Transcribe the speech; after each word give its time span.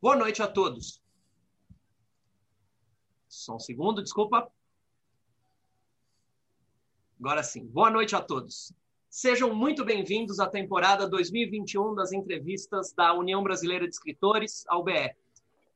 Boa 0.00 0.14
noite 0.14 0.40
a 0.40 0.46
todos. 0.46 1.02
Só 3.28 3.56
um 3.56 3.58
segundo, 3.58 4.00
desculpa. 4.00 4.48
Agora 7.18 7.42
sim. 7.42 7.66
Boa 7.66 7.90
noite 7.90 8.14
a 8.14 8.20
todos. 8.20 8.72
Sejam 9.10 9.52
muito 9.52 9.84
bem-vindos 9.84 10.38
à 10.38 10.46
temporada 10.46 11.08
2021 11.08 11.96
das 11.96 12.12
entrevistas 12.12 12.92
da 12.92 13.12
União 13.12 13.42
Brasileira 13.42 13.88
de 13.88 13.94
Escritores, 13.94 14.64
a 14.68 14.78
UBE. 14.78 15.16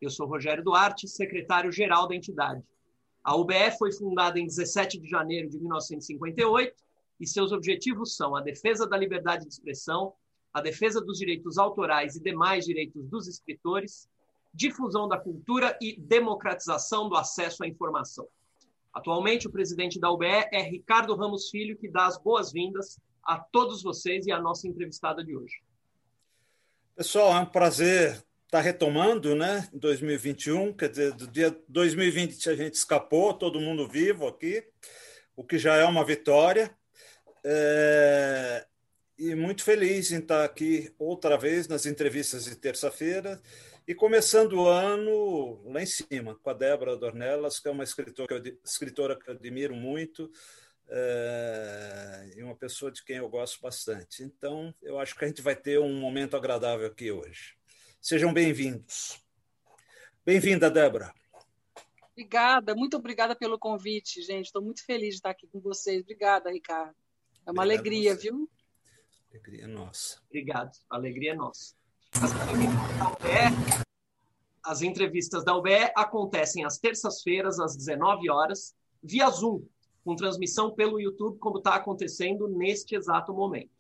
Eu 0.01 0.09
sou 0.09 0.29
Rogério 0.29 0.63
Duarte, 0.63 1.09
secretário-geral 1.09 2.07
da 2.07 2.15
entidade. 2.15 2.63
A 3.25 3.35
UBE 3.35 3.77
foi 3.77 3.91
fundada 3.91 4.39
em 4.39 4.47
17 4.47 5.01
de 5.01 5.09
janeiro 5.09 5.51
de 5.51 5.59
1958 5.59 6.77
e 7.19 7.27
seus 7.27 7.51
objetivos 7.51 8.15
são 8.15 8.37
a 8.37 8.41
defesa 8.41 8.87
da 8.87 8.97
liberdade 8.97 9.47
de 9.47 9.53
expressão, 9.53 10.15
a 10.55 10.61
defesa 10.61 11.01
dos 11.01 11.19
direitos 11.19 11.59
autorais 11.59 12.15
e 12.15 12.23
demais 12.23 12.65
direitos 12.65 13.05
dos 13.09 13.27
escritores, 13.27 14.09
difusão 14.53 15.09
da 15.09 15.19
cultura 15.19 15.77
e 15.81 15.99
democratização 15.99 17.09
do 17.09 17.17
acesso 17.17 17.65
à 17.65 17.69
informação. 17.69 18.27
Atualmente, 18.93 19.47
o 19.47 19.51
presidente 19.51 19.99
da 19.99 20.11
UBE 20.11 20.27
é 20.27 20.63
Ricardo 20.63 21.15
Ramos 21.15 21.49
Filho, 21.49 21.79
que 21.79 21.89
dá 21.89 22.07
as 22.07 22.19
boas-vindas 22.19 22.99
a 23.25 23.39
todos 23.39 23.83
vocês 23.83 24.27
e 24.27 24.33
à 24.33 24.41
nossa 24.41 24.69
entrevistada 24.69 25.25
de 25.25 25.35
hoje. 25.35 25.63
Pessoal, 26.95 27.33
é 27.33 27.41
um 27.41 27.47
prazer 27.47 28.23
estar 28.45 28.61
retomando, 28.61 29.35
né? 29.35 29.67
Em 29.73 29.79
2021, 29.79 30.75
quer 30.75 30.91
dizer, 30.91 31.13
do 31.13 31.27
dia 31.27 31.57
2020 31.69 32.51
a 32.51 32.55
gente 32.55 32.75
escapou, 32.75 33.33
todo 33.33 33.61
mundo 33.61 33.89
vivo 33.89 34.27
aqui, 34.27 34.63
o 35.35 35.43
que 35.43 35.59
já 35.59 35.77
é 35.77 35.85
uma 35.87 36.05
vitória. 36.05 36.77
É... 37.43 38.67
E 39.19 39.35
muito 39.35 39.63
feliz 39.63 40.13
em 40.13 40.19
estar 40.19 40.45
aqui 40.45 40.93
outra 40.99 41.39
vez 41.39 41.67
nas 41.67 41.87
entrevistas 41.87 42.45
de 42.45 42.57
terça-feira 42.57 43.41
e 43.87 43.95
começando 43.95 44.55
o 44.55 44.69
ano 44.69 45.61
lá 45.65 45.83
em 45.83 45.87
cima, 45.87 46.37
com 46.37 46.51
a 46.51 46.55
Débora 46.55 46.97
Dornelas, 46.97 47.59
que 47.59 47.69
é 47.69 47.71
uma 47.71 47.85
escritora 47.85 48.41
que 48.41 48.51
eu, 48.51 48.59
escritora 48.65 49.19
que 49.19 49.29
eu 49.29 49.35
admiro 49.35 49.75
muito 49.75 50.31
é, 50.89 52.31
e 52.37 52.43
uma 52.43 52.55
pessoa 52.55 52.93
de 52.93 53.05
quem 53.05 53.17
eu 53.17 53.29
gosto 53.29 53.61
bastante. 53.61 54.23
Então, 54.23 54.75
eu 54.83 54.99
acho 54.99 55.17
que 55.17 55.25
a 55.25 55.29
gente 55.29 55.43
vai 55.43 55.57
ter 55.57 55.81
um 55.81 55.99
momento 55.99 56.37
agradável 56.37 56.87
aqui 56.87 57.11
hoje. 57.11 57.57
Sejam 58.01 58.33
bem-vindos. 58.33 59.21
Bem-vinda, 60.25 60.71
Débora. 60.71 61.13
Obrigada, 62.13 62.75
muito 62.75 62.97
obrigada 62.97 63.35
pelo 63.35 63.59
convite, 63.59 64.23
gente. 64.23 64.47
Estou 64.47 64.63
muito 64.63 64.85
feliz 64.85 65.11
de 65.11 65.15
estar 65.17 65.31
aqui 65.31 65.49
com 65.49 65.61
vocês. 65.61 66.03
Obrigada, 66.03 66.51
Ricardo. 66.51 66.95
É 67.45 67.51
uma 67.51 67.63
Obrigado 67.63 67.81
alegria, 67.81 68.15
viu? 68.15 68.49
Alegria 69.31 69.67
nossa. 69.67 70.21
Obrigado, 70.29 70.71
alegria 70.91 71.35
nossa. 71.35 71.82
As 72.15 72.33
entrevistas 72.33 72.95
da 72.99 73.09
UBE, 73.09 73.85
as 74.63 74.83
entrevistas 74.83 75.45
da 75.45 75.57
UBE 75.57 75.93
acontecem 75.97 76.65
às 76.65 76.79
terças-feiras, 76.79 77.59
às 77.59 77.77
19 77.77 78.31
horas, 78.31 78.75
via 79.03 79.29
Zoom, 79.31 79.65
com 80.05 80.15
transmissão 80.15 80.73
pelo 80.73 81.01
YouTube, 81.01 81.39
como 81.39 81.59
está 81.59 81.75
acontecendo 81.75 82.49
neste 82.49 82.95
exato 82.95 83.33
momento. 83.33 83.71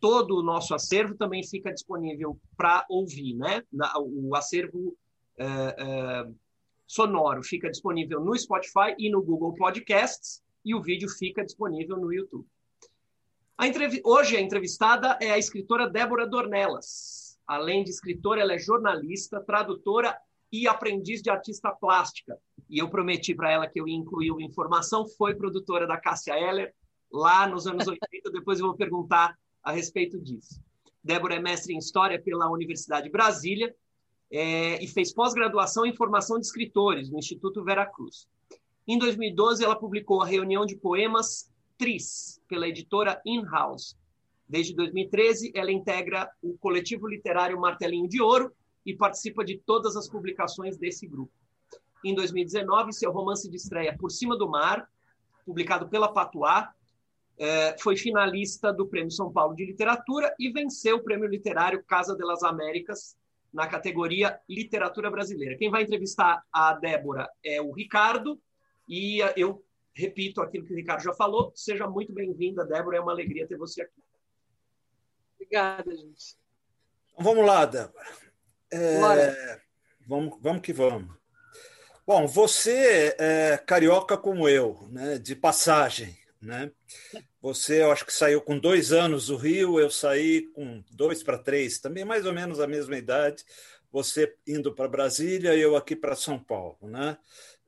Todo 0.00 0.38
o 0.38 0.42
nosso 0.42 0.74
acervo 0.74 1.14
também 1.14 1.44
fica 1.46 1.72
disponível 1.72 2.38
para 2.56 2.86
ouvir, 2.88 3.34
né? 3.34 3.62
O 3.96 4.34
acervo 4.34 4.96
é, 5.36 5.46
é, 5.46 6.28
sonoro 6.86 7.42
fica 7.42 7.70
disponível 7.70 8.20
no 8.20 8.36
Spotify 8.36 8.94
e 8.98 9.10
no 9.10 9.22
Google 9.22 9.54
Podcasts, 9.54 10.42
e 10.64 10.74
o 10.74 10.82
vídeo 10.82 11.08
fica 11.08 11.44
disponível 11.44 11.96
no 11.96 12.12
YouTube. 12.12 12.46
A 13.56 13.64
Hoje 14.04 14.36
a 14.36 14.40
entrevistada 14.40 15.18
é 15.20 15.30
a 15.30 15.38
escritora 15.38 15.88
Débora 15.88 16.26
Dornelas. 16.26 17.27
Além 17.48 17.82
de 17.82 17.88
escritora, 17.88 18.42
ela 18.42 18.52
é 18.52 18.58
jornalista, 18.58 19.40
tradutora 19.40 20.14
e 20.52 20.68
aprendiz 20.68 21.22
de 21.22 21.30
artista 21.30 21.70
plástica. 21.72 22.38
E 22.68 22.78
eu 22.78 22.90
prometi 22.90 23.34
para 23.34 23.50
ela 23.50 23.66
que 23.66 23.80
eu 23.80 23.88
ia 23.88 23.96
incluir 23.96 24.30
uma 24.30 24.42
informação, 24.42 25.06
foi 25.06 25.34
produtora 25.34 25.86
da 25.86 25.96
Cássia 25.96 26.38
Eller, 26.38 26.74
lá 27.10 27.46
nos 27.46 27.66
anos 27.66 27.88
80, 27.88 28.30
depois 28.30 28.60
eu 28.60 28.66
vou 28.66 28.76
perguntar 28.76 29.34
a 29.62 29.72
respeito 29.72 30.20
disso. 30.20 30.62
Débora 31.02 31.36
é 31.36 31.40
mestre 31.40 31.72
em 31.72 31.78
História 31.78 32.20
pela 32.20 32.50
Universidade 32.50 33.06
de 33.06 33.12
Brasília 33.12 33.74
é, 34.30 34.82
e 34.82 34.86
fez 34.86 35.12
pós-graduação 35.12 35.86
em 35.86 35.96
Formação 35.96 36.38
de 36.38 36.44
Escritores 36.44 37.10
no 37.10 37.18
Instituto 37.18 37.64
Veracruz. 37.64 38.28
Em 38.86 38.98
2012, 38.98 39.64
ela 39.64 39.78
publicou 39.78 40.20
a 40.20 40.26
reunião 40.26 40.66
de 40.66 40.76
poemas 40.76 41.50
Tris, 41.78 42.40
pela 42.48 42.68
editora 42.68 43.20
In-House, 43.24 43.96
Desde 44.48 44.74
2013, 44.74 45.52
ela 45.54 45.70
integra 45.70 46.30
o 46.42 46.56
coletivo 46.56 47.06
literário 47.06 47.60
Martelinho 47.60 48.08
de 48.08 48.22
Ouro 48.22 48.52
e 48.84 48.96
participa 48.96 49.44
de 49.44 49.58
todas 49.58 49.94
as 49.94 50.08
publicações 50.08 50.78
desse 50.78 51.06
grupo. 51.06 51.32
Em 52.02 52.14
2019, 52.14 52.92
seu 52.92 53.12
romance 53.12 53.50
de 53.50 53.56
estreia 53.56 53.96
Por 53.96 54.10
Cima 54.10 54.38
do 54.38 54.48
Mar, 54.48 54.88
publicado 55.44 55.88
pela 55.88 56.12
Patuá, 56.12 56.72
eh, 57.38 57.76
foi 57.78 57.96
finalista 57.96 58.72
do 58.72 58.86
Prêmio 58.86 59.10
São 59.10 59.30
Paulo 59.30 59.54
de 59.54 59.66
Literatura 59.66 60.34
e 60.38 60.50
venceu 60.50 60.96
o 60.96 61.04
Prêmio 61.04 61.28
Literário 61.28 61.84
Casa 61.84 62.16
das 62.16 62.42
Américas 62.42 63.16
na 63.52 63.66
categoria 63.66 64.40
Literatura 64.48 65.10
Brasileira. 65.10 65.56
Quem 65.56 65.70
vai 65.70 65.82
entrevistar 65.82 66.42
a 66.52 66.72
Débora 66.74 67.28
é 67.44 67.60
o 67.60 67.72
Ricardo 67.72 68.40
e 68.88 69.18
eu 69.36 69.62
repito 69.94 70.40
aquilo 70.40 70.64
que 70.64 70.72
o 70.72 70.76
Ricardo 70.76 71.02
já 71.02 71.12
falou. 71.12 71.52
Seja 71.54 71.86
muito 71.86 72.12
bem-vinda, 72.12 72.64
Débora. 72.64 72.96
É 72.96 73.00
uma 73.00 73.12
alegria 73.12 73.46
ter 73.46 73.56
você 73.56 73.82
aqui. 73.82 74.02
Obrigada, 75.48 75.96
gente. 75.96 76.36
Então, 77.12 77.24
vamos 77.24 77.46
lá, 77.46 77.64
Débora. 77.64 78.06
É, 78.70 79.60
vamos, 80.06 80.38
vamos 80.42 80.60
que 80.60 80.74
vamos. 80.74 81.16
Bom, 82.06 82.26
você 82.26 83.16
é 83.18 83.56
carioca 83.56 84.16
como 84.16 84.48
eu, 84.48 84.86
né, 84.90 85.18
de 85.18 85.34
passagem. 85.34 86.16
Né? 86.40 86.70
Você, 87.40 87.82
eu 87.82 87.90
acho 87.90 88.04
que 88.04 88.12
saiu 88.12 88.40
com 88.40 88.58
dois 88.58 88.92
anos 88.92 89.26
do 89.26 89.36
Rio, 89.36 89.80
eu 89.80 89.90
saí 89.90 90.42
com 90.52 90.84
dois 90.90 91.22
para 91.22 91.38
três, 91.38 91.78
também 91.78 92.04
mais 92.04 92.26
ou 92.26 92.32
menos 92.32 92.60
a 92.60 92.66
mesma 92.66 92.96
idade. 92.96 93.44
Você 93.90 94.34
indo 94.46 94.74
para 94.74 94.86
Brasília, 94.86 95.54
eu 95.54 95.76
aqui 95.76 95.96
para 95.96 96.14
São 96.14 96.38
Paulo. 96.38 96.78
Né? 96.82 97.16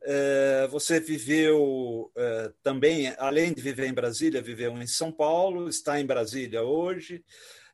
É, 0.02 0.68
você 0.70 1.00
viveu 1.00 2.12
é, 2.14 2.52
também, 2.62 3.14
além 3.18 3.52
de 3.52 3.60
viver 3.60 3.86
em 3.86 3.94
Brasília, 3.94 4.42
viveu 4.42 4.72
em 4.80 4.86
São 4.86 5.10
Paulo, 5.10 5.68
está 5.68 5.98
em 5.98 6.06
Brasília 6.06 6.62
hoje. 6.62 7.24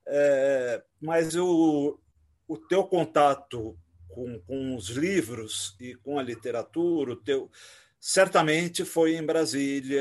É, 0.06 0.83
mas 1.00 1.34
o, 1.34 1.99
o 2.47 2.56
teu 2.56 2.84
contato 2.84 3.77
com, 4.09 4.41
com 4.41 4.77
os 4.77 4.89
livros 4.89 5.77
e 5.81 5.94
com 5.97 6.19
a 6.19 6.22
literatura, 6.22 7.12
o 7.12 7.17
teu 7.17 7.50
certamente 7.99 8.84
foi 8.84 9.17
em 9.17 9.22
Brasília 9.25 10.00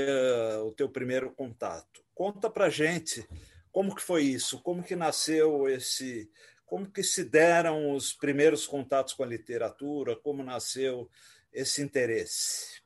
o 0.64 0.72
teu 0.72 0.88
primeiro 0.88 1.32
contato. 1.32 2.04
Conta 2.14 2.50
para 2.50 2.70
gente 2.70 3.28
como 3.72 3.96
que 3.96 4.02
foi 4.02 4.24
isso, 4.24 4.62
como 4.62 4.84
que 4.84 4.96
nasceu 4.96 5.68
esse, 5.68 6.30
como 6.66 6.90
que 6.90 7.04
se 7.04 7.24
deram 7.24 7.94
os 7.94 8.14
primeiros 8.14 8.66
contatos 8.66 9.14
com 9.14 9.24
a 9.24 9.28
literatura, 9.28 10.16
como 10.16 10.44
nasceu 10.44 11.10
esse 11.52 11.82
interesse. 11.82 12.82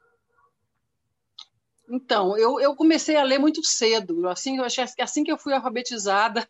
Então, 1.87 2.37
eu, 2.37 2.59
eu 2.59 2.75
comecei 2.75 3.15
a 3.15 3.23
ler 3.23 3.39
muito 3.39 3.63
cedo, 3.63 4.27
assim, 4.27 4.57
eu 4.57 4.63
achei 4.63 4.85
que 4.85 5.01
assim 5.01 5.23
que 5.23 5.31
eu 5.31 5.37
fui 5.37 5.53
alfabetizada, 5.53 6.47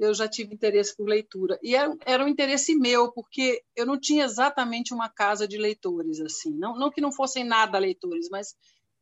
eu 0.00 0.14
já 0.14 0.26
tive 0.26 0.54
interesse 0.54 0.96
por 0.96 1.06
leitura. 1.06 1.58
E 1.62 1.76
era, 1.76 1.94
era 2.06 2.24
um 2.24 2.28
interesse 2.28 2.74
meu, 2.74 3.12
porque 3.12 3.62
eu 3.76 3.84
não 3.84 4.00
tinha 4.00 4.24
exatamente 4.24 4.94
uma 4.94 5.10
casa 5.10 5.46
de 5.46 5.58
leitores, 5.58 6.20
assim. 6.20 6.56
Não, 6.56 6.74
não 6.74 6.90
que 6.90 7.02
não 7.02 7.12
fossem 7.12 7.44
nada 7.44 7.78
leitores, 7.78 8.28
mas 8.30 8.56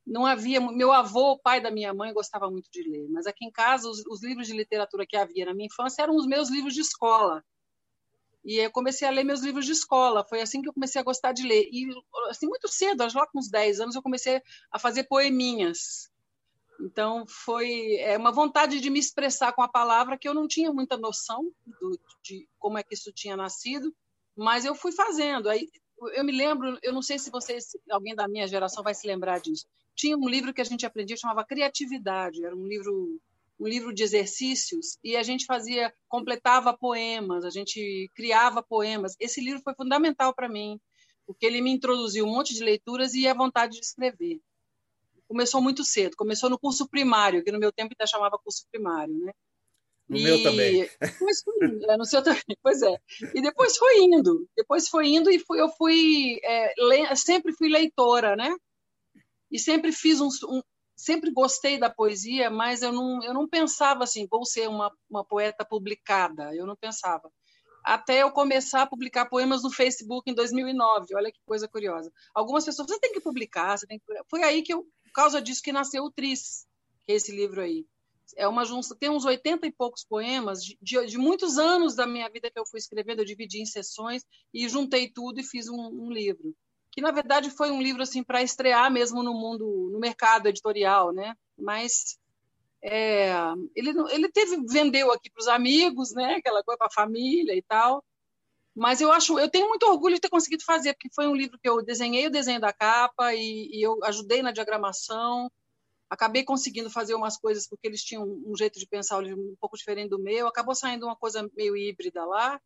não 0.04 0.26
havia. 0.26 0.60
Meu 0.60 0.92
avô, 0.92 1.32
o 1.32 1.38
pai 1.38 1.60
da 1.60 1.70
minha 1.70 1.94
mãe, 1.94 2.12
gostava 2.12 2.50
muito 2.50 2.68
de 2.70 2.82
ler, 2.82 3.06
mas 3.10 3.26
aqui 3.28 3.44
em 3.44 3.50
casa, 3.50 3.88
os, 3.88 4.04
os 4.06 4.24
livros 4.24 4.48
de 4.48 4.54
literatura 4.54 5.06
que 5.06 5.16
havia 5.16 5.46
na 5.46 5.54
minha 5.54 5.66
infância 5.66 6.02
eram 6.02 6.16
os 6.16 6.26
meus 6.26 6.50
livros 6.50 6.74
de 6.74 6.80
escola. 6.80 7.44
E 8.44 8.56
eu 8.56 8.70
comecei 8.70 9.06
a 9.06 9.10
ler 9.10 9.24
meus 9.24 9.40
livros 9.40 9.66
de 9.66 9.72
escola. 9.72 10.24
Foi 10.24 10.40
assim 10.40 10.62
que 10.62 10.68
eu 10.68 10.74
comecei 10.74 11.00
a 11.00 11.04
gostar 11.04 11.32
de 11.32 11.46
ler. 11.46 11.68
E, 11.70 11.86
assim, 12.28 12.46
muito 12.46 12.66
cedo, 12.66 13.04
lá 13.14 13.26
com 13.26 13.38
uns 13.38 13.50
10 13.50 13.80
anos, 13.80 13.94
eu 13.94 14.02
comecei 14.02 14.42
a 14.72 14.78
fazer 14.78 15.04
poeminhas. 15.04 16.10
Então, 16.80 17.26
foi 17.26 17.96
é, 17.96 18.16
uma 18.16 18.30
vontade 18.30 18.80
de 18.80 18.88
me 18.88 19.00
expressar 19.00 19.52
com 19.52 19.62
a 19.62 19.68
palavra 19.68 20.16
que 20.16 20.28
eu 20.28 20.34
não 20.34 20.46
tinha 20.46 20.72
muita 20.72 20.96
noção 20.96 21.52
do, 21.66 21.98
de 22.22 22.48
como 22.58 22.78
é 22.78 22.82
que 22.82 22.94
isso 22.94 23.12
tinha 23.12 23.36
nascido, 23.36 23.94
mas 24.36 24.64
eu 24.64 24.74
fui 24.74 24.92
fazendo. 24.92 25.48
Aí, 25.48 25.68
eu 26.12 26.24
me 26.24 26.32
lembro, 26.32 26.78
eu 26.82 26.92
não 26.92 27.02
sei 27.02 27.18
se 27.18 27.30
vocês, 27.30 27.76
alguém 27.90 28.14
da 28.14 28.28
minha 28.28 28.46
geração 28.46 28.84
vai 28.84 28.94
se 28.94 29.06
lembrar 29.06 29.40
disso. 29.40 29.66
Tinha 29.94 30.16
um 30.16 30.28
livro 30.28 30.54
que 30.54 30.60
a 30.60 30.64
gente 30.64 30.86
aprendia, 30.86 31.16
chamava 31.16 31.44
Criatividade, 31.44 32.44
era 32.44 32.54
um 32.54 32.66
livro 32.66 33.20
um 33.60 33.66
livro 33.66 33.92
de 33.92 34.04
exercícios 34.04 34.98
e 35.02 35.16
a 35.16 35.22
gente 35.24 35.44
fazia, 35.44 35.92
completava 36.08 36.72
poemas, 36.72 37.44
a 37.44 37.50
gente 37.50 38.08
criava 38.14 38.62
poemas. 38.62 39.16
Esse 39.18 39.40
livro 39.40 39.60
foi 39.62 39.74
fundamental 39.74 40.32
para 40.32 40.48
mim, 40.48 40.80
porque 41.26 41.44
ele 41.44 41.60
me 41.60 41.72
introduziu 41.72 42.24
um 42.24 42.30
monte 42.30 42.54
de 42.54 42.62
leituras 42.62 43.14
e 43.14 43.26
a 43.26 43.34
vontade 43.34 43.72
de 43.72 43.84
escrever 43.84 44.40
começou 45.28 45.60
muito 45.60 45.84
cedo, 45.84 46.16
começou 46.16 46.48
no 46.48 46.58
curso 46.58 46.88
primário, 46.88 47.44
que 47.44 47.52
no 47.52 47.58
meu 47.58 47.70
tempo 47.70 47.94
ainda 47.94 48.10
chamava 48.10 48.38
curso 48.38 48.66
primário, 48.70 49.14
né? 49.14 49.32
No 50.08 50.16
e... 50.16 50.22
meu 50.22 50.42
também. 50.42 50.88
Fui, 51.44 51.84
é, 51.88 51.96
no 51.96 52.04
seu 52.06 52.22
também, 52.22 52.42
pois 52.62 52.80
é. 52.82 52.96
E 53.34 53.42
depois 53.42 53.76
foi 53.76 53.98
indo, 53.98 54.48
depois 54.56 54.88
foi 54.88 55.08
indo 55.08 55.30
e 55.30 55.38
fui, 55.38 55.60
eu 55.60 55.68
fui, 55.68 56.40
é, 56.42 56.72
le... 56.78 57.14
sempre 57.14 57.52
fui 57.52 57.68
leitora, 57.68 58.34
né? 58.34 58.56
E 59.50 59.58
sempre 59.58 59.92
fiz 59.92 60.20
um, 60.20 60.28
um, 60.48 60.62
sempre 60.96 61.30
gostei 61.30 61.78
da 61.78 61.90
poesia, 61.90 62.50
mas 62.50 62.82
eu 62.82 62.92
não, 62.92 63.22
eu 63.22 63.34
não 63.34 63.48
pensava 63.48 64.04
assim, 64.04 64.26
vou 64.30 64.44
ser 64.44 64.68
uma, 64.68 64.90
uma 65.08 65.24
poeta 65.24 65.64
publicada, 65.64 66.54
eu 66.54 66.66
não 66.66 66.74
pensava. 66.74 67.30
Até 67.84 68.22
eu 68.22 68.30
começar 68.30 68.82
a 68.82 68.86
publicar 68.86 69.26
poemas 69.26 69.62
no 69.62 69.70
Facebook 69.70 70.30
em 70.30 70.34
2009, 70.34 71.14
olha 71.14 71.32
que 71.32 71.40
coisa 71.46 71.68
curiosa. 71.68 72.12
Algumas 72.34 72.64
pessoas, 72.64 72.88
você 72.88 72.98
tem 72.98 73.12
que 73.12 73.20
publicar, 73.20 73.78
você 73.78 73.86
tem 73.86 73.98
que... 73.98 74.04
Foi 74.28 74.42
aí 74.42 74.62
que 74.62 74.74
eu, 74.74 74.86
causa 75.22 75.42
disso, 75.42 75.62
que 75.62 75.72
nasceu 75.72 76.04
o 76.04 76.10
Tris, 76.10 76.66
que 77.06 77.12
é 77.12 77.16
esse 77.16 77.34
livro 77.34 77.60
aí. 77.60 77.86
É 78.36 78.46
uma 78.46 78.64
junção, 78.64 78.96
tem 78.96 79.08
uns 79.08 79.24
80 79.24 79.66
e 79.66 79.72
poucos 79.72 80.04
poemas 80.04 80.62
de, 80.62 80.78
de, 80.82 81.06
de, 81.06 81.18
muitos 81.18 81.58
anos 81.58 81.94
da 81.94 82.06
minha 82.06 82.28
vida 82.28 82.50
que 82.50 82.58
eu 82.58 82.66
fui 82.66 82.78
escrevendo, 82.78 83.20
eu 83.20 83.24
dividi 83.24 83.60
em 83.60 83.66
sessões 83.66 84.24
e 84.52 84.68
juntei 84.68 85.10
tudo 85.10 85.40
e 85.40 85.44
fiz 85.44 85.68
um, 85.68 85.76
um 85.76 86.12
livro 86.12 86.54
que 86.98 87.02
na 87.02 87.12
verdade 87.12 87.48
foi 87.50 87.70
um 87.70 87.80
livro 87.80 88.02
assim 88.02 88.24
para 88.24 88.42
estrear 88.42 88.90
mesmo 88.90 89.22
no 89.22 89.32
mundo, 89.32 89.88
no 89.92 90.00
mercado 90.00 90.48
editorial, 90.48 91.12
né? 91.12 91.32
Mas 91.56 92.18
é, 92.82 93.32
ele 93.76 93.90
ele 94.10 94.28
teve 94.28 94.56
vendeu 94.66 95.12
aqui 95.12 95.30
para 95.30 95.40
os 95.40 95.46
amigos, 95.46 96.12
né? 96.12 96.34
Aquela 96.34 96.62
coisa 96.64 96.76
para 96.76 96.88
a 96.88 96.92
família 96.92 97.54
e 97.54 97.62
tal. 97.62 98.04
Mas 98.78 99.00
eu 99.00 99.10
acho, 99.10 99.36
eu 99.40 99.50
tenho 99.50 99.68
muito 99.68 99.82
orgulho 99.86 100.14
de 100.14 100.20
ter 100.20 100.28
conseguido 100.28 100.62
fazer, 100.64 100.94
porque 100.94 101.08
foi 101.12 101.26
um 101.26 101.34
livro 101.34 101.58
que 101.58 101.68
eu 101.68 101.82
desenhei 101.82 102.28
o 102.28 102.30
desenho 102.30 102.60
da 102.60 102.72
capa 102.72 103.34
e, 103.34 103.68
e 103.72 103.82
eu 103.82 103.98
ajudei 104.04 104.40
na 104.40 104.52
diagramação. 104.52 105.50
Acabei 106.08 106.44
conseguindo 106.44 106.88
fazer 106.88 107.16
umas 107.16 107.36
coisas 107.36 107.68
porque 107.68 107.88
eles 107.88 108.04
tinham 108.04 108.22
um 108.22 108.56
jeito 108.56 108.78
de 108.78 108.86
pensar 108.86 109.18
um 109.18 109.56
pouco 109.60 109.76
diferente 109.76 110.10
do 110.10 110.18
meu. 110.20 110.46
Acabou 110.46 110.76
saindo 110.76 111.06
uma 111.06 111.16
coisa 111.16 111.50
meio 111.56 111.76
híbrida 111.76 112.24
lá. 112.24 112.60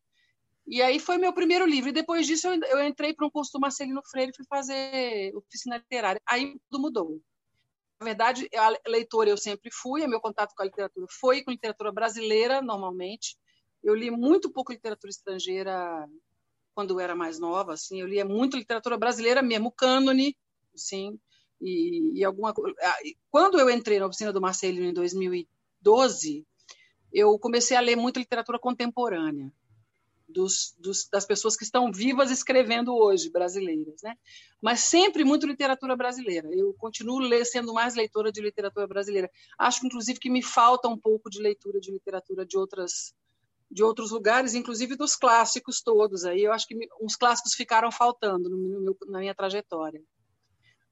E 0.67 0.83
aí 0.83 0.99
foi 0.99 1.17
meu 1.17 1.33
primeiro 1.33 1.65
livro. 1.65 1.89
E 1.89 1.95
depois 1.95 2.27
disso 2.27 2.47
eu, 2.47 2.61
eu 2.65 2.87
entrei 2.87 3.15
para 3.15 3.27
um 3.27 3.31
curso 3.31 3.51
do 3.55 3.61
Marcelino 3.61 4.03
Freire 4.05 4.33
e 4.33 4.37
fui 4.37 4.45
fazer 4.47 5.35
oficina 5.35 5.79
literária. 5.79 6.21
Aí 6.27 6.61
tudo 6.71 6.83
mudou. 6.83 7.23
Na 7.99 8.05
verdade, 8.05 8.51
a 8.55 8.91
leitora 8.91 9.31
eu 9.31 9.39
sempre 9.39 9.71
fui, 9.73 10.07
meu 10.07 10.21
contato 10.21 10.53
com 10.55 10.63
a 10.63 10.67
literatura 10.67 11.07
foi 11.09 11.43
com 11.43 11.51
literatura 11.51 11.91
brasileira, 11.91 12.61
normalmente. 12.61 13.35
Eu 13.83 13.95
li 13.95 14.11
muito 14.11 14.51
pouco 14.51 14.73
literatura 14.73 15.11
estrangeira 15.11 16.09
quando 16.75 16.95
eu 16.95 17.01
era 17.01 17.15
mais 17.15 17.39
nova, 17.39 17.75
assim. 17.75 18.01
Eu 18.01 18.07
lia 18.07 18.25
muito 18.25 18.57
literatura 18.57 18.97
brasileira 18.97 19.43
mesmo, 19.43 19.73
cânone, 19.73 20.37
sim. 20.75 21.19
E, 21.61 22.19
e 22.19 22.25
alguma 22.25 22.53
quando 23.31 23.59
eu 23.59 23.71
entrei 23.71 23.99
na 23.99 24.07
oficina 24.07 24.33
do 24.33 24.41
Marcelino 24.41 24.87
em 24.87 24.93
2012, 24.93 26.47
eu 27.13 27.39
comecei 27.39 27.77
a 27.77 27.81
ler 27.81 27.97
muito 27.97 28.19
literatura 28.19 28.59
contemporânea 28.59 29.53
dos, 30.33 30.75
dos, 30.79 31.09
das 31.09 31.27
pessoas 31.27 31.57
que 31.57 31.63
estão 31.63 31.93
vivas 31.93 32.31
escrevendo 32.31 32.95
hoje, 32.97 33.31
brasileiras, 33.31 34.01
né? 34.03 34.17
Mas 34.61 34.81
sempre 34.81 35.25
muito 35.25 35.47
literatura 35.47 35.95
brasileira. 35.95 36.49
Eu 36.53 36.75
continuo 36.75 37.21
sendo 37.45 37.75
mais 37.75 37.95
leitora 37.95 38.33
de 38.33 38.41
literatura 38.41 38.87
brasileira. 38.87 39.31
Acho, 39.59 39.87
inclusive, 39.87 40.19
que 40.19 40.31
me 40.31 40.43
falta 40.43 40.89
um 40.89 40.99
pouco 40.99 41.29
de 41.29 41.41
leitura 41.41 41.79
de 41.79 41.93
literatura 41.93 42.47
de 42.47 42.57
outras 42.57 43.15
de 43.73 43.83
outros 43.83 44.11
lugares, 44.11 44.55
inclusive 44.55 44.97
dos 44.97 45.17
clássicos 45.17 45.81
todos. 45.81 46.25
Aí 46.25 46.43
eu 46.43 46.53
acho 46.53 46.67
que 46.67 46.77
uns 47.01 47.17
clássicos 47.17 47.55
ficaram 47.55 47.91
faltando 47.91 48.51
no 48.51 48.81
meu, 48.81 48.97
na 49.07 49.21
minha 49.21 49.35
trajetória. 49.35 50.03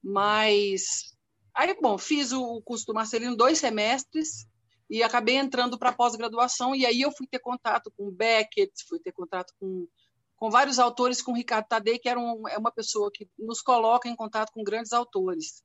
Mas 0.02 1.14
aí, 1.54 1.76
bom, 1.80 1.98
fiz 1.98 2.32
o 2.32 2.62
curso 2.62 2.86
do 2.86 2.94
Marcelino 2.94 3.36
dois 3.36 3.58
semestres 3.58 4.46
e 4.88 5.02
acabei 5.02 5.36
entrando 5.36 5.78
para 5.78 5.92
pós-graduação 5.92 6.74
e 6.74 6.86
aí 6.86 7.02
eu 7.02 7.12
fui 7.12 7.26
ter 7.26 7.38
contato 7.38 7.92
com 7.96 8.10
Beckett, 8.10 8.72
fui 8.88 8.98
ter 8.98 9.12
contato 9.12 9.52
com, 9.60 9.86
com 10.34 10.50
vários 10.50 10.78
autores, 10.78 11.20
com 11.20 11.34
Ricardo 11.34 11.68
Tadei, 11.68 11.98
que 11.98 12.08
era 12.08 12.18
um, 12.18 12.48
é 12.48 12.56
uma 12.56 12.72
pessoa 12.72 13.10
que 13.12 13.28
nos 13.38 13.60
coloca 13.60 14.08
em 14.08 14.16
contato 14.16 14.50
com 14.52 14.64
grandes 14.64 14.94
autores. 14.94 15.62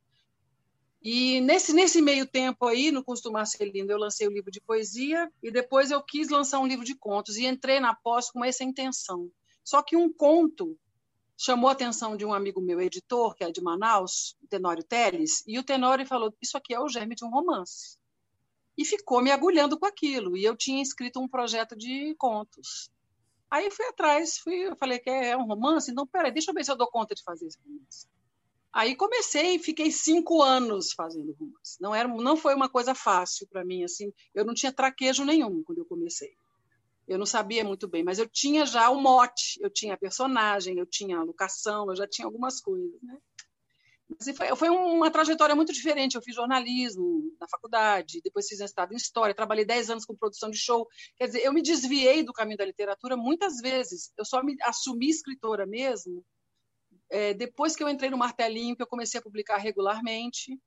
E 1.02 1.40
nesse, 1.40 1.72
nesse 1.72 2.02
meio 2.02 2.26
tempo 2.26 2.66
aí, 2.66 2.90
no 2.90 3.04
curso 3.04 3.22
do 3.24 3.32
Marcelino, 3.32 3.90
eu 3.90 3.98
lancei 3.98 4.26
o 4.26 4.32
livro 4.32 4.50
de 4.50 4.60
poesia 4.60 5.30
e 5.42 5.50
depois 5.50 5.90
eu 5.90 6.02
quis 6.02 6.28
lançar 6.28 6.58
um 6.58 6.66
livro 6.66 6.84
de 6.84 6.96
contos 6.96 7.36
e 7.36 7.46
entrei 7.46 7.78
na 7.78 7.94
pós 7.94 8.30
com 8.30 8.44
essa 8.44 8.64
intenção. 8.64 9.30
Só 9.64 9.82
que 9.82 9.96
um 9.96 10.12
conto 10.12 10.76
chamou 11.36 11.68
a 11.68 11.72
atenção 11.72 12.16
de 12.16 12.24
um 12.24 12.32
amigo 12.32 12.60
meu, 12.60 12.80
editor, 12.80 13.34
que 13.34 13.44
é 13.44 13.50
de 13.50 13.60
Manaus, 13.60 14.36
Tenório 14.48 14.82
Teles, 14.82 15.44
e 15.46 15.58
o 15.58 15.62
Tenório 15.62 16.06
falou: 16.06 16.34
Isso 16.42 16.56
aqui 16.56 16.74
é 16.74 16.80
o 16.80 16.88
germe 16.88 17.14
de 17.14 17.24
um 17.24 17.30
romance 17.30 17.98
e 18.76 18.84
ficou 18.84 19.22
me 19.22 19.30
agulhando 19.30 19.78
com 19.78 19.86
aquilo. 19.86 20.36
E 20.36 20.44
eu 20.44 20.56
tinha 20.56 20.82
escrito 20.82 21.20
um 21.20 21.28
projeto 21.28 21.74
de 21.74 22.14
contos. 22.16 22.90
Aí 23.50 23.70
fui 23.70 23.86
atrás, 23.86 24.38
fui, 24.38 24.66
eu 24.66 24.76
falei 24.76 24.98
que 24.98 25.08
é 25.08 25.36
um 25.36 25.46
romance, 25.46 25.90
então 25.90 26.06
peraí, 26.06 26.32
deixa 26.32 26.50
eu 26.50 26.54
ver 26.54 26.64
se 26.64 26.70
eu 26.70 26.76
dou 26.76 26.90
conta 26.90 27.14
de 27.14 27.22
fazer 27.22 27.46
esse 27.46 27.58
romance. 27.64 28.06
Aí 28.76 28.94
comecei 28.94 29.54
e 29.54 29.58
fiquei 29.58 29.90
cinco 29.90 30.42
anos 30.42 30.92
fazendo 30.92 31.34
romance. 31.40 31.80
Não 31.80 31.94
era, 31.94 32.06
não 32.06 32.36
foi 32.36 32.54
uma 32.54 32.68
coisa 32.68 32.94
fácil 32.94 33.46
para 33.46 33.64
mim 33.64 33.82
assim. 33.82 34.12
Eu 34.34 34.44
não 34.44 34.52
tinha 34.52 34.70
traquejo 34.70 35.24
nenhum 35.24 35.62
quando 35.64 35.78
eu 35.78 35.86
comecei. 35.86 36.36
Eu 37.08 37.16
não 37.16 37.24
sabia 37.24 37.64
muito 37.64 37.88
bem, 37.88 38.04
mas 38.04 38.18
eu 38.18 38.28
tinha 38.28 38.66
já 38.66 38.90
o 38.90 39.00
mote, 39.00 39.58
eu 39.62 39.70
tinha 39.70 39.94
a 39.94 39.96
personagem, 39.96 40.76
eu 40.76 40.84
tinha 40.84 41.16
a 41.16 41.22
locação, 41.22 41.88
eu 41.88 41.96
já 41.96 42.06
tinha 42.06 42.26
algumas 42.26 42.60
coisas, 42.60 43.00
né? 43.02 43.16
foi, 44.36 44.54
foi 44.54 44.68
uma 44.68 45.10
trajetória 45.10 45.54
muito 45.54 45.72
diferente. 45.72 46.14
Eu 46.14 46.22
fiz 46.22 46.34
jornalismo 46.34 47.34
na 47.40 47.48
faculdade, 47.48 48.20
depois 48.22 48.46
fiz 48.46 48.58
mestrado 48.58 48.92
em 48.92 48.96
história, 48.96 49.34
trabalhei 49.34 49.64
10 49.64 49.88
anos 49.88 50.04
com 50.04 50.14
produção 50.14 50.50
de 50.50 50.58
show. 50.58 50.86
Quer 51.16 51.28
dizer, 51.28 51.40
eu 51.42 51.52
me 51.54 51.62
desviei 51.62 52.22
do 52.22 52.30
caminho 52.30 52.58
da 52.58 52.66
literatura 52.66 53.16
muitas 53.16 53.56
vezes. 53.56 54.12
Eu 54.18 54.24
só 54.26 54.42
me 54.42 54.54
assumi 54.64 55.08
escritora 55.08 55.64
mesmo 55.64 56.22
é, 57.10 57.34
depois 57.34 57.76
que 57.76 57.82
eu 57.82 57.88
entrei 57.88 58.10
no 58.10 58.18
Martelinho, 58.18 58.76
que 58.76 58.82
eu 58.82 58.86
comecei 58.86 59.18
a 59.18 59.22
publicar 59.22 59.58
regularmente. 59.58 60.58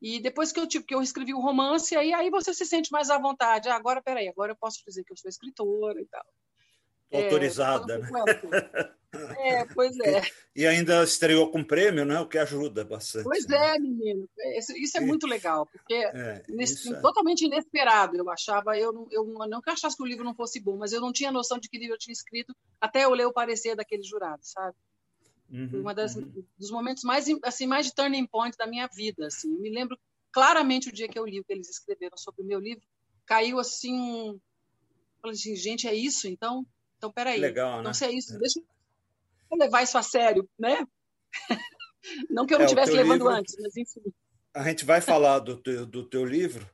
E 0.00 0.20
depois 0.20 0.52
que 0.52 0.60
eu, 0.60 0.66
tipo, 0.66 0.86
que 0.86 0.94
eu 0.94 1.02
escrevi 1.02 1.32
o 1.32 1.40
romance, 1.40 1.96
aí, 1.96 2.12
aí 2.12 2.30
você 2.30 2.52
se 2.52 2.66
sente 2.66 2.92
mais 2.92 3.08
à 3.10 3.18
vontade. 3.18 3.68
Ah, 3.68 3.76
agora, 3.76 4.02
peraí, 4.02 4.28
agora 4.28 4.52
eu 4.52 4.56
posso 4.56 4.82
dizer 4.86 5.04
que 5.04 5.12
eu 5.12 5.16
sou 5.16 5.28
escritora 5.28 6.00
e 6.00 6.06
tal. 6.06 6.24
É, 7.10 7.24
autorizada, 7.24 7.94
é, 7.94 7.98
né? 7.98 8.10
É, 9.38 9.64
pois 9.66 9.98
é. 10.00 10.20
E 10.54 10.66
ainda 10.66 11.02
estreou 11.02 11.50
com 11.50 11.64
prêmio, 11.64 12.04
né? 12.04 12.20
O 12.20 12.28
que 12.28 12.36
ajuda 12.36 12.84
bastante. 12.84 13.24
Pois 13.24 13.46
né? 13.46 13.76
é, 13.76 13.78
menino. 13.78 14.28
Isso 14.76 14.98
é 14.98 15.00
muito 15.00 15.26
legal, 15.26 15.66
porque 15.66 15.94
é, 15.94 16.42
nesse, 16.48 16.92
é. 16.92 17.00
totalmente 17.00 17.44
inesperado. 17.44 18.16
Eu 18.16 18.28
achava, 18.28 18.76
eu 18.76 18.92
não, 18.92 19.06
eu 19.10 19.24
não 19.24 19.62
que 19.62 19.70
eu 19.70 19.72
achasse 19.72 19.96
que 19.96 20.02
o 20.02 20.06
livro 20.06 20.24
não 20.24 20.34
fosse 20.34 20.60
bom, 20.60 20.76
mas 20.76 20.92
eu 20.92 21.00
não 21.00 21.12
tinha 21.12 21.32
noção 21.32 21.58
de 21.58 21.68
que 21.68 21.78
livro 21.78 21.94
eu 21.94 21.98
tinha 21.98 22.12
escrito 22.12 22.54
até 22.80 23.04
eu 23.04 23.10
ler 23.10 23.26
o 23.26 23.32
parecer 23.32 23.74
daquele 23.74 24.02
jurado, 24.02 24.40
sabe? 24.42 24.76
Uhum, 25.48 25.80
uma 25.80 25.94
das 25.94 26.16
uhum. 26.16 26.44
dos 26.58 26.70
momentos 26.70 27.04
mais 27.04 27.26
assim 27.44 27.66
mais 27.66 27.86
de 27.86 27.94
turning 27.94 28.26
point 28.26 28.56
da 28.56 28.66
minha 28.66 28.88
vida. 28.88 29.26
Assim, 29.26 29.52
eu 29.52 29.60
me 29.60 29.70
lembro 29.70 29.98
claramente 30.32 30.88
o 30.88 30.92
dia 30.92 31.08
que 31.08 31.18
eu 31.18 31.24
li 31.24 31.40
o 31.40 31.44
que 31.44 31.52
eles 31.52 31.68
escreveram 31.68 32.16
sobre 32.16 32.42
o 32.42 32.46
meu 32.46 32.58
livro. 32.58 32.84
Caiu 33.24 33.58
assim, 33.58 34.40
falei 35.20 35.36
assim, 35.36 35.56
gente, 35.56 35.88
é 35.88 35.94
isso? 35.94 36.28
Então, 36.28 36.66
então 36.98 37.12
peraí. 37.12 37.40
Legal, 37.40 37.80
então, 37.80 37.90
né? 37.90 37.94
se 37.94 38.04
é 38.04 38.12
isso, 38.12 38.34
é. 38.34 38.38
deixa 38.38 38.60
levar 39.52 39.82
isso 39.82 39.96
a 39.96 40.02
sério, 40.02 40.48
né? 40.58 40.86
Não 42.30 42.46
que 42.46 42.54
eu 42.54 42.58
não 42.58 42.66
estivesse 42.66 42.92
é, 42.92 42.96
levando 42.96 43.24
livro, 43.24 43.28
antes, 43.28 43.56
mas 43.58 43.76
enfim. 43.76 44.00
A 44.54 44.62
gente 44.62 44.84
vai 44.84 45.00
falar 45.00 45.40
do 45.40 45.56
teu, 45.56 45.84
do 45.84 46.04
teu 46.04 46.24
livro, 46.24 46.68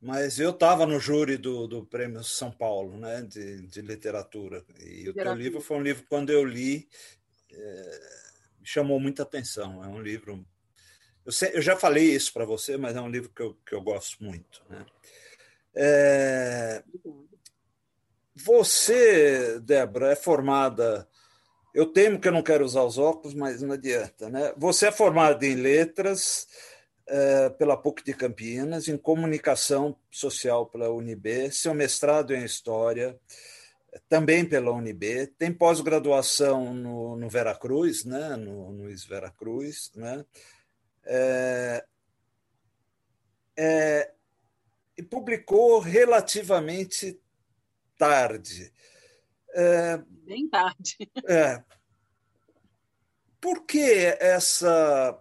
mas 0.00 0.40
eu 0.40 0.50
estava 0.50 0.84
no 0.84 0.98
júri 0.98 1.36
do, 1.36 1.68
do 1.68 1.86
Prêmio 1.86 2.24
São 2.24 2.50
Paulo, 2.50 2.96
né, 2.96 3.22
de, 3.22 3.62
de 3.68 3.80
literatura. 3.80 4.64
E 4.80 5.04
literatura. 5.04 5.10
o 5.10 5.14
teu 5.14 5.34
livro 5.34 5.60
foi 5.60 5.76
um 5.76 5.82
livro, 5.82 6.04
quando 6.08 6.30
eu 6.30 6.44
li, 6.44 6.88
é, 7.52 8.00
me 8.60 8.66
chamou 8.66 8.98
muita 9.00 9.22
atenção. 9.22 9.82
É 9.84 9.88
um 9.88 10.00
livro. 10.00 10.44
Eu, 11.24 11.32
sei, 11.32 11.50
eu 11.54 11.62
já 11.62 11.76
falei 11.76 12.04
isso 12.04 12.32
para 12.32 12.44
você, 12.44 12.76
mas 12.76 12.96
é 12.96 13.00
um 13.00 13.10
livro 13.10 13.30
que 13.30 13.42
eu, 13.42 13.54
que 13.66 13.74
eu 13.74 13.80
gosto 13.80 14.22
muito. 14.22 14.62
Né? 14.68 14.86
É, 15.74 16.84
você, 18.34 19.60
Débora, 19.60 20.12
é 20.12 20.16
formada 20.16 21.08
eu 21.74 21.86
temo 21.86 22.20
que 22.20 22.28
eu 22.28 22.32
não 22.32 22.42
quero 22.42 22.64
usar 22.64 22.82
os 22.82 22.98
óculos, 22.98 23.34
mas 23.34 23.62
não 23.62 23.72
adianta. 23.72 24.28
Né? 24.28 24.52
Você 24.56 24.88
é 24.88 24.92
formado 24.92 25.42
em 25.42 25.54
letras 25.54 26.46
é, 27.06 27.48
pela 27.50 27.76
PUC 27.76 28.04
de 28.04 28.12
Campinas, 28.12 28.88
em 28.88 28.96
comunicação 28.98 29.96
social 30.10 30.66
pela 30.66 30.92
UNB, 30.92 31.50
seu 31.50 31.72
mestrado 31.72 32.34
em 32.34 32.44
história 32.44 33.18
também 34.08 34.48
pela 34.48 34.72
UNB, 34.72 35.26
tem 35.38 35.52
pós-graduação 35.52 36.72
no, 36.72 37.16
no 37.16 37.28
Veracruz, 37.28 38.04
né? 38.04 38.36
no, 38.36 38.72
no 38.72 38.90
IS 38.90 39.04
Veracruz, 39.04 39.90
né? 39.94 40.24
É, 41.04 41.84
é, 43.56 44.12
e 44.96 45.02
publicou 45.02 45.78
relativamente 45.78 47.20
tarde. 47.98 48.72
É, 49.54 49.98
Bem 50.24 50.48
tarde. 50.48 50.96
É. 51.26 51.62
Por 53.40 53.66
que 53.66 53.80
essa. 54.20 55.20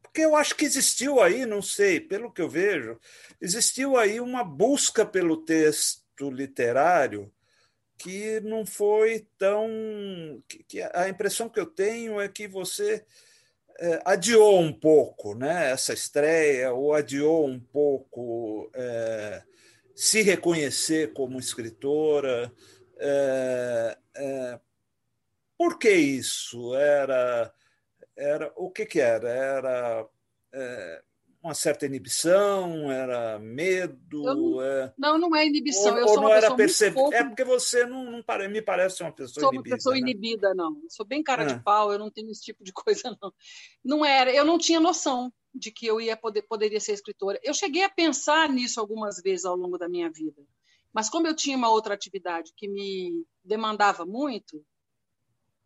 porque 0.00 0.20
eu 0.20 0.36
acho 0.36 0.54
que 0.54 0.64
existiu 0.64 1.20
aí, 1.20 1.44
não 1.44 1.60
sei, 1.60 2.00
pelo 2.00 2.32
que 2.32 2.40
eu 2.40 2.48
vejo, 2.48 2.98
existiu 3.40 3.96
aí 3.96 4.20
uma 4.20 4.44
busca 4.44 5.04
pelo 5.04 5.44
texto 5.44 6.30
literário 6.30 7.30
que 7.98 8.40
não 8.40 8.64
foi 8.64 9.26
tão. 9.36 9.68
Que, 10.46 10.82
a 10.94 11.08
impressão 11.08 11.48
que 11.48 11.60
eu 11.60 11.66
tenho 11.66 12.20
é 12.20 12.28
que 12.28 12.46
você 12.46 13.04
é, 13.80 14.00
adiou 14.04 14.60
um 14.60 14.72
pouco 14.72 15.34
né, 15.34 15.70
essa 15.72 15.92
estreia, 15.92 16.72
ou 16.72 16.94
adiou 16.94 17.46
um 17.46 17.60
pouco 17.60 18.70
é, 18.74 19.42
se 19.94 20.22
reconhecer 20.22 21.12
como 21.12 21.38
escritora. 21.38 22.52
É 23.00 24.58
por 25.58 25.76
que 25.76 25.90
isso? 25.90 26.74
Era, 26.76 27.52
era 28.16 28.52
o 28.54 28.70
que, 28.70 28.86
que 28.86 29.00
era? 29.00 29.28
Era 29.28 30.08
uma 31.42 31.54
certa 31.54 31.86
inibição? 31.86 32.90
Era 32.90 33.38
medo? 33.38 34.22
Não, 34.22 34.62
é... 34.62 34.92
não, 34.98 35.18
não 35.18 35.36
é 35.36 35.46
inibição. 35.46 35.92
Ou, 35.92 35.98
eu 35.98 36.08
sou 36.08 36.16
ou 36.16 36.22
não 36.22 36.32
era 36.32 36.54
perceber. 36.54 36.94
Pouco... 36.94 37.14
É 37.14 37.24
porque 37.24 37.44
você 37.44 37.86
não, 37.86 38.10
não 38.10 38.22
pare... 38.22 38.48
me 38.48 38.60
parece 38.60 39.02
uma 39.02 39.12
pessoa 39.12 39.44
sou 39.44 39.54
inibida. 39.54 39.80
Sou 39.80 39.92
uma 39.92 39.94
pessoa 39.94 39.94
né? 39.94 40.00
inibida, 40.00 40.54
não. 40.54 40.80
Eu 40.82 40.90
sou 40.90 41.06
bem 41.06 41.22
cara 41.22 41.44
de 41.44 41.54
ah. 41.54 41.62
pau, 41.64 41.92
eu 41.92 41.98
não 41.98 42.10
tenho 42.10 42.30
esse 42.30 42.42
tipo 42.42 42.62
de 42.62 42.72
coisa, 42.74 43.16
não. 43.20 43.32
Não 43.84 44.04
era, 44.04 44.32
eu 44.32 44.44
não 44.44 44.58
tinha 44.58 44.80
noção 44.80 45.32
de 45.54 45.70
que 45.70 45.86
eu 45.86 46.00
ia 46.00 46.16
poder, 46.16 46.42
poderia 46.42 46.80
ser 46.80 46.92
escritora. 46.92 47.38
Eu 47.42 47.54
cheguei 47.54 47.82
a 47.82 47.90
pensar 47.90 48.48
nisso 48.48 48.80
algumas 48.80 49.20
vezes 49.20 49.44
ao 49.44 49.56
longo 49.56 49.78
da 49.78 49.88
minha 49.88 50.10
vida. 50.10 50.42
Mas 50.92 51.08
como 51.08 51.26
eu 51.26 51.34
tinha 51.34 51.56
uma 51.56 51.70
outra 51.70 51.94
atividade 51.94 52.52
que 52.56 52.68
me 52.68 53.24
demandava 53.44 54.04
muito, 54.04 54.64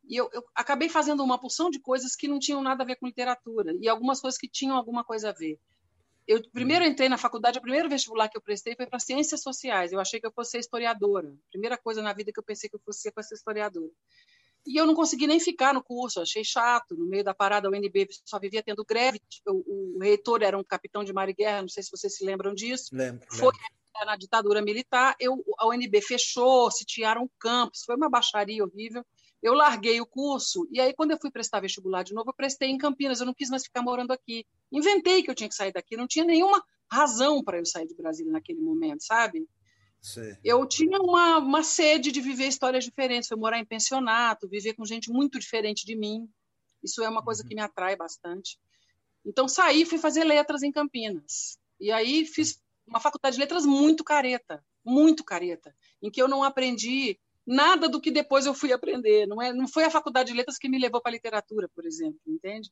e 0.04 0.16
eu, 0.16 0.28
eu, 0.32 0.44
acabei 0.54 0.88
fazendo 0.88 1.22
uma 1.22 1.38
porção 1.38 1.70
de 1.70 1.78
coisas 1.78 2.16
que 2.16 2.28
não 2.28 2.38
tinham 2.38 2.62
nada 2.62 2.82
a 2.82 2.86
ver 2.86 2.96
com 2.96 3.06
literatura 3.06 3.74
e 3.80 3.88
algumas 3.88 4.20
coisas 4.20 4.38
que 4.38 4.48
tinham 4.48 4.76
alguma 4.76 5.04
coisa 5.04 5.30
a 5.30 5.32
ver. 5.32 5.58
Eu 6.26 6.40
primeiro 6.50 6.84
entrei 6.84 7.08
na 7.08 7.18
faculdade, 7.18 7.58
o 7.58 7.62
primeiro 7.62 7.88
vestibular 7.88 8.28
que 8.28 8.36
eu 8.36 8.42
prestei 8.42 8.76
foi 8.76 8.86
para 8.86 8.98
ciências 8.98 9.42
sociais. 9.42 9.92
Eu 9.92 10.00
achei 10.00 10.20
que 10.20 10.26
eu 10.26 10.32
fosse 10.32 10.52
ser 10.52 10.58
historiadora. 10.58 11.34
Primeira 11.50 11.76
coisa 11.76 12.00
na 12.00 12.12
vida 12.12 12.32
que 12.32 12.38
eu 12.38 12.44
pensei 12.44 12.70
que 12.70 12.76
eu 12.76 12.80
fosse 12.84 13.00
ser 13.00 13.12
para 13.12 13.22
ser 13.22 13.34
historiadora. 13.34 13.90
E 14.64 14.80
eu 14.80 14.86
não 14.86 14.94
consegui 14.94 15.26
nem 15.26 15.40
ficar 15.40 15.74
no 15.74 15.82
curso, 15.82 16.20
achei 16.20 16.44
chato. 16.44 16.96
No 16.96 17.06
meio 17.06 17.24
da 17.24 17.34
parada, 17.34 17.68
o 17.68 17.72
UNB 17.72 18.06
só 18.24 18.38
vivia 18.38 18.62
tendo 18.62 18.84
greve. 18.84 19.20
O, 19.46 19.96
o 19.96 19.98
reitor 20.00 20.42
era 20.42 20.56
um 20.56 20.62
capitão 20.62 21.02
de 21.02 21.12
mar 21.12 21.28
e 21.28 21.32
guerra, 21.32 21.62
não 21.62 21.68
sei 21.68 21.82
se 21.82 21.90
vocês 21.90 22.16
se 22.16 22.24
lembram 22.24 22.54
disso. 22.54 22.90
Lembro, 22.92 23.26
foi 23.28 23.52
lembro. 23.52 24.06
na 24.06 24.16
ditadura 24.16 24.62
militar. 24.62 25.16
Eu, 25.18 25.44
a 25.58 25.66
UNB 25.66 26.00
fechou, 26.00 26.70
sitiaram 26.70 27.28
campos, 27.40 27.82
foi 27.84 27.96
uma 27.96 28.08
baixaria 28.08 28.62
horrível 28.62 29.04
eu 29.42 29.54
larguei 29.54 30.00
o 30.00 30.06
curso 30.06 30.66
e 30.70 30.80
aí 30.80 30.94
quando 30.94 31.10
eu 31.10 31.18
fui 31.20 31.30
prestar 31.30 31.60
vestibular 31.60 32.02
de 32.02 32.14
novo, 32.14 32.30
eu 32.30 32.34
prestei 32.34 32.70
em 32.70 32.78
Campinas, 32.78 33.20
eu 33.20 33.26
não 33.26 33.34
quis 33.34 33.50
mais 33.50 33.64
ficar 33.64 33.82
morando 33.82 34.12
aqui. 34.12 34.46
Inventei 34.70 35.22
que 35.22 35.30
eu 35.30 35.34
tinha 35.34 35.48
que 35.48 35.54
sair 35.54 35.72
daqui, 35.72 35.96
não 35.96 36.06
tinha 36.06 36.24
nenhuma 36.24 36.62
razão 36.90 37.42
para 37.42 37.58
eu 37.58 37.66
sair 37.66 37.86
de 37.86 37.94
Brasília 37.94 38.32
naquele 38.32 38.60
momento, 38.60 39.02
sabe? 39.02 39.46
Sim. 40.00 40.36
Eu 40.44 40.66
tinha 40.66 41.00
uma, 41.00 41.38
uma 41.38 41.62
sede 41.62 42.12
de 42.12 42.20
viver 42.20 42.46
histórias 42.46 42.84
diferentes, 42.84 43.28
foi 43.28 43.36
morar 43.36 43.58
em 43.58 43.64
pensionato, 43.64 44.48
viver 44.48 44.74
com 44.74 44.84
gente 44.84 45.10
muito 45.10 45.38
diferente 45.38 45.86
de 45.86 45.96
mim. 45.96 46.28
Isso 46.82 47.02
é 47.02 47.08
uma 47.08 47.22
coisa 47.22 47.42
uhum. 47.42 47.48
que 47.48 47.54
me 47.54 47.60
atrai 47.60 47.96
bastante. 47.96 48.58
Então 49.24 49.48
saí, 49.48 49.84
fui 49.84 49.98
fazer 49.98 50.24
letras 50.24 50.62
em 50.62 50.72
Campinas. 50.72 51.58
E 51.80 51.90
aí 51.90 52.26
fiz 52.26 52.60
uma 52.86 53.00
faculdade 53.00 53.36
de 53.36 53.40
letras 53.40 53.64
muito 53.64 54.02
careta, 54.02 54.64
muito 54.84 55.24
careta, 55.24 55.74
em 56.02 56.10
que 56.10 56.20
eu 56.20 56.28
não 56.28 56.42
aprendi 56.42 57.18
nada 57.46 57.88
do 57.88 58.00
que 58.00 58.10
depois 58.10 58.46
eu 58.46 58.54
fui 58.54 58.72
aprender. 58.72 59.26
Não, 59.26 59.40
é, 59.40 59.52
não 59.52 59.68
foi 59.68 59.84
a 59.84 59.90
faculdade 59.90 60.30
de 60.30 60.36
letras 60.36 60.58
que 60.58 60.68
me 60.68 60.78
levou 60.78 61.00
para 61.00 61.10
a 61.10 61.14
literatura, 61.14 61.68
por 61.74 61.84
exemplo, 61.84 62.20
entende? 62.26 62.70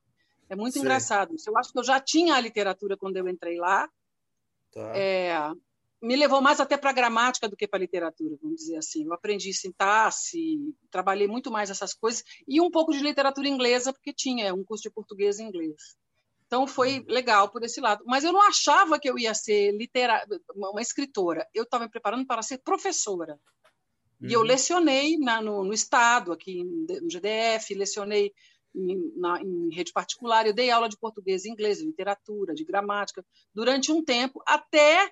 É 0.49 0.57
muito 0.57 0.75
Sim. 0.75 0.81
engraçado. 0.81 1.35
Eu 1.47 1.57
acho 1.57 1.73
que 1.73 1.79
eu 1.79 1.85
já 1.85 2.01
tinha 2.01 2.35
a 2.35 2.41
literatura 2.41 2.97
quando 2.97 3.17
eu 3.17 3.29
entrei 3.29 3.57
lá. 3.57 3.89
Tá. 4.73 4.97
É, 4.97 5.33
me 6.03 6.17
levou 6.17 6.41
mais 6.41 6.61
até 6.61 6.77
para 6.77 6.91
a 6.91 6.95
gramática 6.95 7.49
do 7.49 7.57
que 7.57 7.69
para 7.69 7.79
a 7.79 7.81
literatura, 7.81 8.37
vamos 8.43 8.61
dizer 8.61 8.77
assim. 8.77 9.05
Eu 9.05 9.13
aprendi 9.13 9.53
sintaxe, 9.53 10.59
trabalhei 10.91 11.29
muito 11.29 11.51
mais 11.51 11.71
essas 11.71 11.93
coisas 11.93 12.25
e 12.49 12.61
um 12.61 12.71
pouco 12.71 12.93
de 12.93 13.01
literatura 13.01 13.49
inglesa, 13.49 13.93
porque 13.93 14.13
tinha 14.13 14.55
um 14.55 14.65
curso 14.65 14.83
de 14.83 14.91
português 14.91 15.39
e 15.39 15.43
inglês. 15.43 15.97
Então 16.47 16.67
foi 16.67 16.99
uhum. 16.99 17.05
legal 17.07 17.49
por 17.49 17.63
esse 17.63 17.81
lado. 17.81 18.03
Mas 18.07 18.25
eu 18.25 18.33
não 18.33 18.43
achava 18.43 18.99
que 18.99 19.09
eu 19.09 19.19
ia 19.19 19.35
ser 19.35 19.73
litera... 19.73 20.27
uma 20.53 20.81
escritora. 20.81 21.47
Eu 21.55 21.63
estava 21.63 21.85
me 21.85 21.91
preparando 21.91 22.27
para 22.27 22.43
ser 22.43 22.59
professora. 22.59 23.39
E 24.21 24.27
uhum. 24.27 24.33
eu 24.33 24.43
lecionei 24.43 25.17
na, 25.19 25.41
no, 25.41 25.65
no, 25.65 25.73
Estado, 25.73 26.33
aqui 26.33 26.63
no 26.63 27.09
GDF, 27.09 27.75
lecionei 27.75 28.33
em, 28.75 29.13
na, 29.17 29.41
em, 29.41 29.71
rede 29.73 29.93
particular, 29.93 30.47
eu 30.47 30.53
dei 30.53 30.71
aula 30.71 30.89
de 30.89 30.99
português 30.99 31.45
e 31.45 31.51
inglês, 31.51 31.79
de 31.79 31.87
literatura, 31.87 32.55
de 32.55 32.65
gramática, 32.65 33.25
durante 33.55 33.91
um 33.91 34.05
tempo, 34.05 34.43
até 34.47 35.11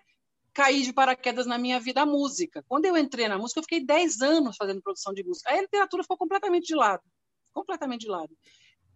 cair 0.52 0.82
de 0.82 0.92
paraquedas 0.92 1.46
na 1.46 1.56
minha 1.56 1.80
vida 1.80 2.02
a 2.02 2.06
música. 2.06 2.64
Quando 2.68 2.84
eu 2.84 2.96
entrei 2.96 3.28
na 3.28 3.38
música, 3.38 3.60
eu 3.60 3.64
fiquei 3.64 3.84
10 3.84 4.20
anos 4.20 4.56
fazendo 4.56 4.82
produção 4.82 5.14
de 5.14 5.24
música. 5.24 5.50
Aí 5.50 5.58
a 5.58 5.62
literatura 5.62 6.02
ficou 6.02 6.18
completamente 6.18 6.66
de 6.66 6.74
lado, 6.74 7.02
completamente 7.52 8.02
de 8.02 8.08
lado. 8.08 8.36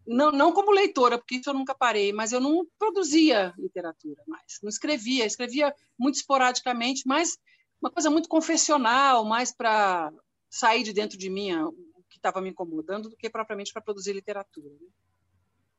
Não, 0.06 0.32
não 0.32 0.52
como 0.52 0.72
leitora, 0.72 1.16
porque 1.16 1.36
isso 1.36 1.48
eu 1.48 1.54
nunca 1.54 1.74
parei, 1.74 2.12
mas 2.12 2.32
eu 2.32 2.40
não 2.40 2.66
produzia 2.78 3.54
literatura 3.56 4.20
mais, 4.26 4.58
não 4.60 4.68
escrevia, 4.68 5.24
escrevia 5.24 5.72
muito 5.96 6.16
esporadicamente, 6.16 7.04
mas 7.06 7.38
uma 7.82 7.90
coisa 7.90 8.08
muito 8.08 8.28
confessional, 8.28 9.24
mais 9.24 9.52
para 9.52 10.12
sair 10.48 10.82
de 10.82 10.92
dentro 10.92 11.18
de 11.18 11.28
mim 11.28 11.52
o 11.54 12.04
que 12.08 12.16
estava 12.16 12.40
me 12.40 12.50
incomodando, 12.50 13.08
do 13.08 13.16
que 13.16 13.28
propriamente 13.28 13.72
para 13.72 13.82
produzir 13.82 14.12
literatura. 14.12 14.68
Né? 14.68 14.88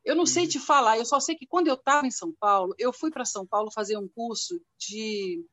Eu 0.04 0.16
não 0.16 0.24
uhum. 0.24 0.28
sei 0.28 0.46
te 0.46 0.60
falar, 0.60 0.98
eu 0.98 1.06
só 1.06 1.20
sei 1.20 1.36
que 1.36 1.48
quando 1.48 1.70
eu 1.70 1.76
estava 1.76 2.06
em 2.06 2.12
São 2.12 2.34
Paulo, 2.34 2.76
eu 2.78 2.92
fui 2.92 3.10
para 3.10 3.24
São 3.24 3.48
Paulo 3.48 3.72
fazer 3.72 3.98
um 3.98 4.08
curso 4.08 4.62
de 4.78 5.46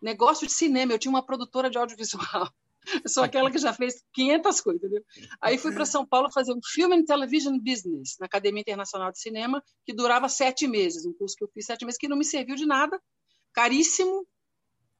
negócio 0.00 0.46
de 0.46 0.52
cinema. 0.52 0.92
Eu 0.92 0.98
tinha 0.98 1.10
uma 1.10 1.24
produtora 1.24 1.68
de 1.68 1.76
audiovisual. 1.76 2.48
Eu 3.02 3.10
sou 3.10 3.24
aquela 3.24 3.50
que 3.50 3.58
já 3.58 3.72
fez 3.72 4.02
500 4.14 4.60
coisas, 4.60 4.80
entendeu? 4.80 5.04
Aí 5.40 5.58
fui 5.58 5.72
para 5.74 5.84
São 5.84 6.06
Paulo 6.06 6.30
fazer 6.30 6.52
um 6.52 6.60
Film 6.62 6.92
and 6.92 7.04
Television 7.04 7.58
Business 7.58 8.16
na 8.20 8.26
Academia 8.26 8.60
Internacional 8.60 9.10
de 9.10 9.18
Cinema, 9.18 9.60
que 9.84 9.92
durava 9.92 10.28
sete 10.28 10.68
meses, 10.68 11.04
um 11.04 11.12
curso 11.12 11.34
que 11.36 11.42
eu 11.42 11.48
fiz 11.48 11.66
sete 11.66 11.84
meses, 11.84 11.98
que 11.98 12.06
não 12.08 12.16
me 12.16 12.24
serviu 12.24 12.54
de 12.54 12.64
nada, 12.64 13.02
caríssimo, 13.52 14.24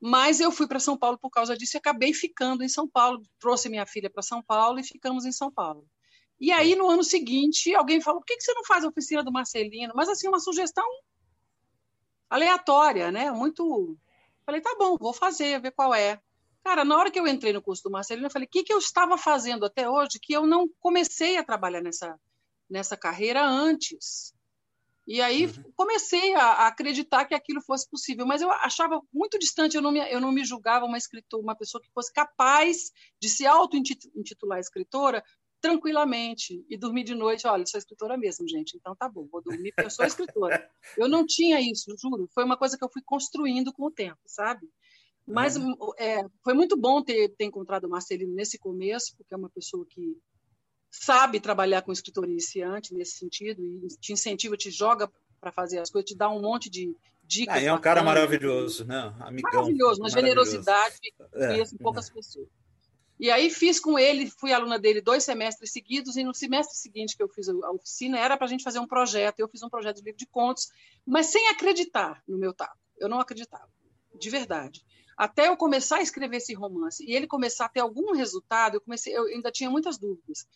mas 0.00 0.40
eu 0.40 0.52
fui 0.52 0.66
para 0.66 0.78
São 0.78 0.96
Paulo 0.96 1.18
por 1.18 1.30
causa 1.30 1.56
disso 1.56 1.76
e 1.76 1.78
acabei 1.78 2.12
ficando 2.12 2.62
em 2.62 2.68
São 2.68 2.88
Paulo. 2.88 3.22
Trouxe 3.38 3.68
minha 3.68 3.86
filha 3.86 4.10
para 4.10 4.22
São 4.22 4.42
Paulo 4.42 4.78
e 4.78 4.84
ficamos 4.84 5.24
em 5.24 5.32
São 5.32 5.50
Paulo. 5.50 5.86
E 6.38 6.52
aí, 6.52 6.74
no 6.74 6.88
ano 6.88 7.02
seguinte, 7.02 7.74
alguém 7.74 8.00
falou: 8.00 8.20
por 8.20 8.26
que 8.26 8.40
você 8.40 8.52
não 8.52 8.64
faz 8.64 8.84
a 8.84 8.88
oficina 8.88 9.24
do 9.24 9.32
Marcelino? 9.32 9.94
Mas, 9.96 10.08
assim, 10.08 10.28
uma 10.28 10.38
sugestão 10.38 10.84
aleatória, 12.28 13.10
né? 13.10 13.30
Muito. 13.30 13.96
Falei: 14.44 14.60
tá 14.60 14.74
bom, 14.78 14.96
vou 14.98 15.14
fazer, 15.14 15.60
ver 15.60 15.72
qual 15.72 15.94
é. 15.94 16.20
Cara, 16.62 16.84
na 16.84 16.96
hora 16.96 17.10
que 17.10 17.18
eu 17.18 17.26
entrei 17.26 17.52
no 17.52 17.62
curso 17.62 17.84
do 17.84 17.90
Marcelino, 17.90 18.26
eu 18.26 18.30
falei: 18.30 18.46
o 18.46 18.50
que, 18.50 18.64
que 18.64 18.72
eu 18.72 18.78
estava 18.78 19.16
fazendo 19.16 19.64
até 19.64 19.88
hoje 19.88 20.18
que 20.20 20.34
eu 20.34 20.46
não 20.46 20.68
comecei 20.78 21.38
a 21.38 21.44
trabalhar 21.44 21.80
nessa, 21.80 22.20
nessa 22.68 22.96
carreira 22.96 23.42
antes? 23.42 24.35
E 25.06 25.20
aí 25.20 25.46
uhum. 25.46 25.72
comecei 25.76 26.34
a, 26.34 26.66
acreditar 26.66 27.24
que 27.26 27.34
aquilo 27.34 27.62
fosse 27.62 27.88
possível, 27.88 28.26
mas 28.26 28.42
eu 28.42 28.50
achava 28.50 29.00
muito 29.12 29.38
distante, 29.38 29.76
eu 29.76 29.82
não 29.82 29.92
me, 29.92 30.00
eu 30.10 30.20
não 30.20 30.32
me 30.32 30.44
julgava 30.44 30.84
uma 30.84 30.98
escritora, 30.98 31.42
uma 31.42 31.56
pessoa 31.56 31.80
que 31.80 31.90
fosse 31.92 32.12
capaz 32.12 32.90
de 33.20 33.28
se 33.28 33.46
auto-intitular 33.46 34.58
escritora 34.58 35.22
tranquilamente 35.60 36.64
e 36.68 36.76
dormir 36.76 37.04
de 37.04 37.14
noite, 37.14 37.46
olha, 37.46 37.64
sou 37.66 37.78
escritora 37.78 38.16
mesmo, 38.16 38.48
gente, 38.48 38.76
então 38.76 38.94
tá 38.94 39.08
bom, 39.08 39.26
vou 39.30 39.42
dormir 39.42 39.72
porque 39.72 39.86
eu 39.86 39.90
sou 39.90 40.04
escritora. 40.04 40.68
Eu 40.96 41.08
não 41.08 41.26
tinha 41.26 41.60
isso, 41.60 41.94
juro, 41.98 42.28
foi 42.32 42.44
uma 42.44 42.56
coisa 42.56 42.76
que 42.78 42.84
eu 42.84 42.90
fui 42.90 43.02
construindo 43.04 43.72
com 43.72 43.86
o 43.86 43.90
tempo, 43.90 44.20
sabe? 44.26 44.68
Mas 45.26 45.56
uhum. 45.56 45.76
é, 45.98 46.24
foi 46.44 46.54
muito 46.54 46.76
bom 46.76 47.02
ter, 47.02 47.28
ter 47.36 47.44
encontrado 47.44 47.84
o 47.84 47.90
Marcelino 47.90 48.32
nesse 48.32 48.58
começo, 48.58 49.16
porque 49.16 49.34
é 49.34 49.36
uma 49.36 49.50
pessoa 49.50 49.84
que 49.88 50.16
sabe 51.00 51.40
trabalhar 51.40 51.82
com 51.82 51.92
escritor 51.92 52.28
iniciante 52.28 52.94
nesse 52.94 53.18
sentido 53.18 53.64
e 53.64 53.86
te 54.00 54.12
incentiva, 54.12 54.56
te 54.56 54.70
joga 54.70 55.10
para 55.40 55.52
fazer 55.52 55.78
as 55.78 55.90
coisas, 55.90 56.08
te 56.08 56.16
dá 56.16 56.28
um 56.28 56.40
monte 56.40 56.70
de 56.70 56.94
dicas. 57.24 57.56
Ah, 57.56 57.60
é 57.60 57.72
um 57.72 57.80
cara 57.80 58.02
maravilhoso, 58.02 58.84
né? 58.84 59.14
Amigão. 59.20 59.52
Maravilhoso, 59.52 60.00
uma 60.00 60.08
generosidade 60.08 60.96
que 61.00 61.12
é, 61.34 61.48
conheço 61.48 61.76
poucas 61.78 62.08
é. 62.08 62.12
pessoas. 62.12 62.48
E 63.18 63.30
aí 63.30 63.50
fiz 63.50 63.80
com 63.80 63.98
ele, 63.98 64.30
fui 64.30 64.52
aluna 64.52 64.78
dele 64.78 65.00
dois 65.00 65.24
semestres 65.24 65.72
seguidos, 65.72 66.16
e 66.16 66.24
no 66.24 66.34
semestre 66.34 66.76
seguinte 66.76 67.16
que 67.16 67.22
eu 67.22 67.28
fiz 67.28 67.48
a 67.48 67.70
oficina 67.70 68.18
era 68.18 68.36
para 68.36 68.46
a 68.46 68.48
gente 68.48 68.62
fazer 68.62 68.78
um 68.78 68.86
projeto. 68.86 69.40
Eu 69.40 69.48
fiz 69.48 69.62
um 69.62 69.70
projeto 69.70 69.96
de 69.96 70.02
livro 70.02 70.18
de 70.18 70.26
contos, 70.26 70.68
mas 71.04 71.26
sem 71.26 71.48
acreditar 71.48 72.22
no 72.28 72.36
meu 72.36 72.52
taco. 72.52 72.76
Eu 72.98 73.08
não 73.08 73.18
acreditava, 73.18 73.68
de 74.18 74.30
verdade. 74.30 74.84
Até 75.16 75.48
eu 75.48 75.56
começar 75.56 75.96
a 75.96 76.02
escrever 76.02 76.36
esse 76.36 76.52
romance 76.52 77.02
e 77.02 77.14
ele 77.14 77.26
começar 77.26 77.64
a 77.64 77.68
ter 77.70 77.80
algum 77.80 78.12
resultado, 78.12 78.74
eu 78.74 78.80
comecei, 78.82 79.16
eu 79.16 79.24
ainda 79.24 79.50
tinha 79.50 79.70
muitas 79.70 79.96
dúvidas. 79.96 80.46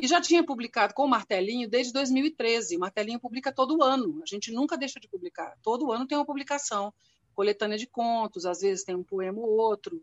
E 0.00 0.06
já 0.06 0.20
tinha 0.20 0.44
publicado 0.44 0.94
com 0.94 1.04
o 1.04 1.08
Martelinho 1.08 1.68
desde 1.68 1.92
2013. 1.92 2.76
O 2.76 2.80
Martelinho 2.80 3.18
publica 3.18 3.52
todo 3.52 3.82
ano. 3.82 4.20
A 4.22 4.26
gente 4.26 4.52
nunca 4.52 4.78
deixa 4.78 5.00
de 5.00 5.08
publicar. 5.08 5.54
Todo 5.60 5.90
ano 5.90 6.06
tem 6.06 6.16
uma 6.16 6.24
publicação. 6.26 6.94
Coletânea 7.34 7.76
de 7.76 7.86
contos, 7.86 8.46
às 8.46 8.60
vezes 8.60 8.84
tem 8.84 8.94
um 8.94 9.02
poema 9.02 9.40
ou 9.40 9.56
outro. 9.56 10.00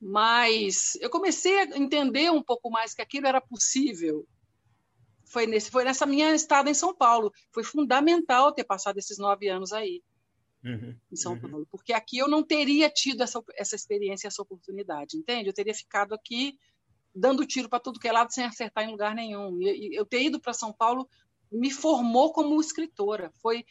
Mas 0.00 0.96
eu 1.00 1.10
comecei 1.10 1.58
a 1.58 1.78
entender 1.78 2.30
um 2.30 2.42
pouco 2.42 2.70
mais 2.70 2.92
que 2.92 3.02
aquilo 3.02 3.26
era 3.26 3.40
possível 3.40 4.26
foi, 5.28 5.46
nesse, 5.46 5.70
foi 5.70 5.84
nessa 5.84 6.06
minha 6.06 6.34
estada 6.34 6.70
em 6.70 6.74
São 6.74 6.94
Paulo. 6.94 7.32
Foi 7.52 7.62
fundamental 7.62 8.52
ter 8.52 8.64
passado 8.64 8.98
esses 8.98 9.18
nove 9.18 9.48
anos 9.48 9.72
aí, 9.72 10.02
uhum, 10.64 10.96
em 11.12 11.16
São 11.16 11.34
uhum. 11.34 11.40
Paulo, 11.40 11.68
porque 11.70 11.92
aqui 11.92 12.18
eu 12.18 12.28
não 12.28 12.42
teria 12.42 12.90
tido 12.90 13.22
essa, 13.22 13.42
essa 13.54 13.76
experiência, 13.76 14.26
essa 14.26 14.42
oportunidade, 14.42 15.16
entende? 15.16 15.48
Eu 15.48 15.54
teria 15.54 15.74
ficado 15.74 16.14
aqui 16.14 16.58
dando 17.18 17.46
tiro 17.46 17.68
para 17.68 17.80
tudo 17.80 17.98
que 17.98 18.08
é 18.08 18.12
lado 18.12 18.32
sem 18.32 18.44
acertar 18.44 18.84
em 18.84 18.90
lugar 18.90 19.14
nenhum. 19.14 19.60
E, 19.60 19.94
eu 19.94 20.06
ter 20.06 20.22
ido 20.22 20.40
para 20.40 20.52
São 20.52 20.72
Paulo 20.72 21.08
me 21.50 21.70
formou 21.70 22.32
como 22.32 22.60
escritora. 22.60 23.30
Foi 23.40 23.64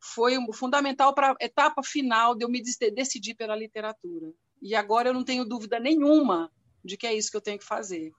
foi 0.00 0.36
fundamental 0.52 1.12
para 1.12 1.32
a 1.32 1.36
etapa 1.40 1.82
final 1.82 2.34
de 2.34 2.44
eu 2.44 2.48
me 2.48 2.62
decidir 2.62 3.34
pela 3.34 3.56
literatura. 3.56 4.32
E 4.62 4.74
agora 4.74 5.08
eu 5.08 5.14
não 5.14 5.24
tenho 5.24 5.44
dúvida 5.44 5.80
nenhuma 5.80 6.52
de 6.84 6.96
que 6.96 7.06
é 7.06 7.14
isso 7.14 7.30
que 7.30 7.36
eu 7.36 7.40
tenho 7.40 7.58
que 7.58 7.64
fazer. 7.64 8.12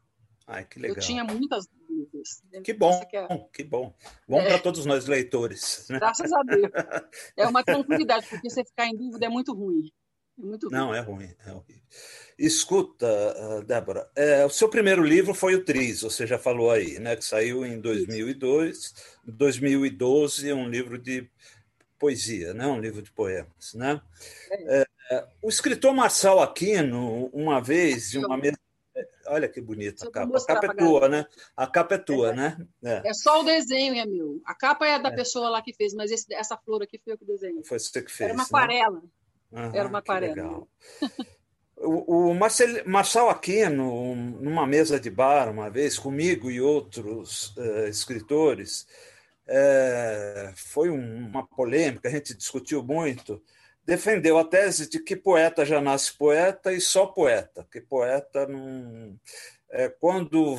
Ai, 0.46 0.66
que 0.66 0.78
legal. 0.78 0.98
Eu 0.98 1.02
tinha 1.02 1.24
muitas 1.24 1.68
dúvidas. 1.68 2.42
Que 2.64 2.74
bom, 2.74 3.00
que, 3.06 3.16
é... 3.16 3.28
que 3.54 3.64
bom. 3.64 3.94
Bom 4.28 4.42
é. 4.42 4.48
para 4.48 4.60
todos 4.60 4.86
nós 4.86 5.06
leitores. 5.06 5.88
Né? 5.90 6.00
Graças 6.00 6.32
a 6.34 6.42
Deus. 6.44 6.70
É 7.38 7.48
uma 7.48 7.64
tranquilidade, 7.64 8.28
porque 8.28 8.50
você 8.50 8.66
ficar 8.66 8.88
em 8.88 8.98
dúvida 8.98 9.26
é 9.26 9.30
muito 9.30 9.54
ruim. 9.54 9.90
É 10.40 10.46
muito 10.46 10.68
ruim. 10.68 10.76
Não, 10.78 10.96
é 10.96 11.00
ruim, 11.02 11.36
é 11.46 11.52
ruim. 11.52 11.82
Escuta, 12.38 13.08
ah, 13.08 13.62
Débora, 13.66 14.10
é, 14.16 14.46
o 14.46 14.50
seu 14.50 14.70
primeiro 14.70 15.04
livro 15.04 15.34
foi 15.34 15.56
o 15.56 15.66
Tris, 15.66 16.02
você 16.02 16.26
já 16.26 16.40
falou 16.40 16.72
aí, 16.72 16.98
né? 17.00 17.16
Que 17.16 17.26
saiu 17.26 17.66
em 17.66 17.80
2002, 17.80 18.94
2012, 19.26 20.54
um 20.54 20.70
livro 20.70 20.98
de 20.98 21.30
poesia, 22.00 22.54
né? 22.54 22.66
um 22.66 22.80
livro 22.80 23.02
de 23.02 23.12
poemas. 23.12 23.74
Né? 23.74 24.02
É. 24.50 24.86
É, 25.12 25.28
o 25.42 25.50
escritor 25.50 25.94
Marçal 25.94 26.40
Aquino, 26.40 27.26
uma 27.34 27.60
vez, 27.60 28.14
em 28.14 28.24
uma 28.24 28.38
mesa. 28.38 28.58
Olha 29.28 29.48
que 29.48 29.62
bonita 29.62 30.08
a 30.08 30.12
capa. 30.12 30.38
A 30.38 30.46
capa 30.46 30.66
é 30.68 30.74
tua, 30.76 31.10
né? 31.10 31.26
A 31.56 31.68
capa 31.68 31.96
é 31.96 31.98
tua, 31.98 32.30
é. 32.30 32.36
né? 32.36 32.68
É. 32.84 33.10
é. 33.10 33.14
só 33.14 33.42
o 33.42 33.44
desenho, 33.44 33.96
é 33.96 34.06
meu. 34.06 34.42
A 34.46 34.54
capa 34.54 34.88
é 34.88 35.00
da 35.00 35.10
é. 35.10 35.16
pessoa 35.16 35.50
lá 35.50 35.62
que 35.62 35.74
fez, 35.74 35.94
mas 35.94 36.12
esse, 36.12 36.32
essa 36.34 36.58
flor 36.58 36.84
aqui 36.84 37.00
foi 37.04 37.14
eu 37.14 37.18
que 37.18 37.26
desenhei. 37.26 37.64
Foi 37.64 37.80
você 37.80 38.02
que 38.02 38.12
fez. 38.12 38.30
Era 38.30 38.34
uma 38.34 38.44
né? 38.44 39.02
Uhum, 39.52 39.72
Era 39.74 39.88
uma 39.88 40.00
aquarela. 40.00 40.68
O, 41.82 42.30
o 42.30 42.34
Marcel, 42.34 42.84
Marçal 42.86 43.30
Aquino, 43.30 44.16
numa 44.16 44.68
mesa 44.68 45.00
de 45.00 45.10
bar, 45.10 45.50
uma 45.50 45.70
vez, 45.70 45.98
comigo 45.98 46.52
e 46.52 46.60
outros 46.60 47.56
uh, 47.56 47.88
escritores, 47.88 48.86
é, 49.48 50.52
foi 50.56 50.90
uma 50.90 51.48
polêmica, 51.48 52.08
a 52.08 52.12
gente 52.12 52.36
discutiu 52.36 52.84
muito, 52.84 53.42
defendeu 53.84 54.38
a 54.38 54.46
tese 54.46 54.88
de 54.88 55.00
que 55.00 55.16
poeta 55.16 55.66
já 55.66 55.82
nasce 55.82 56.14
poeta 56.16 56.72
e 56.72 56.80
só 56.80 57.08
poeta, 57.08 57.68
que 57.72 57.82
poeta 57.82 58.46
não. 58.48 59.18
É, 59.72 59.90
quando 59.90 60.58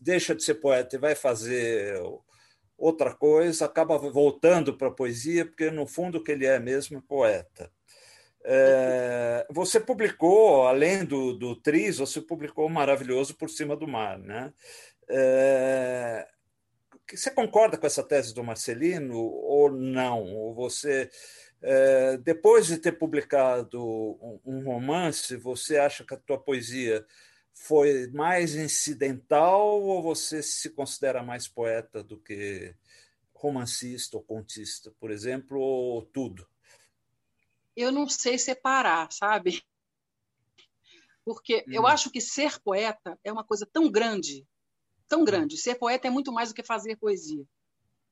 deixa 0.00 0.34
de 0.34 0.42
ser 0.42 0.54
poeta 0.54 0.96
e 0.96 0.98
vai 0.98 1.14
fazer 1.14 2.00
outra 2.78 3.14
coisa, 3.14 3.66
acaba 3.66 3.98
voltando 3.98 4.76
para 4.76 4.88
a 4.88 4.90
poesia, 4.94 5.44
porque 5.44 5.70
no 5.70 5.86
fundo 5.86 6.18
o 6.18 6.24
que 6.24 6.32
ele 6.32 6.46
é 6.46 6.58
mesmo 6.58 6.98
é 6.98 7.02
poeta. 7.06 7.70
É, 8.46 9.46
você 9.50 9.80
publicou, 9.80 10.66
além 10.66 11.04
do, 11.04 11.32
do 11.32 11.56
Tris, 11.56 11.96
você 11.96 12.20
publicou 12.20 12.68
Maravilhoso 12.68 13.34
por 13.34 13.48
Cima 13.48 13.74
do 13.74 13.88
Mar. 13.88 14.18
Né? 14.18 14.52
É, 15.08 16.28
você 17.10 17.30
concorda 17.30 17.78
com 17.78 17.86
essa 17.86 18.02
tese 18.02 18.34
do 18.34 18.44
Marcelino 18.44 19.16
ou 19.16 19.70
não? 19.70 20.22
Ou 20.34 20.54
você, 20.54 21.10
é, 21.62 22.18
depois 22.18 22.66
de 22.66 22.78
ter 22.78 22.92
publicado 22.92 23.80
um 24.44 24.62
romance, 24.64 25.36
você 25.36 25.78
acha 25.78 26.04
que 26.04 26.14
a 26.14 26.18
tua 26.18 26.38
poesia 26.38 27.04
foi 27.54 28.08
mais 28.12 28.54
incidental 28.54 29.80
ou 29.82 30.02
você 30.02 30.42
se 30.42 30.70
considera 30.70 31.22
mais 31.22 31.48
poeta 31.48 32.02
do 32.02 32.18
que 32.18 32.74
romancista 33.32 34.16
ou 34.16 34.22
contista, 34.22 34.90
por 34.98 35.10
exemplo, 35.10 35.58
ou 35.58 36.02
tudo? 36.02 36.46
Eu 37.76 37.90
não 37.92 38.08
sei 38.08 38.38
separar, 38.38 39.10
sabe? 39.12 39.62
Porque 41.24 41.64
hum. 41.68 41.72
eu 41.72 41.86
acho 41.86 42.10
que 42.10 42.20
ser 42.20 42.60
poeta 42.60 43.18
é 43.24 43.32
uma 43.32 43.44
coisa 43.44 43.66
tão 43.66 43.90
grande 43.90 44.46
tão 45.08 45.20
hum. 45.20 45.24
grande. 45.24 45.56
Ser 45.56 45.76
poeta 45.76 46.08
é 46.08 46.10
muito 46.10 46.32
mais 46.32 46.48
do 46.48 46.54
que 46.54 46.62
fazer 46.62 46.96
poesia. 46.96 47.44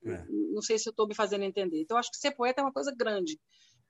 É. 0.04 0.24
Não 0.28 0.62
sei 0.62 0.78
se 0.78 0.88
eu 0.88 0.90
estou 0.90 1.06
me 1.06 1.14
fazendo 1.14 1.44
entender. 1.44 1.80
Então, 1.80 1.96
acho 1.96 2.10
que 2.10 2.16
ser 2.16 2.32
poeta 2.32 2.60
é 2.60 2.64
uma 2.64 2.72
coisa 2.72 2.92
grande. 2.96 3.38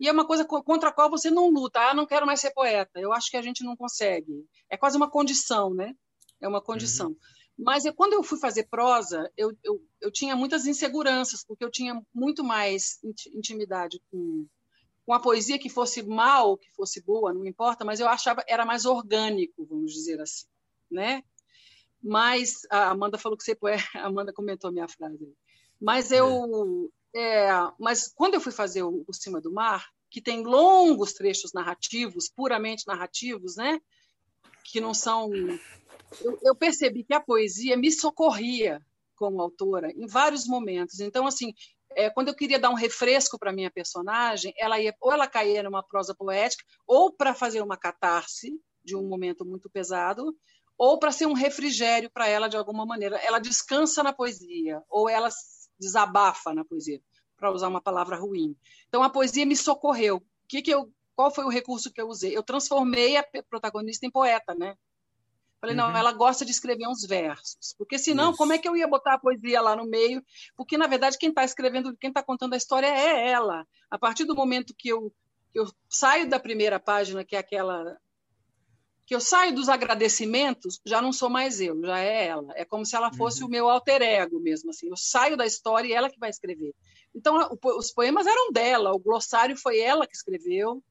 E 0.01 0.09
é 0.09 0.13
uma 0.13 0.27
coisa 0.27 0.45
contra 0.45 0.89
a 0.89 0.93
qual 0.93 1.11
você 1.11 1.31
não 1.31 1.51
luta. 1.51 1.81
Ah, 1.81 1.95
não 1.95 2.07
quero 2.07 2.27
mais 2.27 2.41
ser 2.41 2.51
poeta. 2.53 2.99
Eu 2.99 3.13
acho 3.13 3.31
que 3.31 3.37
a 3.37 3.43
gente 3.43 3.63
não 3.63 3.77
consegue. 3.77 4.45
É 4.69 4.77
quase 4.77 4.97
uma 4.97 5.11
condição, 5.11 5.73
né? 5.73 5.95
É 6.41 6.49
uma 6.49 6.61
condição. 6.61 7.09
Uhum. 7.09 7.17
Mas 7.59 7.85
eu, 7.85 7.95
quando 7.95 8.15
eu 8.15 8.23
fui 8.23 8.39
fazer 8.39 8.67
prosa, 8.69 9.31
eu, 9.37 9.57
eu, 9.63 9.81
eu 10.01 10.11
tinha 10.11 10.35
muitas 10.35 10.67
inseguranças, 10.67 11.45
porque 11.45 11.65
eu 11.65 11.71
tinha 11.71 12.03
muito 12.13 12.43
mais 12.43 12.99
intimidade 13.33 14.03
com, 14.11 14.47
com 15.05 15.13
a 15.13 15.21
poesia, 15.21 15.59
que 15.59 15.69
fosse 15.69 16.03
mal, 16.03 16.57
que 16.57 16.71
fosse 16.73 17.03
boa, 17.03 17.33
não 17.33 17.47
importa, 17.47 17.85
mas 17.85 18.01
eu 18.01 18.09
achava 18.09 18.45
era 18.47 18.65
mais 18.65 18.85
orgânico, 18.85 19.67
vamos 19.67 19.93
dizer 19.93 20.21
assim, 20.21 20.47
né? 20.91 21.23
Mas 22.03 22.63
a 22.71 22.91
Amanda 22.91 23.19
falou 23.19 23.37
que 23.37 23.45
você 23.45 23.57
a 23.97 24.07
Amanda 24.07 24.33
comentou 24.33 24.69
a 24.69 24.73
minha 24.73 24.89
frase. 24.89 25.33
Mas 25.81 26.13
eu, 26.13 26.89
é. 26.89 27.03
É, 27.15 27.51
mas 27.79 28.11
quando 28.15 28.35
eu 28.35 28.41
fui 28.41 28.53
fazer 28.53 28.83
o 28.83 29.05
Por 29.05 29.15
Cima 29.15 29.41
do 29.41 29.53
Mar, 29.53 29.87
que 30.11 30.21
tem 30.21 30.43
longos 30.43 31.13
trechos 31.13 31.53
narrativos, 31.53 32.31
puramente 32.35 32.87
narrativos, 32.87 33.57
né? 33.57 33.81
Que 34.65 34.81
não 34.81 34.95
são. 34.95 35.31
Eu, 36.21 36.39
eu 36.43 36.55
percebi 36.55 37.05
que 37.05 37.15
a 37.15 37.21
poesia 37.21 37.77
me 37.77 37.91
socorria 37.91 38.81
como 39.17 39.41
autora 39.41 39.91
em 39.93 40.07
vários 40.07 40.47
momentos. 40.47 41.01
Então, 41.01 41.27
assim, 41.27 41.55
é, 41.97 42.11
quando 42.11 42.29
eu 42.29 42.35
queria 42.35 42.59
dar 42.59 42.71
um 42.71 42.75
refresco 42.75 43.39
para 43.39 43.53
minha 43.53 43.71
personagem, 43.71 44.53
ela 44.57 44.81
ia 44.81 44.95
ou 45.01 45.13
ela 45.13 45.27
caía 45.27 45.63
numa 45.63 45.83
prosa 45.83 46.15
poética, 46.15 46.65
ou 46.87 47.13
para 47.13 47.35
fazer 47.35 47.63
uma 47.63 47.77
catarse 47.77 48.53
de 48.85 48.97
um 48.97 49.09
momento 49.09 49.45
muito 49.45 49.71
pesado, 49.71 50.37
ou 50.77 50.99
para 50.99 51.13
ser 51.13 51.27
um 51.27 51.33
refrigério 51.33 52.11
para 52.11 52.27
ela 52.27 52.49
de 52.49 52.57
alguma 52.57 52.85
maneira. 52.85 53.17
Ela 53.19 53.39
descansa 53.39 54.03
na 54.03 54.13
poesia, 54.13 54.83
ou 54.89 55.09
ela 55.09 55.29
desabafa 55.79 56.53
na 56.53 56.65
poesia, 56.65 57.01
para 57.37 57.51
usar 57.51 57.69
uma 57.69 57.81
palavra 57.81 58.17
ruim. 58.17 58.57
Então 58.89 59.03
a 59.03 59.11
poesia 59.11 59.47
me 59.47 59.57
socorreu. 59.57 60.17
O 60.17 60.23
que 60.49 60.63
que 60.63 60.71
eu, 60.71 60.93
qual 61.15 61.31
foi 61.31 61.45
o 61.45 61.49
recurso 61.49 61.93
que 61.93 62.01
eu 62.01 62.09
usei? 62.09 62.37
Eu 62.37 62.43
transformei 62.43 63.17
a 63.17 63.27
protagonista 63.49 64.07
em 64.07 64.11
poeta, 64.11 64.55
né? 64.55 64.77
Falei, 65.63 65.77
uhum. 65.77 65.93
não, 65.93 65.97
ela 65.97 66.11
gosta 66.11 66.45
de 66.45 66.51
escrever 66.51 66.89
uns 66.89 67.07
versos. 67.07 67.73
Porque 67.79 67.97
senão, 67.97 68.31
Isso. 68.31 68.39
como 68.39 68.53
é 68.53 68.59
que 68.59 68.69
eu 68.69 68.77
ia 68.77 68.89
botar 68.89 69.15
a 69.15 69.19
poesia 69.19 69.61
lá 69.61 69.77
no 69.77 69.87
meio? 69.87 70.21
Porque, 70.57 70.77
na 70.77 70.89
verdade, 70.89 71.17
quem 71.17 71.29
está 71.29 71.45
escrevendo, 71.45 71.97
quem 71.99 72.09
está 72.09 72.21
contando 72.21 72.55
a 72.55 72.57
história 72.57 72.89
é 72.89 73.31
ela. 73.31 73.65
A 73.89 73.97
partir 73.97 74.25
do 74.25 74.35
momento 74.35 74.75
que 74.77 74.89
eu, 74.89 75.13
que 75.53 75.61
eu 75.61 75.71
saio 75.89 76.29
da 76.29 76.41
primeira 76.41 76.81
página, 76.81 77.25
que 77.25 77.37
é 77.37 77.39
aquela 77.39 77.97
que 79.07 79.15
eu 79.15 79.21
saio 79.21 79.55
dos 79.55 79.69
agradecimentos, 79.69 80.81
já 80.85 81.01
não 81.01 81.13
sou 81.13 81.29
mais 81.31 81.61
eu, 81.61 81.81
já 81.85 81.99
é 82.01 82.27
ela. 82.27 82.53
É 82.57 82.65
como 82.65 82.85
se 82.85 82.97
ela 82.97 83.13
fosse 83.13 83.43
uhum. 83.43 83.47
o 83.47 83.51
meu 83.51 83.69
alter 83.69 84.03
ego 84.03 84.41
mesmo, 84.41 84.71
assim. 84.71 84.89
Eu 84.89 84.97
saio 84.97 85.37
da 85.37 85.47
história 85.47 85.87
e 85.87 85.93
ela 85.93 86.11
que 86.11 86.19
vai 86.19 86.31
escrever. 86.31 86.75
Então, 87.15 87.37
os 87.63 87.93
poemas 87.93 88.27
eram 88.27 88.51
dela, 88.51 88.91
o 88.93 88.99
glossário 88.99 89.57
foi 89.57 89.79
ela 89.79 90.09
que 90.09 90.17
escreveu. 90.17 90.83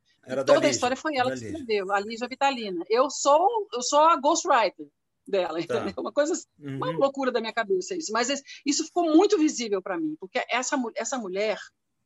Toda 0.46 0.68
a 0.68 0.70
história 0.70 0.96
foi 0.96 1.16
ela 1.16 1.32
que 1.32 1.46
escreveu, 1.46 1.92
a 1.92 2.00
Lígia 2.00 2.28
Vitalina. 2.28 2.86
Eu 2.90 3.10
sou, 3.10 3.68
eu 3.74 3.82
sou 3.82 4.00
a 4.00 4.16
ghostwriter 4.18 4.88
dela, 5.28 5.54
tá. 5.66 5.76
entendeu? 5.78 5.94
Uma 5.98 6.12
coisa, 6.12 6.34
uhum. 6.60 6.78
uma 6.78 6.92
loucura 6.92 7.32
da 7.32 7.40
minha 7.40 7.54
cabeça 7.54 7.96
isso. 7.96 8.12
Mas 8.12 8.30
isso 8.66 8.86
ficou 8.86 9.16
muito 9.16 9.38
visível 9.38 9.82
para 9.82 9.98
mim, 9.98 10.16
porque 10.20 10.44
essa, 10.50 10.78
essa 10.96 11.18
mulher, 11.18 11.58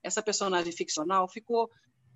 essa 0.04 0.21
personagem 0.21 0.71
ficcional, 0.71 1.28
ficou 1.28 1.69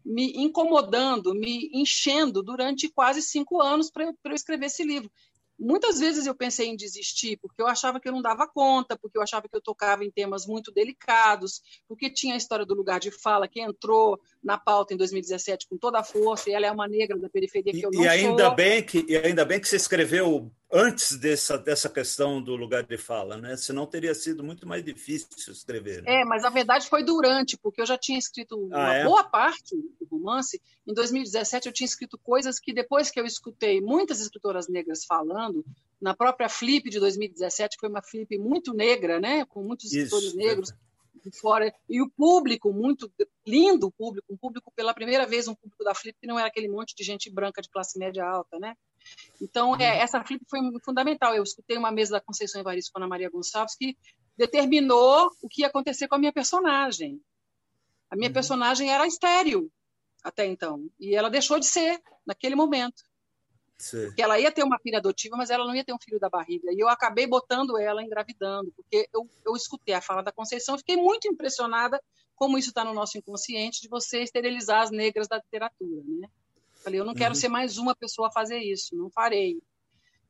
me 0.05 0.31
incomodando, 0.37 1.35
me 1.35 1.69
enchendo 1.73 2.41
durante 2.41 2.89
quase 2.89 3.21
cinco 3.21 3.61
anos 3.61 3.91
para 3.91 4.05
eu 4.05 4.33
escrever 4.33 4.67
esse 4.67 4.83
livro. 4.83 5.11
Muitas 5.59 5.99
vezes 5.99 6.25
eu 6.25 6.33
pensei 6.33 6.67
em 6.67 6.75
desistir, 6.75 7.37
porque 7.41 7.61
eu 7.61 7.67
achava 7.67 7.99
que 7.99 8.07
eu 8.07 8.13
não 8.13 8.21
dava 8.21 8.47
conta, 8.47 8.97
porque 8.97 9.17
eu 9.17 9.21
achava 9.21 9.47
que 9.49 9.55
eu 9.55 9.61
tocava 9.61 10.05
em 10.05 10.11
temas 10.11 10.47
muito 10.47 10.71
delicados, 10.71 11.61
porque 11.87 12.09
tinha 12.09 12.35
a 12.35 12.37
história 12.37 12.65
do 12.65 12.73
lugar 12.73 12.99
de 12.99 13.11
fala 13.11 13.47
que 13.47 13.59
entrou 13.59 14.19
na 14.41 14.57
pauta 14.57 14.93
em 14.93 14.97
2017 14.97 15.67
com 15.67 15.77
toda 15.77 15.99
a 15.99 16.03
força, 16.03 16.49
e 16.49 16.53
ela 16.53 16.65
é 16.65 16.71
uma 16.71 16.87
negra 16.87 17.17
da 17.17 17.29
periferia 17.29 17.73
que 17.73 17.85
eu 17.85 17.91
não 17.91 18.03
e 18.03 18.07
ainda 18.07 18.45
sou. 18.45 18.55
Bem 18.55 18.83
que, 18.83 19.05
e 19.07 19.17
ainda 19.17 19.43
bem 19.43 19.59
que 19.59 19.67
você 19.67 19.75
escreveu 19.75 20.49
antes 20.71 21.17
dessa, 21.17 21.57
dessa 21.57 21.89
questão 21.89 22.41
do 22.41 22.55
lugar 22.55 22.83
de 22.83 22.97
fala, 22.97 23.37
né? 23.37 23.57
Senão 23.57 23.87
teria 23.87 24.13
sido 24.13 24.43
muito 24.43 24.67
mais 24.67 24.83
difícil 24.83 25.27
escrever. 25.51 26.03
Né? 26.03 26.21
É, 26.21 26.25
mas 26.25 26.43
a 26.43 26.49
verdade 26.49 26.87
foi 26.87 27.03
durante, 27.03 27.57
porque 27.57 27.81
eu 27.81 27.85
já 27.85 27.97
tinha 27.97 28.19
escrito 28.19 28.55
ah, 28.71 28.77
uma 28.77 28.93
é? 28.95 29.03
boa 29.03 29.23
parte 29.23 29.75
do 29.75 30.05
romance. 30.09 30.61
Em 30.87 30.93
2017 30.93 31.67
eu 31.67 31.73
tinha 31.73 31.85
escrito 31.85 32.17
coisas 32.19 32.59
que 32.59 32.73
depois 32.73 33.09
que 33.09 33.19
eu 33.19 33.25
escutei 33.25 33.81
muitas 33.81 34.21
escritoras 34.21 34.67
negras 34.67 35.05
falando, 35.05 35.65
na 35.99 36.15
própria 36.15 36.47
Flip 36.47 36.89
de 36.89 36.99
2017 36.99 37.77
foi 37.79 37.89
uma 37.89 38.03
Flip 38.03 38.37
muito 38.37 38.73
negra, 38.73 39.19
né? 39.19 39.45
Com 39.45 39.63
muitos 39.63 39.91
escritores 39.91 40.27
Isso, 40.27 40.37
negros. 40.37 40.71
É 40.71 40.89
de 41.21 41.37
fora 41.37 41.73
e 41.89 42.01
o 42.01 42.09
público 42.09 42.71
muito 42.71 43.11
lindo 43.45 43.87
o 43.87 43.91
público 43.91 44.31
um 44.31 44.37
público 44.37 44.71
pela 44.73 44.93
primeira 44.93 45.27
vez 45.27 45.49
um 45.49 45.53
público 45.53 45.83
da 45.83 45.93
Flip 45.93 46.17
que 46.17 46.25
não 46.25 46.39
era 46.39 46.47
aquele 46.47 46.69
monte 46.69 46.95
de 46.95 47.03
gente 47.03 47.29
branca 47.29 47.61
de 47.61 47.69
classe 47.69 47.99
média 47.99 48.25
alta 48.25 48.57
né 48.57 48.73
então, 49.41 49.75
é, 49.75 49.91
uhum. 49.91 50.01
essa 50.01 50.23
flip 50.23 50.43
foi 50.49 50.59
fundamental. 50.83 51.33
Eu 51.33 51.43
escutei 51.43 51.77
uma 51.77 51.91
mesa 51.91 52.13
da 52.13 52.21
Conceição 52.21 52.59
Evaristo 52.61 52.91
com 52.91 52.99
a 52.99 53.01
Ana 53.01 53.09
Maria 53.09 53.29
Gonçalves 53.29 53.75
que 53.75 53.97
determinou 54.37 55.29
o 55.41 55.49
que 55.49 55.61
ia 55.61 55.67
acontecer 55.67 56.07
com 56.07 56.15
a 56.15 56.19
minha 56.19 56.33
personagem. 56.33 57.21
A 58.09 58.15
minha 58.15 58.29
uhum. 58.29 58.33
personagem 58.33 58.91
era 58.91 59.07
estéril 59.07 59.71
até 60.23 60.45
então, 60.45 60.89
e 60.99 61.15
ela 61.15 61.29
deixou 61.29 61.59
de 61.59 61.65
ser 61.65 62.01
naquele 62.25 62.55
momento. 62.55 63.03
Sim. 63.77 64.07
Porque 64.07 64.21
ela 64.21 64.37
ia 64.37 64.51
ter 64.51 64.63
uma 64.63 64.77
filha 64.79 64.97
adotiva, 64.97 65.37
mas 65.37 65.49
ela 65.49 65.65
não 65.65 65.73
ia 65.73 65.85
ter 65.85 65.93
um 65.93 65.99
filho 65.99 66.19
da 66.19 66.29
barriga. 66.29 66.69
E 66.73 66.79
eu 66.79 66.89
acabei 66.89 67.25
botando 67.25 67.77
ela 67.77 68.03
engravidando, 68.03 68.71
porque 68.75 69.07
eu, 69.13 69.29
eu 69.45 69.55
escutei 69.55 69.95
a 69.95 70.01
fala 70.01 70.21
da 70.21 70.33
Conceição 70.33 70.75
e 70.75 70.79
fiquei 70.79 70.97
muito 70.97 71.29
impressionada 71.29 72.01
como 72.35 72.57
isso 72.57 72.69
está 72.69 72.83
no 72.83 72.93
nosso 72.93 73.17
inconsciente 73.17 73.81
de 73.81 73.87
você 73.87 74.21
esterilizar 74.21 74.81
as 74.81 74.91
negras 74.91 75.27
da 75.27 75.37
literatura, 75.37 76.03
né? 76.05 76.29
Falei, 76.89 76.99
eu 76.99 77.05
não 77.05 77.13
quero 77.13 77.35
uhum. 77.35 77.39
ser 77.39 77.49
mais 77.49 77.77
uma 77.77 77.95
pessoa 77.95 78.29
a 78.29 78.31
fazer 78.31 78.57
isso, 78.57 78.95
não 78.95 79.11
farei. 79.11 79.61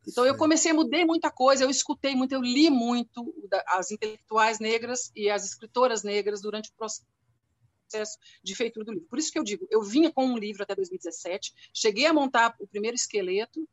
Então 0.05 0.25
eu 0.25 0.35
comecei, 0.35 0.73
mudei 0.73 1.05
muita 1.05 1.31
coisa, 1.31 1.63
eu 1.63 1.69
escutei 1.69 2.13
muito, 2.15 2.33
eu 2.33 2.41
li 2.41 2.69
muito 2.69 3.33
as 3.67 3.91
intelectuais 3.91 4.59
negras 4.59 5.09
e 5.15 5.29
as 5.29 5.45
escritoras 5.45 6.03
negras 6.03 6.41
durante 6.41 6.69
o 6.69 6.73
processo 6.73 8.17
de 8.43 8.55
feitura 8.55 8.85
do 8.85 8.91
livro. 8.91 9.07
Por 9.07 9.17
isso 9.17 9.31
que 9.31 9.39
eu 9.39 9.43
digo, 9.43 9.65
eu 9.71 9.81
vinha 9.81 10.11
com 10.11 10.25
um 10.25 10.37
livro 10.37 10.63
até 10.63 10.75
2017, 10.75 11.53
cheguei 11.73 12.05
a 12.05 12.13
montar 12.13 12.53
o 12.59 12.67
primeiro 12.67 12.95
esqueleto 12.95 13.65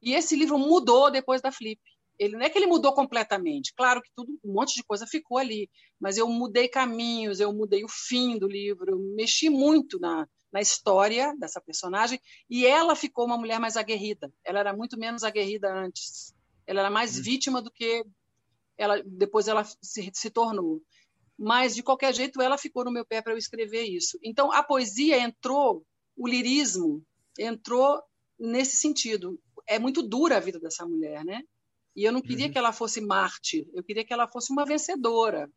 e 0.00 0.12
esse 0.12 0.34
livro 0.34 0.58
mudou 0.58 1.12
depois 1.12 1.40
da 1.40 1.52
Flip. 1.52 1.80
Ele 2.18 2.36
não 2.36 2.42
é 2.42 2.50
que 2.50 2.58
ele 2.58 2.66
mudou 2.66 2.92
completamente, 2.92 3.72
claro 3.72 4.02
que 4.02 4.10
tudo, 4.16 4.36
um 4.42 4.52
monte 4.52 4.74
de 4.74 4.82
coisa 4.82 5.06
ficou 5.06 5.38
ali, 5.38 5.70
mas 6.00 6.16
eu 6.16 6.28
mudei 6.28 6.66
caminhos, 6.66 7.38
eu 7.38 7.52
mudei 7.52 7.84
o 7.84 7.88
fim 7.88 8.36
do 8.36 8.48
livro, 8.48 8.90
eu 8.90 8.98
mexi 9.14 9.48
muito 9.48 9.98
na, 10.00 10.26
na 10.52 10.60
história 10.60 11.34
dessa 11.38 11.60
personagem 11.60 12.20
e 12.48 12.66
ela 12.66 12.94
ficou 12.94 13.24
uma 13.24 13.38
mulher 13.38 13.58
mais 13.58 13.76
aguerrida. 13.76 14.32
Ela 14.44 14.60
era 14.60 14.76
muito 14.76 14.98
menos 14.98 15.24
aguerrida 15.24 15.72
antes. 15.72 16.34
Ela 16.66 16.80
era 16.80 16.90
mais 16.90 17.18
hum. 17.18 17.22
vítima 17.22 17.62
do 17.62 17.70
que 17.70 18.04
ela 18.76 19.02
depois 19.04 19.48
ela 19.48 19.64
se, 19.64 20.10
se 20.12 20.30
tornou 20.30 20.82
mas 21.38 21.74
de 21.74 21.82
qualquer 21.82 22.14
jeito 22.14 22.40
ela 22.40 22.56
ficou 22.56 22.84
no 22.84 22.92
meu 22.92 23.04
pé 23.04 23.20
para 23.20 23.32
eu 23.32 23.38
escrever 23.38 23.82
isso. 23.82 24.16
Então 24.22 24.52
a 24.52 24.62
poesia 24.62 25.18
entrou, 25.18 25.84
o 26.16 26.28
lirismo 26.28 27.04
entrou 27.36 28.00
nesse 28.38 28.76
sentido. 28.76 29.40
É 29.66 29.76
muito 29.76 30.02
dura 30.02 30.36
a 30.36 30.40
vida 30.40 30.60
dessa 30.60 30.86
mulher, 30.86 31.24
né? 31.24 31.42
E 31.96 32.04
eu 32.04 32.12
não 32.12 32.22
queria 32.22 32.46
uhum. 32.46 32.52
que 32.52 32.58
ela 32.58 32.72
fosse 32.72 33.00
Marte, 33.00 33.68
eu 33.74 33.82
queria 33.82 34.04
que 34.04 34.12
ela 34.12 34.28
fosse 34.28 34.52
uma 34.52 34.64
vencedora. 34.64 35.50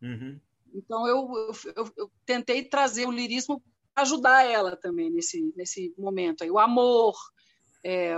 Uhum. 0.00 0.40
Então 0.72 1.06
eu, 1.06 1.52
eu, 1.76 1.92
eu, 1.96 2.12
tentei 2.24 2.62
trazer 2.62 3.06
o 3.06 3.10
lirismo 3.10 3.62
ajudar 3.96 4.44
ela 4.46 4.76
também 4.76 5.10
nesse, 5.10 5.52
nesse 5.56 5.94
momento. 5.98 6.42
Aí, 6.42 6.50
o 6.50 6.58
amor, 6.58 7.14
é, 7.82 8.14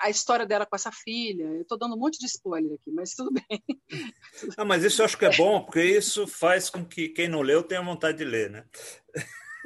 a 0.00 0.10
história 0.10 0.46
dela 0.46 0.66
com 0.66 0.76
essa 0.76 0.92
filha. 0.92 1.44
Eu 1.44 1.62
estou 1.62 1.78
dando 1.78 1.94
um 1.94 1.98
monte 1.98 2.18
de 2.18 2.26
spoiler 2.26 2.74
aqui, 2.74 2.90
mas 2.90 3.14
tudo 3.14 3.32
bem. 3.32 3.62
Ah, 4.56 4.64
mas 4.64 4.84
isso 4.84 5.02
eu 5.02 5.04
acho 5.04 5.18
que 5.18 5.24
é 5.26 5.36
bom, 5.36 5.62
porque 5.62 5.82
isso 5.82 6.26
faz 6.26 6.70
com 6.70 6.84
que 6.84 7.08
quem 7.08 7.28
não 7.28 7.42
leu 7.42 7.62
tenha 7.62 7.82
vontade 7.82 8.18
de 8.18 8.24
ler, 8.24 8.48
né? 8.50 8.64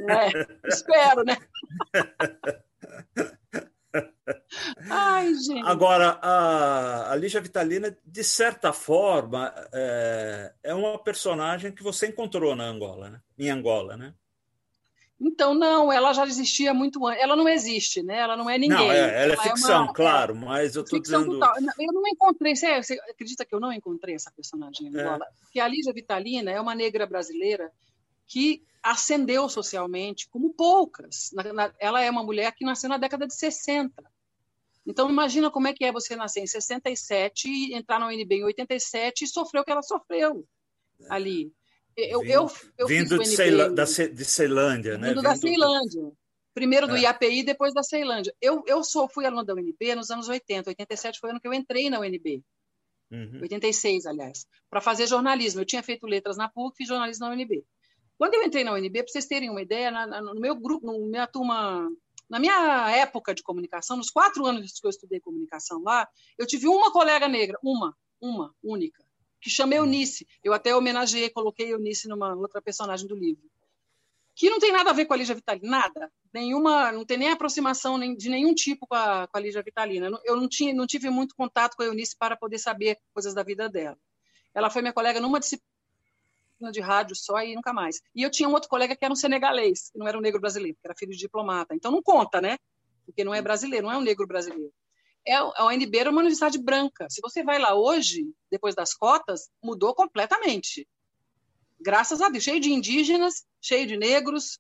É, 0.09 0.69
espero, 0.69 1.23
né? 1.23 1.37
Ai, 4.91 5.33
gente. 5.35 5.67
Agora, 5.67 6.19
a, 6.23 7.13
a 7.13 7.17
Lígia 7.17 7.41
Vitalina, 7.41 7.97
de 8.05 8.25
certa 8.25 8.73
forma, 8.73 9.55
é, 9.73 10.53
é 10.63 10.75
uma 10.75 10.99
personagem 10.99 11.73
que 11.73 11.83
você 11.83 12.09
encontrou 12.09 12.57
na 12.57 12.65
Angola, 12.65 13.11
né? 13.11 13.21
em 13.39 13.51
Angola, 13.51 13.97
né? 13.97 14.15
Então, 15.21 15.55
não, 15.55 15.93
ela 15.93 16.13
já 16.13 16.27
existia 16.27 16.75
muito 16.75 17.07
antes. 17.07 17.23
Ela 17.23 17.37
não 17.37 17.49
existe, 17.49 18.03
né? 18.03 18.19
Ela 18.19 18.37
não 18.37 18.51
é 18.51 18.59
ninguém. 18.59 18.77
Não, 18.77 18.93
é, 18.93 19.23
ela 19.25 19.35
é 19.35 19.37
ficção, 19.37 19.75
é 19.75 19.79
uma, 19.85 19.93
claro, 19.93 20.35
mas 20.35 20.75
eu 20.75 20.83
estou 20.83 21.01
dizendo. 21.01 21.39
Total. 21.39 21.55
Eu 21.79 21.93
não 21.93 22.07
encontrei. 22.07 22.57
Você, 22.57 22.83
você, 22.83 22.95
acredita 23.09 23.45
que 23.45 23.55
eu 23.55 23.61
não 23.61 23.73
encontrei 23.73 24.15
essa 24.15 24.31
personagem 24.33 24.91
É. 24.97 25.19
Porque 25.41 25.61
a 25.61 25.69
Lígia 25.69 25.93
Vitalina 25.93 26.51
é 26.51 26.61
uma 26.61 26.75
negra 26.75 27.07
brasileira 27.07 27.71
que 28.27 28.63
ascendeu 28.83 29.49
socialmente 29.49 30.29
como 30.29 30.53
poucas. 30.53 31.31
Na, 31.33 31.53
na, 31.53 31.75
ela 31.79 32.03
é 32.03 32.11
uma 32.11 32.25
mulher 32.25 32.53
que 32.53 32.65
nasceu 32.65 32.91
na 32.91 32.99
década 32.99 33.27
de 33.27 33.35
60. 33.35 33.93
Então, 34.87 35.09
imagina 35.09 35.51
como 35.51 35.69
é 35.69 35.73
que 35.73 35.85
é 35.85 35.93
você 35.93 36.15
nascer 36.15 36.41
em 36.41 36.47
67, 36.47 37.73
entrar 37.73 37.99
na 37.99 38.09
UNB 38.09 38.35
em 38.35 38.45
87 38.45 39.25
e 39.25 39.29
sofrer 39.29 39.61
o 39.61 39.65
que 39.65 39.71
ela 39.71 39.83
sofreu 39.83 40.47
ali. 41.09 41.53
Eu, 41.97 42.21
vindo, 42.21 42.33
eu, 42.33 42.51
eu 42.79 42.87
vindo 42.87 43.19
de, 43.19 43.27
Ceilândia, 43.27 43.75
da, 43.75 43.85
de 43.85 44.25
Ceilândia, 44.25 44.99
né? 44.99 45.09
Vindo, 45.09 45.23
da 45.23 45.37
Ceilândia. 45.37 46.13
Primeiro 46.53 46.87
do 46.87 46.97
é. 46.97 47.01
IAPI, 47.01 47.43
depois 47.43 47.75
da 47.75 47.83
Ceilândia. 47.83 48.35
Eu, 48.41 48.63
eu 48.67 48.83
sou, 48.85 49.09
fui 49.09 49.27
aluna 49.27 49.45
da 49.45 49.55
UNB 49.55 49.95
nos 49.97 50.11
anos 50.11 50.29
80. 50.29 50.71
87 50.71 51.19
foi 51.19 51.31
o 51.31 51.33
ano 51.33 51.41
que 51.41 51.49
eu 51.49 51.55
entrei 51.55 51.91
na 51.91 52.01
UNB. 52.01 52.43
Uhum. 53.11 53.41
86, 53.43 54.07
aliás, 54.07 54.47
para 54.71 54.81
fazer 54.81 55.07
jornalismo. 55.07 55.61
Eu 55.61 55.65
tinha 55.65 55.83
feito 55.83 56.07
letras 56.07 56.37
na 56.37 56.49
PUC, 56.49 56.77
fiz 56.77 56.89
jornalismo 56.89 57.27
na 57.27 57.33
UNB. 57.33 57.65
Quando 58.17 58.35
eu 58.35 58.43
entrei 58.43 58.65
na 58.65 58.73
UNB, 58.73 59.03
para 59.03 59.09
vocês 59.09 59.27
terem 59.27 59.51
uma 59.51 59.63
ideia, 59.63 59.91
na, 59.91 60.07
na, 60.07 60.23
no 60.23 60.41
meu 60.41 60.55
grupo, 60.55 60.87
na 60.87 60.99
minha 60.99 61.27
turma, 61.27 61.91
na 62.31 62.39
minha 62.39 62.91
época 62.91 63.35
de 63.35 63.43
comunicação, 63.43 63.97
nos 63.97 64.11
quatro 64.11 64.47
anos 64.47 64.79
que 64.81 64.87
eu 64.87 64.91
estudei 64.91 65.21
comunicação 65.21 65.83
lá, 65.83 66.09
eu 66.39 66.47
tive 66.47 66.69
uma 66.69 66.93
colega 66.93 67.29
negra, 67.29 67.59
uma, 67.63 67.97
uma, 68.21 68.55
única 68.63 69.04
que 69.45 69.51
chama 69.51 69.75
Eunice. 69.75 70.27
Eu 70.43 70.55
até 70.55 70.75
homenageei, 70.75 71.29
coloquei 71.29 71.71
Eunice 71.71 72.09
numa 72.09 72.35
outra 72.35 72.63
personagem 72.63 73.07
do 73.07 73.15
livro. 73.15 73.45
Que 74.35 74.49
não 74.49 74.59
tem 74.59 74.73
nada 74.73 74.89
a 74.89 74.93
ver 74.95 75.05
com 75.05 75.13
a 75.13 75.17
Lígia 75.19 75.35
Vitalina, 75.35 75.69
nada. 75.69 76.11
Nenhuma, 76.33 76.91
não 76.91 77.05
tem 77.05 77.19
nem 77.19 77.29
aproximação 77.31 77.99
nem, 77.99 78.17
de 78.17 78.31
nenhum 78.31 78.55
tipo 78.55 78.87
com 78.87 78.95
a, 78.95 79.29
com 79.29 79.37
a 79.37 79.41
Lígia 79.41 79.63
Vitalina. 79.63 80.11
Eu 80.25 80.35
não, 80.35 80.49
tinha, 80.49 80.73
não 80.73 80.87
tive 80.87 81.11
muito 81.11 81.37
contato 81.37 81.77
com 81.77 81.83
a 81.83 81.87
Eunice 81.87 82.17
para 82.17 82.35
poder 82.35 82.59
saber 82.59 82.97
coisas 83.13 83.35
da 83.35 83.43
vida 83.43 83.69
dela. 83.69 83.99
Ela 84.55 84.71
foi 84.71 84.81
minha 84.81 84.95
colega 84.95 85.21
numa 85.21 85.39
disciplina 85.39 85.69
de 86.73 86.81
rádio 86.81 87.15
só 87.15 87.43
e 87.43 87.55
nunca 87.55 87.75
mais. 87.75 88.01
E 88.15 88.23
eu 88.23 88.31
tinha 88.31 88.49
um 88.49 88.53
outro 88.53 88.71
colega 88.71 88.97
que 88.97 89.05
era 89.05 89.13
um 89.13 89.17
senegalês, 89.17 89.91
que 89.91 89.99
não 89.99 90.09
era 90.09 90.17
um 90.17 90.23
negro 90.23 90.41
brasileiro, 90.41 90.79
que 90.81 90.87
era 90.87 90.97
filho 90.97 91.13
de 91.13 91.19
diplomata. 91.19 91.75
Então 91.75 91.93
não 91.93 92.03
conta, 92.03 92.41
né? 92.41 92.57
Porque 93.05 93.23
não 93.23 93.35
é 93.35 93.43
brasileiro, 93.43 93.87
não 93.87 93.93
é 93.93 93.99
um 93.99 94.03
negro 94.03 94.27
brasileiro 94.27 94.73
é, 95.27 95.35
a 95.35 95.67
UNB 95.67 95.99
era 95.99 96.11
uma 96.11 96.21
universidade 96.21 96.59
branca. 96.59 97.07
Se 97.09 97.21
você 97.21 97.43
vai 97.43 97.59
lá 97.59 97.75
hoje, 97.75 98.27
depois 98.51 98.75
das 98.75 98.95
cotas, 98.95 99.51
mudou 99.63 99.95
completamente. 99.95 100.87
Graças 101.81 102.21
a 102.21 102.29
Deus, 102.29 102.45
cheio 102.45 102.61
de 102.61 102.73
indígenas, 102.73 103.47
cheio 103.61 103.87
de 103.87 103.97
negros. 103.97 104.59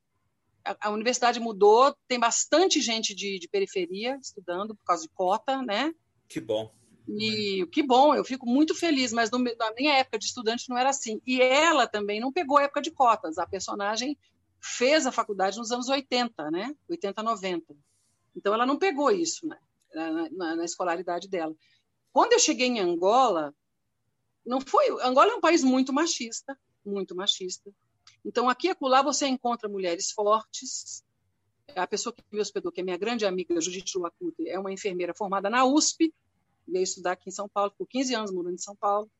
A, 0.65 0.89
a 0.89 0.91
universidade 0.91 1.39
mudou, 1.39 1.95
tem 2.09 2.19
bastante 2.19 2.81
gente 2.81 3.15
de, 3.15 3.39
de, 3.39 3.49
periferia 3.49 4.19
estudando 4.21 4.75
por 4.75 4.85
causa 4.85 5.03
de 5.03 5.11
cota, 5.11 5.61
né? 5.63 5.95
Que 6.29 6.41
bom. 6.41 6.73
E 7.07 7.67
que 7.71 7.83
bom, 7.83 8.15
eu 8.15 8.25
fico 8.25 8.47
muito 8.47 8.75
feliz, 8.75 9.13
mas 9.13 9.31
no, 9.31 9.39
na 9.39 9.75
minha 9.75 9.93
época 9.95 10.19
de 10.19 10.25
estudante 10.25 10.71
não 10.71 10.79
era 10.79 10.89
assim. 10.89 11.21
E 11.27 11.43
ela 11.43 11.87
também 11.87 12.19
não 12.19 12.33
pegou 12.33 12.57
a 12.57 12.63
época 12.63 12.81
de 12.81 12.91
cotas. 12.91 13.37
A 13.37 13.47
personagem 13.47 14.17
fez 14.59 15.07
a 15.07 15.13
faculdade 15.13 15.59
nos 15.59 15.71
anos 15.71 15.91
80, 15.91 16.51
né? 16.51 16.75
80, 16.89 17.23
90. 17.23 17.77
Então 18.35 18.55
ela 18.55 18.65
não 18.65 18.79
pegou 18.79 19.11
isso, 19.11 19.47
né? 19.47 19.59
Na, 19.95 20.57
na, 20.57 20.65
escolaridade 20.65 21.29
dela. 21.29 21.55
Quando 22.13 22.33
eu 22.33 22.39
cheguei 22.39 22.67
em 22.67 22.81
Angola, 22.81 23.55
não 24.45 24.61
foi. 24.61 24.89
Angola 25.03 25.33
é 25.33 25.35
um 25.35 25.41
país 25.41 25.63
muito 25.63 25.93
machista, 25.93 26.59
muito 26.85 27.15
machista. 27.15 27.71
Então, 28.25 28.49
aqui 28.49 28.69
e 28.69 28.71
acolá 28.71 29.03
você 29.03 29.27
encontra 29.27 29.69
mulheres 29.69 30.11
fortes. 30.11 31.05
A 31.75 31.87
pessoa 31.87 32.13
que 32.13 32.23
me 32.31 32.41
hospedou, 32.41 32.71
que 32.71 32.81
é 32.81 32.85
minha 32.85 32.97
grande 32.97 33.25
amiga, 33.25 33.61
Judith 33.61 33.93
Luacute, 33.97 34.49
é 34.49 34.59
uma 34.59 34.73
enfermeira 34.73 35.15
formada 35.15 35.49
na 35.49 35.65
USP, 35.65 36.13
veio 36.69 36.83
estudar 36.83 37.13
aqui 37.13 37.29
em 37.29 37.33
São 37.33 37.49
Paulo, 37.49 37.73
por 37.77 37.87
15 37.87 38.15
anos 38.15 38.31
morando 38.31 38.55
em 38.55 38.59
São 38.59 38.77
Paulo, 38.77 39.11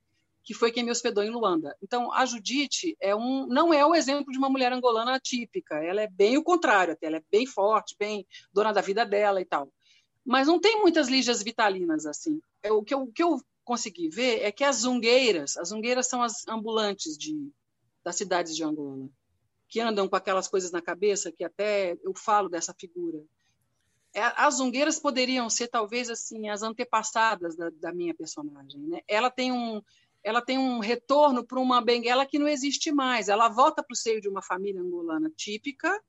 que 0.45 0.53
foi 0.53 0.71
quem 0.71 0.85
me 0.85 0.91
hospedou 0.91 1.25
em 1.25 1.31
Luanda. 1.31 1.75
Então, 1.83 2.13
a 2.13 2.27
Judite 2.27 2.95
é 3.01 3.17
um, 3.17 3.47
não 3.47 3.73
é 3.73 3.85
o 3.85 3.95
exemplo 3.95 4.31
de 4.31 4.39
uma 4.39 4.51
mulher 4.51 4.73
angolana 4.73 5.19
típica, 5.19 5.83
ela 5.83 6.03
é 6.03 6.07
bem 6.07 6.37
o 6.37 6.45
contrário, 6.45 6.93
até 6.93 7.07
ela 7.07 7.17
é 7.17 7.23
bem 7.31 7.47
forte, 7.47 7.97
bem 7.99 8.27
dona 8.53 8.71
da 8.71 8.83
vida 8.83 9.07
dela 9.07 9.41
e 9.41 9.47
tal. 9.47 9.73
Mas 10.25 10.47
não 10.47 10.59
tem 10.59 10.81
muitas 10.81 11.09
lígias 11.09 11.43
vitalinas 11.43 12.07
assim. 12.07 12.41
É, 12.63 12.73
o 12.73 12.83
que 12.83 12.95
eu, 12.95 13.03
o 13.03 13.13
que 13.13 13.23
eu 13.23 13.41
consegui 13.65 14.09
ver 14.09 14.41
é 14.43 14.51
que 14.51 14.65
as 14.65 14.77
zungueiras, 14.77 15.57
as 15.57 15.69
zungueiras 15.69 16.07
são 16.07 16.23
as 16.23 16.47
ambulantes 16.49 17.17
de, 17.19 17.51
das 18.03 18.17
cidades 18.17 18.57
de 18.57 18.65
Angola, 18.65 19.09
que 19.69 19.81
andam 19.81 20.09
com 20.09 20.17
aquelas 20.17 20.49
coisas 20.49 20.71
na 20.71 20.81
cabeça, 20.81 21.33
que 21.33 21.45
até 21.45 21.99
eu 22.03 22.15
falo 22.15 22.49
dessa 22.49 22.75
figura. 22.79 23.23
É, 24.15 24.23
as 24.37 24.55
zungueiras 24.55 24.99
poderiam 24.99 25.51
ser 25.51 25.69
talvez 25.69 26.09
assim 26.09 26.49
as 26.49 26.63
antepassadas 26.63 27.57
da, 27.57 27.71
da 27.71 27.93
minha 27.93 28.15
personagem. 28.15 28.81
Né? 28.81 29.01
Ela 29.09 29.31
tem 29.31 29.53
um 29.53 29.83
ela 30.23 30.41
tem 30.41 30.57
um 30.57 30.79
retorno 30.79 31.45
para 31.45 31.61
uma 31.61 31.83
benguela 31.83 32.25
que 32.25 32.39
não 32.39 32.49
existe 32.49 32.91
mais. 32.91 33.29
Ela 33.29 33.51
volta 33.51 33.83
para 33.83 33.93
o 33.93 33.97
seio 33.97 34.23
de 34.23 34.29
uma 34.29 34.41
família 34.41 34.81
angolana 34.81 35.31
típica, 35.37 36.03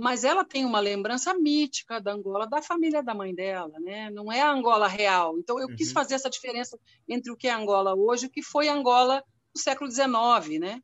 mas 0.00 0.24
ela 0.24 0.44
tem 0.44 0.64
uma 0.64 0.80
lembrança 0.80 1.34
mítica 1.34 2.00
da 2.00 2.12
Angola, 2.12 2.46
da 2.46 2.62
família 2.62 3.02
da 3.02 3.14
mãe 3.14 3.34
dela, 3.34 3.78
né? 3.80 4.10
não 4.10 4.32
é 4.32 4.40
a 4.40 4.50
Angola 4.50 4.88
real. 4.88 5.38
Então, 5.38 5.60
eu 5.60 5.68
uhum. 5.68 5.76
quis 5.76 5.92
fazer 5.92 6.14
essa 6.14 6.30
diferença 6.30 6.78
entre 7.08 7.30
o 7.30 7.36
que 7.36 7.46
é 7.46 7.52
Angola 7.52 7.94
hoje 7.94 8.24
e 8.24 8.28
o 8.28 8.30
que 8.30 8.42
foi 8.42 8.68
Angola 8.68 9.22
no 9.54 9.60
século 9.60 9.90
XIX, 9.90 10.58
né? 10.58 10.82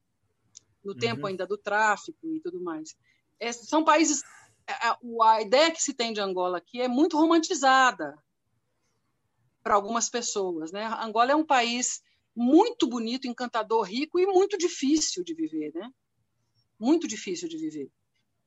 no 0.85 0.93
uhum. 0.93 0.99
tempo 0.99 1.27
ainda 1.27 1.47
do 1.47 1.59
tráfico 1.59 2.33
e 2.33 2.41
tudo 2.41 2.63
mais. 2.63 2.95
É, 3.41 3.51
são 3.53 3.83
países. 3.83 4.23
A, 4.69 4.99
a 5.25 5.43
ideia 5.43 5.71
que 5.71 5.83
se 5.83 5.95
tem 5.95 6.13
de 6.13 6.21
Angola 6.21 6.59
aqui 6.59 6.81
é 6.81 6.89
muito 6.89 7.17
romantizada 7.17 8.17
para 9.63 9.75
algumas 9.75 10.09
pessoas. 10.09 10.71
Né? 10.71 10.85
Angola 11.01 11.33
é 11.33 11.37
um 11.37 11.45
país 11.45 12.03
muito 12.35 12.87
bonito, 12.87 13.27
encantador, 13.27 13.83
rico 13.83 14.21
e 14.21 14.27
muito 14.27 14.57
difícil 14.57 15.25
de 15.25 15.35
viver, 15.35 15.73
né? 15.75 15.91
Muito 16.79 17.09
difícil 17.09 17.49
de 17.49 17.57
viver. 17.57 17.91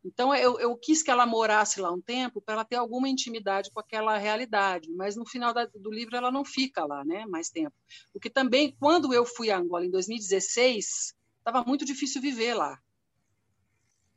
Então, 0.03 0.33
eu, 0.33 0.57
eu 0.59 0.77
quis 0.77 1.03
que 1.03 1.11
ela 1.11 1.25
morasse 1.25 1.81
lá 1.81 1.91
um 1.91 1.99
tempo 1.99 2.41
para 2.41 2.53
ela 2.53 2.65
ter 2.65 2.77
alguma 2.77 3.09
intimidade 3.09 3.69
com 3.69 3.79
aquela 3.79 4.17
realidade, 4.17 4.89
mas 4.93 5.15
no 5.15 5.25
final 5.25 5.53
da, 5.53 5.65
do 5.65 5.91
livro 5.91 6.15
ela 6.15 6.31
não 6.31 6.45
fica 6.45 6.85
lá, 6.85 7.03
né? 7.03 7.25
Mais 7.25 7.49
tempo. 7.49 7.75
O 8.13 8.19
que 8.19 8.29
também, 8.29 8.75
quando 8.79 9.13
eu 9.13 9.25
fui 9.25 9.51
a 9.51 9.57
Angola 9.57 9.85
em 9.85 9.91
2016, 9.91 11.13
estava 11.37 11.63
muito 11.65 11.83
difícil 11.83 12.21
viver 12.21 12.53
lá. 12.53 12.79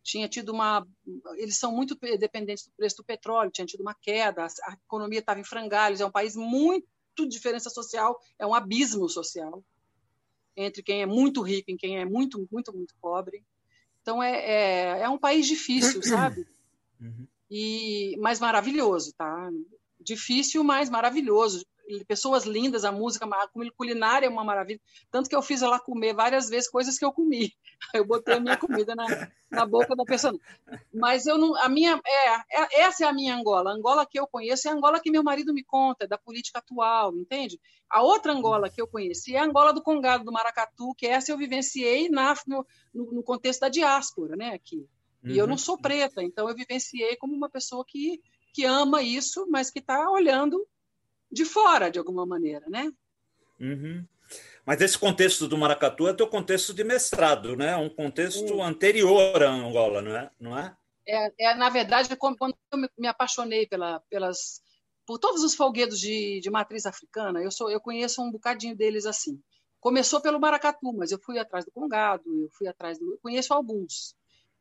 Tinha 0.05 0.29
tido 0.29 0.53
uma. 0.53 0.87
Eles 1.37 1.59
são 1.59 1.73
muito 1.73 1.97
dependentes 2.19 2.67
do 2.67 2.73
preço 2.73 2.97
do 2.97 3.05
petróleo, 3.05 3.51
tinha 3.51 3.67
tido 3.67 3.81
uma 3.81 3.95
queda, 3.95 4.45
a 4.45 4.73
economia 4.73 5.21
estava 5.21 5.41
em 5.41 5.45
frangalhos, 5.45 6.01
é 6.01 6.07
um 6.07 6.11
país 6.11 6.37
muito 6.37 6.87
diferença 7.29 7.71
social, 7.71 8.19
é 8.39 8.47
um 8.47 8.55
abismo 8.55 9.09
social 9.09 9.65
entre 10.57 10.83
quem 10.83 11.03
é 11.03 11.07
muito 11.07 11.41
rico 11.41 11.71
e 11.71 11.77
quem 11.77 11.99
é 11.99 12.05
muito, 12.05 12.47
muito, 12.51 12.77
muito 12.77 12.95
pobre. 13.01 13.45
Então 14.03 14.23
é, 14.23 14.33
é, 14.33 15.01
é 15.03 15.09
um 15.09 15.19
país 15.19 15.47
difícil, 15.47 16.03
sabe? 16.03 16.47
Uhum. 17.01 17.27
E 17.51 18.17
mas 18.21 18.41
maravilhoso, 18.41 19.15
tá? 19.17 19.51
Difícil, 20.01 20.63
mas 20.65 20.91
maravilhoso 20.91 21.65
pessoas 22.07 22.45
lindas, 22.45 22.85
a 22.85 22.93
música, 22.93 23.27
a 23.27 23.49
culinária 23.77 24.27
é 24.27 24.29
uma 24.29 24.45
maravilha. 24.45 24.81
Tanto 25.11 25.29
que 25.29 25.37
eu 25.37 25.43
fiz 25.43 25.63
ela 25.63 25.79
comer 25.81 26.15
várias 26.15 26.49
vezes 26.49 26.71
coisas 26.71 26.99
que 26.99 27.05
eu 27.05 27.13
comi. 27.13 27.53
Eu 27.93 28.05
botei 28.05 28.37
a 28.37 28.41
minha 28.41 28.57
comida 28.57 28.95
na, 28.95 29.29
na 29.51 29.67
boca 29.67 29.97
da 29.97 30.05
pessoa. 30.05 30.39
Mas 30.95 31.27
eu 31.27 31.37
não, 31.37 31.57
a 31.57 31.69
minha 31.69 32.01
é, 32.07 32.63
é, 32.63 32.83
essa 32.83 33.05
é 33.05 33.09
a 33.09 33.13
minha 33.13 33.35
Angola. 33.35 33.71
A 33.71 33.75
Angola 33.75 34.07
que 34.07 34.19
eu 34.19 34.27
conheço 34.27 34.69
é 34.69 34.71
a 34.71 34.75
Angola 34.75 35.01
que 35.01 35.11
meu 35.11 35.23
marido 35.25 35.53
me 35.53 35.65
conta, 35.65 36.07
da 36.07 36.17
política 36.17 36.61
atual, 36.61 37.17
entende? 37.17 37.61
A 37.91 38.01
outra 38.01 38.33
Angola 38.33 38.71
que 38.71 38.81
eu 38.81 38.87
conheci 38.87 39.35
é 39.35 39.41
a 39.41 39.45
Angola 39.45 39.73
do 39.73 39.83
Congado, 39.83 40.25
do 40.25 40.33
Maracatu, 40.33 40.95
que 40.97 41.07
essa 41.07 41.33
eu 41.33 41.37
vivenciei 41.37 42.09
na, 42.09 42.35
no, 42.47 42.65
no 42.95 43.23
contexto 43.23 43.61
da 43.61 43.69
diáspora, 43.69 44.37
né, 44.37 44.55
aqui. 44.55 44.87
E 45.25 45.33
uhum. 45.33 45.37
eu 45.37 45.47
não 45.47 45.59
sou 45.59 45.77
preta, 45.77 46.23
então 46.23 46.49
eu 46.49 46.55
vivenciei 46.55 47.17
como 47.17 47.35
uma 47.35 47.51
pessoa 47.51 47.85
que, 47.87 48.21
que 48.53 48.65
ama 48.65 49.03
isso, 49.03 49.47
mas 49.51 49.71
que 49.71 49.79
está 49.79 50.11
olhando 50.11 50.65
de 51.33 51.45
fora, 51.45 51.91
de 51.91 51.99
alguma 51.99 52.27
maneira, 52.27 52.67
né? 52.69 52.93
Uhum. 53.59 54.05
Mas 54.65 54.81
esse 54.81 54.99
contexto 54.99 55.49
do 55.49 55.59
maracatu 55.59 56.07
é 56.07 56.15
teu 56.15 56.29
contexto 56.29 56.73
de 56.73 56.85
mestrado, 56.85 57.57
né? 57.57 57.77
Um 57.77 57.89
contexto 57.89 58.63
anterior 58.63 59.43
à 59.43 59.51
Angola, 59.51 60.01
não 60.01 60.17
é? 60.17 60.31
Não 60.39 60.59
é? 60.59 60.77
É, 61.07 61.51
é 61.51 61.55
na 61.55 61.69
verdade, 61.69 62.15
quando 62.17 62.37
eu 62.71 62.79
me 62.97 63.09
apaixonei 63.09 63.67
pela, 63.67 64.01
pelas, 64.09 64.63
por 65.05 65.19
todos 65.19 65.43
os 65.43 65.55
folguedos 65.55 65.99
de, 65.99 66.41
de 66.41 66.51
matriz 66.51 66.87
africana, 66.87 67.43
eu 67.43 67.51
sou, 67.51 67.71
eu 67.71 67.81
conheço 67.81 68.23
um 68.23 68.31
bocadinho 68.31 68.77
deles 68.77 69.05
assim. 69.05 69.41
Começou 69.81 70.21
pelo 70.21 70.39
maracatu, 70.39 70.93
mas 70.93 71.11
eu 71.11 71.19
fui 71.19 71.39
atrás 71.39 71.65
do 71.65 71.73
congado, 71.73 72.23
eu 72.27 72.49
fui 72.53 72.69
atrás 72.69 73.01
do, 73.01 73.15
eu 73.15 73.19
conheço 73.21 73.53
alguns. 73.53 74.15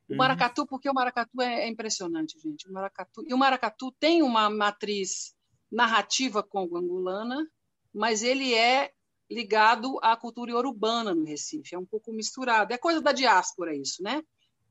O 0.10 0.14
uhum. 0.14 0.18
maracatu, 0.18 0.66
porque 0.66 0.90
o 0.90 0.94
maracatu 0.94 1.40
é, 1.42 1.66
é 1.66 1.68
impressionante, 1.68 2.40
gente. 2.40 2.68
O 2.68 2.74
maracatu 2.74 3.24
e 3.28 3.34
o 3.34 3.38
maracatu 3.38 3.92
tem 4.00 4.24
uma 4.24 4.50
matriz 4.50 5.36
narrativa 5.72 6.44
congo-angolana, 6.44 7.48
mas 7.94 8.24
ele 8.24 8.54
é 8.54 8.92
ligado 9.30 9.98
à 10.02 10.16
cultura 10.18 10.54
urbana 10.56 11.16
no 11.16 11.24
Recife, 11.24 11.74
é 11.74 11.80
um 11.80 11.86
pouco 11.86 12.12
misturado. 12.12 12.74
É 12.74 12.78
coisa 12.78 13.02
da 13.02 13.14
diáspora 13.14 13.74
isso, 13.74 14.04
né? 14.04 14.22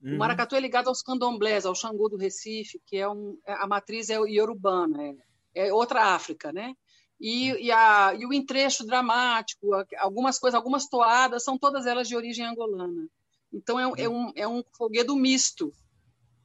Uhum. 0.03 0.15
O 0.17 0.19
maracatu 0.19 0.55
é 0.55 0.61
ligado 0.61 0.89
aos 0.89 1.03
candomblés, 1.03 1.65
ao 1.65 1.75
Xangô 1.75 2.09
do 2.09 2.17
Recife, 2.17 2.81
que 2.85 2.99
é 2.99 3.09
um, 3.09 3.39
é, 3.47 3.55
a 3.55 3.67
matriz 3.67 4.11
é 4.11 4.19
iorubana, 4.19 5.03
é, 5.03 5.69
é 5.69 5.73
outra 5.73 6.15
África, 6.15 6.53
né? 6.53 6.75
E, 7.19 7.67
e, 7.67 7.73
a, 7.73 8.15
e 8.15 8.25
o 8.25 8.33
entrecho 8.33 8.87
dramático, 8.87 9.69
algumas 9.99 10.39
coisas, 10.39 10.57
algumas 10.57 10.89
toadas, 10.89 11.45
são 11.45 11.59
todas 11.59 11.87
elas 11.87 12.09
de 12.09 12.17
origem 12.17 12.47
angolana. 12.47 13.09
Então 13.53 13.79
é, 13.79 14.03
é 14.03 14.09
um, 14.09 14.33
é 14.35 14.49
um 14.49 14.63
foguedo 14.77 15.15
misto. 15.17 15.73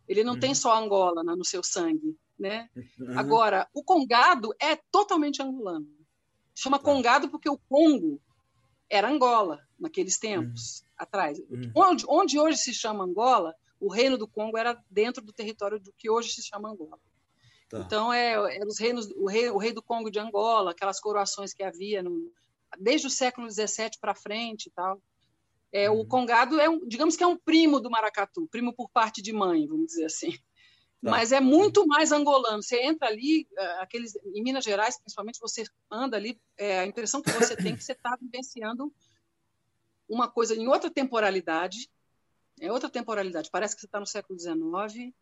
Ele 0.07 0.23
não 0.23 0.33
uhum. 0.33 0.39
tem 0.39 0.53
só 0.53 0.77
Angola 0.77 1.23
né, 1.23 1.33
no 1.35 1.45
seu 1.45 1.63
sangue 1.63 2.17
né? 2.37 2.69
Uhum. 2.99 3.17
Agora, 3.17 3.67
o 3.73 3.83
congado 3.83 4.53
é 4.59 4.75
totalmente 4.91 5.41
angolano. 5.41 5.87
Chama 6.53 6.77
tá. 6.77 6.85
congado 6.85 7.29
porque 7.29 7.49
o 7.49 7.57
Congo 7.57 8.21
era 8.89 9.09
Angola 9.09 9.59
naqueles 9.79 10.17
tempos 10.17 10.79
uhum. 10.79 10.87
atrás. 10.97 11.39
Uhum. 11.49 11.71
Onde, 11.75 12.05
onde 12.07 12.39
hoje 12.39 12.57
se 12.57 12.73
chama 12.73 13.03
Angola, 13.03 13.55
o 13.79 13.91
reino 13.91 14.17
do 14.17 14.27
Congo 14.27 14.57
era 14.57 14.81
dentro 14.89 15.23
do 15.23 15.33
território 15.33 15.79
do 15.79 15.93
que 15.97 16.09
hoje 16.09 16.29
se 16.29 16.43
chama 16.43 16.69
Angola. 16.69 16.99
Tá. 17.69 17.79
Então, 17.79 18.13
é, 18.13 18.33
é, 18.33 18.65
os 18.65 18.79
reinos, 18.79 19.09
o, 19.15 19.27
rei, 19.27 19.49
o 19.49 19.57
rei 19.57 19.73
do 19.73 19.81
Congo 19.81 20.11
de 20.11 20.19
Angola, 20.19 20.71
aquelas 20.71 20.99
coroações 20.99 21.53
que 21.53 21.63
havia 21.63 22.03
no, 22.03 22.31
desde 22.79 23.07
o 23.07 23.09
século 23.09 23.49
XVII 23.49 23.91
para 23.99 24.15
frente 24.15 24.67
e 24.67 24.71
tal. 24.71 25.01
É, 25.71 25.89
O 25.89 25.95
uhum. 25.95 26.07
Congado 26.07 26.59
é, 26.59 26.69
um, 26.69 26.87
digamos 26.87 27.15
que 27.15 27.23
é 27.23 27.27
um 27.27 27.37
primo 27.37 27.79
do 27.79 27.89
maracatu, 27.89 28.47
primo 28.47 28.73
por 28.73 28.89
parte 28.89 29.21
de 29.21 29.33
mãe, 29.33 29.67
vamos 29.67 29.87
dizer 29.87 30.05
assim. 30.05 30.37
Tá. 31.01 31.12
Mas 31.12 31.31
é 31.31 31.39
muito 31.39 31.86
mais 31.86 32.12
angolano. 32.12 32.63
Você 32.63 32.81
entra 32.81 33.08
ali, 33.08 33.47
eh, 33.58 33.81
aqueles, 33.81 34.15
em 34.34 34.41
Minas 34.41 34.63
Gerais, 34.63 34.99
principalmente, 34.99 35.39
você 35.39 35.63
anda 35.91 36.17
ali, 36.17 36.39
é, 36.58 36.79
a 36.79 36.86
impressão 36.86 37.21
que 37.21 37.31
você 37.31 37.55
tem 37.55 37.73
é 37.73 37.75
que 37.77 37.84
você 37.84 37.91
está 37.91 38.17
vivenciando 38.19 38.91
uma 40.08 40.29
coisa 40.29 40.55
em 40.55 40.67
outra 40.67 40.89
temporalidade, 40.89 41.89
é 42.60 42.71
outra 42.71 42.89
temporalidade. 42.89 43.49
Parece 43.51 43.75
que 43.75 43.81
você 43.81 43.88
está 43.88 43.99
no 43.99 44.05
século 44.05 44.39
XIX, 44.39 45.13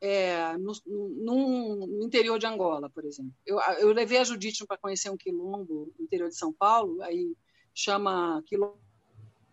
é, 0.00 0.56
no, 0.56 0.72
no, 0.86 1.86
no, 1.86 2.04
interior 2.04 2.38
de 2.38 2.46
Angola, 2.46 2.88
por 2.90 3.04
exemplo. 3.04 3.32
Eu, 3.46 3.60
eu 3.78 3.92
levei 3.92 4.18
a 4.18 4.24
Judite 4.24 4.66
para 4.66 4.78
conhecer 4.78 5.10
um 5.10 5.16
quilombo 5.16 5.92
no 5.98 6.04
interior 6.04 6.28
de 6.28 6.36
São 6.36 6.52
Paulo, 6.52 7.02
aí 7.02 7.36
chama 7.74 8.42
quilombo 8.46 8.87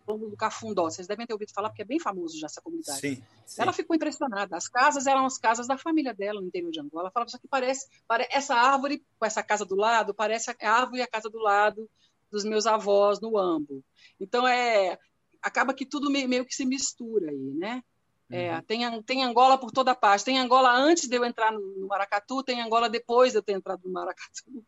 do 0.06 0.36
Cafundó. 0.36 0.84
Vocês 0.84 1.06
devem 1.06 1.26
ter 1.26 1.32
ouvido 1.32 1.52
falar, 1.52 1.70
porque 1.70 1.82
é 1.82 1.84
bem 1.84 1.98
famoso 1.98 2.38
já 2.38 2.46
essa 2.46 2.60
comunidade. 2.60 3.00
Sim, 3.00 3.22
sim. 3.44 3.62
Ela 3.62 3.72
ficou 3.72 3.96
impressionada. 3.96 4.56
As 4.56 4.68
casas 4.68 5.06
eram 5.06 5.26
as 5.26 5.38
casas 5.38 5.66
da 5.66 5.76
família 5.76 6.14
dela 6.14 6.40
no 6.40 6.46
interior 6.46 6.70
de 6.70 6.80
Angola. 6.80 7.04
Ela 7.04 7.10
falava, 7.10 7.28
isso 7.28 7.36
aqui 7.36 7.48
parece, 7.48 7.88
parece 8.06 8.30
essa 8.32 8.54
árvore 8.54 9.04
com 9.18 9.26
essa 9.26 9.42
casa 9.42 9.64
do 9.64 9.74
lado, 9.74 10.14
parece 10.14 10.50
a 10.50 10.70
árvore 10.70 11.00
e 11.00 11.02
a 11.02 11.06
casa 11.06 11.28
do 11.28 11.38
lado 11.38 11.88
dos 12.30 12.44
meus 12.44 12.66
avós 12.66 13.20
no 13.20 13.38
Ambo. 13.38 13.82
Então, 14.20 14.46
é, 14.46 14.98
acaba 15.42 15.74
que 15.74 15.86
tudo 15.86 16.10
meio, 16.10 16.28
meio 16.28 16.44
que 16.44 16.54
se 16.54 16.64
mistura 16.64 17.30
aí, 17.30 17.54
né? 17.54 17.82
É, 18.28 18.54
uhum. 18.54 18.62
tem, 18.62 19.02
tem 19.02 19.24
Angola 19.24 19.56
por 19.56 19.70
toda 19.70 19.94
parte. 19.94 20.24
Tem 20.24 20.38
Angola 20.38 20.72
antes 20.72 21.08
de 21.08 21.16
eu 21.16 21.24
entrar 21.24 21.52
no, 21.52 21.60
no, 21.60 21.86
Maracatu, 21.86 22.42
tem 22.42 22.60
Angola 22.60 22.88
depois 22.88 23.32
de 23.32 23.38
eu 23.38 23.42
ter 23.42 23.52
entrado 23.52 23.82
no 23.84 23.92
Maracatu. 23.92 24.64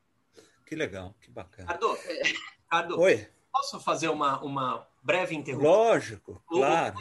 Que 0.64 0.76
legal, 0.76 1.14
que 1.20 1.30
bacana. 1.30 1.70
Ardo, 2.70 2.96
é. 3.00 3.00
Oi. 3.00 3.28
posso 3.50 3.80
fazer 3.80 4.08
uma, 4.08 4.40
uma 4.42 4.87
breve 5.08 5.34
interrupção? 5.34 5.72
Lógico, 5.72 6.42
claro. 6.46 6.94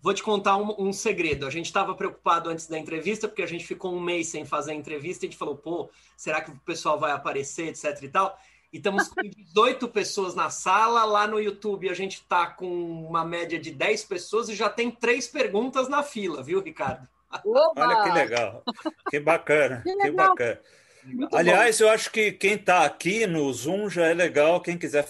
Vou 0.00 0.14
te 0.14 0.22
contar 0.22 0.56
um, 0.56 0.74
um 0.78 0.92
segredo. 0.92 1.46
A 1.46 1.50
gente 1.50 1.66
estava 1.66 1.94
preocupado 1.94 2.48
antes 2.48 2.66
da 2.66 2.78
entrevista, 2.78 3.28
porque 3.28 3.42
a 3.42 3.46
gente 3.46 3.66
ficou 3.66 3.94
um 3.94 4.00
mês 4.00 4.28
sem 4.28 4.44
fazer 4.46 4.72
a 4.72 4.74
entrevista 4.74 5.24
e 5.24 5.28
a 5.28 5.30
gente 5.30 5.38
falou, 5.38 5.54
pô, 5.54 5.90
será 6.16 6.40
que 6.40 6.50
o 6.50 6.58
pessoal 6.60 6.98
vai 6.98 7.12
aparecer, 7.12 7.68
etc 7.68 8.02
e 8.02 8.08
tal. 8.08 8.36
E 8.72 8.78
estamos 8.78 9.08
com 9.08 9.20
18 9.22 9.86
pessoas 9.88 10.34
na 10.34 10.48
sala. 10.48 11.04
Lá 11.04 11.26
no 11.26 11.38
YouTube 11.38 11.90
a 11.90 11.94
gente 11.94 12.14
está 12.14 12.46
com 12.46 13.06
uma 13.06 13.24
média 13.24 13.58
de 13.58 13.70
10 13.70 14.04
pessoas 14.06 14.48
e 14.48 14.54
já 14.56 14.70
tem 14.70 14.90
três 14.90 15.28
perguntas 15.28 15.88
na 15.88 16.02
fila, 16.02 16.42
viu, 16.42 16.60
Ricardo? 16.60 17.06
Opa! 17.44 17.86
Olha 17.86 18.02
que 18.02 18.10
legal. 18.10 18.64
Que 19.10 19.20
bacana, 19.20 19.82
que, 19.84 19.94
que 19.94 20.10
bacana. 20.10 20.60
Muito 21.04 21.36
Aliás, 21.36 21.78
bom. 21.78 21.84
eu 21.84 21.90
acho 21.90 22.10
que 22.10 22.32
quem 22.32 22.54
está 22.54 22.84
aqui 22.84 23.26
no 23.26 23.52
Zoom 23.52 23.88
já 23.88 24.06
é 24.06 24.14
legal. 24.14 24.60
Quem 24.60 24.78
quiser 24.78 25.04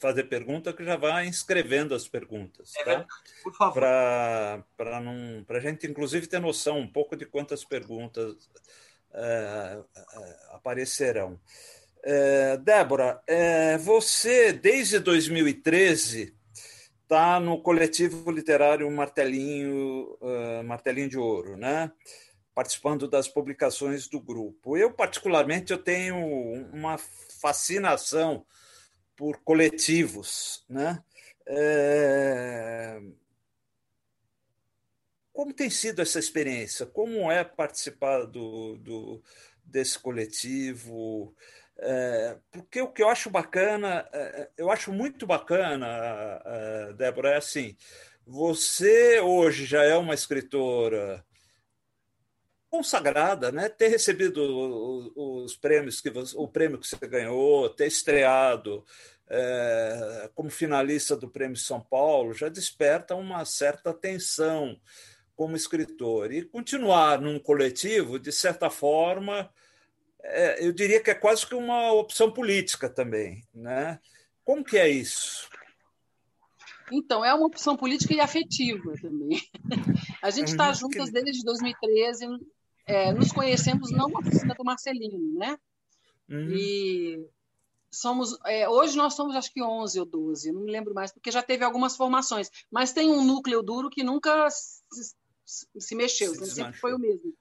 fazer 0.00 0.24
pergunta, 0.24 0.72
que 0.72 0.84
já 0.84 0.96
vai 0.96 1.26
inscrevendo 1.26 1.94
as 1.94 2.08
perguntas. 2.08 2.74
É 2.76 2.78
tá? 2.78 2.84
verdade. 2.84 3.08
Por 3.42 3.54
favor. 3.54 3.74
Para 3.74 4.64
a 5.48 5.60
gente, 5.60 5.86
inclusive, 5.86 6.26
ter 6.26 6.40
noção 6.40 6.78
um 6.78 6.88
pouco 6.88 7.16
de 7.16 7.26
quantas 7.26 7.64
perguntas 7.64 8.48
é, 9.12 9.78
aparecerão. 10.52 11.38
É, 12.02 12.56
Débora, 12.58 13.20
é, 13.26 13.76
você, 13.78 14.52
desde 14.52 14.98
2013, 14.98 16.36
está 17.06 17.38
no 17.38 17.60
coletivo 17.62 18.30
literário 18.30 18.90
Martelinho, 18.90 20.18
uh, 20.20 20.64
Martelinho 20.64 21.08
de 21.08 21.16
Ouro, 21.16 21.56
né? 21.56 21.90
Participando 22.56 23.06
das 23.06 23.28
publicações 23.28 24.08
do 24.08 24.18
grupo. 24.18 24.78
Eu, 24.78 24.90
particularmente, 24.90 25.72
eu 25.72 25.78
tenho 25.78 26.16
uma 26.72 26.96
fascinação 26.96 28.46
por 29.14 29.36
coletivos. 29.42 30.64
Né? 30.66 31.04
É... 31.46 32.98
Como 35.34 35.52
tem 35.52 35.68
sido 35.68 36.00
essa 36.00 36.18
experiência? 36.18 36.86
Como 36.86 37.30
é 37.30 37.44
participar 37.44 38.24
do, 38.24 38.78
do 38.78 39.22
desse 39.62 39.98
coletivo? 39.98 41.36
É, 41.78 42.38
porque 42.50 42.80
o 42.80 42.90
que 42.90 43.02
eu 43.02 43.10
acho 43.10 43.28
bacana, 43.28 44.08
é, 44.10 44.48
eu 44.56 44.70
acho 44.70 44.90
muito 44.90 45.26
bacana, 45.26 45.86
é, 46.42 46.92
Débora, 46.94 47.32
é 47.32 47.36
assim: 47.36 47.76
você 48.26 49.20
hoje 49.20 49.66
já 49.66 49.82
é 49.82 49.94
uma 49.94 50.14
escritora 50.14 51.22
consagrada, 52.70 53.50
né? 53.52 53.68
Ter 53.68 53.88
recebido 53.88 55.12
os 55.14 55.56
prêmios 55.56 56.00
que 56.00 56.10
você, 56.10 56.36
o 56.36 56.48
prêmio 56.48 56.78
que 56.78 56.86
você 56.86 57.06
ganhou, 57.06 57.68
ter 57.70 57.86
estreado 57.86 58.84
é, 59.28 60.30
como 60.34 60.50
finalista 60.50 61.16
do 61.16 61.28
Prêmio 61.28 61.56
São 61.56 61.80
Paulo 61.80 62.32
já 62.32 62.48
desperta 62.48 63.14
uma 63.14 63.44
certa 63.44 63.90
atenção 63.90 64.78
como 65.34 65.56
escritor 65.56 66.32
e 66.32 66.42
continuar 66.42 67.20
num 67.20 67.38
coletivo, 67.38 68.18
de 68.18 68.32
certa 68.32 68.70
forma, 68.70 69.50
é, 70.22 70.66
eu 70.66 70.72
diria 70.72 71.00
que 71.00 71.10
é 71.10 71.14
quase 71.14 71.46
que 71.46 71.54
uma 71.54 71.92
opção 71.92 72.32
política 72.32 72.88
também, 72.88 73.44
né? 73.54 74.00
Como 74.44 74.64
que 74.64 74.78
é 74.78 74.88
isso? 74.88 75.48
Então, 76.90 77.24
é 77.24 77.34
uma 77.34 77.46
opção 77.46 77.76
política 77.76 78.14
e 78.14 78.20
afetiva 78.20 78.94
também. 79.02 79.40
A 80.22 80.30
gente 80.30 80.48
está 80.48 80.68
uhum. 80.68 80.74
juntas 80.74 81.10
desde 81.10 81.44
2013, 81.44 82.26
é, 82.86 83.12
nos 83.12 83.32
conhecemos 83.32 83.90
não 83.90 84.08
na 84.08 84.20
oficina 84.20 84.54
do 84.54 84.64
Marcelino, 84.64 85.38
né? 85.38 85.58
Uhum. 86.28 86.50
E 86.50 87.28
somos 87.90 88.36
é, 88.44 88.68
hoje 88.68 88.96
nós 88.96 89.14
somos 89.14 89.34
acho 89.34 89.52
que 89.52 89.62
11 89.62 90.00
ou 90.00 90.06
12, 90.06 90.52
não 90.52 90.62
me 90.62 90.70
lembro 90.70 90.94
mais, 90.94 91.12
porque 91.12 91.30
já 91.30 91.42
teve 91.42 91.64
algumas 91.64 91.96
formações, 91.96 92.50
mas 92.70 92.92
tem 92.92 93.10
um 93.10 93.24
núcleo 93.24 93.62
duro 93.62 93.90
que 93.90 94.02
nunca 94.02 94.48
se, 94.50 95.14
se 95.78 95.94
mexeu, 95.94 96.34
se 96.34 96.46
sempre 96.46 96.78
foi 96.78 96.94
o 96.94 96.98
mesmo. 96.98 97.34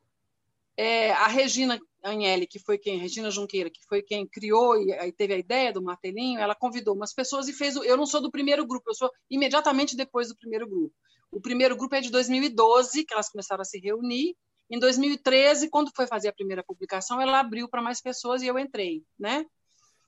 É, 0.77 1.11
a 1.13 1.27
Regina 1.27 1.79
Agnelli, 2.03 2.45
que 2.45 2.59
foi 2.59 2.77
quem, 2.77 2.99
Regina 2.99 3.31
Junqueira, 3.31 3.69
que 3.69 3.79
foi 3.87 4.01
quem 4.01 4.27
criou 4.27 4.75
e 4.77 5.11
teve 5.13 5.33
a 5.33 5.37
ideia 5.37 5.71
do 5.71 5.81
martelinho, 5.81 6.39
ela 6.39 6.53
convidou 6.53 6.93
umas 6.93 7.13
pessoas 7.13 7.47
e 7.47 7.53
fez. 7.53 7.75
O, 7.75 7.83
eu 7.83 7.95
não 7.95 8.05
sou 8.05 8.21
do 8.21 8.29
primeiro 8.29 8.65
grupo, 8.65 8.89
eu 8.89 8.95
sou 8.95 9.09
imediatamente 9.29 9.95
depois 9.95 10.27
do 10.27 10.35
primeiro 10.35 10.67
grupo. 10.67 10.93
O 11.31 11.41
primeiro 11.41 11.75
grupo 11.75 11.95
é 11.95 12.01
de 12.01 12.11
2012, 12.11 13.05
que 13.05 13.13
elas 13.13 13.29
começaram 13.29 13.61
a 13.61 13.65
se 13.65 13.79
reunir. 13.79 14.35
Em 14.69 14.79
2013, 14.79 15.69
quando 15.69 15.91
foi 15.95 16.07
fazer 16.07 16.29
a 16.29 16.33
primeira 16.33 16.63
publicação, 16.63 17.21
ela 17.21 17.39
abriu 17.39 17.69
para 17.69 17.81
mais 17.81 18.01
pessoas 18.01 18.41
e 18.41 18.47
eu 18.47 18.57
entrei, 18.57 19.03
né? 19.17 19.45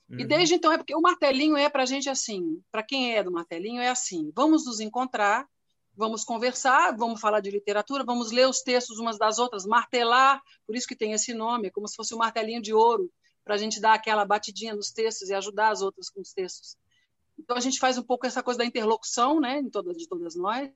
Uhum. 0.09 0.19
E 0.19 0.25
desde 0.25 0.55
então 0.55 0.71
é 0.71 0.77
porque 0.77 0.95
o 0.95 1.01
martelinho 1.01 1.55
é 1.57 1.69
para 1.69 1.83
a 1.83 1.85
gente 1.85 2.09
assim, 2.09 2.61
para 2.71 2.81
quem 2.81 3.15
é 3.15 3.23
do 3.23 3.31
martelinho 3.31 3.81
é 3.81 3.89
assim, 3.89 4.31
vamos 4.33 4.65
nos 4.65 4.79
encontrar, 4.79 5.47
vamos 5.95 6.23
conversar, 6.23 6.95
vamos 6.95 7.19
falar 7.19 7.39
de 7.39 7.51
literatura, 7.51 8.03
vamos 8.03 8.31
ler 8.31 8.47
os 8.47 8.61
textos 8.61 8.99
umas 8.99 9.17
das 9.17 9.37
outras, 9.37 9.65
martelar, 9.65 10.41
por 10.65 10.75
isso 10.75 10.87
que 10.87 10.95
tem 10.95 11.11
esse 11.11 11.33
nome, 11.33 11.67
é 11.67 11.71
como 11.71 11.87
se 11.87 11.95
fosse 11.95 12.15
um 12.15 12.19
martelinho 12.19 12.61
de 12.61 12.73
ouro, 12.73 13.11
para 13.43 13.55
a 13.55 13.57
gente 13.57 13.79
dar 13.79 13.93
aquela 13.93 14.25
batidinha 14.25 14.75
nos 14.75 14.91
textos 14.91 15.29
e 15.29 15.33
ajudar 15.33 15.69
as 15.69 15.81
outras 15.81 16.09
com 16.09 16.21
os 16.21 16.33
textos. 16.33 16.77
Então 17.39 17.55
a 17.55 17.59
gente 17.59 17.79
faz 17.79 17.97
um 17.97 18.03
pouco 18.03 18.25
essa 18.25 18.43
coisa 18.43 18.59
da 18.59 18.65
interlocução, 18.65 19.39
né, 19.39 19.59
em 19.59 19.69
todas, 19.69 19.97
de 19.97 20.07
todas 20.07 20.35
nós. 20.35 20.69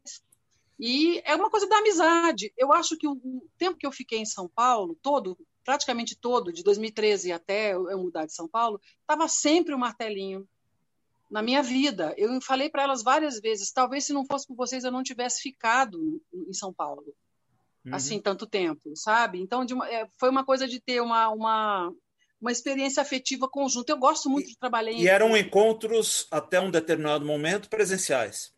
E 0.81 1.21
é 1.25 1.35
uma 1.35 1.51
coisa 1.51 1.67
da 1.67 1.77
amizade. 1.77 2.51
Eu 2.57 2.73
acho 2.73 2.97
que 2.97 3.07
o 3.07 3.43
tempo 3.55 3.77
que 3.77 3.85
eu 3.85 3.91
fiquei 3.91 4.17
em 4.17 4.25
São 4.25 4.47
Paulo, 4.47 4.97
todo, 4.99 5.37
praticamente 5.63 6.15
todo, 6.15 6.51
de 6.51 6.63
2013 6.63 7.31
até 7.31 7.73
eu 7.73 7.99
mudar 7.99 8.25
de 8.25 8.33
São 8.33 8.47
Paulo, 8.47 8.81
estava 8.99 9.27
sempre 9.27 9.75
o 9.75 9.77
martelinho 9.77 10.47
na 11.29 11.43
minha 11.43 11.61
vida. 11.61 12.15
Eu 12.17 12.41
falei 12.41 12.67
para 12.67 12.81
elas 12.81 13.03
várias 13.03 13.39
vezes, 13.39 13.71
talvez 13.71 14.05
se 14.05 14.11
não 14.11 14.25
fosse 14.25 14.47
por 14.47 14.55
vocês 14.55 14.83
eu 14.83 14.91
não 14.91 15.03
tivesse 15.03 15.43
ficado 15.43 16.19
em 16.33 16.51
São 16.51 16.73
Paulo. 16.73 17.13
Uhum. 17.85 17.93
Assim, 17.93 18.19
tanto 18.19 18.47
tempo, 18.47 18.91
sabe? 18.95 19.39
Então, 19.39 19.63
uma, 19.71 19.87
é, 19.87 20.07
foi 20.17 20.31
uma 20.31 20.43
coisa 20.43 20.67
de 20.67 20.79
ter 20.79 20.99
uma, 20.99 21.29
uma, 21.29 21.93
uma 22.41 22.51
experiência 22.51 23.03
afetiva 23.03 23.47
conjunta. 23.47 23.91
Eu 23.91 23.97
gosto 23.99 24.31
muito 24.31 24.47
e, 24.47 24.49
de 24.49 24.57
trabalhar 24.57 24.91
em. 24.91 25.01
E 25.01 25.07
eram 25.07 25.37
encontros, 25.37 26.27
até 26.31 26.59
um 26.59 26.71
determinado 26.71 27.23
momento, 27.23 27.69
presenciais. 27.69 28.51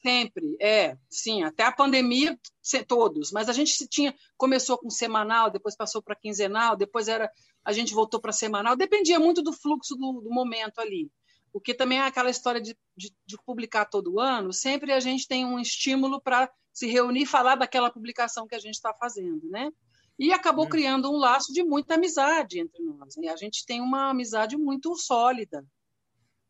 Sempre, 0.00 0.56
é, 0.60 0.96
sim, 1.10 1.42
até 1.42 1.64
a 1.64 1.72
pandemia, 1.72 2.38
todos. 2.86 3.32
Mas 3.32 3.48
a 3.48 3.52
gente 3.52 3.86
tinha, 3.88 4.14
começou 4.36 4.78
com 4.78 4.88
semanal, 4.88 5.50
depois 5.50 5.76
passou 5.76 6.00
para 6.00 6.14
quinzenal, 6.14 6.76
depois 6.76 7.08
era, 7.08 7.30
a 7.64 7.72
gente 7.72 7.92
voltou 7.92 8.20
para 8.20 8.32
semanal, 8.32 8.76
dependia 8.76 9.18
muito 9.18 9.42
do 9.42 9.52
fluxo 9.52 9.96
do, 9.96 10.20
do 10.20 10.30
momento 10.30 10.78
ali 10.80 11.10
porque 11.52 11.74
também 11.74 11.98
é 11.98 12.02
aquela 12.02 12.30
história 12.30 12.60
de, 12.60 12.76
de, 12.96 13.12
de, 13.26 13.36
publicar 13.44 13.86
todo 13.86 14.20
ano, 14.20 14.52
sempre 14.52 14.92
a 14.92 15.00
gente 15.00 15.26
tem 15.26 15.44
um 15.44 15.58
estímulo 15.58 16.20
para 16.20 16.50
se 16.72 16.86
reunir 16.86 17.22
e 17.22 17.26
falar 17.26 17.56
daquela 17.56 17.90
publicação 17.90 18.46
que 18.46 18.54
a 18.54 18.58
gente 18.58 18.74
está 18.74 18.94
fazendo, 18.94 19.48
né? 19.48 19.72
E 20.18 20.32
acabou 20.32 20.66
é. 20.66 20.68
criando 20.68 21.10
um 21.10 21.16
laço 21.16 21.52
de 21.52 21.62
muita 21.62 21.94
amizade 21.94 22.60
entre 22.60 22.82
nós. 22.82 23.16
E 23.16 23.28
a 23.28 23.36
gente 23.36 23.64
tem 23.64 23.80
uma 23.80 24.10
amizade 24.10 24.56
muito 24.56 24.94
sólida. 24.96 25.64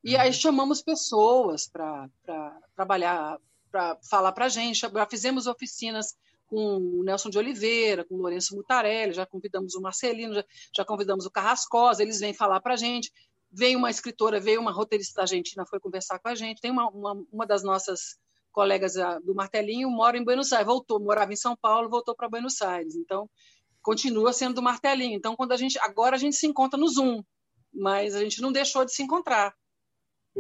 E 0.09 0.17
aí 0.17 0.33
chamamos 0.33 0.81
pessoas 0.81 1.69
para 1.69 2.09
trabalhar, 2.75 3.39
para 3.71 3.99
falar 4.09 4.33
para 4.33 4.47
a 4.47 4.49
gente. 4.49 4.81
Já 4.81 5.07
fizemos 5.07 5.47
oficinas 5.47 6.17
com 6.47 6.79
o 6.79 7.05
Nelson 7.05 7.29
de 7.29 7.37
Oliveira, 7.37 8.07
com 8.07 8.15
o 8.15 8.19
Lourenço 8.19 8.57
Mutarelli, 8.57 9.13
já 9.13 9.27
convidamos 9.27 9.75
o 9.75 9.83
Marcelino, 9.83 10.33
já, 10.33 10.45
já 10.75 10.85
convidamos 10.85 11.27
o 11.27 11.31
Carrascosa, 11.31 12.03
eles 12.03 12.21
vêm 12.21 12.33
falar 12.33 12.59
para 12.63 12.73
a 12.73 12.77
gente 12.77 13.13
veio 13.51 13.79
uma 13.79 13.91
escritora, 13.91 14.41
veio 14.41 14.61
uma 14.61 14.73
roteirista 14.73 15.17
da 15.17 15.23
Argentina, 15.23 15.67
foi 15.67 15.81
conversar 15.81 16.19
com 16.19 16.29
a 16.29 16.35
gente. 16.35 16.61
Tem 16.61 16.71
uma, 16.71 16.89
uma, 16.89 17.15
uma 17.33 17.47
das 17.47 17.63
nossas 17.63 18.19
colegas 18.53 18.95
do 19.25 19.35
Martelinho, 19.35 19.91
mora 19.91 20.17
em 20.17 20.25
Buenos 20.25 20.53
Aires, 20.53 20.67
voltou, 20.67 21.01
morava 21.01 21.33
em 21.33 21.37
São 21.37 21.57
Paulo, 21.57 21.89
voltou 21.89 22.15
para 22.15 22.29
Buenos 22.29 22.61
Aires. 22.61 22.95
Então, 22.97 23.29
continua 23.83 24.33
sendo 24.33 24.57
do 24.57 24.63
Martelinho. 24.63 25.17
Então, 25.17 25.37
quando 25.37 25.53
a 25.53 25.57
gente 25.57 25.79
agora 25.81 26.17
a 26.17 26.19
gente 26.19 26.37
se 26.37 26.47
encontra 26.47 26.79
no 26.79 26.89
Zoom, 26.89 27.23
mas 27.73 28.15
a 28.15 28.21
gente 28.21 28.41
não 28.41 28.53
deixou 28.53 28.85
de 28.85 28.93
se 28.93 29.03
encontrar. 29.03 29.55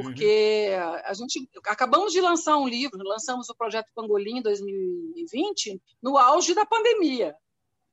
Porque 0.02 0.68
uhum. 0.70 1.00
a 1.04 1.12
gente 1.12 1.48
acabamos 1.66 2.12
de 2.12 2.20
lançar 2.20 2.56
um 2.56 2.68
livro, 2.68 3.02
lançamos 3.02 3.48
o 3.48 3.54
projeto 3.54 3.90
Pangolim 3.94 4.38
em 4.38 4.42
2020, 4.42 5.80
no 6.00 6.16
auge 6.16 6.54
da 6.54 6.64
pandemia. 6.64 7.34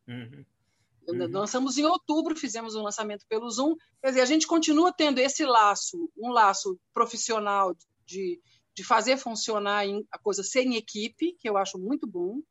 Uhum. 0.08 0.46
Uhum. 1.08 1.32
Lançamos 1.32 1.78
em 1.78 1.86
outubro, 1.86 2.36
fizemos 2.36 2.76
um 2.76 2.84
lançamento 2.84 3.26
pelo 3.28 3.50
Zoom. 3.50 3.76
Quer 4.02 4.10
dizer, 4.10 4.22
a 4.22 4.26
gente 4.26 4.46
continua 4.46 4.94
tendo 4.94 5.20
esse 5.20 5.46
laço, 5.46 6.10
um 6.16 6.30
laço 6.30 6.80
profissional 6.94 7.76
de, 8.06 8.40
de 8.76 8.84
fazer 8.84 9.18
funcionar 9.18 9.86
a 10.12 10.20
coisa 10.20 10.44
sem 10.44 10.76
equipe, 10.76 11.36
que 11.40 11.50
eu 11.50 11.58
acho 11.58 11.80
muito 11.80 12.06
bom, 12.06 12.42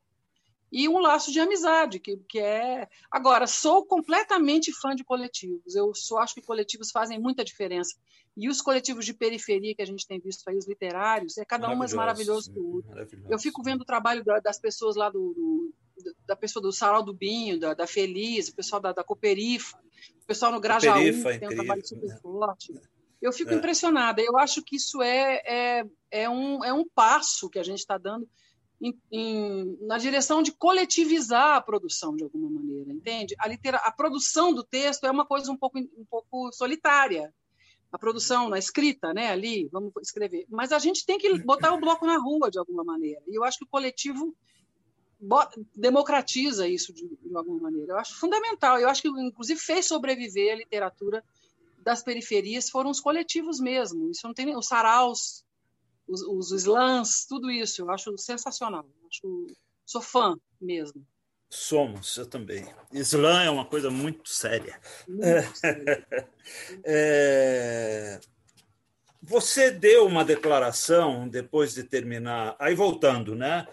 e 0.75 0.89
um 0.89 0.99
laço 0.99 1.31
de 1.31 1.39
amizade, 1.39 2.01
que, 2.01 2.17
que 2.29 2.41
é. 2.41 2.89
Agora, 3.09 3.47
sou 3.47 3.87
completamente 3.87 4.73
fã 4.73 4.93
de 4.93 5.05
coletivos. 5.05 5.77
Eu 5.77 5.95
só 5.95 6.19
acho 6.19 6.35
que 6.35 6.43
coletivos 6.43 6.91
fazem 6.91 7.17
muita 7.17 7.45
diferença. 7.45 7.97
E 8.37 8.49
os 8.49 8.61
coletivos 8.61 9.05
de 9.05 9.15
periferia 9.15 9.73
que 9.73 9.83
a 9.83 9.87
gente 9.87 10.05
tem 10.05 10.19
visto 10.19 10.43
aí, 10.49 10.57
os 10.57 10.67
literários, 10.67 11.39
é 11.39 11.45
cada 11.45 11.71
um 11.71 11.77
mais 11.77 11.95
maravilhoso 11.95 12.53
que 12.53 12.59
o 12.59 12.75
outro. 12.75 12.93
Eu 13.31 13.39
fico 13.39 13.63
vendo 13.63 13.83
o 13.83 13.85
trabalho 13.85 14.25
das 14.43 14.59
pessoas 14.59 14.97
lá 14.97 15.09
do, 15.09 15.33
do 15.33 15.75
da 16.27 16.35
pessoa 16.35 16.61
do 16.61 16.73
Sarau 16.73 17.05
do 17.05 17.15
Binho, 17.15 17.57
da, 17.61 17.73
da 17.73 17.87
Feliz, 17.87 18.49
o 18.49 18.57
pessoal 18.57 18.83
da, 18.83 18.93
da 18.93 19.05
Cooperifa, 19.05 19.79
o 20.21 20.27
pessoal 20.27 20.51
no 20.51 20.59
Grajaú, 20.59 20.99
que 20.99 21.39
tem 21.39 21.49
um 21.49 21.55
trabalho 21.55 21.87
super 21.87 22.09
né? 22.09 22.19
forte. 22.21 22.75
Eu 23.23 23.33
fico 23.33 23.53
é. 23.53 23.55
impressionada. 23.55 24.21
Eu 24.21 24.37
acho 24.37 24.61
que 24.61 24.75
isso 24.75 25.01
é, 25.01 25.41
é, 25.47 25.85
é, 26.11 26.29
um, 26.29 26.65
é 26.65 26.73
um 26.73 26.85
passo 26.85 27.49
que 27.49 27.61
a 27.61 27.63
gente 27.63 27.79
está 27.79 27.97
dando 27.97 28.29
em, 28.81 28.99
em, 29.11 29.79
na 29.83 29.99
direção 29.99 30.43
de 30.43 30.53
coletivizar 30.53 31.57
a 31.57 31.61
produção, 31.61 32.15
de 32.17 32.25
alguma 32.25 32.51
maneira, 32.51 32.93
entende? 32.93 33.35
A, 33.39 33.49
litera, 33.49 33.79
a 33.79 33.91
produção 33.91 34.53
do 34.53 34.63
texto 34.63 35.05
é 35.05 35.11
uma 35.11 35.25
coisa 35.25 35.51
um 35.51 35.57
pouco, 35.57 35.79
um 35.79 36.05
pouco 36.09 36.53
solitária. 36.53 37.33
A 37.93 37.99
produção, 37.99 38.49
na 38.49 38.59
escrita, 38.59 39.15
né, 39.15 39.31
ali, 39.31 39.69
vamos 39.71 39.93
escrever. 40.03 40.47
Mas 40.49 40.73
a 40.73 40.81
gente 40.81 41.07
tem 41.07 41.17
que 41.17 41.39
botar 41.39 41.73
o 41.73 41.81
bloco 41.81 42.05
na 42.05 42.19
rua, 42.19 42.51
de 42.51 42.59
alguma 42.59 42.83
maneira. 42.83 43.23
E 43.29 43.37
eu 43.37 43.45
acho 43.45 43.59
que 43.59 43.65
o 43.65 43.69
coletivo 43.69 44.35
democratiza 45.75 46.69
isso 46.69 46.93
de, 46.93 47.09
de, 47.09 47.37
alguma 47.37 47.61
maneira. 47.61 47.93
Eu 47.93 47.99
acho 47.99 48.19
fundamental. 48.19 48.79
Eu 48.79 48.89
acho 48.89 49.01
que, 49.01 49.09
inclusive, 49.09 49.61
fez 49.61 49.87
sobreviver 49.87 50.53
a 50.53 50.57
literatura 50.57 51.25
das 51.79 52.03
periferias 52.03 52.69
foram 52.69 52.91
os 52.91 53.01
coletivos 53.01 53.61
mesmo. 53.61 54.11
Isso 54.11 54.27
não 54.27 54.35
tem 54.35 54.57
os 54.57 54.67
saraus, 54.67 55.45
os, 56.07 56.23
os 56.23 56.53
slams, 56.53 57.27
tudo 57.27 57.51
isso. 57.51 57.83
Eu 57.83 57.91
acho 57.91 58.17
sensacional. 58.19 58.85
Eu 58.85 59.09
acho, 59.09 59.47
sou 59.85 60.03
fã 60.03 60.37
mesmo. 60.61 61.07
Somos, 61.51 62.17
eu 62.17 62.27
também. 62.27 62.67
Slam 62.93 63.43
é 63.45 63.51
uma 63.51 63.65
coisa 63.65 63.91
muito 63.91 64.29
séria. 64.29 64.81
Muito 65.07 65.57
séria. 65.57 66.07
é... 66.85 68.21
Você 69.23 69.71
deu 69.71 70.07
uma 70.07 70.25
declaração 70.25 71.29
depois 71.29 71.75
de 71.75 71.85
terminar. 71.85 72.57
Aí 72.59 72.75
voltando, 72.75 73.35
né? 73.35 73.67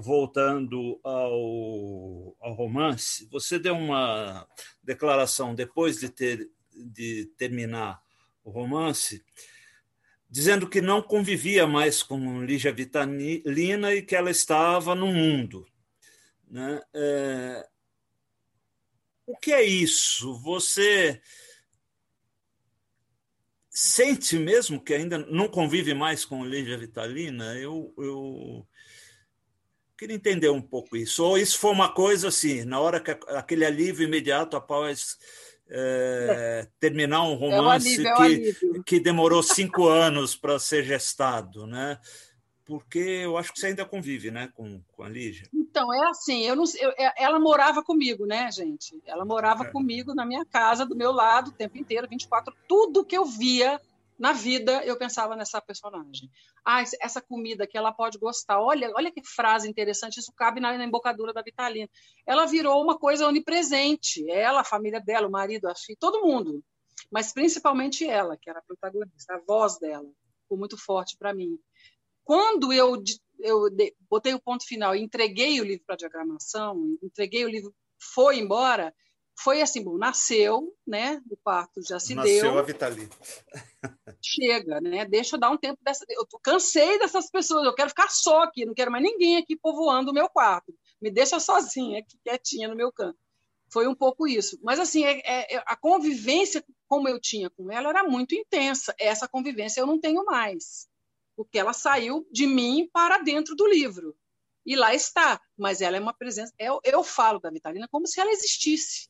voltando 0.00 1.00
ao, 1.02 2.36
ao 2.40 2.54
romance, 2.54 3.26
você 3.30 3.58
deu 3.58 3.74
uma 3.74 4.46
declaração 4.82 5.54
depois 5.54 5.98
de, 5.98 6.08
ter, 6.08 6.48
de 6.72 7.26
terminar 7.36 8.00
o 8.44 8.50
romance, 8.50 9.24
dizendo 10.28 10.68
que 10.68 10.80
não 10.80 11.00
convivia 11.00 11.66
mais 11.66 12.02
com 12.02 12.44
Lígia 12.44 12.72
Vitalina 12.72 13.94
e 13.94 14.02
que 14.02 14.14
ela 14.14 14.30
estava 14.30 14.94
no 14.94 15.06
mundo. 15.06 15.66
Né? 16.50 16.80
É... 16.94 17.68
O 19.26 19.36
que 19.36 19.52
é 19.52 19.62
isso? 19.62 20.34
Você 20.40 21.20
sente 23.70 24.36
mesmo 24.38 24.82
que 24.82 24.94
ainda 24.94 25.18
não 25.18 25.48
convive 25.48 25.94
mais 25.94 26.24
com 26.24 26.44
Lígia 26.44 26.78
Vitalina? 26.78 27.54
Eu, 27.56 27.94
eu 27.98 28.66
queria 29.96 30.16
entender 30.16 30.48
um 30.48 30.62
pouco 30.62 30.96
isso. 30.96 31.24
Ou 31.24 31.38
isso 31.38 31.58
foi 31.58 31.70
uma 31.70 31.92
coisa 31.92 32.28
assim, 32.28 32.64
na 32.64 32.80
hora 32.80 33.00
que 33.00 33.10
aquele 33.28 33.64
alívio 33.64 34.04
imediato 34.04 34.56
após 34.56 35.18
é, 35.70 36.66
terminar 36.80 37.22
um 37.22 37.34
romance 37.34 38.04
é 38.04 38.10
alívio, 38.10 38.54
que, 38.74 38.82
que 38.84 39.00
demorou 39.00 39.42
cinco 39.42 39.86
anos 39.86 40.34
para 40.34 40.58
ser 40.58 40.84
gestado, 40.84 41.66
né? 41.66 41.98
Porque 42.64 42.98
eu 42.98 43.38
acho 43.38 43.52
que 43.52 43.58
você 43.58 43.68
ainda 43.68 43.84
convive, 43.84 44.30
né, 44.30 44.50
com, 44.54 44.82
com 44.92 45.02
a 45.02 45.08
Lígia. 45.08 45.48
Então 45.54 45.92
é 45.92 46.10
assim, 46.10 46.42
eu 46.44 46.54
não, 46.54 46.64
eu, 46.78 46.90
é, 46.98 47.14
ela 47.16 47.38
morava 47.38 47.82
comigo, 47.82 48.26
né, 48.26 48.50
gente? 48.52 49.00
Ela 49.06 49.24
morava 49.24 49.64
é. 49.64 49.70
comigo 49.70 50.14
na 50.14 50.26
minha 50.26 50.44
casa, 50.44 50.84
do 50.84 50.94
meu 50.94 51.10
lado, 51.10 51.48
o 51.48 51.54
tempo 51.54 51.78
inteiro, 51.78 52.06
24. 52.08 52.54
Tudo 52.68 53.04
que 53.04 53.16
eu 53.16 53.24
via 53.24 53.80
na 54.18 54.32
vida 54.32 54.84
eu 54.84 54.98
pensava 54.98 55.36
nessa 55.36 55.60
personagem. 55.60 56.28
Ah, 56.64 56.82
essa 57.00 57.20
comida 57.20 57.66
que 57.66 57.78
ela 57.78 57.92
pode 57.92 58.18
gostar. 58.18 58.60
Olha, 58.60 58.90
olha 58.94 59.12
que 59.12 59.22
frase 59.24 59.68
interessante, 59.68 60.18
isso 60.18 60.32
cabe 60.36 60.60
na, 60.60 60.76
na 60.76 60.84
embocadura 60.84 61.32
da 61.32 61.42
Vitalina. 61.42 61.88
Ela 62.26 62.44
virou 62.46 62.82
uma 62.82 62.98
coisa 62.98 63.26
onipresente. 63.26 64.28
Ela, 64.28 64.60
a 64.60 64.64
família 64.64 65.00
dela, 65.00 65.28
o 65.28 65.30
marido, 65.30 65.68
a 65.68 65.74
filha, 65.74 65.96
todo 66.00 66.22
mundo. 66.22 66.64
Mas 67.10 67.32
principalmente 67.32 68.04
ela, 68.04 68.36
que 68.36 68.50
era 68.50 68.58
a 68.58 68.62
protagonista, 68.62 69.34
a 69.34 69.40
voz 69.46 69.78
dela, 69.78 70.10
ficou 70.42 70.58
muito 70.58 70.76
forte 70.76 71.16
para 71.16 71.32
mim. 71.32 71.58
Quando 72.24 72.72
eu, 72.72 73.02
eu 73.38 73.68
botei 74.10 74.34
o 74.34 74.40
ponto 74.40 74.66
final 74.66 74.96
e 74.96 75.00
entreguei 75.00 75.60
o 75.60 75.64
livro 75.64 75.84
para 75.86 75.96
diagramação, 75.96 76.98
entreguei 77.02 77.44
o 77.44 77.48
livro, 77.48 77.74
foi 77.98 78.38
embora, 78.38 78.94
foi 79.40 79.62
assim, 79.62 79.84
bom, 79.84 79.96
nasceu, 79.96 80.74
né? 80.84 81.22
O 81.30 81.36
parto 81.36 81.80
já 81.80 82.00
se 82.00 82.12
nasceu 82.12 82.32
deu. 82.32 82.44
Nasceu 82.44 82.58
a 82.58 82.62
Vitali. 82.62 83.08
Chega, 84.20 84.80
né? 84.80 85.04
Deixa 85.04 85.36
eu 85.36 85.40
dar 85.40 85.50
um 85.50 85.56
tempo 85.56 85.78
dessa. 85.80 86.04
Eu 86.08 86.26
cansei 86.42 86.98
dessas 86.98 87.30
pessoas, 87.30 87.64
eu 87.64 87.74
quero 87.74 87.88
ficar 87.88 88.10
só 88.10 88.42
aqui, 88.42 88.66
não 88.66 88.74
quero 88.74 88.90
mais 88.90 89.04
ninguém 89.04 89.36
aqui 89.36 89.56
povoando 89.56 90.10
o 90.10 90.14
meu 90.14 90.28
quarto. 90.28 90.74
Me 91.00 91.08
deixa 91.08 91.38
sozinha 91.38 92.00
aqui, 92.00 92.18
quietinha 92.24 92.66
no 92.66 92.74
meu 92.74 92.92
canto. 92.92 93.16
Foi 93.70 93.86
um 93.86 93.94
pouco 93.94 94.26
isso. 94.26 94.58
Mas, 94.60 94.80
assim, 94.80 95.04
é, 95.04 95.20
é, 95.24 95.62
a 95.66 95.76
convivência 95.76 96.64
como 96.88 97.08
eu 97.08 97.20
tinha 97.20 97.48
com 97.50 97.70
ela 97.70 97.90
era 97.90 98.02
muito 98.02 98.34
intensa. 98.34 98.92
Essa 98.98 99.28
convivência 99.28 99.80
eu 99.80 99.86
não 99.86 100.00
tenho 100.00 100.24
mais. 100.24 100.88
Porque 101.36 101.58
ela 101.58 101.72
saiu 101.72 102.26
de 102.32 102.44
mim 102.46 102.88
para 102.92 103.18
dentro 103.18 103.54
do 103.54 103.68
livro. 103.68 104.16
E 104.66 104.74
lá 104.74 104.94
está. 104.94 105.40
Mas 105.56 105.80
ela 105.80 105.96
é 105.96 106.00
uma 106.00 106.14
presença. 106.14 106.52
Eu, 106.58 106.80
eu 106.82 107.04
falo 107.04 107.38
da 107.38 107.50
Vitalina 107.50 107.86
como 107.88 108.06
se 108.06 108.18
ela 108.20 108.32
existisse 108.32 109.08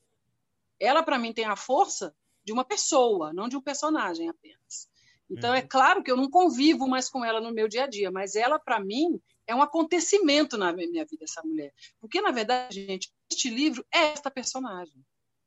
ela, 0.81 1.03
para 1.03 1.19
mim, 1.19 1.33
tem 1.33 1.45
a 1.45 1.57
força 1.57 2.15
de 2.45 2.53
uma 2.53 2.65
pessoa, 2.65 3.33
não 3.33 3.49
de 3.49 3.57
um 3.57 3.61
personagem 3.61 4.29
apenas. 4.29 4.89
Então, 5.31 5.51
é 5.51 5.59
uhum. 5.59 5.65
é 5.65 5.67
claro 5.67 6.03
que 6.03 6.11
eu 6.11 6.17
não 6.17 6.31
convivo 6.31 6.89
mais 6.89 7.09
com 7.11 7.25
ela 7.25 7.41
no 7.41 7.53
meu 7.53 7.69
dia 7.69 7.85
a 7.85 7.87
dia, 7.87 8.11
mas 8.11 8.35
ela, 8.35 8.59
para 8.59 8.81
mim, 8.81 9.21
é 9.47 9.55
um 9.55 9.63
acontecimento 9.63 10.57
na 10.57 10.73
minha 10.73 11.05
vida, 11.05 11.25
essa 11.25 11.43
mulher. 11.43 11.73
Porque, 12.01 12.21
na 12.21 12.31
verdade, 12.31 12.87
gente, 12.87 13.13
este 13.31 13.51
livro 13.51 13.85
é 13.93 14.13
esta 14.13 14.31
personagem. 14.31 15.05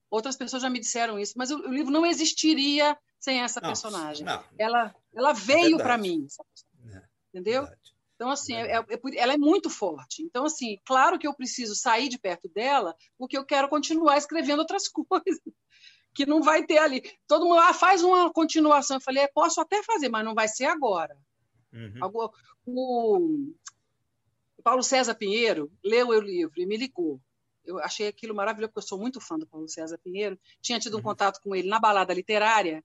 Outras 0.10 0.36
pessoas 0.36 0.62
já 0.62 0.70
me 0.70 0.80
disseram 0.80 1.18
isso, 1.18 1.34
mas 1.38 1.52
o, 1.52 1.58
o 1.58 1.74
livro 1.74 1.92
não 1.92 2.06
existiria 2.06 2.98
sem 3.20 3.42
essa 3.42 3.62
não, 3.62 3.70
personagem. 3.70 4.26
Não. 4.26 4.44
Ela, 4.58 4.94
ela 5.14 5.34
veio 5.34 5.80
é 5.80 5.84
para 5.84 5.98
mim, 5.98 6.28
é, 6.94 7.02
entendeu? 7.30 7.64
Verdade. 7.64 7.96
Então, 8.22 8.30
assim, 8.30 8.54
é, 8.54 8.78
é, 8.78 8.78
é 8.78 9.18
ela 9.18 9.34
é 9.34 9.38
muito 9.38 9.68
forte. 9.68 10.22
Então, 10.22 10.46
assim, 10.46 10.78
claro 10.86 11.18
que 11.18 11.26
eu 11.26 11.34
preciso 11.34 11.74
sair 11.74 12.08
de 12.08 12.20
perto 12.20 12.48
dela, 12.50 12.96
porque 13.18 13.36
eu 13.36 13.44
quero 13.44 13.68
continuar 13.68 14.16
escrevendo 14.16 14.60
outras 14.60 14.84
coisas 14.94 15.42
que 16.14 16.24
não 16.28 16.40
vai 16.40 16.64
ter 16.64 16.78
ali. 16.78 17.02
Todo 17.28 17.46
mundo 17.46 17.58
ah, 17.58 17.74
faz 17.74 18.04
uma 18.04 18.32
continuação. 18.32 18.98
Eu 18.98 19.02
falei, 19.02 19.24
é, 19.24 19.28
posso 19.28 19.60
até 19.60 19.82
fazer, 19.82 20.08
mas 20.08 20.24
não 20.24 20.36
vai 20.36 20.48
ser 20.48 20.66
agora. 20.66 21.18
Uhum. 21.74 22.30
O 22.64 24.62
Paulo 24.64 24.84
César 24.84 25.16
Pinheiro 25.16 25.72
leu 25.84 26.10
o 26.10 26.22
livro 26.22 26.54
e 26.62 26.68
me 26.68 26.78
ligou. 26.78 27.20
Eu 27.66 27.80
achei 27.80 28.08
aquilo 28.08 28.36
maravilhoso, 28.36 28.72
porque 28.72 28.86
eu 28.86 28.88
sou 28.88 29.00
muito 29.00 29.20
fã 29.20 29.36
do 29.36 29.48
Paulo 29.48 29.68
César 29.68 29.98
Pinheiro. 29.98 30.40
Tinha 30.62 30.80
tido 30.80 30.94
um 30.94 30.98
uhum. 30.98 31.04
contato 31.06 31.42
com 31.42 31.56
ele 31.56 31.68
na 31.68 31.80
balada 31.80 32.14
literária 32.14 32.84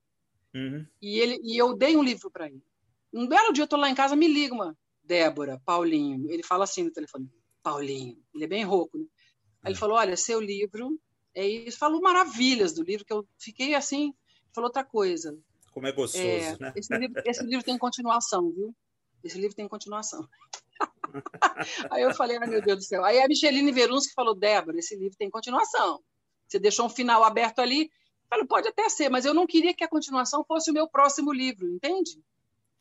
uhum. 0.54 0.86
e, 1.02 1.18
ele, 1.18 1.38
e 1.44 1.58
eu 1.58 1.76
dei 1.76 1.94
um 1.94 2.02
livro 2.02 2.30
para 2.30 2.46
ele. 2.46 2.64
Um 3.12 3.28
belo 3.28 3.52
dia 3.52 3.64
eu 3.64 3.66
estou 3.66 3.78
lá 3.78 3.90
em 3.90 3.94
casa, 3.94 4.16
me 4.16 4.26
liga, 4.26 4.54
mano. 4.54 4.74
Débora, 5.06 5.60
Paulinho. 5.64 6.30
Ele 6.30 6.42
fala 6.42 6.64
assim 6.64 6.82
no 6.82 6.90
telefone, 6.90 7.30
Paulinho. 7.62 8.18
Ele 8.34 8.44
é 8.44 8.48
bem 8.48 8.64
rouco, 8.64 8.98
né? 8.98 9.06
Aí 9.62 9.70
ele 9.70 9.76
é. 9.76 9.80
falou, 9.80 9.96
olha, 9.96 10.16
seu 10.16 10.40
livro 10.40 11.00
é 11.34 11.46
isso. 11.46 11.78
Falou 11.78 12.00
maravilhas 12.00 12.72
do 12.72 12.82
livro, 12.82 13.04
que 13.04 13.12
eu 13.12 13.26
fiquei 13.38 13.74
assim, 13.74 14.12
falou 14.54 14.68
outra 14.68 14.84
coisa. 14.84 15.38
Como 15.72 15.86
é 15.86 15.92
gostoso, 15.92 16.24
é, 16.24 16.56
né? 16.58 16.72
Esse 16.74 16.96
livro, 16.96 17.22
esse 17.24 17.44
livro 17.44 17.64
tem 17.64 17.76
continuação, 17.76 18.50
viu? 18.50 18.74
Esse 19.22 19.38
livro 19.38 19.54
tem 19.54 19.68
continuação. 19.68 20.26
Aí 21.90 22.02
eu 22.02 22.14
falei, 22.14 22.38
ai 22.38 22.46
meu 22.46 22.62
Deus 22.62 22.78
do 22.78 22.84
céu. 22.84 23.04
Aí 23.04 23.20
a 23.20 23.28
Micheline 23.28 23.72
Veruns 23.72 24.06
que 24.06 24.14
falou, 24.14 24.34
Débora, 24.34 24.78
esse 24.78 24.96
livro 24.96 25.16
tem 25.18 25.30
continuação. 25.30 26.00
Você 26.46 26.58
deixou 26.58 26.86
um 26.86 26.90
final 26.90 27.24
aberto 27.24 27.58
ali. 27.58 27.82
Eu 27.82 28.28
falei, 28.28 28.46
pode 28.46 28.68
até 28.68 28.88
ser, 28.88 29.08
mas 29.08 29.24
eu 29.24 29.34
não 29.34 29.46
queria 29.46 29.74
que 29.74 29.84
a 29.84 29.88
continuação 29.88 30.44
fosse 30.44 30.70
o 30.70 30.74
meu 30.74 30.88
próximo 30.88 31.32
livro, 31.32 31.68
entende? 31.68 32.22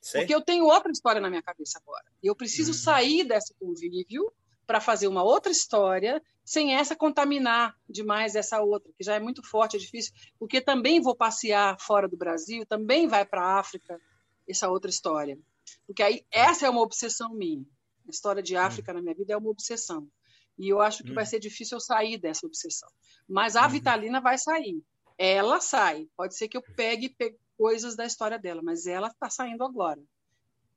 Sei. 0.05 0.21
Porque 0.21 0.35
eu 0.35 0.41
tenho 0.41 0.65
outra 0.65 0.91
história 0.91 1.19
na 1.19 1.31
minha 1.31 1.41
cabeça 1.41 1.79
agora. 1.81 2.05
E 2.21 2.27
eu 2.27 2.35
preciso 2.35 2.69
hum. 2.69 2.75
sair 2.75 3.23
desse 3.23 3.55
convívio 3.55 4.31
para 4.67 4.79
fazer 4.79 5.07
uma 5.07 5.23
outra 5.23 5.51
história, 5.51 6.21
sem 6.43 6.75
essa 6.75 6.95
contaminar 6.95 7.75
demais 7.89 8.35
essa 8.35 8.61
outra, 8.61 8.91
que 8.95 9.03
já 9.03 9.15
é 9.15 9.19
muito 9.19 9.41
forte, 9.41 9.77
é 9.77 9.79
difícil, 9.79 10.13
porque 10.37 10.61
também 10.61 11.01
vou 11.01 11.15
passear 11.15 11.75
fora 11.79 12.07
do 12.07 12.15
Brasil, 12.15 12.63
também 12.67 13.07
vai 13.07 13.25
para 13.25 13.41
a 13.41 13.59
África, 13.59 13.99
essa 14.47 14.69
outra 14.69 14.91
história. 14.91 15.39
Porque 15.87 16.03
aí 16.03 16.23
essa 16.31 16.67
é 16.67 16.69
uma 16.69 16.81
obsessão 16.81 17.33
minha. 17.33 17.65
A 18.07 18.11
história 18.11 18.43
de 18.43 18.55
África 18.55 18.91
hum. 18.91 18.95
na 18.95 19.01
minha 19.01 19.15
vida 19.15 19.33
é 19.33 19.37
uma 19.37 19.49
obsessão. 19.49 20.07
E 20.55 20.69
eu 20.69 20.81
acho 20.81 21.03
que 21.03 21.11
hum. 21.11 21.15
vai 21.15 21.25
ser 21.25 21.39
difícil 21.39 21.77
eu 21.77 21.81
sair 21.81 22.19
dessa 22.19 22.45
obsessão. 22.45 22.89
Mas 23.27 23.55
a 23.55 23.63
uhum. 23.63 23.69
Vitalina 23.69 24.21
vai 24.21 24.37
sair. 24.37 24.83
Ela 25.17 25.59
sai. 25.59 26.07
Pode 26.15 26.37
ser 26.37 26.47
que 26.47 26.57
eu 26.57 26.61
pegue, 26.75 27.09
pegue 27.09 27.37
coisas 27.57 27.95
da 27.95 28.05
história 28.05 28.39
dela, 28.39 28.61
mas 28.61 28.85
ela 28.85 29.07
está 29.07 29.29
saindo 29.29 29.63
agora. 29.63 30.01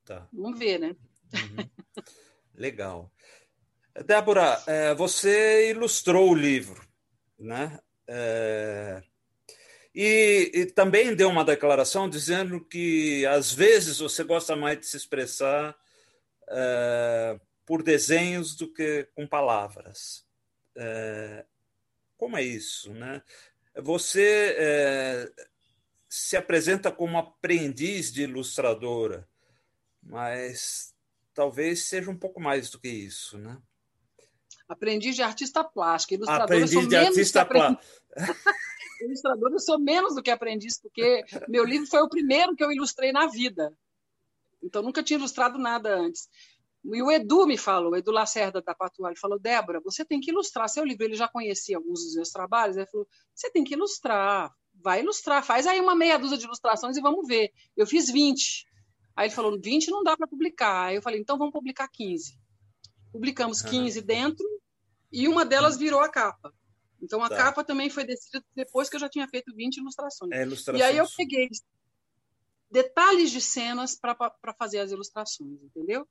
Tá. 0.05 0.27
Vamos 0.33 0.59
ver, 0.59 0.79
né? 0.79 0.97
Uhum. 1.35 2.03
Legal. 2.55 3.13
Débora, 4.07 4.63
é, 4.67 4.95
você 4.95 5.71
ilustrou 5.71 6.31
o 6.31 6.35
livro, 6.35 6.87
né? 7.39 7.79
É, 8.07 9.03
e, 9.95 10.51
e, 10.55 10.67
também 10.67 11.15
deu 11.15 11.29
uma 11.29 11.45
declaração 11.45 12.09
dizendo 12.09 12.65
que 12.65 13.27
às 13.27 13.53
vezes 13.53 13.99
você 13.99 14.23
gosta 14.23 14.55
mais 14.55 14.79
de 14.79 14.87
se 14.87 14.97
expressar 14.97 15.77
é, 16.49 17.41
por 17.67 17.83
desenhos 17.83 18.55
do 18.55 18.73
que 18.73 19.09
com 19.15 19.27
palavras. 19.27 20.25
É, 20.77 21.45
como 22.17 22.37
é 22.37 22.43
isso, 22.43 22.93
né? 22.95 23.23
Você 23.77 24.55
é, 24.57 25.33
se 26.09 26.37
apresenta 26.37 26.91
como 26.91 27.19
aprendiz 27.19 28.13
de 28.13 28.23
ilustradora, 28.23 29.29
mas 30.03 30.95
talvez 31.35 31.87
seja 31.87 32.11
um 32.11 32.19
pouco 32.19 32.41
mais 32.41 32.71
do 32.71 32.81
que 32.81 32.89
isso, 32.89 33.39
né? 33.39 33.61
Aprendiz 34.69 35.17
de 35.17 35.23
artista 35.23 35.63
plástica, 35.65 36.15
ilustradora 36.15 36.45
aprendiz 36.45 36.73
sou 36.73 36.83
de 36.83 36.89
menos 36.89 37.09
artista 37.09 37.45
plástica. 37.45 37.87
ilustradora 39.01 39.55
eu 39.55 39.61
sou 39.61 39.79
menos 39.79 40.15
do 40.15 40.23
que 40.23 40.31
aprendiz, 40.31 40.81
porque 40.81 41.25
meu 41.49 41.65
livro 41.65 41.87
foi 41.87 42.01
o 42.01 42.09
primeiro 42.09 42.55
que 42.55 42.65
eu 42.65 42.73
ilustrei 42.73 43.13
na 43.13 43.27
vida. 43.27 43.73
Então 44.63 44.83
nunca 44.83 45.03
tinha 45.03 45.19
ilustrado 45.19 45.59
nada 45.59 45.95
antes. 45.95 46.29
E 46.85 47.03
o 47.03 47.11
Edu 47.11 47.47
me 47.47 47.59
falou, 47.59 47.93
o 47.93 47.97
Edu 47.97 48.11
Lacerda 48.11 48.63
da 48.63 48.75
Patuá, 48.75 49.11
ele 49.11 49.19
falou, 49.19 49.39
Débora, 49.39 49.81
você 49.81 50.05
tem 50.05 50.21
que 50.21 50.31
ilustrar 50.31 50.69
seu 50.69 50.85
livro. 50.85 51.05
Ele 51.05 51.17
já 51.17 51.29
conhecia 51.29 51.77
alguns 51.77 52.05
dos 52.05 52.15
meus 52.15 52.31
trabalhos, 52.31 52.77
ele 52.77 52.87
falou, 52.87 53.07
você 53.35 53.51
tem 53.51 53.65
que 53.65 53.75
ilustrar, 53.75 54.53
vai 54.83 55.01
ilustrar, 55.01 55.45
faz 55.45 55.67
aí 55.67 55.81
uma 55.81 55.95
meia 55.95 56.19
dúzia 56.19 56.39
de 56.39 56.45
ilustrações 56.45 56.97
e 56.97 57.01
vamos 57.01 57.27
ver. 57.27 57.53
Eu 57.77 57.87
fiz 57.87 58.11
20. 58.11 58.67
Aí 59.17 59.27
ele 59.27 59.35
falou, 59.35 59.59
20 59.61 59.91
não 59.91 60.03
dá 60.03 60.17
para 60.17 60.27
publicar. 60.27 60.87
Aí 60.87 60.97
eu 60.97 61.03
falei, 61.03 61.21
então 61.21 61.37
vamos 61.37 61.53
publicar 61.53 61.89
15. 61.89 62.39
Publicamos 63.13 63.63
15 63.63 64.01
dentro 64.03 64.47
e 65.11 65.27
uma 65.27 65.45
delas 65.45 65.77
virou 65.77 66.01
a 66.01 66.09
capa. 66.09 66.53
Então 67.01 67.23
a 67.23 67.29
tá. 67.29 67.37
capa 67.37 67.65
também 67.65 67.91
foi 67.91 68.05
decidida 68.05 68.45
depois 68.55 68.89
que 68.89 68.97
eu 68.97 69.01
já 69.01 69.09
tinha 69.09 69.27
feito 69.29 69.55
20 69.55 69.79
ilustrações. 69.79 70.33
É, 70.33 70.43
ilustrações. 70.43 70.81
E 70.81 70.83
aí 70.83 70.97
eu 70.97 71.07
peguei 71.17 71.49
detalhes 72.71 73.31
de 73.31 73.41
cenas 73.41 73.99
para 73.99 74.55
fazer 74.59 74.81
as 74.81 74.91
ilustrações, 74.91 75.63
entendeu? 75.63 76.07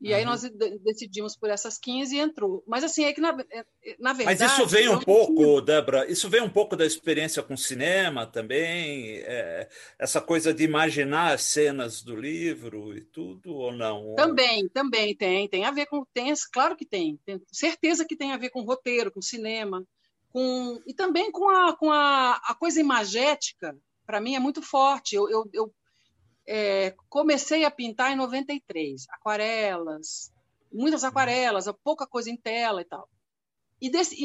E 0.00 0.10
uhum. 0.10 0.16
aí 0.16 0.24
nós 0.24 0.42
decidimos 0.82 1.36
por 1.36 1.48
essas 1.48 1.78
15 1.78 2.14
e 2.14 2.18
entrou. 2.18 2.62
Mas 2.66 2.84
assim, 2.84 3.04
é 3.04 3.12
que 3.12 3.20
na, 3.20 3.30
é, 3.50 3.64
é, 3.82 3.96
na 3.98 4.12
verdade. 4.12 4.40
Mas 4.40 4.52
isso 4.52 4.66
vem 4.66 4.88
um 4.88 5.00
pouco. 5.00 5.60
Débora, 5.62 6.10
isso 6.10 6.28
vem 6.28 6.42
um 6.42 6.50
pouco 6.50 6.76
da 6.76 6.84
experiência 6.84 7.42
com 7.42 7.56
cinema 7.56 8.26
também, 8.26 9.18
é, 9.20 9.68
essa 9.98 10.20
coisa 10.20 10.52
de 10.52 10.64
imaginar 10.64 11.32
as 11.32 11.42
cenas 11.42 12.02
do 12.02 12.14
livro 12.14 12.94
e 12.96 13.00
tudo, 13.00 13.54
ou 13.54 13.72
não? 13.72 14.14
Também, 14.16 14.68
também 14.68 15.16
tem. 15.16 15.48
Tem 15.48 15.64
a 15.64 15.70
ver 15.70 15.86
com. 15.86 16.04
Tem, 16.12 16.32
claro 16.52 16.76
que 16.76 16.84
tem. 16.84 17.18
tem 17.24 17.40
certeza 17.50 18.04
que 18.04 18.16
tem 18.16 18.32
a 18.32 18.36
ver 18.36 18.50
com 18.50 18.62
roteiro, 18.62 19.10
com 19.10 19.22
cinema, 19.22 19.82
com, 20.28 20.78
e 20.86 20.92
também 20.92 21.32
com 21.32 21.48
a, 21.48 21.74
com 21.74 21.90
a, 21.90 22.34
a 22.44 22.54
coisa 22.54 22.78
imagética, 22.78 23.74
para 24.04 24.20
mim 24.20 24.34
é 24.34 24.38
muito 24.38 24.60
forte. 24.60 25.16
Eu, 25.16 25.30
eu, 25.30 25.48
eu 25.54 25.74
é, 26.46 26.94
comecei 27.08 27.64
a 27.64 27.70
pintar 27.70 28.12
em 28.12 28.16
93, 28.16 29.06
aquarelas, 29.10 30.32
muitas 30.72 31.04
aquarelas, 31.04 31.66
pouca 31.82 32.06
coisa 32.06 32.30
em 32.30 32.36
tela 32.36 32.80
e 32.80 32.84
tal. 32.84 33.08
E, 33.80 33.90
desse, 33.90 34.16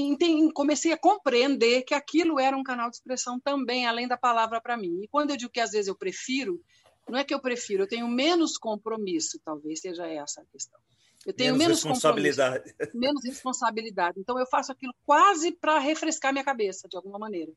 comecei 0.54 0.94
a 0.94 0.98
compreender 0.98 1.82
que 1.84 1.94
aquilo 1.94 2.40
era 2.40 2.56
um 2.56 2.64
canal 2.64 2.90
de 2.90 2.96
expressão 2.96 3.40
também, 3.40 3.86
além 3.86 4.08
da 4.08 4.18
palavra 4.18 4.62
para 4.62 4.78
mim. 4.78 5.02
E 5.04 5.08
quando 5.08 5.32
eu 5.32 5.38
digo 5.38 5.52
que 5.52 5.60
às 5.60 5.72
vezes 5.72 5.88
eu 5.88 5.96
prefiro, 5.96 6.62
não 7.10 7.20
é 7.20 7.24
que 7.24 7.34
eu 7.34 7.42
prefiro, 7.42 7.84
eu 7.84 7.88
tenho 7.88 8.08
menos 8.08 8.58
compromisso, 8.58 9.40
talvez 9.44 9.82
seja 9.82 10.08
essa 10.08 10.42
a 10.42 10.46
questão. 10.46 10.80
Eu 11.26 11.34
tenho 11.34 11.52
menos, 11.54 11.68
menos 11.68 11.84
responsabilidade. 11.84 12.76
Menos 12.94 13.24
responsabilidade. 13.26 14.20
Então 14.20 14.40
eu 14.40 14.46
faço 14.46 14.72
aquilo 14.72 14.94
quase 15.06 15.52
para 15.52 15.78
refrescar 15.78 16.32
minha 16.32 16.46
cabeça, 16.46 16.88
de 16.88 16.96
alguma 16.96 17.20
maneira. 17.20 17.52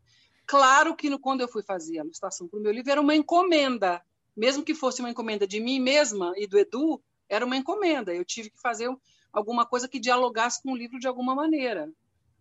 Claro 0.47 0.95
que 0.95 1.09
no, 1.09 1.19
quando 1.19 1.41
eu 1.41 1.49
fui 1.49 1.62
fazer 1.62 1.99
a 1.99 2.05
ilustração 2.05 2.47
para 2.49 2.59
o 2.59 2.62
meu 2.62 2.73
livro, 2.73 2.91
era 2.91 3.01
uma 3.01 3.15
encomenda. 3.15 4.03
Mesmo 4.37 4.64
que 4.64 4.74
fosse 4.74 5.01
uma 5.01 5.11
encomenda 5.11 5.47
de 5.47 5.61
mim 5.61 5.80
mesma 5.80 6.32
e 6.37 6.47
do 6.47 6.59
Edu, 6.59 7.03
era 7.28 7.45
uma 7.45 7.57
encomenda. 7.57 8.14
Eu 8.14 8.24
tive 8.24 8.51
que 8.51 8.61
fazer 8.61 8.89
alguma 9.32 9.66
coisa 9.66 9.89
que 9.89 9.99
dialogasse 9.99 10.62
com 10.62 10.72
o 10.72 10.76
livro 10.76 10.99
de 10.99 11.07
alguma 11.07 11.35
maneira. 11.35 11.93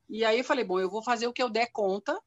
E 0.09 0.23
aí 0.23 0.39
eu 0.39 0.43
falei, 0.43 0.63
bom, 0.63 0.79
eu 0.79 0.89
vou 0.89 1.03
fazer 1.03 1.27
o 1.27 1.33
que 1.33 1.41
eu 1.41 1.49
der 1.49 1.71
conta, 1.71 2.19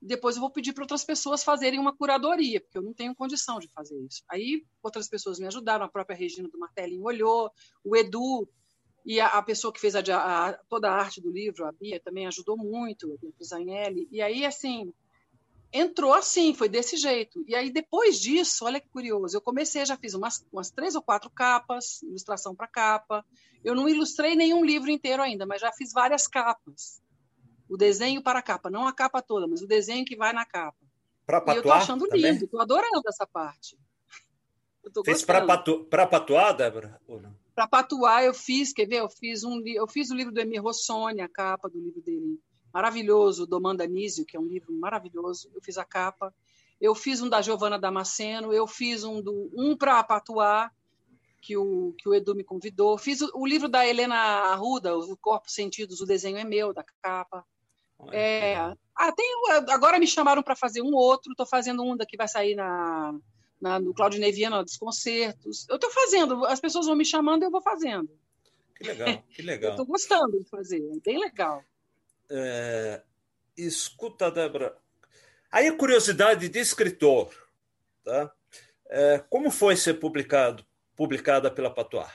depois 0.00 0.36
eu 0.36 0.40
vou 0.40 0.50
pedir 0.50 0.72
para 0.72 0.84
outras 0.84 1.04
pessoas 1.04 1.42
fazerem 1.42 1.80
uma 1.80 1.94
curadoria, 1.94 2.60
porque 2.60 2.78
eu 2.78 2.82
não 2.82 2.94
tenho 2.94 3.14
condição 3.14 3.58
de 3.58 3.68
fazer 3.68 3.98
isso. 4.00 4.22
Aí 4.28 4.64
outras 4.82 5.08
pessoas 5.08 5.40
me 5.40 5.46
ajudaram, 5.46 5.84
a 5.84 5.88
própria 5.88 6.16
Regina 6.16 6.48
do 6.48 6.58
Martelinho 6.58 7.02
olhou, 7.02 7.50
o 7.82 7.96
Edu 7.96 8.48
e 9.04 9.18
a, 9.20 9.26
a 9.26 9.42
pessoa 9.42 9.72
que 9.72 9.80
fez 9.80 9.96
a, 9.96 10.00
a, 10.00 10.52
toda 10.68 10.88
a 10.88 10.94
arte 10.94 11.20
do 11.20 11.30
livro, 11.30 11.66
a 11.66 11.72
Bia, 11.72 11.98
também 11.98 12.26
ajudou 12.26 12.56
muito, 12.56 13.18
o 13.22 13.44
Zanelli. 13.44 14.06
E 14.12 14.22
aí, 14.22 14.44
assim, 14.44 14.92
entrou 15.72 16.12
assim, 16.12 16.54
foi 16.54 16.68
desse 16.68 16.96
jeito. 16.96 17.44
E 17.46 17.54
aí, 17.54 17.70
depois 17.70 18.18
disso, 18.18 18.64
olha 18.64 18.80
que 18.80 18.88
curioso, 18.88 19.36
eu 19.36 19.40
comecei, 19.40 19.84
já 19.84 19.96
fiz 19.96 20.14
umas, 20.14 20.44
umas 20.52 20.70
três 20.70 20.94
ou 20.94 21.02
quatro 21.02 21.30
capas, 21.30 22.02
ilustração 22.02 22.54
para 22.54 22.66
capa. 22.66 23.24
Eu 23.62 23.74
não 23.74 23.88
ilustrei 23.88 24.34
nenhum 24.34 24.64
livro 24.64 24.90
inteiro 24.90 25.22
ainda, 25.22 25.46
mas 25.46 25.60
já 25.60 25.72
fiz 25.72 25.92
várias 25.92 26.26
capas. 26.26 27.02
O 27.68 27.76
desenho 27.76 28.22
para 28.22 28.38
a 28.38 28.42
capa, 28.42 28.70
não 28.70 28.86
a 28.86 28.92
capa 28.92 29.20
toda, 29.20 29.46
mas 29.46 29.60
o 29.60 29.66
desenho 29.66 30.04
que 30.04 30.16
vai 30.16 30.32
na 30.32 30.44
capa. 30.44 30.78
Para 31.26 31.40
patuar? 31.40 31.56
E 31.56 31.58
eu 31.58 31.62
tô 31.62 31.72
achando 31.72 32.08
lindo, 32.12 32.44
estou 32.44 32.60
adorando 32.60 33.02
essa 33.06 33.26
parte. 33.26 33.78
Fez 35.04 35.22
para 35.22 35.44
patu, 35.44 35.84
patuar, 35.84 36.54
Débora? 36.54 36.98
Para 37.54 37.68
patuar, 37.68 38.24
eu 38.24 38.32
fiz, 38.32 38.72
quer 38.72 38.86
ver? 38.86 39.00
Eu 39.00 39.08
fiz, 39.10 39.44
um, 39.44 39.60
eu 39.66 39.86
fiz 39.86 40.10
o 40.10 40.14
livro 40.14 40.32
do 40.32 40.40
Emir 40.40 40.62
Rossoni, 40.62 41.20
a 41.20 41.28
capa 41.28 41.68
do 41.68 41.78
livro 41.78 42.00
dele 42.00 42.40
maravilhoso, 42.72 43.46
Domanda 43.46 43.86
Nísio, 43.86 44.24
que 44.24 44.36
é 44.36 44.40
um 44.40 44.46
livro 44.46 44.72
maravilhoso. 44.72 45.50
Eu 45.54 45.60
fiz 45.60 45.78
a 45.78 45.84
capa. 45.84 46.34
Eu 46.80 46.94
fiz 46.94 47.20
um 47.20 47.28
da 47.28 47.42
Giovana 47.42 47.78
Damasceno, 47.78 48.52
eu 48.52 48.66
fiz 48.66 49.02
um 49.02 49.20
do 49.20 49.50
um 49.52 49.76
para 49.76 50.02
Patuá, 50.04 50.70
que 51.40 51.56
o, 51.56 51.92
que 51.98 52.08
o 52.08 52.14
Edu 52.14 52.34
me 52.34 52.44
convidou. 52.44 52.96
Fiz 52.96 53.20
o, 53.20 53.30
o 53.34 53.46
livro 53.46 53.68
da 53.68 53.86
Helena 53.86 54.14
Arruda, 54.14 54.96
O 54.96 55.16
Corpo 55.16 55.50
Sentidos, 55.50 56.00
o 56.00 56.06
desenho 56.06 56.36
é 56.36 56.44
meu, 56.44 56.72
da 56.72 56.84
capa. 57.02 57.44
É, 58.12 58.54
ah, 58.94 59.12
tem, 59.12 59.26
agora 59.70 59.98
me 59.98 60.06
chamaram 60.06 60.42
para 60.42 60.54
fazer 60.54 60.82
um 60.82 60.94
outro, 60.94 61.32
estou 61.32 61.46
fazendo 61.46 61.82
um 61.82 61.96
da 61.96 62.06
que 62.06 62.16
vai 62.16 62.28
sair 62.28 62.54
na, 62.54 63.12
na, 63.60 63.80
no 63.80 63.92
Claudio 63.92 64.20
Neviana 64.20 64.62
dos 64.62 64.76
concertos. 64.76 65.66
Eu 65.68 65.76
estou 65.76 65.90
fazendo, 65.90 66.44
as 66.46 66.60
pessoas 66.60 66.86
vão 66.86 66.94
me 66.94 67.04
chamando 67.04 67.42
e 67.42 67.46
eu 67.46 67.50
vou 67.50 67.60
fazendo. 67.60 68.08
Que 68.76 68.84
legal, 68.84 69.22
que 69.30 69.42
legal. 69.42 69.70
Estou 69.72 69.86
gostando 69.86 70.38
de 70.38 70.48
fazer, 70.48 70.78
é 70.78 71.00
bem 71.04 71.18
legal. 71.18 71.64
É, 72.30 73.02
escuta, 73.56 74.30
Débora, 74.30 74.76
aí 75.50 75.68
a 75.68 75.76
curiosidade 75.76 76.48
de 76.48 76.58
escritor, 76.58 77.32
tá? 78.04 78.32
É, 78.90 79.24
como 79.28 79.50
foi 79.50 79.76
ser 79.76 79.94
publicado, 79.94 80.64
publicada 80.96 81.50
pela 81.50 81.72
Patois? 81.72 82.10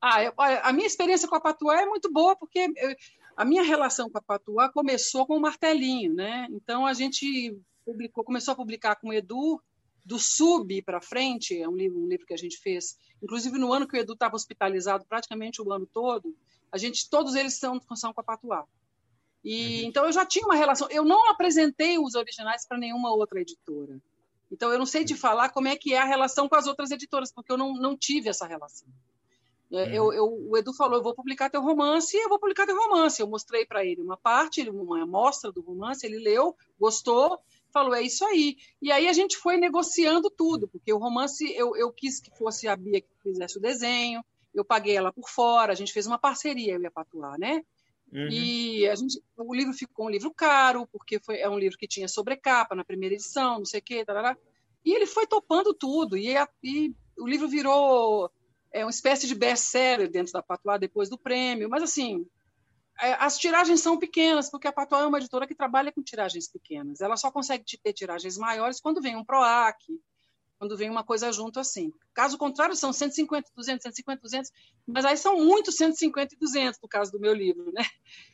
Ah, 0.00 0.22
eu, 0.22 0.32
a 0.36 0.72
minha 0.72 0.86
experiência 0.86 1.28
com 1.28 1.36
a 1.36 1.40
Patois 1.40 1.80
é 1.80 1.86
muito 1.86 2.10
boa, 2.12 2.34
porque 2.34 2.72
eu, 2.76 2.96
a 3.36 3.44
minha 3.44 3.62
relação 3.62 4.10
com 4.10 4.18
a 4.18 4.22
Patois 4.22 4.72
começou 4.72 5.26
com 5.26 5.36
o 5.36 5.40
martelinho, 5.40 6.12
né? 6.12 6.48
Então 6.50 6.86
a 6.86 6.92
gente 6.92 7.56
publicou, 7.84 8.24
começou 8.24 8.52
a 8.52 8.56
publicar 8.56 8.96
com 8.96 9.08
o 9.08 9.12
Edu 9.12 9.62
do 10.04 10.18
Sub 10.18 10.82
para 10.82 11.00
frente, 11.00 11.60
é 11.60 11.68
um 11.68 11.76
livro, 11.76 12.00
um 12.00 12.08
livro 12.08 12.26
que 12.26 12.34
a 12.34 12.36
gente 12.36 12.58
fez, 12.58 12.96
inclusive 13.22 13.56
no 13.58 13.72
ano 13.72 13.86
que 13.86 13.96
o 13.96 14.00
Edu 14.00 14.14
estava 14.14 14.34
hospitalizado 14.34 15.04
praticamente 15.08 15.62
o 15.62 15.72
ano 15.72 15.86
todo, 15.86 16.36
a 16.72 16.78
gente 16.78 17.08
todos 17.08 17.34
eles 17.36 17.58
são, 17.58 17.80
são 17.94 18.12
com 18.12 18.20
a 18.20 18.24
Patois. 18.24 18.64
E, 19.44 19.82
uhum. 19.82 19.88
Então 19.88 20.04
eu 20.06 20.12
já 20.12 20.24
tinha 20.24 20.44
uma 20.44 20.54
relação. 20.54 20.88
Eu 20.90 21.04
não 21.04 21.30
apresentei 21.30 21.98
os 21.98 22.14
originais 22.14 22.66
para 22.66 22.78
nenhuma 22.78 23.12
outra 23.12 23.40
editora. 23.40 24.00
Então 24.50 24.70
eu 24.70 24.78
não 24.78 24.86
sei 24.86 25.04
te 25.04 25.14
uhum. 25.14 25.18
falar 25.18 25.48
como 25.48 25.68
é 25.68 25.76
que 25.76 25.94
é 25.94 25.98
a 25.98 26.04
relação 26.04 26.48
com 26.48 26.54
as 26.54 26.66
outras 26.66 26.90
editoras, 26.90 27.32
porque 27.32 27.50
eu 27.50 27.56
não, 27.56 27.74
não 27.74 27.96
tive 27.96 28.28
essa 28.28 28.46
relação. 28.46 28.88
É, 29.72 29.84
uhum. 29.84 29.90
Eu, 29.92 30.12
eu, 30.12 30.48
o 30.50 30.56
Edu 30.56 30.74
falou: 30.74 30.98
eu 30.98 31.02
vou 31.02 31.14
publicar 31.14 31.48
teu 31.48 31.62
romance, 31.62 32.16
e 32.16 32.20
eu 32.20 32.28
vou 32.28 32.38
publicar 32.38 32.66
teu 32.66 32.76
romance. 32.76 33.20
Eu 33.20 33.26
mostrei 33.26 33.64
para 33.64 33.84
ele 33.84 34.02
uma 34.02 34.16
parte, 34.16 34.68
uma 34.68 35.02
amostra 35.02 35.50
do 35.50 35.62
romance, 35.62 36.06
ele 36.06 36.18
leu, 36.18 36.54
gostou, 36.78 37.38
falou: 37.72 37.94
é 37.94 38.02
isso 38.02 38.24
aí. 38.26 38.58
E 38.80 38.92
aí 38.92 39.08
a 39.08 39.12
gente 39.12 39.36
foi 39.38 39.56
negociando 39.56 40.30
tudo, 40.30 40.68
porque 40.68 40.92
o 40.92 40.98
romance 40.98 41.50
eu, 41.56 41.74
eu 41.74 41.90
quis 41.90 42.20
que 42.20 42.30
fosse 42.36 42.68
a 42.68 42.76
Bia 42.76 43.00
que 43.00 43.08
fizesse 43.22 43.56
o 43.56 43.60
desenho, 43.60 44.22
eu 44.54 44.64
paguei 44.64 44.94
ela 44.94 45.10
por 45.10 45.28
fora, 45.28 45.72
a 45.72 45.74
gente 45.74 45.92
fez 45.92 46.06
uma 46.06 46.18
parceria, 46.18 46.74
eu 46.74 46.82
ia 46.82 46.90
patuar, 46.90 47.38
né? 47.38 47.64
Uhum. 48.12 48.28
E 48.28 48.86
a 48.88 48.94
gente, 48.94 49.22
o 49.36 49.54
livro 49.54 49.72
ficou 49.72 50.06
um 50.06 50.10
livro 50.10 50.32
caro, 50.32 50.86
porque 50.92 51.18
foi, 51.18 51.38
é 51.38 51.48
um 51.48 51.58
livro 51.58 51.78
que 51.78 51.88
tinha 51.88 52.06
sobrecapa 52.06 52.74
na 52.74 52.84
primeira 52.84 53.14
edição, 53.14 53.58
não 53.58 53.64
sei 53.64 53.80
o 53.80 53.82
quê, 53.82 54.04
tarará. 54.04 54.36
e 54.84 54.94
ele 54.94 55.06
foi 55.06 55.26
topando 55.26 55.72
tudo, 55.72 56.16
e, 56.16 56.36
a, 56.36 56.46
e 56.62 56.94
o 57.18 57.26
livro 57.26 57.48
virou 57.48 58.30
é, 58.70 58.84
uma 58.84 58.90
espécie 58.90 59.26
de 59.26 59.34
best-seller 59.34 60.10
dentro 60.10 60.32
da 60.32 60.42
Patois 60.42 60.78
depois 60.78 61.08
do 61.08 61.16
prêmio, 61.16 61.70
mas 61.70 61.82
assim, 61.82 62.26
é, 63.00 63.14
as 63.14 63.38
tiragens 63.38 63.80
são 63.80 63.98
pequenas, 63.98 64.50
porque 64.50 64.68
a 64.68 64.72
Patois 64.72 65.04
é 65.04 65.06
uma 65.06 65.18
editora 65.18 65.46
que 65.46 65.54
trabalha 65.54 65.90
com 65.90 66.02
tiragens 66.02 66.46
pequenas, 66.48 67.00
ela 67.00 67.16
só 67.16 67.30
consegue 67.30 67.64
ter 67.82 67.94
tiragens 67.94 68.36
maiores 68.36 68.78
quando 68.78 69.00
vem 69.00 69.16
um 69.16 69.24
PROAC, 69.24 69.78
quando 70.62 70.76
vem 70.76 70.88
uma 70.88 71.02
coisa 71.02 71.32
junto 71.32 71.58
assim. 71.58 71.92
Caso 72.14 72.38
contrário, 72.38 72.76
são 72.76 72.92
150, 72.92 73.50
200, 73.56 73.82
150, 73.82 74.22
200, 74.22 74.52
mas 74.86 75.04
aí 75.04 75.16
são 75.16 75.44
muitos 75.44 75.74
150 75.74 76.36
e 76.36 76.38
200 76.38 76.78
no 76.80 76.88
caso 76.88 77.10
do 77.10 77.18
meu 77.18 77.34
livro, 77.34 77.72
né? 77.72 77.82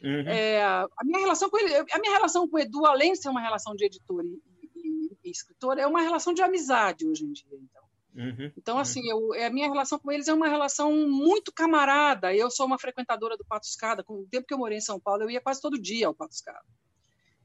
Uhum. 0.02 0.28
É, 0.28 0.62
a 0.62 0.86
minha 1.04 1.20
relação 1.20 1.48
com 1.48 1.56
ele, 1.56 1.74
a 1.74 1.98
minha 1.98 2.12
relação 2.12 2.46
com 2.46 2.58
o 2.58 2.60
Edu, 2.60 2.84
além 2.84 3.14
de 3.14 3.22
ser 3.22 3.30
uma 3.30 3.40
relação 3.40 3.74
de 3.74 3.86
editor 3.86 4.22
e, 4.22 4.42
e, 4.76 5.16
e 5.24 5.30
escritor, 5.30 5.78
é 5.78 5.86
uma 5.86 6.02
relação 6.02 6.34
de 6.34 6.42
amizade 6.42 7.08
hoje 7.08 7.24
em 7.24 7.32
dia, 7.32 7.46
então. 7.50 7.82
Uhum, 8.14 8.52
então, 8.58 8.74
uhum. 8.74 8.82
assim, 8.82 9.08
eu, 9.08 9.32
é, 9.32 9.46
a 9.46 9.50
minha 9.50 9.68
relação 9.68 9.98
com 9.98 10.12
eles 10.12 10.28
é 10.28 10.34
uma 10.34 10.48
relação 10.48 10.92
muito 11.08 11.50
camarada. 11.50 12.34
Eu 12.34 12.50
sou 12.50 12.66
uma 12.66 12.78
frequentadora 12.78 13.38
do 13.38 13.44
Pato 13.46 13.66
Escada. 13.66 14.04
Com 14.04 14.20
o 14.20 14.26
tempo 14.26 14.46
que 14.46 14.52
eu 14.52 14.58
morei 14.58 14.76
em 14.76 14.82
São 14.82 15.00
Paulo, 15.00 15.22
eu 15.22 15.30
ia 15.30 15.40
quase 15.40 15.62
todo 15.62 15.80
dia 15.80 16.08
ao 16.08 16.14
Pato 16.14 16.34
Escada. 16.34 16.66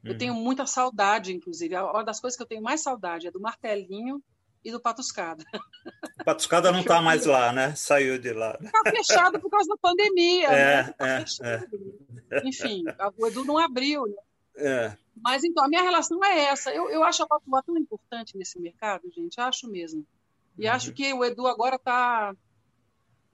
Eu 0.03 0.11
uhum. 0.11 0.17
tenho 0.17 0.33
muita 0.33 0.65
saudade, 0.65 1.31
inclusive. 1.31 1.73
Uma 1.77 2.03
das 2.03 2.19
coisas 2.19 2.35
que 2.35 2.43
eu 2.43 2.47
tenho 2.47 2.61
mais 2.61 2.81
saudade 2.81 3.27
é 3.27 3.31
do 3.31 3.39
martelinho 3.39 4.21
e 4.63 4.71
do 4.71 4.79
Patuscada. 4.79 5.43
O 6.19 6.23
Patuscada 6.23 6.71
não 6.71 6.79
está 6.79 7.01
mais 7.01 7.25
lá, 7.25 7.51
né? 7.51 7.75
Saiu 7.75 8.17
de 8.17 8.31
lá. 8.31 8.57
Está 8.61 8.81
fechado 8.89 9.39
por 9.39 9.49
causa 9.49 9.67
da 9.67 9.77
pandemia. 9.77 10.47
É, 10.47 10.83
né? 10.83 10.93
tá 10.93 11.07
é, 11.07 11.67
é. 12.31 12.47
Enfim, 12.47 12.83
o 13.17 13.27
Edu 13.27 13.43
não 13.43 13.57
abriu. 13.57 14.05
Né? 14.05 14.15
É. 14.55 14.97
Mas 15.21 15.43
então, 15.43 15.65
a 15.65 15.67
minha 15.67 15.81
relação 15.81 16.23
é 16.23 16.45
essa. 16.45 16.73
Eu, 16.73 16.89
eu 16.89 17.03
acho 17.03 17.23
a 17.23 17.27
Patuá 17.27 17.61
tão 17.61 17.77
importante 17.77 18.37
nesse 18.37 18.59
mercado, 18.59 19.11
gente. 19.11 19.39
Acho 19.39 19.69
mesmo. 19.69 20.05
E 20.57 20.67
uhum. 20.67 20.73
acho 20.73 20.93
que 20.93 21.13
o 21.13 21.23
Edu 21.23 21.47
agora 21.47 21.75
está 21.75 22.33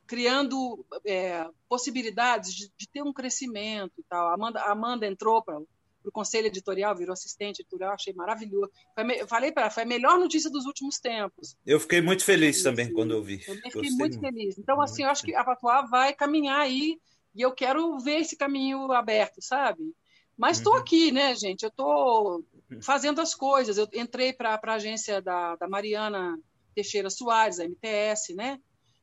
criando 0.07 0.83
é, 1.05 1.47
possibilidades 1.67 2.55
de, 2.55 2.71
de, 2.75 2.89
ter 2.89 3.03
um 3.03 3.13
crescimento 3.13 3.93
e 3.99 4.03
tal. 4.03 4.29
A 4.29 4.33
Amanda, 4.33 4.59
a 4.59 4.71
Amanda 4.71 5.05
entrou 5.05 5.43
para 5.43 5.61
para 6.01 6.09
o 6.09 6.11
conselho 6.11 6.47
editorial, 6.47 6.95
virou 6.95 7.13
assistente 7.13 7.61
editorial, 7.61 7.93
achei 7.93 8.13
maravilhoso. 8.13 8.71
Foi, 8.95 9.27
falei 9.27 9.51
para 9.51 9.63
ela, 9.63 9.71
foi 9.71 9.83
a 9.83 9.85
melhor 9.85 10.17
notícia 10.17 10.49
dos 10.49 10.65
últimos 10.65 10.99
tempos. 10.99 11.55
Eu 11.65 11.79
fiquei 11.79 12.01
muito 12.01 12.23
feliz 12.23 12.63
também 12.63 12.91
quando 12.91 13.11
eu 13.11 13.23
vi. 13.23 13.41
Eu 13.47 13.55
fiquei 13.55 13.71
Gostei 13.71 13.91
muito, 13.91 13.97
muito 13.97 14.19
feliz. 14.19 14.57
Então, 14.57 14.81
assim, 14.81 15.03
eu 15.03 15.09
acho 15.09 15.23
que 15.23 15.35
a 15.35 15.43
Patuá 15.43 15.81
vai 15.83 16.13
caminhar 16.13 16.61
aí 16.61 16.99
e 17.35 17.41
eu 17.41 17.51
quero 17.51 17.97
ver 17.99 18.19
esse 18.19 18.35
caminho 18.35 18.91
aberto, 18.91 19.41
sabe? 19.41 19.93
Mas 20.37 20.57
estou 20.57 20.73
uhum. 20.73 20.79
aqui, 20.79 21.11
né, 21.11 21.35
gente? 21.35 21.63
Eu 21.63 21.69
estou 21.69 22.45
fazendo 22.81 23.19
as 23.19 23.35
coisas. 23.35 23.77
Eu 23.77 23.87
entrei 23.93 24.31
para 24.31 24.59
a 24.61 24.73
agência 24.73 25.21
da, 25.21 25.55
da 25.57 25.67
Mariana 25.67 26.39
Teixeira 26.73 27.09
Soares, 27.09 27.59
a 27.59 27.65
MTS, 27.65 28.33
né? 28.33 28.57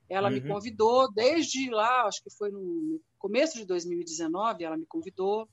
Ela 0.09 0.29
uhum. 0.29 0.35
me 0.35 0.41
convidou 0.41 1.13
desde 1.13 1.69
lá, 1.69 2.05
acho 2.05 2.23
que 2.23 2.31
foi 2.31 2.51
no 2.51 3.01
começo 3.19 3.59
de 3.59 3.67
2019, 3.67 4.65
ela 4.65 4.77
me 4.77 4.87
convidou 4.87 5.49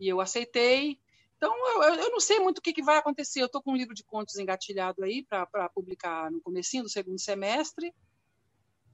e 0.00 0.08
eu 0.08 0.20
aceitei. 0.20 0.98
Então, 1.36 1.54
eu, 1.68 1.94
eu 1.94 2.10
não 2.10 2.20
sei 2.20 2.38
muito 2.38 2.58
o 2.58 2.62
que, 2.62 2.72
que 2.72 2.82
vai 2.82 2.98
acontecer. 2.98 3.40
Eu 3.40 3.46
estou 3.46 3.62
com 3.62 3.72
um 3.72 3.76
livro 3.76 3.94
de 3.94 4.04
contos 4.04 4.36
engatilhado 4.36 5.04
aí 5.04 5.24
para 5.24 5.68
publicar 5.68 6.30
no 6.30 6.40
comecinho 6.40 6.82
do 6.82 6.88
segundo 6.88 7.18
semestre. 7.18 7.94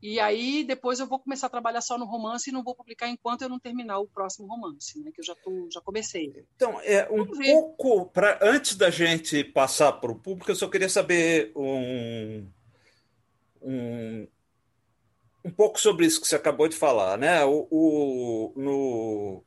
E 0.02 0.20
aí, 0.20 0.62
depois 0.62 1.00
eu 1.00 1.06
vou 1.06 1.18
começar 1.18 1.46
a 1.46 1.50
trabalhar 1.50 1.80
só 1.80 1.98
no 1.98 2.04
romance 2.04 2.50
e 2.50 2.52
não 2.52 2.62
vou 2.62 2.74
publicar 2.74 3.08
enquanto 3.08 3.42
eu 3.42 3.48
não 3.48 3.58
terminar 3.58 3.98
o 3.98 4.06
próximo 4.06 4.46
romance, 4.46 5.00
né? 5.00 5.10
Que 5.12 5.20
eu 5.20 5.24
já, 5.24 5.34
tô, 5.34 5.68
já 5.72 5.80
comecei. 5.80 6.32
Então, 6.54 6.78
é 6.82 7.08
um 7.10 7.26
pouco. 7.26 8.06
Pra, 8.10 8.38
antes 8.42 8.76
da 8.76 8.90
gente 8.90 9.42
passar 9.42 9.92
para 9.94 10.12
o 10.12 10.18
público, 10.18 10.50
eu 10.50 10.54
só 10.54 10.68
queria 10.68 10.88
saber 10.88 11.50
um, 11.56 12.46
um, 13.62 14.28
um 15.44 15.50
pouco 15.50 15.80
sobre 15.80 16.06
isso 16.06 16.20
que 16.20 16.28
você 16.28 16.36
acabou 16.36 16.68
de 16.68 16.76
falar, 16.76 17.16
né? 17.16 17.44
O, 17.44 17.66
o, 17.70 18.52
no, 18.54 19.44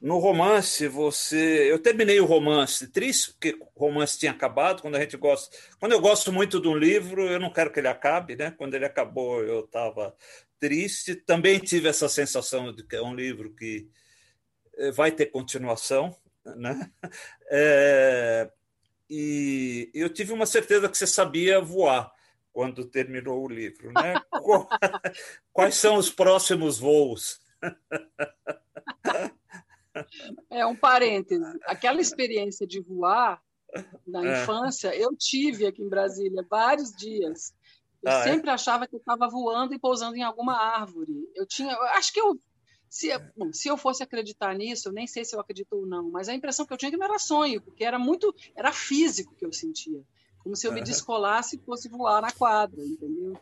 no 0.00 0.18
romance, 0.18 0.86
você. 0.88 1.70
Eu 1.70 1.78
terminei 1.78 2.20
o 2.20 2.26
romance 2.26 2.86
triste, 2.88 3.32
porque 3.32 3.56
o 3.60 3.80
romance 3.80 4.18
tinha 4.18 4.32
acabado. 4.32 4.82
Quando 4.82 4.96
a 4.96 5.00
gente 5.00 5.16
gosta. 5.16 5.56
Quando 5.78 5.92
eu 5.92 6.00
gosto 6.00 6.32
muito 6.32 6.60
de 6.60 6.68
um 6.68 6.76
livro, 6.76 7.26
eu 7.26 7.40
não 7.40 7.52
quero 7.52 7.72
que 7.72 7.80
ele 7.80 7.88
acabe, 7.88 8.36
né? 8.36 8.50
Quando 8.50 8.74
ele 8.74 8.84
acabou, 8.84 9.42
eu 9.42 9.60
estava 9.60 10.14
triste. 10.58 11.14
Também 11.14 11.58
tive 11.58 11.88
essa 11.88 12.08
sensação 12.08 12.72
de 12.72 12.82
que 12.86 12.96
é 12.96 13.02
um 13.02 13.14
livro 13.14 13.54
que 13.54 13.88
eh, 14.76 14.90
vai 14.92 15.10
ter 15.10 15.26
continuação, 15.26 16.14
né? 16.44 16.90
É, 17.48 18.50
e 19.08 19.88
eu 19.94 20.10
tive 20.10 20.32
uma 20.32 20.46
certeza 20.46 20.88
que 20.88 20.98
você 20.98 21.06
sabia 21.06 21.60
voar 21.60 22.12
quando 22.52 22.84
terminou 22.84 23.44
o 23.44 23.48
livro, 23.48 23.92
né? 23.92 24.14
Quais 25.52 25.76
são 25.76 25.96
os 25.96 26.10
próximos 26.10 26.78
voos? 26.78 27.40
É 30.50 30.66
um 30.66 30.76
parêntese. 30.76 31.58
Aquela 31.64 32.00
experiência 32.00 32.66
de 32.66 32.80
voar 32.80 33.40
na 34.06 34.24
é. 34.24 34.42
infância, 34.42 34.94
eu 34.94 35.14
tive 35.16 35.66
aqui 35.66 35.82
em 35.82 35.88
Brasília 35.88 36.44
vários 36.48 36.92
dias. 36.92 37.54
Eu 38.02 38.12
ah, 38.12 38.20
é? 38.20 38.22
sempre 38.22 38.50
é? 38.50 38.52
achava 38.52 38.86
que 38.86 38.94
eu 38.94 39.00
estava 39.00 39.28
voando 39.28 39.74
e 39.74 39.78
pousando 39.78 40.16
em 40.16 40.22
alguma 40.22 40.56
árvore. 40.56 41.12
Eu 41.34 41.46
tinha, 41.46 41.72
eu 41.72 41.82
acho 41.82 42.12
que 42.12 42.20
eu 42.20 42.38
se, 42.88 43.08
bom, 43.36 43.52
se 43.52 43.68
eu 43.68 43.76
fosse 43.76 44.02
acreditar 44.02 44.54
nisso, 44.54 44.88
eu 44.88 44.92
nem 44.92 45.06
sei 45.06 45.24
se 45.24 45.34
eu 45.34 45.40
acredito 45.40 45.72
ou 45.72 45.86
não, 45.86 46.10
mas 46.10 46.28
a 46.28 46.34
impressão 46.34 46.64
que 46.64 46.72
eu 46.72 46.76
tinha 46.76 46.88
é 46.88 46.92
que 46.92 46.96
não 46.96 47.06
era 47.06 47.18
sonho, 47.18 47.60
porque 47.60 47.84
era 47.84 47.98
muito, 47.98 48.34
era 48.54 48.72
físico 48.72 49.34
que 49.34 49.44
eu 49.44 49.52
sentia, 49.52 50.02
como 50.38 50.54
se 50.56 50.66
eu 50.66 50.72
me 50.72 50.80
descolasse 50.80 51.56
e 51.56 51.64
fosse 51.64 51.88
voar 51.88 52.22
na 52.22 52.30
quadra, 52.30 52.80
entendeu? 52.80 53.36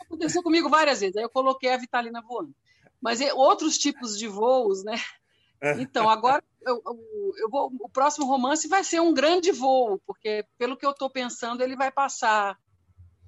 Aconteceu 0.00 0.42
comigo 0.42 0.68
várias 0.68 1.00
vezes. 1.00 1.16
Aí 1.16 1.22
eu 1.22 1.30
coloquei 1.30 1.70
a 1.70 1.76
Vitalina 1.76 2.20
voando. 2.20 2.54
Mas 3.00 3.20
outros 3.34 3.78
tipos 3.78 4.18
de 4.18 4.28
voos, 4.28 4.84
né? 4.84 4.94
Então, 5.78 6.08
agora 6.08 6.42
eu, 6.62 6.82
eu 7.36 7.50
vou, 7.50 7.70
o 7.80 7.88
próximo 7.88 8.26
romance 8.26 8.66
vai 8.66 8.82
ser 8.82 9.00
um 9.00 9.12
grande 9.12 9.52
voo, 9.52 10.00
porque, 10.06 10.44
pelo 10.56 10.76
que 10.76 10.86
eu 10.86 10.90
estou 10.90 11.10
pensando, 11.10 11.62
ele 11.62 11.76
vai 11.76 11.90
passar, 11.90 12.58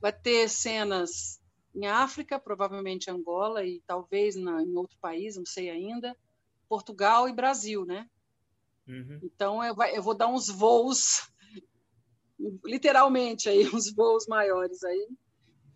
vai 0.01 0.13
ter 0.13 0.49
cenas 0.49 1.41
em 1.75 1.87
África, 1.87 2.39
provavelmente 2.39 3.11
Angola 3.11 3.65
e 3.65 3.83
talvez 3.87 4.37
na, 4.37 4.63
em 4.63 4.75
outro 4.77 4.97
país, 5.01 5.37
não 5.37 5.47
sei 5.47 5.71
ainda, 5.71 6.17
Portugal 6.69 7.29
e 7.29 7.35
Brasil, 7.35 7.85
né? 7.85 8.09
Uhum. 8.87 9.21
Então, 9.23 9.63
eu, 9.63 9.75
vai, 9.75 9.97
eu 9.97 10.03
vou 10.03 10.15
dar 10.15 10.29
uns 10.29 10.49
voos, 10.49 11.31
literalmente, 12.65 13.49
aí, 13.49 13.69
uns 13.75 13.93
voos 13.93 14.27
maiores 14.27 14.83
aí. 14.83 15.09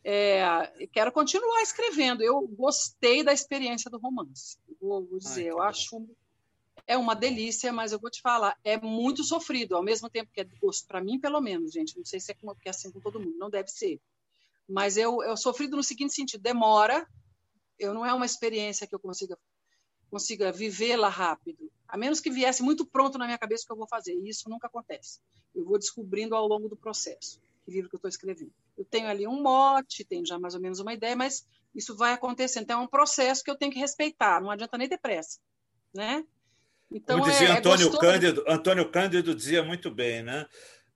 É, 0.09 0.87
quero 0.93 1.11
continuar 1.11 1.63
escrevendo. 1.63 2.23
Eu 2.23 2.47
gostei 2.47 3.25
da 3.25 3.33
experiência 3.33 3.91
do 3.91 3.99
romance. 3.99 4.57
Vou, 4.81 5.05
vou 5.05 5.19
dizer, 5.19 5.47
Ai, 5.47 5.51
eu 5.51 5.57
bom. 5.57 5.63
acho 5.63 6.09
é 6.87 6.97
uma 6.97 7.15
delícia, 7.15 7.73
mas 7.73 7.93
eu 7.93 7.99
vou 7.99 8.11
te 8.11 8.21
falar, 8.21 8.57
é 8.63 8.79
muito 8.79 9.25
sofrido, 9.25 9.75
ao 9.75 9.83
mesmo 9.83 10.09
tempo 10.09 10.31
que 10.33 10.41
é 10.41 10.45
gosto 10.61 10.87
para 10.87 11.03
mim, 11.03 11.19
pelo 11.19 11.41
menos, 11.41 11.73
gente. 11.73 11.97
Não 11.97 12.05
sei 12.05 12.21
se 12.21 12.31
é, 12.31 12.35
como, 12.35 12.57
é 12.65 12.71
assim 12.71 12.91
com 12.93 13.01
todo 13.01 13.19
mundo, 13.19 13.37
não 13.37 13.51
deve 13.51 13.69
ser. 13.69 14.01
Mas 14.69 14.97
eu, 14.97 15.23
eu 15.23 15.37
sofrido 15.37 15.77
no 15.77 15.83
seguinte 15.83 16.15
sentido: 16.15 16.41
demora, 16.41 17.07
eu 17.79 17.93
não 17.93 18.07
é 18.07 18.13
uma 18.13 18.27
experiência 18.27 18.87
que 18.87 18.95
eu 18.95 19.01
consiga 19.01 19.37
consiga 20.09 20.53
vivê-la 20.53 21.09
rápido, 21.09 21.71
a 21.89 21.97
menos 21.97 22.21
que 22.21 22.31
viesse 22.31 22.63
muito 22.63 22.87
pronto 22.87 23.19
na 23.19 23.27
minha 23.27 23.37
cabeça 23.37 23.65
o 23.65 23.67
que 23.67 23.73
eu 23.73 23.77
vou 23.77 23.89
fazer. 23.89 24.15
E 24.15 24.29
isso 24.29 24.49
nunca 24.49 24.69
acontece. 24.69 25.21
Eu 25.53 25.65
vou 25.65 25.79
descobrindo 25.79 26.35
ao 26.35 26.47
longo 26.47 26.69
do 26.69 26.77
processo, 26.77 27.41
que 27.65 27.73
livro 27.73 27.91
que 27.91 27.97
eu 27.97 27.99
estou 27.99 28.09
escrevendo. 28.09 28.53
Eu 28.79 28.85
tenho 28.85 29.09
ali 29.09 29.27
um 29.27 29.43
mote, 29.43 30.05
tenho 30.05 30.25
já 30.25 30.39
mais 30.39 30.55
ou 30.55 30.61
menos 30.61 30.79
uma 30.79 30.95
ideia, 30.95 31.17
mas 31.17 31.45
isso 31.75 31.97
vai 31.97 32.13
acontecendo. 32.13 32.63
Então 32.63 32.81
é 32.81 32.85
um 32.85 32.89
processo 32.89 33.43
que 33.43 33.51
eu 33.51 33.57
tenho 33.57 33.73
que 33.73 33.81
respeitar. 33.81 34.41
Não 34.41 34.51
adianta 34.51 34.79
nem 34.79 34.89
ter 34.89 34.99
pressa, 34.99 35.41
né? 35.93 36.25
Então, 36.91 37.19
Como 37.19 37.31
dizia 37.31 37.49
é, 37.49 37.51
é 37.51 37.59
Antônio 37.59 37.89
é 37.89 37.99
Cândido, 37.99 38.45
Antônio 38.47 38.91
Cândido 38.91 39.35
dizia 39.35 39.63
muito 39.63 39.91
bem, 39.91 40.23
né? 40.23 40.47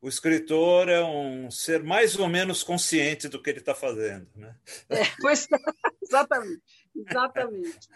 O 0.02 0.08
escritor 0.08 0.88
é 0.88 1.04
um 1.04 1.50
ser 1.50 1.82
mais 1.82 2.18
ou 2.18 2.26
menos 2.26 2.62
consciente 2.62 3.28
do 3.28 3.42
que 3.42 3.50
ele 3.50 3.58
está 3.58 3.74
fazendo, 3.74 4.26
né? 4.34 4.56
É, 4.88 5.02
pois, 5.20 5.46
exatamente, 6.02 6.62
exatamente. 6.96 7.88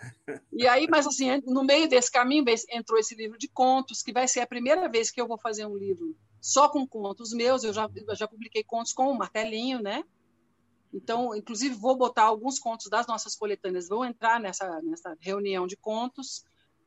E 0.53 0.67
aí, 0.67 0.87
mas 0.87 1.07
assim, 1.07 1.41
no 1.47 1.65
meio 1.65 1.89
desse 1.89 2.11
caminho 2.11 2.45
entrou 2.71 2.99
esse 2.99 3.15
livro 3.15 3.39
de 3.39 3.49
contos, 3.49 4.03
que 4.03 4.13
vai 4.13 4.29
ser 4.29 4.41
a 4.41 4.47
primeira 4.47 4.87
vez 4.87 5.11
que 5.11 5.19
eu 5.21 5.27
vou 5.27 5.39
fazer 5.39 5.65
um 5.65 5.77
livro 5.77 6.15
só 6.43 6.69
com 6.69 6.87
contos 6.87 7.33
meus. 7.33 7.65
Eu 7.65 7.73
já, 7.73 7.89
eu 7.95 8.15
já 8.15 8.29
publiquei 8.29 8.63
contos 8.63 8.93
com 8.93 9.09
o 9.11 9.17
martelinho, 9.17 9.81
né? 9.81 10.05
Então, 10.93 11.35
inclusive, 11.35 11.75
vou 11.75 11.97
botar 11.97 12.25
alguns 12.25 12.59
contos 12.59 12.89
das 12.91 13.07
nossas 13.07 13.35
coletâneas, 13.35 13.89
vão 13.89 14.05
entrar 14.05 14.39
nessa, 14.39 14.81
nessa 14.83 15.17
reunião 15.21 15.67
de 15.67 15.77
contos 15.77 16.45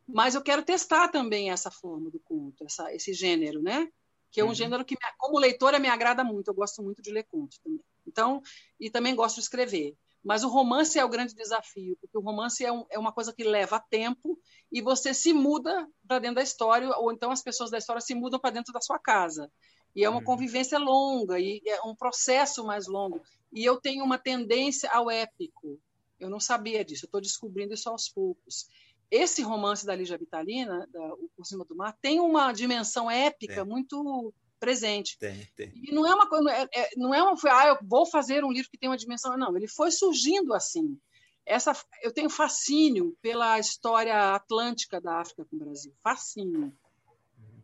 mas 0.07 0.35
eu 0.35 0.41
quero 0.41 0.63
testar 0.63 1.09
também 1.09 1.51
essa 1.51 1.69
forma 1.69 2.09
do 2.09 2.19
conto, 2.19 2.63
essa, 2.63 2.93
esse 2.93 3.13
gênero, 3.13 3.61
né? 3.61 3.89
Que 4.31 4.39
é 4.39 4.43
um 4.43 4.47
uhum. 4.47 4.53
gênero 4.53 4.85
que, 4.85 4.95
como 5.17 5.37
leitora, 5.37 5.79
me 5.79 5.89
agrada 5.89 6.23
muito. 6.23 6.47
Eu 6.47 6.53
gosto 6.53 6.81
muito 6.81 7.01
de 7.01 7.11
ler 7.11 7.23
contos 7.23 7.57
também. 7.57 7.81
Então, 8.05 8.41
e 8.79 8.89
também 8.89 9.15
gosto 9.15 9.35
de 9.35 9.41
escrever. 9.41 9.95
Mas 10.23 10.43
o 10.43 10.49
romance 10.49 10.97
é 10.97 11.05
o 11.05 11.09
grande 11.09 11.33
desafio, 11.33 11.97
porque 12.01 12.17
o 12.17 12.21
romance 12.21 12.63
é, 12.63 12.71
um, 12.71 12.85
é 12.89 12.97
uma 12.97 13.11
coisa 13.11 13.33
que 13.33 13.43
leva 13.43 13.79
tempo 13.79 14.39
e 14.71 14.81
você 14.81 15.13
se 15.13 15.33
muda 15.33 15.87
para 16.07 16.19
dentro 16.19 16.35
da 16.35 16.43
história, 16.43 16.89
ou 16.97 17.11
então 17.11 17.31
as 17.31 17.41
pessoas 17.41 17.69
da 17.69 17.77
história 17.77 18.01
se 18.01 18.15
mudam 18.15 18.39
para 18.39 18.51
dentro 18.51 18.73
da 18.73 18.81
sua 18.81 18.99
casa. 18.99 19.51
E 19.95 20.03
é 20.03 20.09
uma 20.09 20.19
uhum. 20.19 20.25
convivência 20.25 20.77
longa, 20.77 21.39
e 21.39 21.61
é 21.65 21.81
um 21.83 21.95
processo 21.95 22.63
mais 22.65 22.87
longo. 22.87 23.21
E 23.53 23.63
eu 23.63 23.79
tenho 23.79 24.03
uma 24.03 24.17
tendência 24.17 24.89
ao 24.91 25.09
épico. 25.09 25.79
Eu 26.19 26.29
não 26.29 26.39
sabia 26.39 26.83
disso, 26.83 27.05
eu 27.05 27.07
estou 27.07 27.21
descobrindo 27.21 27.73
isso 27.73 27.89
aos 27.89 28.09
poucos 28.09 28.67
esse 29.09 29.41
romance 29.41 29.85
da 29.85 29.95
Lígia 29.95 30.17
Vitalina, 30.17 30.87
da, 30.91 31.13
o 31.13 31.29
Por 31.35 31.45
Cima 31.45 31.65
do 31.65 31.75
Mar, 31.75 31.95
tem 32.01 32.19
uma 32.19 32.51
dimensão 32.51 33.09
épica 33.09 33.63
muito 33.63 34.33
presente. 34.59 35.17
Tem, 35.17 35.47
tem. 35.55 35.71
E 35.75 35.93
não 35.93 36.05
é 36.05 36.13
uma 36.13 36.27
coisa, 36.27 36.51
é, 36.51 36.67
é, 36.73 36.89
não 36.97 37.13
é 37.13 37.21
uma, 37.21 37.35
ah, 37.51 37.67
eu 37.67 37.77
vou 37.83 38.05
fazer 38.05 38.43
um 38.43 38.51
livro 38.51 38.69
que 38.69 38.77
tem 38.77 38.89
uma 38.89 38.97
dimensão, 38.97 39.37
não, 39.37 39.55
ele 39.55 39.67
foi 39.67 39.91
surgindo 39.91 40.53
assim. 40.53 40.99
Essa, 41.45 41.73
eu 42.01 42.11
tenho 42.11 42.29
fascínio 42.29 43.15
pela 43.21 43.57
história 43.57 44.35
atlântica 44.35 44.99
da 44.99 45.21
África 45.21 45.45
com 45.45 45.55
o 45.55 45.59
Brasil, 45.59 45.93
fascínio. 46.03 46.73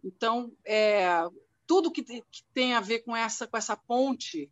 Então, 0.03 0.51
é, 0.65 1.05
tudo 1.67 1.91
que, 1.91 2.03
que 2.03 2.43
tem 2.53 2.73
a 2.73 2.79
ver 2.79 2.99
com 2.99 3.15
essa, 3.15 3.45
com 3.45 3.57
essa 3.57 3.75
ponte 3.75 4.49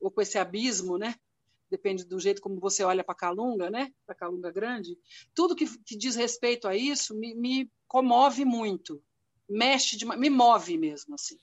ou 0.00 0.10
com 0.10 0.20
esse 0.20 0.38
abismo, 0.38 0.98
né? 0.98 1.16
Depende 1.70 2.04
do 2.04 2.18
jeito 2.20 2.42
como 2.42 2.60
você 2.60 2.84
olha 2.84 3.02
para 3.02 3.12
a 3.12 3.18
Calunga, 3.18 3.70
né? 3.70 3.90
Para 4.06 4.14
a 4.14 4.18
Calunga 4.18 4.50
Grande. 4.50 4.98
Tudo 5.34 5.56
que, 5.56 5.66
que, 5.84 5.96
diz 5.96 6.14
respeito 6.14 6.68
a 6.68 6.76
isso 6.76 7.14
me, 7.14 7.34
me 7.34 7.70
comove 7.86 8.44
muito, 8.44 9.02
mexe, 9.48 9.96
de, 9.96 10.04
me 10.04 10.30
move 10.30 10.78
mesmo, 10.78 11.14
assim. 11.14 11.38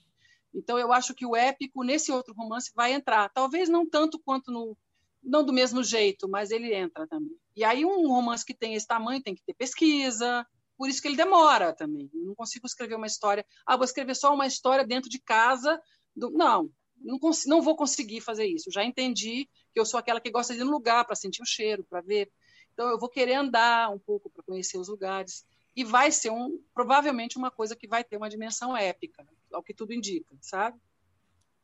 Então, 0.54 0.78
eu 0.78 0.92
acho 0.92 1.14
que 1.14 1.24
o 1.24 1.34
épico, 1.34 1.82
nesse 1.82 2.12
outro 2.12 2.34
romance, 2.34 2.70
vai 2.74 2.92
entrar. 2.92 3.28
Talvez 3.30 3.68
não 3.68 3.88
tanto 3.88 4.18
quanto 4.18 4.50
no. 4.50 4.76
Não 5.22 5.44
do 5.44 5.52
mesmo 5.52 5.84
jeito, 5.84 6.28
mas 6.28 6.50
ele 6.50 6.74
entra 6.74 7.06
também. 7.06 7.36
E 7.54 7.62
aí, 7.62 7.84
um 7.84 8.08
romance 8.08 8.44
que 8.44 8.52
tem 8.52 8.74
esse 8.74 8.86
tamanho 8.86 9.22
tem 9.22 9.36
que 9.36 9.42
ter 9.44 9.54
pesquisa, 9.54 10.44
por 10.76 10.88
isso 10.88 11.00
que 11.00 11.06
ele 11.06 11.16
demora 11.16 11.72
também. 11.72 12.10
Eu 12.12 12.24
não 12.24 12.34
consigo 12.34 12.66
escrever 12.66 12.96
uma 12.96 13.06
história. 13.06 13.46
Ah, 13.64 13.76
vou 13.76 13.84
escrever 13.84 14.16
só 14.16 14.34
uma 14.34 14.48
história 14.48 14.84
dentro 14.84 15.08
de 15.08 15.20
casa. 15.20 15.80
Do... 16.14 16.30
Não, 16.30 16.68
não, 17.00 17.18
não 17.46 17.62
vou 17.62 17.76
conseguir 17.76 18.20
fazer 18.20 18.46
isso. 18.46 18.70
Já 18.70 18.84
entendi 18.84 19.48
que 19.72 19.80
eu 19.80 19.84
sou 19.84 19.98
aquela 19.98 20.20
que 20.20 20.30
gosta 20.30 20.54
de 20.54 20.60
ir 20.60 20.64
no 20.64 20.70
lugar 20.70 21.04
para 21.04 21.16
sentir 21.16 21.42
o 21.42 21.46
cheiro, 21.46 21.84
para 21.88 22.00
ver. 22.00 22.30
Então, 22.72 22.88
eu 22.88 22.98
vou 22.98 23.08
querer 23.08 23.34
andar 23.34 23.90
um 23.90 23.98
pouco 23.98 24.30
para 24.30 24.42
conhecer 24.42 24.78
os 24.78 24.88
lugares. 24.88 25.44
E 25.74 25.84
vai 25.84 26.12
ser 26.12 26.30
um, 26.30 26.62
provavelmente 26.74 27.38
uma 27.38 27.50
coisa 27.50 27.74
que 27.74 27.88
vai 27.88 28.04
ter 28.04 28.16
uma 28.16 28.28
dimensão 28.28 28.76
épica, 28.76 29.26
ao 29.52 29.62
que 29.62 29.72
tudo 29.72 29.92
indica, 29.92 30.34
sabe? 30.40 30.78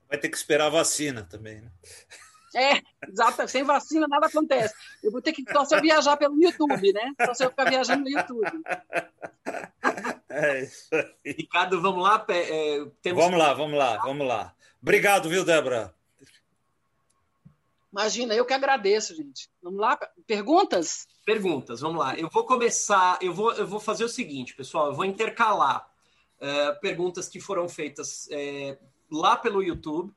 Vai 0.08 0.18
ter 0.18 0.30
que 0.30 0.36
esperar 0.36 0.66
a 0.66 0.70
vacina 0.70 1.22
também, 1.22 1.60
né? 1.60 1.70
É, 2.54 2.82
exato. 3.06 3.46
Sem 3.46 3.62
vacina 3.62 4.08
nada 4.08 4.26
acontece. 4.26 4.74
Eu 5.02 5.10
vou 5.10 5.20
ter 5.20 5.32
que 5.32 5.44
só 5.52 5.64
se 5.66 5.76
eu 5.76 5.82
viajar 5.82 6.16
pelo 6.16 6.42
YouTube, 6.42 6.92
né? 6.92 7.12
Só 7.26 7.34
se 7.34 7.44
eu 7.44 7.50
ficar 7.50 7.68
viajando 7.68 8.04
no 8.04 8.10
YouTube. 8.10 8.62
É 10.30 10.62
isso 10.62 10.88
aí. 10.92 11.32
Ricardo, 11.32 11.80
vamos 11.82 12.02
lá? 12.02 12.24
É, 12.30 12.86
temos... 13.02 13.22
Vamos 13.22 13.38
lá, 13.38 13.52
vamos 13.52 13.78
lá, 13.78 13.98
vamos 13.98 14.26
lá. 14.26 14.54
Obrigado, 14.80 15.28
viu, 15.28 15.44
Débora? 15.44 15.94
Imagina, 17.90 18.34
eu 18.34 18.44
que 18.44 18.52
agradeço, 18.52 19.14
gente. 19.14 19.48
Vamos 19.62 19.80
lá, 19.80 19.98
perguntas? 20.26 21.06
Perguntas, 21.24 21.80
vamos 21.80 21.98
lá. 21.98 22.16
Eu 22.16 22.28
vou 22.28 22.44
começar, 22.44 23.18
eu 23.22 23.32
vou, 23.32 23.52
eu 23.52 23.66
vou 23.66 23.80
fazer 23.80 24.04
o 24.04 24.08
seguinte, 24.08 24.54
pessoal, 24.54 24.88
eu 24.88 24.94
vou 24.94 25.04
intercalar 25.04 25.88
uh, 26.38 26.80
perguntas 26.80 27.28
que 27.28 27.40
foram 27.40 27.68
feitas 27.68 28.26
uh, 28.26 28.78
lá 29.10 29.36
pelo 29.36 29.62
YouTube, 29.62 30.12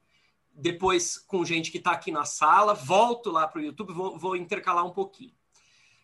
depois 0.54 1.18
com 1.18 1.46
gente 1.46 1.72
que 1.72 1.78
está 1.78 1.92
aqui 1.92 2.12
na 2.12 2.26
sala, 2.26 2.74
volto 2.74 3.32
lá 3.32 3.48
para 3.48 3.62
o 3.62 3.64
YouTube, 3.64 3.94
vou, 3.94 4.18
vou, 4.18 4.36
intercalar 4.36 4.86
um 4.86 4.92
pouquinho. 4.92 5.34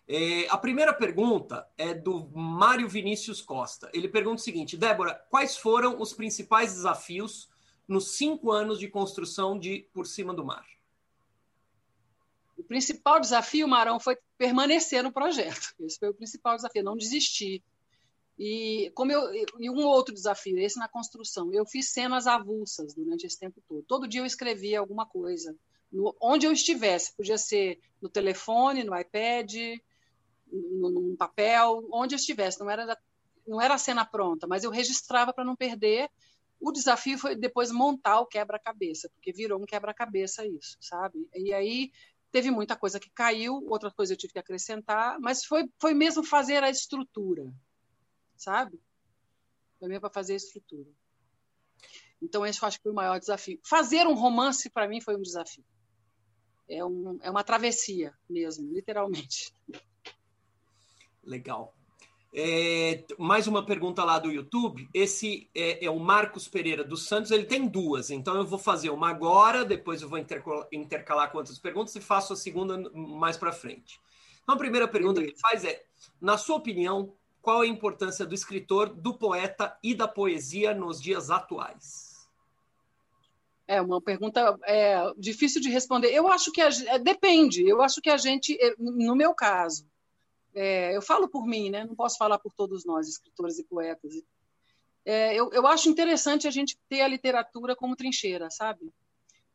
Uh, 0.09 0.47
a 0.49 0.57
primeira 0.57 0.93
pergunta 0.93 1.67
é 1.77 1.93
do 1.93 2.29
Mário 2.33 2.87
Vinícius 2.87 3.41
Costa. 3.41 3.89
Ele 3.93 4.07
pergunta 4.07 4.41
o 4.41 4.43
seguinte: 4.43 4.77
Débora, 4.77 5.21
quais 5.29 5.57
foram 5.57 6.01
os 6.01 6.13
principais 6.13 6.73
desafios 6.73 7.49
nos 7.85 8.11
cinco 8.11 8.53
anos 8.53 8.79
de 8.79 8.87
construção 8.87 9.59
de 9.59 9.89
Por 9.93 10.07
Cima 10.07 10.33
do 10.33 10.45
Mar? 10.45 10.76
O 12.57 12.63
principal 12.63 13.19
desafio, 13.19 13.67
Marão, 13.67 13.99
foi 13.99 14.17
permanecer 14.37 15.03
no 15.03 15.11
projeto. 15.11 15.75
Esse 15.79 15.99
foi 15.99 16.09
o 16.09 16.13
principal 16.13 16.55
desafio, 16.55 16.83
não 16.83 16.97
desistir. 16.97 17.63
E 18.37 18.91
como 18.93 19.11
eu 19.11 19.33
e 19.59 19.69
um 19.69 19.83
outro 19.85 20.13
desafio, 20.13 20.57
esse 20.59 20.77
na 20.77 20.87
construção, 20.87 21.51
eu 21.51 21.65
fiz 21.65 21.89
cenas 21.89 22.27
avulsas 22.27 22.93
durante 22.93 23.25
esse 23.25 23.39
tempo 23.39 23.61
todo. 23.67 23.83
Todo 23.83 24.07
dia 24.07 24.21
eu 24.21 24.25
escrevia 24.25 24.79
alguma 24.79 25.05
coisa, 25.05 25.55
no, 25.91 26.15
onde 26.21 26.45
eu 26.45 26.51
estivesse, 26.51 27.15
podia 27.15 27.37
ser 27.37 27.79
no 28.01 28.09
telefone, 28.09 28.83
no 28.83 28.97
iPad, 28.97 29.53
no, 30.51 30.89
num 30.89 31.15
papel, 31.15 31.87
onde 31.91 32.13
eu 32.13 32.17
estivesse. 32.17 32.59
Não 32.59 32.69
era 32.69 32.97
não 33.47 33.61
era 33.61 33.75
a 33.75 33.79
cena 33.79 34.05
pronta, 34.05 34.45
mas 34.45 34.63
eu 34.63 34.69
registrava 34.69 35.33
para 35.33 35.45
não 35.45 35.55
perder. 35.55 36.09
O 36.59 36.71
desafio 36.71 37.17
foi 37.17 37.35
depois 37.35 37.71
montar 37.71 38.19
o 38.19 38.25
quebra-cabeça, 38.25 39.09
porque 39.09 39.31
virou 39.31 39.61
um 39.61 39.65
quebra-cabeça 39.65 40.45
isso, 40.45 40.75
sabe? 40.81 41.27
E 41.33 41.53
aí 41.53 41.91
teve 42.31 42.51
muita 42.51 42.75
coisa 42.75 42.99
que 42.99 43.09
caiu, 43.09 43.63
outra 43.67 43.91
coisa 43.91 44.13
eu 44.13 44.17
tive 44.17 44.33
que 44.33 44.39
acrescentar, 44.39 45.19
mas 45.19 45.45
foi, 45.45 45.69
foi 45.79 45.93
mesmo 45.93 46.23
fazer 46.23 46.63
a 46.63 46.69
estrutura, 46.69 47.53
sabe? 48.35 48.79
Foi 49.79 49.87
mesmo 49.87 50.01
para 50.01 50.13
fazer 50.13 50.33
a 50.33 50.37
estrutura. 50.37 50.89
Então, 52.21 52.45
esse 52.45 52.61
eu 52.61 52.67
acho 52.67 52.77
que 52.77 52.83
foi 52.83 52.91
o 52.91 52.95
maior 52.95 53.19
desafio. 53.19 53.59
Fazer 53.63 54.07
um 54.07 54.15
romance, 54.15 54.69
para 54.69 54.87
mim, 54.87 54.99
foi 54.99 55.15
um 55.15 55.21
desafio. 55.21 55.63
É, 56.67 56.83
um, 56.83 57.19
é 57.21 57.29
uma 57.29 57.43
travessia 57.43 58.13
mesmo, 58.29 58.73
literalmente. 58.73 59.53
Legal. 61.23 61.76
É, 62.33 63.03
mais 63.17 63.47
uma 63.47 63.65
pergunta 63.65 64.03
lá 64.03 64.19
do 64.19 64.31
YouTube. 64.31 64.87
Esse 64.93 65.49
é, 65.55 65.85
é, 65.85 65.89
o 65.89 65.99
Marcos 65.99 66.47
Pereira 66.47 66.83
dos 66.83 67.07
Santos. 67.07 67.31
Ele 67.31 67.45
tem 67.45 67.67
duas, 67.67 68.09
então 68.09 68.35
eu 68.35 68.45
vou 68.45 68.59
fazer 68.59 68.89
uma 68.89 69.09
agora, 69.09 69.63
depois 69.63 70.01
eu 70.01 70.09
vou 70.09 70.19
intercalar 70.71 71.31
com 71.31 71.37
outras 71.37 71.57
perguntas 71.57 71.95
e 71.95 72.01
faço 72.01 72.33
a 72.33 72.35
segunda 72.35 72.89
mais 72.93 73.37
para 73.37 73.51
frente. 73.51 73.99
Então, 74.43 74.55
a 74.55 74.57
primeira 74.57 74.87
pergunta 74.87 75.21
que 75.21 75.27
ele 75.27 75.39
faz 75.39 75.63
é: 75.63 75.83
na 76.21 76.37
sua 76.37 76.57
opinião, 76.57 77.13
qual 77.41 77.61
a 77.61 77.67
importância 77.67 78.25
do 78.25 78.35
escritor, 78.35 78.89
do 78.89 79.13
poeta 79.13 79.77
e 79.81 79.95
da 79.95 80.07
poesia 80.07 80.73
nos 80.73 81.01
dias 81.01 81.29
atuais? 81.29 82.27
É 83.67 83.81
uma 83.81 84.01
pergunta 84.01 84.57
é, 84.63 85.11
difícil 85.17 85.61
de 85.61 85.69
responder. 85.69 86.13
Eu 86.13 86.27
acho 86.27 86.51
que 86.51 86.61
a, 86.61 86.69
é, 86.87 86.99
depende. 86.99 87.67
Eu 87.67 87.81
acho 87.81 88.01
que 88.01 88.09
a 88.09 88.17
gente, 88.17 88.57
no 88.77 89.15
meu 89.15 89.33
caso, 89.33 89.85
é, 90.59 90.95
eu 90.97 91.03
falo 91.03 91.29
por 91.29 91.45
mim, 91.45 91.69
né? 91.69 91.85
não 91.85 91.95
posso 91.95 92.17
falar 92.17 92.39
por 92.39 92.51
todos 92.51 92.83
nós, 92.83 93.07
escritores 93.07 93.59
e 93.59 93.63
poetas. 93.63 94.11
É, 95.05 95.35
eu, 95.35 95.51
eu 95.53 95.67
acho 95.67 95.87
interessante 95.87 96.47
a 96.47 96.51
gente 96.51 96.75
ter 96.89 97.01
a 97.01 97.07
literatura 97.07 97.75
como 97.75 97.95
trincheira, 97.95 98.49
sabe? 98.49 98.91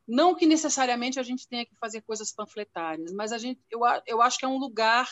Não 0.06 0.32
que 0.32 0.46
necessariamente 0.46 1.18
a 1.18 1.22
gente 1.24 1.48
tenha 1.48 1.66
que 1.66 1.74
fazer 1.74 2.02
coisas 2.02 2.32
panfletárias, 2.32 3.12
mas 3.12 3.32
a 3.32 3.38
gente, 3.38 3.60
eu, 3.68 3.80
eu 4.06 4.22
acho 4.22 4.38
que 4.38 4.44
é 4.44 4.48
um 4.48 4.58
lugar, 4.58 5.08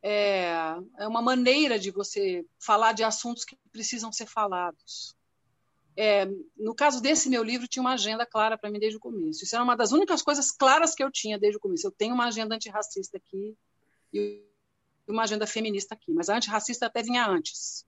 é, 0.00 0.54
é 0.96 1.08
uma 1.08 1.20
maneira 1.20 1.80
de 1.80 1.90
você 1.90 2.46
falar 2.64 2.92
de 2.92 3.02
assuntos 3.02 3.44
que 3.44 3.58
precisam 3.72 4.12
ser 4.12 4.26
falados. 4.26 5.16
É, 5.96 6.26
no 6.56 6.76
caso 6.76 7.02
desse 7.02 7.28
meu 7.28 7.42
livro, 7.42 7.66
tinha 7.66 7.82
uma 7.82 7.94
agenda 7.94 8.24
clara 8.24 8.56
para 8.56 8.70
mim 8.70 8.78
desde 8.78 8.98
o 8.98 9.00
começo. 9.00 9.42
Isso 9.42 9.56
era 9.56 9.64
uma 9.64 9.76
das 9.76 9.90
únicas 9.90 10.22
coisas 10.22 10.52
claras 10.52 10.94
que 10.94 11.02
eu 11.02 11.10
tinha 11.10 11.40
desde 11.40 11.56
o 11.56 11.60
começo. 11.60 11.88
Eu 11.88 11.90
tenho 11.90 12.14
uma 12.14 12.28
agenda 12.28 12.54
antirracista 12.54 13.16
aqui 13.16 13.56
e 14.14 14.51
uma 15.12 15.22
agenda 15.22 15.46
feminista 15.46 15.94
aqui, 15.94 16.12
mas 16.12 16.28
a 16.28 16.36
antirracista 16.36 16.86
até 16.86 17.02
vinha 17.02 17.26
antes. 17.26 17.86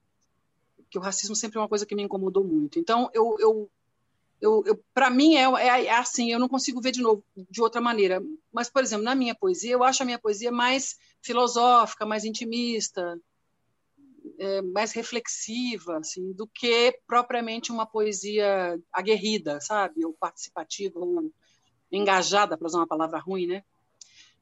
Porque 0.77 0.99
o 0.99 1.03
racismo 1.03 1.35
sempre 1.35 1.59
é 1.59 1.61
uma 1.61 1.69
coisa 1.69 1.87
que 1.87 1.95
me 1.95 2.03
incomodou 2.03 2.45
muito. 2.45 2.79
Então, 2.79 3.11
eu, 3.13 3.37
eu, 3.41 3.71
eu, 4.41 4.63
eu 4.67 4.85
para 4.93 5.11
mim, 5.11 5.37
é, 5.37 5.45
é, 5.45 5.87
é, 5.87 5.97
assim, 5.97 6.31
eu 6.31 6.39
não 6.39 6.49
consigo 6.49 6.81
ver 6.81 6.93
de 6.93 7.01
novo, 7.01 7.25
de 7.51 7.61
outra 7.63 7.81
maneira. 7.81 8.23
Mas, 8.53 8.69
por 8.69 8.83
exemplo, 8.83 9.05
na 9.05 9.15
minha 9.15 9.35
poesia, 9.35 9.73
eu 9.73 9.83
acho 9.83 10.03
a 10.03 10.07
minha 10.07 10.19
poesia 10.19 10.53
mais 10.53 10.97
filosófica, 11.23 12.07
mais 12.07 12.25
intimista, 12.25 13.19
é, 14.39 14.63
mais 14.63 14.93
reflexiva, 14.93 15.99
assim, 15.99 16.33
do 16.33 16.47
que 16.47 16.99
propriamente 17.07 17.73
uma 17.73 17.87
poesia 17.87 18.79
aguerrida, 18.93 19.61
sabe? 19.61 20.05
Ou 20.05 20.13
participativa, 20.13 20.99
ou 20.99 21.31
engajada, 21.91 22.57
para 22.57 22.67
usar 22.67 22.79
uma 22.79 22.87
palavra 22.87 23.19
ruim, 23.19 23.47
né? 23.47 23.65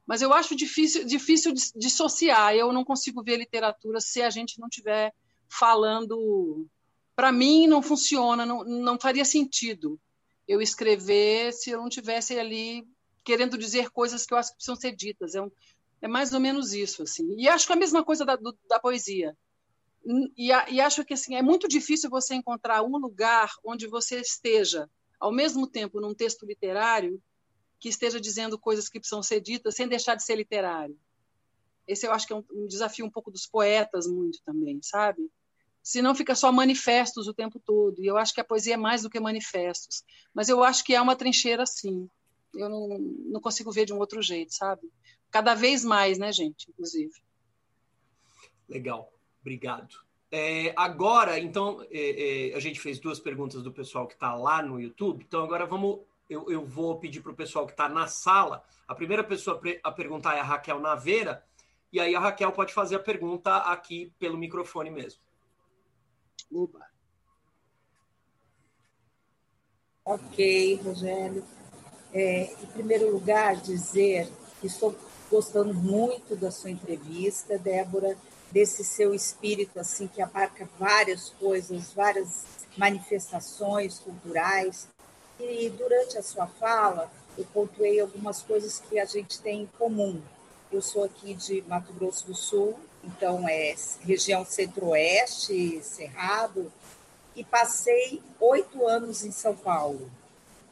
Mas 0.05 0.21
eu 0.21 0.33
acho 0.33 0.55
difícil, 0.55 1.05
difícil 1.05 1.53
dissociar. 1.75 2.53
Eu 2.55 2.73
não 2.73 2.83
consigo 2.83 3.23
ver 3.23 3.37
literatura 3.37 3.99
se 3.99 4.21
a 4.21 4.29
gente 4.29 4.59
não 4.59 4.67
tiver 4.67 5.13
falando. 5.49 6.67
Para 7.15 7.31
mim, 7.31 7.67
não 7.67 7.81
funciona, 7.81 8.45
não, 8.45 8.63
não 8.63 8.99
faria 8.99 9.23
sentido 9.23 9.99
eu 10.47 10.61
escrever 10.61 11.53
se 11.53 11.69
eu 11.69 11.79
não 11.79 11.89
tivesse 11.89 12.37
ali 12.37 12.85
querendo 13.23 13.57
dizer 13.57 13.89
coisas 13.91 14.25
que 14.25 14.33
eu 14.33 14.37
acho 14.37 14.49
que 14.49 14.57
precisam 14.57 14.75
ser 14.75 14.93
ditas. 14.95 15.35
É, 15.35 15.41
um, 15.41 15.49
é 16.01 16.07
mais 16.07 16.33
ou 16.33 16.39
menos 16.39 16.73
isso. 16.73 17.03
assim. 17.03 17.35
E 17.37 17.47
acho 17.47 17.65
que 17.65 17.71
é 17.71 17.75
a 17.75 17.79
mesma 17.79 18.03
coisa 18.03 18.25
da, 18.25 18.35
do, 18.35 18.57
da 18.67 18.79
poesia. 18.79 19.35
E, 20.37 20.49
e 20.49 20.81
acho 20.81 21.05
que 21.05 21.13
assim, 21.13 21.35
é 21.35 21.41
muito 21.41 21.67
difícil 21.67 22.09
você 22.09 22.35
encontrar 22.35 22.83
um 22.83 22.97
lugar 22.97 23.53
onde 23.63 23.87
você 23.87 24.19
esteja, 24.19 24.89
ao 25.17 25.31
mesmo 25.31 25.65
tempo, 25.65 26.01
num 26.01 26.13
texto 26.13 26.45
literário 26.45 27.21
que 27.83 27.89
esteja 27.89 28.17
dizendo 28.17 28.57
coisas 28.57 28.87
que 28.87 28.97
precisam 28.97 29.21
ser 29.21 29.41
ditas 29.41 29.75
sem 29.75 29.89
deixar 29.89 30.15
de 30.15 30.23
ser 30.23 30.37
literário. 30.37 30.97
Esse 31.85 32.07
eu 32.07 32.13
acho 32.13 32.25
que 32.25 32.31
é 32.31 32.35
um, 32.37 32.43
um 32.53 32.65
desafio 32.65 33.05
um 33.05 33.09
pouco 33.09 33.29
dos 33.29 33.45
poetas 33.45 34.07
muito 34.07 34.39
também, 34.45 34.79
sabe? 34.81 35.29
Senão 35.83 36.15
fica 36.15 36.33
só 36.33 36.49
manifestos 36.49 37.27
o 37.27 37.33
tempo 37.33 37.59
todo. 37.59 38.01
E 38.01 38.07
eu 38.07 38.15
acho 38.15 38.33
que 38.33 38.39
a 38.39 38.45
poesia 38.45 38.75
é 38.75 38.77
mais 38.77 39.01
do 39.01 39.09
que 39.09 39.19
manifestos. 39.19 40.01
Mas 40.33 40.47
eu 40.47 40.63
acho 40.63 40.81
que 40.85 40.95
é 40.95 41.01
uma 41.01 41.13
trincheira, 41.13 41.65
sim. 41.65 42.09
Eu 42.55 42.69
não, 42.69 42.87
não 42.97 43.41
consigo 43.41 43.69
ver 43.69 43.85
de 43.85 43.91
um 43.91 43.99
outro 43.99 44.21
jeito, 44.21 44.53
sabe? 44.53 44.89
Cada 45.29 45.53
vez 45.53 45.83
mais, 45.83 46.17
né, 46.17 46.31
gente? 46.31 46.69
Inclusive. 46.69 47.21
Legal. 48.69 49.11
Obrigado. 49.41 49.93
É, 50.31 50.73
agora, 50.77 51.37
então, 51.37 51.85
é, 51.91 52.51
é, 52.51 52.55
a 52.55 52.61
gente 52.61 52.79
fez 52.79 52.97
duas 52.97 53.19
perguntas 53.19 53.61
do 53.61 53.73
pessoal 53.73 54.07
que 54.07 54.13
está 54.13 54.33
lá 54.33 54.61
no 54.63 54.79
YouTube. 54.79 55.25
Então, 55.27 55.43
agora 55.43 55.65
vamos 55.65 55.99
eu, 56.29 56.49
eu 56.49 56.65
vou 56.65 56.99
pedir 56.99 57.21
para 57.21 57.31
o 57.31 57.35
pessoal 57.35 57.65
que 57.65 57.73
está 57.73 57.87
na 57.89 58.07
sala. 58.07 58.63
A 58.87 58.95
primeira 58.95 59.23
pessoa 59.23 59.61
a 59.83 59.91
perguntar 59.91 60.35
é 60.35 60.39
a 60.39 60.43
Raquel 60.43 60.79
Naveira, 60.79 61.43
e 61.91 61.99
aí 61.99 62.15
a 62.15 62.19
Raquel 62.19 62.51
pode 62.51 62.73
fazer 62.73 62.95
a 62.95 62.99
pergunta 62.99 63.55
aqui 63.57 64.11
pelo 64.17 64.37
microfone 64.37 64.89
mesmo. 64.89 65.21
Opa. 66.51 66.87
Ok, 70.05 70.81
Rogério. 70.83 71.43
É, 72.11 72.51
em 72.61 72.65
primeiro 72.67 73.11
lugar, 73.11 73.55
dizer 73.55 74.29
que 74.59 74.67
estou 74.67 74.95
gostando 75.31 75.73
muito 75.73 76.35
da 76.35 76.51
sua 76.51 76.69
entrevista, 76.69 77.57
Débora, 77.57 78.17
desse 78.51 78.83
seu 78.83 79.15
espírito 79.15 79.79
assim 79.79 80.07
que 80.07 80.21
abarca 80.21 80.69
várias 80.77 81.29
coisas, 81.31 81.91
várias 81.93 82.45
manifestações 82.77 83.99
culturais. 83.99 84.87
E 85.43 85.69
durante 85.69 86.17
a 86.17 86.23
sua 86.23 86.47
fala, 86.47 87.11
eu 87.37 87.45
pontuei 87.53 87.99
algumas 87.99 88.41
coisas 88.41 88.79
que 88.79 88.97
a 88.97 89.05
gente 89.05 89.39
tem 89.39 89.63
em 89.63 89.69
comum. 89.77 90.21
Eu 90.71 90.81
sou 90.81 91.03
aqui 91.03 91.33
de 91.33 91.61
Mato 91.63 91.91
Grosso 91.93 92.25
do 92.25 92.33
Sul, 92.33 92.79
então 93.03 93.47
é 93.47 93.75
região 94.01 94.45
centro-oeste, 94.45 95.81
Cerrado, 95.83 96.71
e 97.35 97.43
passei 97.43 98.21
oito 98.39 98.87
anos 98.87 99.23
em 99.25 99.31
São 99.31 99.55
Paulo. 99.55 100.09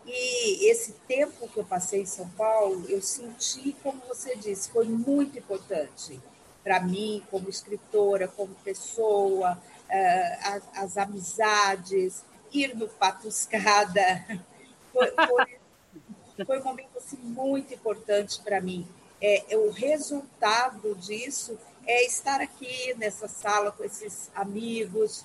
E 0.05 0.69
esse 0.69 0.93
tempo 1.07 1.47
que 1.49 1.57
eu 1.57 1.65
passei 1.65 2.01
em 2.01 2.05
São 2.05 2.29
Paulo, 2.29 2.85
eu 2.87 3.01
senti, 3.01 3.75
como 3.83 4.01
você 4.07 4.35
disse, 4.35 4.69
foi 4.69 4.85
muito 4.85 5.37
importante 5.37 6.19
para 6.63 6.79
mim, 6.79 7.21
como 7.29 7.49
escritora, 7.49 8.27
como 8.27 8.55
pessoa, 8.63 9.61
eh, 9.89 10.39
as, 10.75 10.97
amizades, 10.97 12.23
ir 12.51 12.75
no 12.75 12.87
Patuscada, 12.87 14.25
foi, 14.91 15.11
foi, 15.11 16.45
foi 16.45 16.59
um 16.59 16.63
momento 16.63 16.97
assim, 16.97 17.17
muito 17.17 17.73
importante 17.73 18.41
para 18.41 18.61
mim. 18.61 18.87
É, 19.21 19.45
o 19.55 19.69
resultado 19.69 20.95
disso 20.95 21.57
é 21.85 22.05
estar 22.05 22.41
aqui 22.41 22.93
nessa 22.95 23.27
sala 23.27 23.71
com 23.71 23.83
esses 23.83 24.31
amigos. 24.33 25.23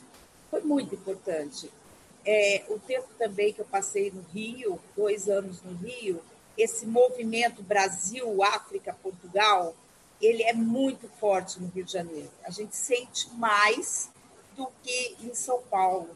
Foi 0.51 0.61
muito 0.62 0.95
importante. 0.95 1.71
É, 2.25 2.64
o 2.69 2.79
tempo 2.79 3.09
também 3.19 3.53
que 3.53 3.61
eu 3.61 3.64
passei 3.64 4.11
no 4.11 4.23
Rio, 4.35 4.81
dois 4.97 5.29
anos 5.29 5.62
no 5.62 5.75
Rio, 5.77 6.21
esse 6.59 6.87
movimento 6.87 7.62
Brasil, 7.62 8.43
África, 8.43 8.97
Portugal, 9.03 9.75
ele 10.21 10.43
é 10.43 10.53
muito 10.53 11.09
forte 11.21 11.61
no 11.61 11.69
Rio 11.69 11.85
de 11.85 11.93
Janeiro. 11.93 12.31
A 12.45 12.51
gente 12.51 12.75
sente 12.75 13.31
mais 13.35 14.11
do 14.57 14.69
que 14.83 15.17
em 15.21 15.35
São 15.35 15.62
Paulo. 15.62 16.09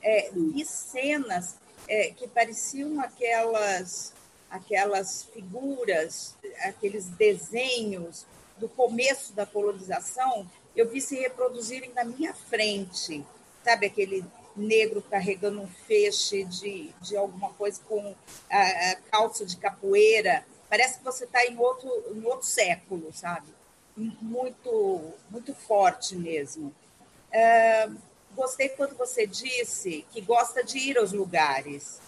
É, 0.00 0.30
vi 0.32 0.64
cenas 0.64 1.56
é, 1.92 2.10
que 2.10 2.26
pareciam 2.26 2.98
aquelas, 3.02 4.14
aquelas 4.50 5.24
figuras, 5.24 6.34
aqueles 6.60 7.04
desenhos 7.04 8.24
do 8.56 8.66
começo 8.66 9.34
da 9.34 9.44
colonização, 9.44 10.50
eu 10.74 10.88
vi 10.88 11.02
se 11.02 11.16
reproduzirem 11.16 11.92
na 11.92 12.02
minha 12.02 12.32
frente. 12.32 13.22
Sabe 13.62 13.84
aquele 13.84 14.24
negro 14.56 15.02
carregando 15.02 15.60
um 15.60 15.68
feixe 15.68 16.44
de, 16.44 16.94
de 17.02 17.14
alguma 17.14 17.50
coisa 17.50 17.78
com 17.86 18.14
a, 18.50 18.90
a 18.90 18.96
calça 19.10 19.44
de 19.44 19.58
capoeira, 19.58 20.46
parece 20.70 20.96
que 20.96 21.04
você 21.04 21.24
está 21.24 21.44
em 21.44 21.58
outro, 21.58 21.90
em 22.14 22.24
outro 22.24 22.46
século, 22.46 23.12
sabe? 23.12 23.48
Muito, 23.94 25.12
muito 25.30 25.54
forte 25.54 26.16
mesmo. 26.16 26.74
É, 27.30 27.86
gostei 28.34 28.68
quando 28.70 28.96
você 28.96 29.26
disse 29.26 30.04
que 30.12 30.20
gosta 30.20 30.64
de 30.64 30.78
ir 30.78 30.98
aos 30.98 31.12
lugares. 31.12 32.00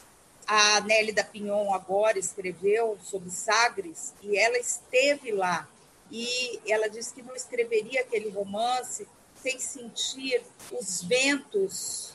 A 0.47 0.81
Nelly 0.81 1.13
da 1.13 1.25
Pinhon 1.25 1.73
agora 1.73 2.19
escreveu 2.19 2.99
sobre 3.03 3.31
Sagres 3.31 4.13
e 4.23 4.37
ela 4.37 4.59
esteve 4.59 5.33
lá. 5.33 5.69
E 6.11 6.61
ela 6.67 6.89
disse 6.89 7.15
que 7.15 7.23
não 7.23 7.35
escreveria 7.35 8.03
aquele 8.03 8.29
romance 8.29 9.07
sem 9.37 9.59
sentir 9.59 10.43
os 10.71 11.03
ventos, 11.03 12.15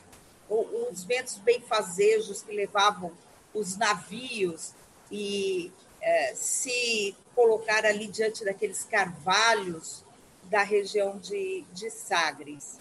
os 0.50 1.04
ventos 1.04 1.38
benfazejos 1.38 2.42
que 2.42 2.52
levavam 2.52 3.12
os 3.54 3.78
navios 3.78 4.74
e 5.12 5.72
é, 6.02 6.34
se 6.36 7.16
colocar 7.36 7.86
ali 7.86 8.08
diante 8.08 8.46
daqueles 8.46 8.84
carvalhos 8.84 10.04
da 10.44 10.64
região 10.64 11.18
de, 11.18 11.64
de 11.74 11.90
Sagres. 11.90 12.78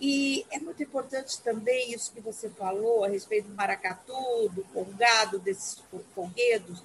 E 0.00 0.46
é 0.50 0.58
muito 0.60 0.82
importante 0.82 1.40
também 1.40 1.92
isso 1.92 2.12
que 2.12 2.20
você 2.20 2.48
falou 2.48 3.04
a 3.04 3.08
respeito 3.08 3.48
do 3.48 3.54
maracatu, 3.54 4.48
do 4.50 4.64
congado, 4.72 5.38
desses 5.38 5.82
folguedos, 6.14 6.82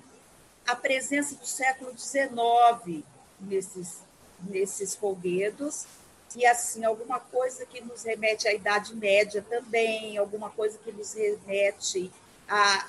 a 0.66 0.76
presença 0.76 1.36
do 1.36 1.46
século 1.46 1.94
XIX 1.98 3.04
nesses, 3.40 4.00
nesses 4.40 4.96
folguedos, 4.96 5.86
e 6.36 6.46
assim, 6.46 6.84
alguma 6.84 7.20
coisa 7.20 7.66
que 7.66 7.80
nos 7.82 8.04
remete 8.04 8.48
à 8.48 8.54
Idade 8.54 8.96
Média 8.96 9.46
também, 9.48 10.18
alguma 10.18 10.50
coisa 10.50 10.80
que 10.80 10.92
nos 10.92 11.14
remete 11.14 12.12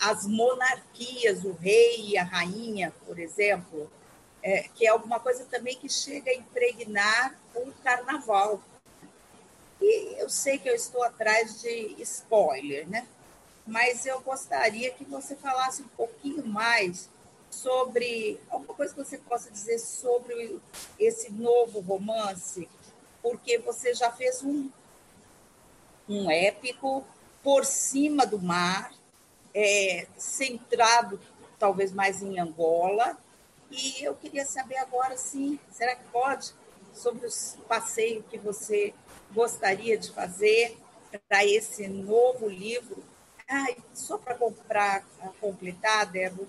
às 0.01 0.27
monarquias, 0.27 1.45
o 1.45 1.53
rei 1.53 2.09
e 2.09 2.18
a 2.18 2.25
rainha, 2.25 2.93
por 3.07 3.18
exemplo, 3.18 3.91
é, 4.43 4.68
que 4.75 4.87
é 4.87 4.91
alguma 4.91 5.20
coisa 5.20 5.45
também 5.45 5.77
que 5.77 5.89
chega 5.89 6.31
a 6.31 6.35
impregnar 6.35 7.39
o 7.55 7.70
carnaval 7.83 8.62
eu 10.18 10.28
sei 10.28 10.59
que 10.59 10.68
eu 10.68 10.74
estou 10.74 11.03
atrás 11.03 11.61
de 11.61 11.97
spoiler, 12.01 12.89
né? 12.89 13.07
Mas 13.66 14.05
eu 14.07 14.20
gostaria 14.20 14.91
que 14.93 15.05
você 15.05 15.35
falasse 15.37 15.82
um 15.82 15.89
pouquinho 15.89 16.47
mais 16.47 17.09
sobre 17.51 18.41
alguma 18.51 18.74
coisa 18.74 18.93
que 18.95 19.05
você 19.05 19.18
possa 19.18 19.51
dizer 19.51 19.78
sobre 19.78 20.61
esse 20.99 21.32
novo 21.32 21.80
romance, 21.80 22.68
porque 23.22 23.59
você 23.59 23.95
já 23.95 24.11
fez 24.11 24.43
um, 24.43 24.68
um 26.09 26.30
épico 26.30 27.05
por 27.43 27.64
cima 27.64 28.26
do 28.26 28.41
mar, 28.41 28.93
é, 29.55 30.07
centrado 30.18 31.20
talvez 31.59 31.93
mais 31.93 32.22
em 32.22 32.39
Angola, 32.39 33.16
e 33.70 34.05
eu 34.05 34.14
queria 34.14 34.45
saber 34.45 34.76
agora, 34.76 35.16
sim, 35.16 35.59
será 35.72 35.97
que 35.97 36.05
pode, 36.11 36.53
sobre 36.95 37.26
os 37.26 37.57
passeios 37.66 38.24
que 38.30 38.39
você 38.39 38.95
gostaria 39.35 39.99
de 39.99 40.11
fazer 40.12 40.78
para 41.28 41.45
esse 41.45 41.87
novo 41.89 42.49
livro. 42.49 43.03
Ah, 43.49 43.66
só 43.93 44.16
para 44.16 44.37
completar, 45.41 46.07
Débora, 46.07 46.49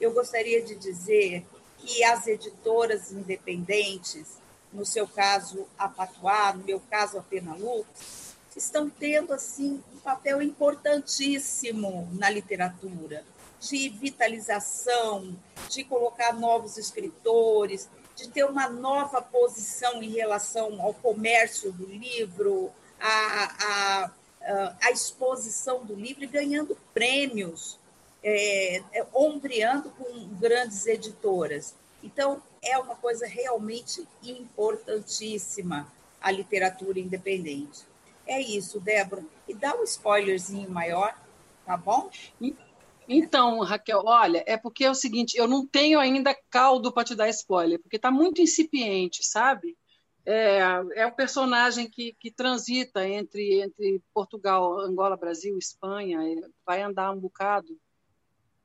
eu 0.00 0.12
gostaria 0.12 0.62
de 0.62 0.76
dizer 0.76 1.44
que 1.78 2.04
as 2.04 2.26
editoras 2.26 3.10
independentes, 3.10 4.38
no 4.72 4.84
seu 4.84 5.08
caso 5.08 5.66
a 5.78 5.88
Patuá, 5.88 6.52
no 6.52 6.64
meu 6.64 6.80
caso 6.90 7.18
a 7.18 7.22
Penalux, 7.22 8.34
estão 8.56 8.88
tendo 8.88 9.32
assim 9.32 9.82
um 9.92 9.98
papel 9.98 10.40
importantíssimo 10.40 12.08
na 12.12 12.30
literatura, 12.30 13.24
de 13.60 13.88
vitalização, 13.88 15.36
de 15.68 15.84
colocar 15.84 16.32
novos 16.32 16.76
escritores, 16.76 17.88
de 18.16 18.28
ter 18.28 18.44
uma 18.44 18.68
nova 18.68 19.20
posição 19.20 20.02
em 20.02 20.10
relação 20.10 20.80
ao 20.80 20.94
comércio 20.94 21.70
do 21.70 21.86
livro, 21.86 22.72
a, 22.98 24.10
a, 24.42 24.76
a 24.82 24.90
exposição 24.90 25.84
do 25.84 25.94
livro 25.94 26.24
e 26.24 26.26
ganhando 26.26 26.76
prêmios, 26.94 27.78
é, 28.24 28.82
é, 28.92 29.06
ombreando 29.14 29.90
com 29.90 30.28
grandes 30.34 30.86
editoras. 30.86 31.74
Então, 32.02 32.42
é 32.62 32.78
uma 32.78 32.96
coisa 32.96 33.26
realmente 33.26 34.06
importantíssima 34.22 35.92
a 36.20 36.30
literatura 36.30 36.98
independente. 36.98 37.82
É 38.26 38.40
isso, 38.40 38.80
Débora. 38.80 39.22
E 39.46 39.54
dá 39.54 39.76
um 39.76 39.84
spoilerzinho 39.84 40.68
maior, 40.70 41.16
tá 41.64 41.76
bom? 41.76 42.10
Então, 43.08 43.60
Raquel, 43.60 44.02
olha, 44.04 44.42
é 44.46 44.56
porque 44.56 44.84
é 44.84 44.90
o 44.90 44.94
seguinte, 44.94 45.36
eu 45.36 45.46
não 45.46 45.66
tenho 45.66 46.00
ainda 46.00 46.36
caldo 46.50 46.92
para 46.92 47.04
te 47.04 47.14
dar 47.14 47.28
spoiler, 47.28 47.80
porque 47.80 47.96
está 47.96 48.10
muito 48.10 48.40
incipiente, 48.40 49.24
sabe? 49.24 49.76
É, 50.24 50.58
é 50.96 51.06
o 51.06 51.14
personagem 51.14 51.88
que, 51.88 52.14
que 52.18 52.32
transita 52.32 53.06
entre, 53.06 53.60
entre 53.62 54.02
Portugal, 54.12 54.80
Angola, 54.80 55.16
Brasil, 55.16 55.56
Espanha, 55.56 56.18
vai 56.64 56.82
andar 56.82 57.12
um 57.12 57.20
bocado. 57.20 57.78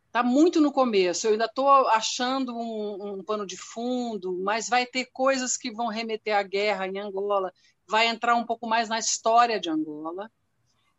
Está 0.07 0.23
muito 0.23 0.59
no 0.59 0.73
começo, 0.73 1.27
eu 1.27 1.33
ainda 1.33 1.45
estou 1.45 1.69
achando 1.89 2.57
um, 2.57 3.19
um 3.19 3.23
pano 3.23 3.45
de 3.45 3.55
fundo, 3.55 4.37
mas 4.41 4.67
vai 4.67 4.85
ter 4.85 5.05
coisas 5.13 5.55
que 5.55 5.71
vão 5.71 5.87
remeter 5.87 6.35
à 6.35 6.43
guerra 6.43 6.87
em 6.87 6.97
Angola, 6.97 7.53
vai 7.87 8.07
entrar 8.07 8.35
um 8.35 8.45
pouco 8.45 8.67
mais 8.67 8.89
na 8.89 8.99
história 8.99 9.59
de 9.59 9.69
Angola, 9.69 10.29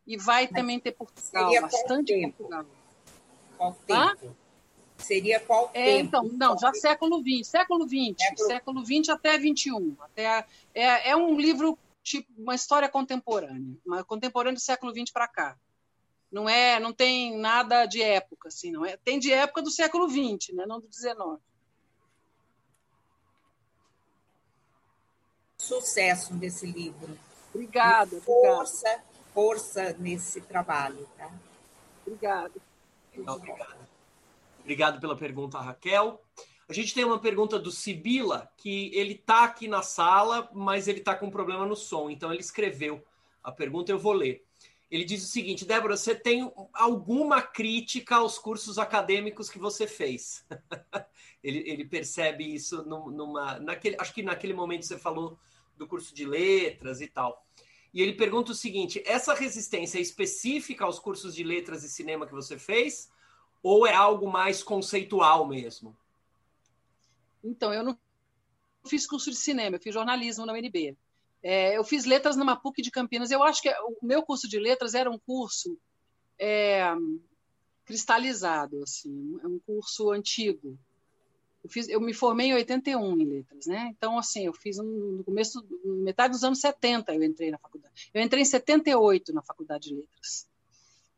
e 0.06 0.16
vai 0.16 0.46
também 0.46 0.80
ter 0.80 0.92
Portugal, 0.92 1.50
bastante 1.60 2.20
Portugal. 2.22 2.66
Qual 3.62 3.76
tempo? 3.86 4.36
Seria 4.98 5.38
qual 5.40 5.70
é, 5.72 5.98
tempo? 5.98 6.08
Então, 6.08 6.24
não, 6.24 6.58
já 6.58 6.72
século 6.74 7.22
XX, 7.22 7.46
século 7.48 7.88
XX, 7.88 8.16
século 8.46 8.84
XX 8.84 9.08
até 9.10 9.38
XXI. 9.38 9.96
Até, 10.00 10.46
é, 10.74 11.10
é 11.10 11.16
um 11.16 11.38
livro, 11.38 11.78
tipo, 12.02 12.28
uma 12.36 12.54
história 12.54 12.88
contemporânea, 12.88 13.76
uma 13.86 14.02
contemporânea 14.04 14.54
do 14.54 14.60
século 14.60 14.92
XX 14.92 15.12
para 15.12 15.28
cá. 15.28 15.58
Não 16.30 16.48
é, 16.48 16.80
não 16.80 16.92
tem 16.92 17.36
nada 17.36 17.84
de 17.86 18.02
época, 18.02 18.48
assim, 18.48 18.72
não 18.72 18.84
é. 18.84 18.96
Tem 18.96 19.18
de 19.18 19.32
época 19.32 19.62
do 19.62 19.70
século 19.70 20.08
XX, 20.08 20.54
né, 20.54 20.64
não 20.66 20.80
do 20.80 20.92
XIX. 20.92 21.38
Sucesso 25.58 26.34
desse 26.34 26.66
livro. 26.66 27.16
Obrigada. 27.54 28.20
Força, 28.22 28.88
obrigada. 28.88 29.04
força 29.32 29.96
nesse 29.98 30.40
trabalho, 30.40 31.08
tá? 31.16 31.30
Obrigada. 32.04 32.71
Obrigado. 33.16 33.88
Obrigado 34.60 35.00
pela 35.00 35.16
pergunta, 35.16 35.58
Raquel. 35.58 36.22
A 36.68 36.72
gente 36.72 36.94
tem 36.94 37.04
uma 37.04 37.18
pergunta 37.18 37.58
do 37.58 37.70
Sibila, 37.70 38.50
que 38.56 38.90
ele 38.94 39.14
está 39.14 39.44
aqui 39.44 39.68
na 39.68 39.82
sala, 39.82 40.48
mas 40.54 40.88
ele 40.88 41.00
está 41.00 41.14
com 41.14 41.26
um 41.26 41.30
problema 41.30 41.66
no 41.66 41.76
som, 41.76 42.08
então 42.08 42.32
ele 42.32 42.40
escreveu 42.40 43.04
a 43.42 43.50
pergunta, 43.50 43.90
eu 43.90 43.98
vou 43.98 44.12
ler. 44.12 44.44
Ele 44.90 45.04
diz 45.04 45.24
o 45.24 45.26
seguinte: 45.28 45.64
Débora, 45.64 45.96
você 45.96 46.14
tem 46.14 46.52
alguma 46.72 47.40
crítica 47.40 48.16
aos 48.16 48.38
cursos 48.38 48.78
acadêmicos 48.78 49.50
que 49.50 49.58
você 49.58 49.86
fez? 49.86 50.46
ele, 51.42 51.58
ele, 51.66 51.84
percebe 51.84 52.44
isso 52.54 52.82
numa. 52.84 53.58
Naquele, 53.58 53.96
acho 53.98 54.12
que 54.12 54.22
naquele 54.22 54.52
momento 54.52 54.84
você 54.84 54.98
falou 54.98 55.38
do 55.78 55.86
curso 55.86 56.14
de 56.14 56.26
letras 56.26 57.00
e 57.00 57.06
tal. 57.06 57.44
E 57.92 58.00
ele 58.00 58.14
pergunta 58.14 58.52
o 58.52 58.54
seguinte: 58.54 59.02
essa 59.06 59.34
resistência 59.34 59.98
é 59.98 60.00
específica 60.00 60.84
aos 60.84 60.98
cursos 60.98 61.34
de 61.34 61.44
letras 61.44 61.84
e 61.84 61.88
cinema 61.88 62.26
que 62.26 62.32
você 62.32 62.58
fez? 62.58 63.10
Ou 63.62 63.86
é 63.86 63.94
algo 63.94 64.30
mais 64.30 64.62
conceitual 64.62 65.46
mesmo? 65.46 65.96
Então, 67.44 67.72
eu 67.72 67.84
não 67.84 67.98
fiz 68.84 69.06
curso 69.06 69.30
de 69.30 69.36
cinema, 69.36 69.76
eu 69.76 69.80
fiz 69.80 69.94
jornalismo 69.94 70.46
na 70.46 70.52
UNB. 70.52 70.96
É, 71.42 71.76
eu 71.76 71.84
fiz 71.84 72.04
letras 72.04 72.36
numa 72.36 72.56
PUC 72.56 72.82
de 72.82 72.90
Campinas. 72.90 73.30
Eu 73.30 73.42
acho 73.42 73.60
que 73.60 73.68
o 73.68 73.96
meu 74.02 74.22
curso 74.22 74.48
de 74.48 74.58
letras 74.58 74.94
era 74.94 75.10
um 75.10 75.18
curso 75.18 75.76
é, 76.38 76.84
cristalizado, 77.84 78.82
assim, 78.82 79.38
é 79.42 79.46
um 79.46 79.58
curso 79.58 80.10
antigo. 80.10 80.78
Eu, 81.62 81.70
fiz, 81.70 81.88
eu 81.88 82.00
me 82.00 82.12
formei 82.12 82.48
em 82.48 82.54
81 82.54 83.20
em 83.20 83.24
letras, 83.24 83.66
né? 83.66 83.92
Então, 83.96 84.18
assim, 84.18 84.46
eu 84.46 84.52
fiz 84.52 84.78
um, 84.78 85.16
no 85.18 85.24
começo, 85.24 85.64
metade 85.84 86.32
dos 86.32 86.42
anos 86.42 86.60
70 86.60 87.14
eu 87.14 87.22
entrei 87.22 87.50
na 87.50 87.58
faculdade. 87.58 87.71
Eu 88.12 88.22
entrei 88.22 88.42
em 88.42 88.46
78 88.46 89.32
na 89.32 89.42
faculdade 89.42 89.88
de 89.88 89.94
letras. 89.94 90.46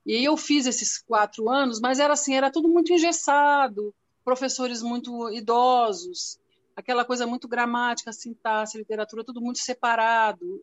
E 0.06 0.22
eu 0.22 0.36
fiz 0.36 0.66
esses 0.66 0.98
quatro 0.98 1.48
anos, 1.48 1.80
mas 1.80 1.98
era 1.98 2.12
assim, 2.12 2.34
era 2.34 2.50
tudo 2.50 2.68
muito 2.68 2.92
engessado, 2.92 3.94
professores 4.24 4.82
muito 4.82 5.30
idosos, 5.30 6.38
aquela 6.76 7.04
coisa 7.04 7.26
muito 7.26 7.48
gramática, 7.48 8.12
sintaxe, 8.12 8.76
literatura, 8.76 9.24
tudo 9.24 9.40
muito 9.40 9.60
separado. 9.60 10.62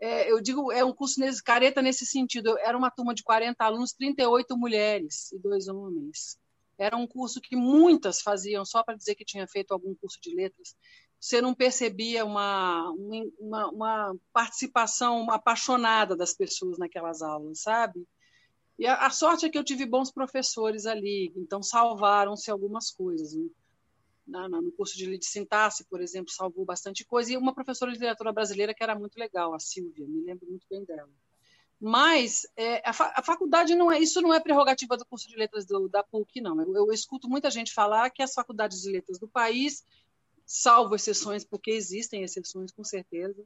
É, 0.00 0.30
eu 0.30 0.40
digo, 0.40 0.72
é 0.72 0.82
um 0.82 0.94
curso 0.94 1.20
nesse, 1.20 1.42
careta 1.42 1.82
nesse 1.82 2.06
sentido. 2.06 2.56
Era 2.58 2.76
uma 2.76 2.90
turma 2.90 3.14
de 3.14 3.22
40 3.22 3.62
alunos, 3.62 3.92
38 3.92 4.56
mulheres 4.56 5.30
e 5.32 5.38
dois 5.38 5.68
homens. 5.68 6.38
Era 6.78 6.96
um 6.96 7.06
curso 7.06 7.40
que 7.40 7.54
muitas 7.54 8.22
faziam 8.22 8.64
só 8.64 8.82
para 8.82 8.96
dizer 8.96 9.14
que 9.14 9.24
tinha 9.24 9.46
feito 9.46 9.72
algum 9.72 9.94
curso 9.94 10.18
de 10.22 10.34
letras. 10.34 10.74
Você 11.20 11.42
não 11.42 11.54
percebia 11.54 12.24
uma, 12.24 12.90
uma, 13.38 13.68
uma 13.68 14.16
participação 14.32 15.30
apaixonada 15.30 16.16
das 16.16 16.32
pessoas 16.32 16.78
naquelas 16.78 17.20
aulas, 17.20 17.60
sabe? 17.60 18.06
E 18.78 18.86
a, 18.86 19.06
a, 19.06 19.10
sorte 19.10 19.44
é 19.44 19.50
que 19.50 19.58
eu 19.58 19.64
tive 19.64 19.84
bons 19.84 20.10
professores 20.10 20.86
ali, 20.86 21.30
então 21.36 21.62
salvaram-se 21.62 22.50
algumas 22.50 22.90
coisas. 22.90 23.34
Né? 24.26 24.48
no 24.48 24.72
curso 24.72 24.96
de 24.96 25.18
sintaxe, 25.22 25.84
por 25.84 26.00
exemplo, 26.00 26.32
salvou 26.32 26.64
bastante 26.64 27.04
coisa, 27.04 27.32
e 27.32 27.36
uma 27.36 27.54
professora 27.54 27.90
de 27.90 27.98
literatura 27.98 28.32
brasileira 28.32 28.72
que 28.72 28.82
era 28.82 28.98
muito 28.98 29.18
legal, 29.18 29.52
a 29.52 29.58
Silvia, 29.58 30.06
me 30.06 30.22
lembro 30.22 30.46
muito 30.48 30.66
bem 30.70 30.84
dela. 30.84 31.10
Mas 31.80 32.46
é, 32.56 32.88
a, 32.88 32.92
fa 32.92 33.12
a, 33.16 33.22
faculdade 33.22 33.74
não 33.74 33.90
é 33.90 33.98
isso 33.98 34.20
não 34.20 34.32
é 34.32 34.38
prerrogativa 34.38 34.96
do 34.96 35.06
curso 35.06 35.26
de 35.26 35.34
letras 35.34 35.64
do, 35.66 35.88
da 35.88 36.02
PUC, 36.02 36.40
não. 36.40 36.60
Eu, 36.62 36.74
eu, 36.76 36.92
escuto 36.92 37.28
muita 37.28 37.50
gente 37.50 37.72
falar 37.72 38.10
que 38.10 38.22
as 38.22 38.34
faculdades 38.34 38.82
de 38.82 38.90
letras 38.90 39.18
do 39.18 39.26
país, 39.26 39.84
salvo 40.52 40.96
exceções, 40.96 41.44
porque 41.44 41.70
existem 41.70 42.24
exceções 42.24 42.72
com 42.72 42.82
certeza, 42.82 43.40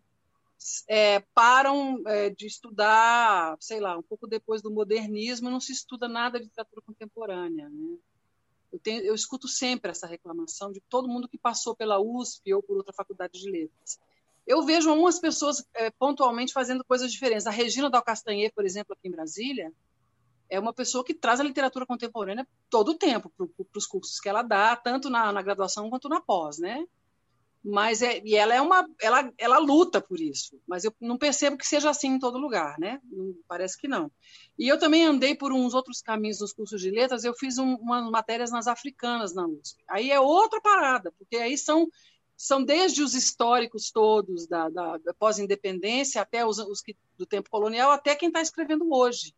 é, 0.88 1.20
param 1.34 2.02
é, 2.06 2.30
de 2.30 2.46
estudar, 2.46 3.58
sei 3.60 3.78
lá, 3.78 3.98
um 3.98 4.02
pouco 4.02 4.26
depois 4.26 4.62
do 4.62 4.70
modernismo, 4.70 5.50
não 5.50 5.60
se 5.60 5.72
estuda 5.72 6.08
nada 6.08 6.38
de 6.38 6.46
literatura 6.46 6.80
contemporânea. 6.80 7.68
Né? 7.68 7.98
Eu, 8.72 8.78
tenho, 8.78 9.02
eu 9.02 9.14
escuto 9.14 9.46
sempre 9.46 9.90
essa 9.90 10.06
reclamação 10.06 10.72
de 10.72 10.80
todo 10.80 11.06
mundo 11.06 11.28
que 11.28 11.36
passou 11.36 11.76
pela 11.76 12.00
USP 12.00 12.54
ou 12.54 12.62
por 12.62 12.78
outra 12.78 12.94
faculdade 12.94 13.38
de 13.38 13.50
letras. 13.50 14.00
Eu 14.46 14.62
vejo 14.62 14.88
algumas 14.88 15.18
pessoas 15.18 15.62
é, 15.74 15.90
pontualmente 15.90 16.54
fazendo 16.54 16.82
coisas 16.84 17.12
diferentes. 17.12 17.46
A 17.46 17.50
Regina 17.50 17.90
Dal 17.90 18.02
Castanher, 18.02 18.50
por 18.54 18.64
exemplo, 18.64 18.94
aqui 18.94 19.08
em 19.08 19.10
Brasília, 19.10 19.70
é 20.48 20.58
uma 20.60 20.72
pessoa 20.72 21.04
que 21.04 21.14
traz 21.14 21.40
a 21.40 21.44
literatura 21.44 21.86
contemporânea 21.86 22.46
todo 22.70 22.90
o 22.90 22.98
tempo 22.98 23.30
para 23.36 23.46
os 23.76 23.86
cursos 23.86 24.20
que 24.20 24.28
ela 24.28 24.42
dá, 24.42 24.76
tanto 24.76 25.10
na, 25.10 25.32
na 25.32 25.42
graduação 25.42 25.90
quanto 25.90 26.08
na 26.08 26.20
pós, 26.20 26.58
né? 26.58 26.84
mas 27.64 28.02
é, 28.02 28.20
e 28.22 28.36
ela 28.36 28.54
é 28.54 28.60
uma 28.60 28.86
ela, 29.00 29.32
ela 29.38 29.58
luta 29.58 29.98
por 29.98 30.20
isso. 30.20 30.60
Mas 30.68 30.84
eu 30.84 30.94
não 31.00 31.16
percebo 31.16 31.56
que 31.56 31.66
seja 31.66 31.88
assim 31.88 32.08
em 32.08 32.18
todo 32.18 32.36
lugar 32.36 32.78
né? 32.78 33.00
Não, 33.10 33.34
parece 33.48 33.80
que 33.80 33.88
não. 33.88 34.12
E 34.58 34.68
eu 34.68 34.78
também 34.78 35.06
andei 35.06 35.34
por 35.34 35.50
uns 35.50 35.72
outros 35.72 36.02
caminhos 36.02 36.40
nos 36.40 36.52
cursos 36.52 36.80
de 36.80 36.90
letras. 36.90 37.24
Eu 37.24 37.32
fiz 37.34 37.56
um, 37.56 37.76
umas 37.76 38.10
matérias 38.10 38.50
nas 38.50 38.66
africanas 38.66 39.34
na 39.34 39.46
USP. 39.46 39.82
Aí 39.88 40.10
é 40.10 40.20
outra 40.20 40.60
parada 40.60 41.10
porque 41.18 41.36
aí 41.36 41.56
são 41.56 41.88
são 42.36 42.62
desde 42.62 43.00
os 43.00 43.14
históricos 43.14 43.92
todos 43.92 44.48
da, 44.48 44.68
da, 44.68 44.98
pós-independência 45.16 46.20
até 46.20 46.44
os, 46.44 46.58
os 46.58 46.82
que, 46.82 46.96
do 47.16 47.24
tempo 47.24 47.48
colonial 47.48 47.92
até 47.92 48.16
quem 48.16 48.26
está 48.26 48.42
escrevendo 48.42 48.92
hoje 48.92 49.32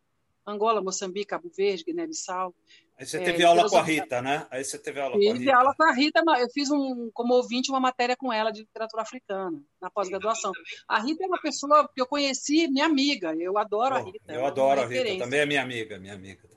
Angola 0.47 0.81
Moçambique 0.81 1.27
Cabo 1.27 1.51
Verde 1.55 1.83
Guiné-Bissau 1.83 2.55
Aí 2.99 3.05
você 3.05 3.17
é, 3.17 3.23
teve 3.23 3.43
é, 3.43 3.45
aula 3.45 3.69
com 3.69 3.77
a 3.77 3.83
Rita, 3.83 4.21
né? 4.23 4.47
Aí 4.49 4.63
você 4.63 4.79
teve 4.79 4.99
aula 4.99 5.13
com 5.13 5.19
a 5.19 5.21
Rita. 5.21 5.37
Tive 5.37 5.51
aula 5.51 5.75
com 5.75 5.83
a 5.83 5.93
Rita, 5.93 6.23
eu 6.39 6.49
fiz 6.49 6.71
um, 6.71 7.11
como 7.13 7.35
ouvinte 7.35 7.69
uma 7.69 7.79
matéria 7.79 8.15
com 8.17 8.33
ela 8.33 8.49
de 8.49 8.61
literatura 8.61 9.03
africana, 9.03 9.61
na 9.79 9.87
pós-graduação. 9.91 10.51
A 10.87 10.99
Rita 10.99 11.23
é 11.23 11.27
uma 11.27 11.39
pessoa 11.39 11.87
que 11.93 12.01
eu 12.01 12.07
conheci, 12.07 12.67
minha 12.67 12.87
amiga, 12.87 13.35
eu 13.35 13.55
adoro 13.59 13.93
oh, 13.93 13.97
a 13.99 14.01
Rita. 14.01 14.33
Eu 14.33 14.45
adoro 14.47 14.81
a 14.81 14.85
Rita, 14.87 15.23
também 15.23 15.41
é 15.41 15.45
minha 15.45 15.61
amiga, 15.61 15.99
minha 15.99 16.15
amiga. 16.15 16.49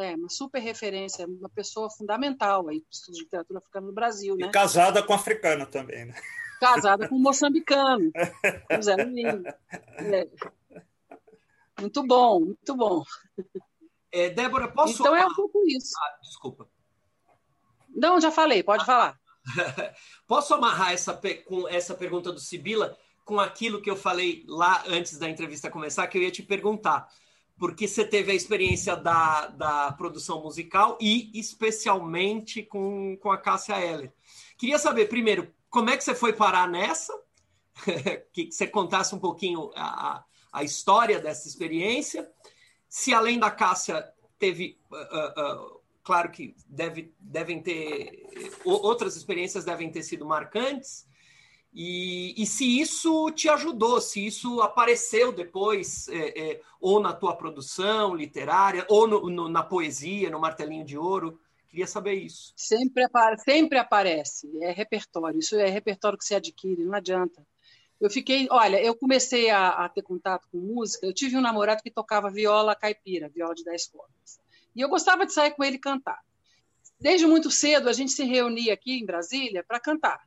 É, 0.00 0.14
uma 0.14 0.30
super 0.30 0.60
referência, 0.60 1.26
uma 1.26 1.50
pessoa 1.50 1.90
fundamental 1.90 2.66
aí 2.68 2.80
para 2.80 2.88
o 2.88 2.90
estudo 2.90 3.14
de 3.16 3.24
literatura 3.24 3.58
africana 3.58 3.86
no 3.86 3.92
Brasil, 3.92 4.36
né? 4.36 4.46
E 4.46 4.50
casada 4.50 5.02
com 5.02 5.12
africano 5.12 5.66
também, 5.66 6.06
né? 6.06 6.14
Casada 6.58 7.06
com 7.06 7.16
um 7.16 7.20
moçambicano, 7.20 8.10
com 8.70 8.80
Zé 8.80 8.94
é. 10.00 10.28
Muito 11.80 12.06
bom, 12.06 12.40
muito 12.40 12.76
bom. 12.76 13.02
É, 14.12 14.30
Débora, 14.30 14.68
posso. 14.68 14.94
Então 14.94 15.14
é 15.14 15.26
um 15.26 15.34
pouco 15.34 15.62
isso. 15.66 15.92
Ah, 15.98 16.18
desculpa. 16.22 16.68
Não, 17.88 18.20
já 18.20 18.30
falei, 18.30 18.62
pode 18.62 18.84
falar. 18.84 19.18
posso 20.26 20.54
amarrar 20.54 20.92
essa, 20.92 21.20
com 21.44 21.68
essa 21.68 21.94
pergunta 21.94 22.32
do 22.32 22.40
Sibila 22.40 22.96
com 23.24 23.40
aquilo 23.40 23.80
que 23.80 23.90
eu 23.90 23.96
falei 23.96 24.44
lá 24.46 24.84
antes 24.86 25.18
da 25.18 25.28
entrevista 25.28 25.70
começar, 25.70 26.06
que 26.06 26.18
eu 26.18 26.22
ia 26.22 26.30
te 26.30 26.42
perguntar. 26.42 27.08
Porque 27.56 27.86
você 27.86 28.04
teve 28.04 28.32
a 28.32 28.34
experiência 28.34 28.96
da, 28.96 29.46
da 29.46 29.92
produção 29.92 30.42
musical 30.42 30.98
e 31.00 31.30
especialmente 31.38 32.62
com, 32.62 33.16
com 33.16 33.30
a 33.30 33.38
Cássia 33.38 33.80
Eller. 33.80 34.12
Queria 34.58 34.78
saber, 34.78 35.08
primeiro, 35.08 35.52
como 35.70 35.90
é 35.90 35.96
que 35.96 36.04
você 36.04 36.14
foi 36.14 36.32
parar 36.32 36.68
nessa? 36.68 37.12
que 38.32 38.50
você 38.50 38.66
contasse 38.66 39.14
um 39.14 39.18
pouquinho 39.18 39.70
a, 39.74 40.24
a 40.54 40.62
história 40.62 41.20
dessa 41.20 41.46
experiência 41.46 42.30
se 42.94 43.12
além 43.12 43.40
da 43.40 43.50
Cássia 43.50 44.08
teve, 44.38 44.78
uh, 44.88 44.94
uh, 44.94 45.80
claro 46.04 46.30
que 46.30 46.54
deve, 46.64 47.12
devem 47.18 47.60
ter, 47.60 48.22
outras 48.64 49.16
experiências 49.16 49.64
devem 49.64 49.90
ter 49.90 50.04
sido 50.04 50.24
marcantes, 50.24 51.04
e, 51.72 52.40
e 52.40 52.46
se 52.46 52.80
isso 52.80 53.32
te 53.32 53.48
ajudou, 53.48 54.00
se 54.00 54.24
isso 54.24 54.62
apareceu 54.62 55.32
depois, 55.32 56.06
é, 56.06 56.52
é, 56.52 56.60
ou 56.80 57.00
na 57.00 57.12
tua 57.12 57.34
produção 57.34 58.14
literária, 58.14 58.86
ou 58.88 59.08
no, 59.08 59.28
no, 59.28 59.48
na 59.48 59.64
poesia, 59.64 60.30
no 60.30 60.38
Martelinho 60.38 60.84
de 60.84 60.96
Ouro, 60.96 61.40
queria 61.68 61.88
saber 61.88 62.14
isso. 62.14 62.52
Sempre, 62.54 63.08
sempre 63.44 63.76
aparece, 63.76 64.48
é 64.62 64.70
repertório, 64.70 65.40
isso 65.40 65.56
é 65.56 65.68
repertório 65.68 66.16
que 66.16 66.24
se 66.24 66.36
adquire, 66.36 66.84
não 66.84 66.94
adianta. 66.94 67.44
Eu 68.04 68.10
fiquei, 68.10 68.46
olha, 68.50 68.78
eu 68.82 68.94
comecei 68.94 69.48
a, 69.48 69.86
a, 69.86 69.88
ter 69.88 70.02
contato 70.02 70.46
com 70.52 70.58
música. 70.58 71.06
Eu 71.06 71.14
tive 71.14 71.38
um 71.38 71.40
namorado 71.40 71.82
que 71.82 71.90
tocava 71.90 72.28
viola 72.28 72.76
caipira, 72.76 73.30
viola 73.30 73.54
de 73.54 73.64
10 73.64 73.86
cordas. 73.86 74.38
E 74.76 74.82
eu 74.82 74.90
gostava 74.90 75.24
de 75.24 75.32
sair 75.32 75.52
com 75.52 75.64
ele 75.64 75.78
cantar. 75.78 76.20
Desde 77.00 77.26
muito 77.26 77.50
cedo, 77.50 77.88
a 77.88 77.94
gente 77.94 78.12
se 78.12 78.22
reunia 78.22 78.74
aqui 78.74 78.92
em 78.92 79.06
Brasília 79.06 79.64
para 79.66 79.80
cantar. 79.80 80.20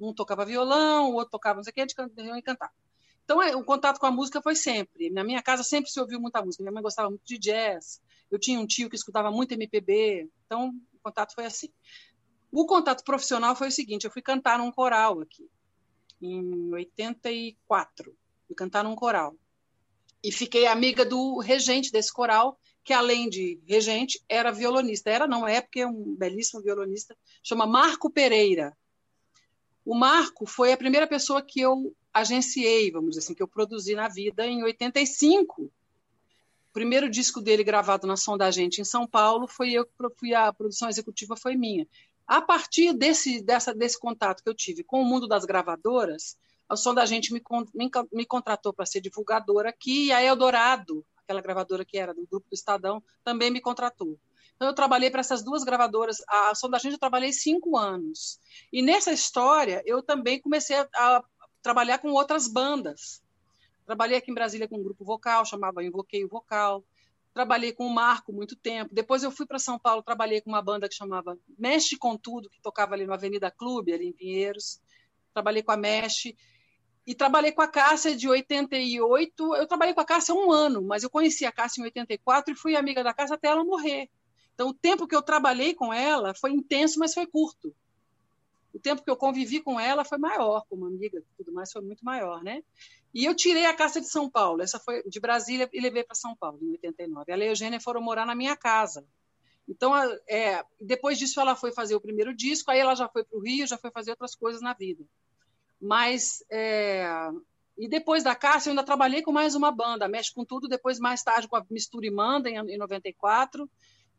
Um 0.00 0.14
tocava 0.14 0.46
violão, 0.46 1.10
o 1.10 1.16
outro 1.16 1.32
tocava 1.32 1.56
não 1.56 1.62
sei 1.62 1.72
o 1.72 1.74
que, 1.74 1.80
a 1.82 1.86
gente 1.86 1.94
reunia 1.94 2.38
e 2.38 2.42
cantar. 2.42 2.72
Então, 3.22 3.42
é, 3.42 3.54
o 3.54 3.62
contato 3.62 4.00
com 4.00 4.06
a 4.06 4.10
música 4.10 4.40
foi 4.40 4.56
sempre. 4.56 5.10
Na 5.10 5.22
minha 5.22 5.42
casa 5.42 5.62
sempre 5.62 5.90
se 5.90 6.00
ouviu 6.00 6.18
muita 6.18 6.42
música. 6.42 6.62
Minha 6.62 6.72
mãe 6.72 6.82
gostava 6.82 7.10
muito 7.10 7.26
de 7.26 7.36
jazz. 7.36 8.00
Eu 8.30 8.38
tinha 8.38 8.58
um 8.58 8.66
tio 8.66 8.88
que 8.88 8.96
escutava 8.96 9.30
muito 9.30 9.52
MPB. 9.52 10.26
Então, 10.46 10.70
o 10.94 10.98
contato 11.02 11.34
foi 11.34 11.44
assim. 11.44 11.68
O 12.50 12.64
contato 12.64 13.04
profissional 13.04 13.54
foi 13.54 13.68
o 13.68 13.72
seguinte: 13.72 14.06
eu 14.06 14.10
fui 14.10 14.22
cantar 14.22 14.58
num 14.58 14.72
coral 14.72 15.20
aqui 15.20 15.50
em 16.22 16.72
84. 16.72 18.16
Fui 18.46 18.56
cantar 18.56 18.84
num 18.84 18.94
coral. 18.94 19.36
E 20.22 20.30
fiquei 20.30 20.66
amiga 20.66 21.04
do 21.04 21.38
regente 21.38 21.90
desse 21.90 22.12
coral, 22.12 22.58
que 22.84 22.92
além 22.92 23.28
de 23.28 23.60
regente, 23.66 24.22
era 24.28 24.52
violonista. 24.52 25.10
Era, 25.10 25.26
não 25.26 25.46
é, 25.46 25.60
porque 25.60 25.80
é 25.80 25.86
um 25.86 26.14
belíssimo 26.14 26.62
violonista, 26.62 27.16
chama 27.42 27.66
Marco 27.66 28.10
Pereira. 28.10 28.76
O 29.84 29.94
Marco 29.96 30.46
foi 30.46 30.72
a 30.72 30.76
primeira 30.76 31.06
pessoa 31.06 31.42
que 31.42 31.60
eu 31.60 31.94
agenciei, 32.12 32.90
vamos 32.90 33.10
dizer 33.10 33.20
assim, 33.20 33.34
que 33.34 33.42
eu 33.42 33.48
produzi 33.48 33.94
na 33.94 34.08
vida 34.08 34.46
em 34.46 34.62
85. 34.62 35.62
O 35.62 35.70
primeiro 36.72 37.10
disco 37.10 37.40
dele 37.40 37.64
gravado 37.64 38.06
na 38.06 38.16
Som 38.16 38.36
da 38.36 38.50
Gente 38.50 38.80
em 38.80 38.84
São 38.84 39.06
Paulo 39.06 39.48
foi 39.48 39.72
eu 39.72 39.84
que 39.84 39.92
fui 40.16 40.34
a 40.34 40.52
produção 40.52 40.88
executiva 40.88 41.36
foi 41.36 41.56
minha. 41.56 41.86
A 42.26 42.40
partir 42.40 42.92
desse, 42.92 43.42
dessa, 43.42 43.74
desse 43.74 43.98
contato 43.98 44.42
que 44.42 44.48
eu 44.48 44.54
tive 44.54 44.82
com 44.82 45.02
o 45.02 45.04
mundo 45.04 45.26
das 45.26 45.44
gravadoras, 45.44 46.36
a 46.68 46.76
Som 46.76 46.94
da 46.94 47.04
Gente 47.04 47.32
me, 47.32 47.42
me, 47.74 47.90
me 48.12 48.26
contratou 48.26 48.72
para 48.72 48.86
ser 48.86 49.00
divulgadora 49.00 49.70
aqui, 49.70 50.06
e 50.06 50.12
a 50.12 50.22
Eldorado, 50.22 51.04
aquela 51.16 51.40
gravadora 51.40 51.84
que 51.84 51.98
era 51.98 52.14
do 52.14 52.26
Grupo 52.26 52.48
do 52.48 52.54
Estadão, 52.54 53.02
também 53.24 53.50
me 53.50 53.60
contratou. 53.60 54.18
Então, 54.54 54.68
eu 54.68 54.74
trabalhei 54.74 55.10
para 55.10 55.20
essas 55.20 55.42
duas 55.42 55.64
gravadoras. 55.64 56.22
A 56.28 56.54
Som 56.54 56.70
da 56.70 56.78
Gente 56.78 56.92
eu 56.92 56.98
trabalhei 56.98 57.32
cinco 57.32 57.76
anos. 57.76 58.38
E 58.72 58.80
nessa 58.80 59.12
história, 59.12 59.82
eu 59.84 60.02
também 60.02 60.40
comecei 60.40 60.76
a, 60.76 60.88
a 60.94 61.24
trabalhar 61.60 61.98
com 61.98 62.10
outras 62.12 62.46
bandas. 62.46 63.22
Trabalhei 63.84 64.18
aqui 64.18 64.30
em 64.30 64.34
Brasília 64.34 64.68
com 64.68 64.78
um 64.78 64.82
grupo 64.82 65.04
vocal, 65.04 65.44
chamava 65.44 65.84
Invoquei 65.84 66.24
o 66.24 66.28
Vocal 66.28 66.84
trabalhei 67.32 67.72
com 67.72 67.86
o 67.86 67.90
Marco 67.90 68.32
muito 68.32 68.56
tempo. 68.56 68.94
Depois 68.94 69.22
eu 69.22 69.30
fui 69.30 69.46
para 69.46 69.58
São 69.58 69.78
Paulo, 69.78 70.02
trabalhei 70.02 70.40
com 70.40 70.50
uma 70.50 70.62
banda 70.62 70.88
que 70.88 70.94
chamava 70.94 71.38
Mexe 71.58 71.96
com 71.96 72.16
Tudo, 72.16 72.50
que 72.50 72.60
tocava 72.60 72.94
ali 72.94 73.06
no 73.06 73.12
Avenida 73.12 73.50
Clube, 73.50 73.92
ali 73.92 74.08
em 74.08 74.12
Pinheiros. 74.12 74.80
Trabalhei 75.32 75.62
com 75.62 75.72
a 75.72 75.76
Mexe. 75.76 76.36
E 77.06 77.14
trabalhei 77.14 77.50
com 77.50 77.62
a 77.62 77.66
Cássia 77.66 78.14
de 78.14 78.28
88. 78.28 79.56
Eu 79.56 79.66
trabalhei 79.66 79.94
com 79.94 80.00
a 80.00 80.04
Cássia 80.04 80.34
um 80.34 80.52
ano, 80.52 80.82
mas 80.82 81.02
eu 81.02 81.10
conheci 81.10 81.44
a 81.44 81.50
Cássia 81.50 81.80
em 81.80 81.84
84 81.84 82.52
e 82.52 82.56
fui 82.56 82.76
amiga 82.76 83.02
da 83.02 83.12
Cássia 83.12 83.34
até 83.34 83.48
ela 83.48 83.64
morrer. 83.64 84.08
Então, 84.54 84.68
o 84.68 84.74
tempo 84.74 85.08
que 85.08 85.16
eu 85.16 85.22
trabalhei 85.22 85.74
com 85.74 85.92
ela 85.92 86.34
foi 86.34 86.52
intenso, 86.52 86.98
mas 86.98 87.14
foi 87.14 87.26
curto. 87.26 87.74
O 88.72 88.78
tempo 88.78 89.02
que 89.02 89.10
eu 89.10 89.16
convivi 89.16 89.60
com 89.60 89.78
ela 89.78 90.04
foi 90.04 90.18
maior, 90.18 90.64
como 90.68 90.86
amiga, 90.86 91.22
tudo 91.36 91.52
mais 91.52 91.70
foi 91.70 91.82
muito 91.82 92.04
maior, 92.04 92.42
né? 92.42 92.62
E 93.14 93.24
eu 93.24 93.34
tirei 93.34 93.66
a 93.66 93.74
Cássia 93.74 94.00
de 94.00 94.08
São 94.08 94.30
Paulo, 94.30 94.62
essa 94.62 94.78
foi 94.78 95.02
de 95.02 95.20
Brasília 95.20 95.68
e 95.72 95.80
levei 95.80 96.02
para 96.02 96.14
São 96.14 96.34
Paulo, 96.34 96.58
em 96.62 96.70
89. 96.72 97.30
Ela 97.30 97.44
e 97.44 97.46
a 97.48 97.50
Eugênia 97.50 97.80
foram 97.80 98.00
morar 98.00 98.24
na 98.24 98.34
minha 98.34 98.56
casa. 98.56 99.04
Então, 99.68 99.94
é, 100.28 100.64
depois 100.80 101.18
disso, 101.18 101.40
ela 101.40 101.54
foi 101.54 101.72
fazer 101.72 101.94
o 101.94 102.00
primeiro 102.00 102.34
disco, 102.34 102.70
aí 102.70 102.78
ela 102.78 102.94
já 102.94 103.08
foi 103.08 103.24
para 103.24 103.38
o 103.38 103.40
Rio, 103.40 103.66
já 103.66 103.78
foi 103.78 103.90
fazer 103.90 104.10
outras 104.10 104.34
coisas 104.34 104.62
na 104.62 104.72
vida. 104.72 105.04
Mas, 105.80 106.44
é, 106.50 107.06
e 107.76 107.88
depois 107.88 108.22
da 108.22 108.34
Cássia, 108.34 108.68
eu 108.68 108.72
ainda 108.72 108.82
trabalhei 108.82 109.22
com 109.22 109.32
mais 109.32 109.54
uma 109.54 109.70
banda, 109.70 110.08
Mexe 110.08 110.32
com 110.32 110.44
Tudo, 110.44 110.68
depois, 110.68 110.98
mais 110.98 111.22
tarde, 111.22 111.48
com 111.48 111.56
a 111.56 111.66
Mistura 111.70 112.06
e 112.06 112.10
Manda, 112.10 112.48
em, 112.48 112.56
em 112.56 112.78
94. 112.78 113.68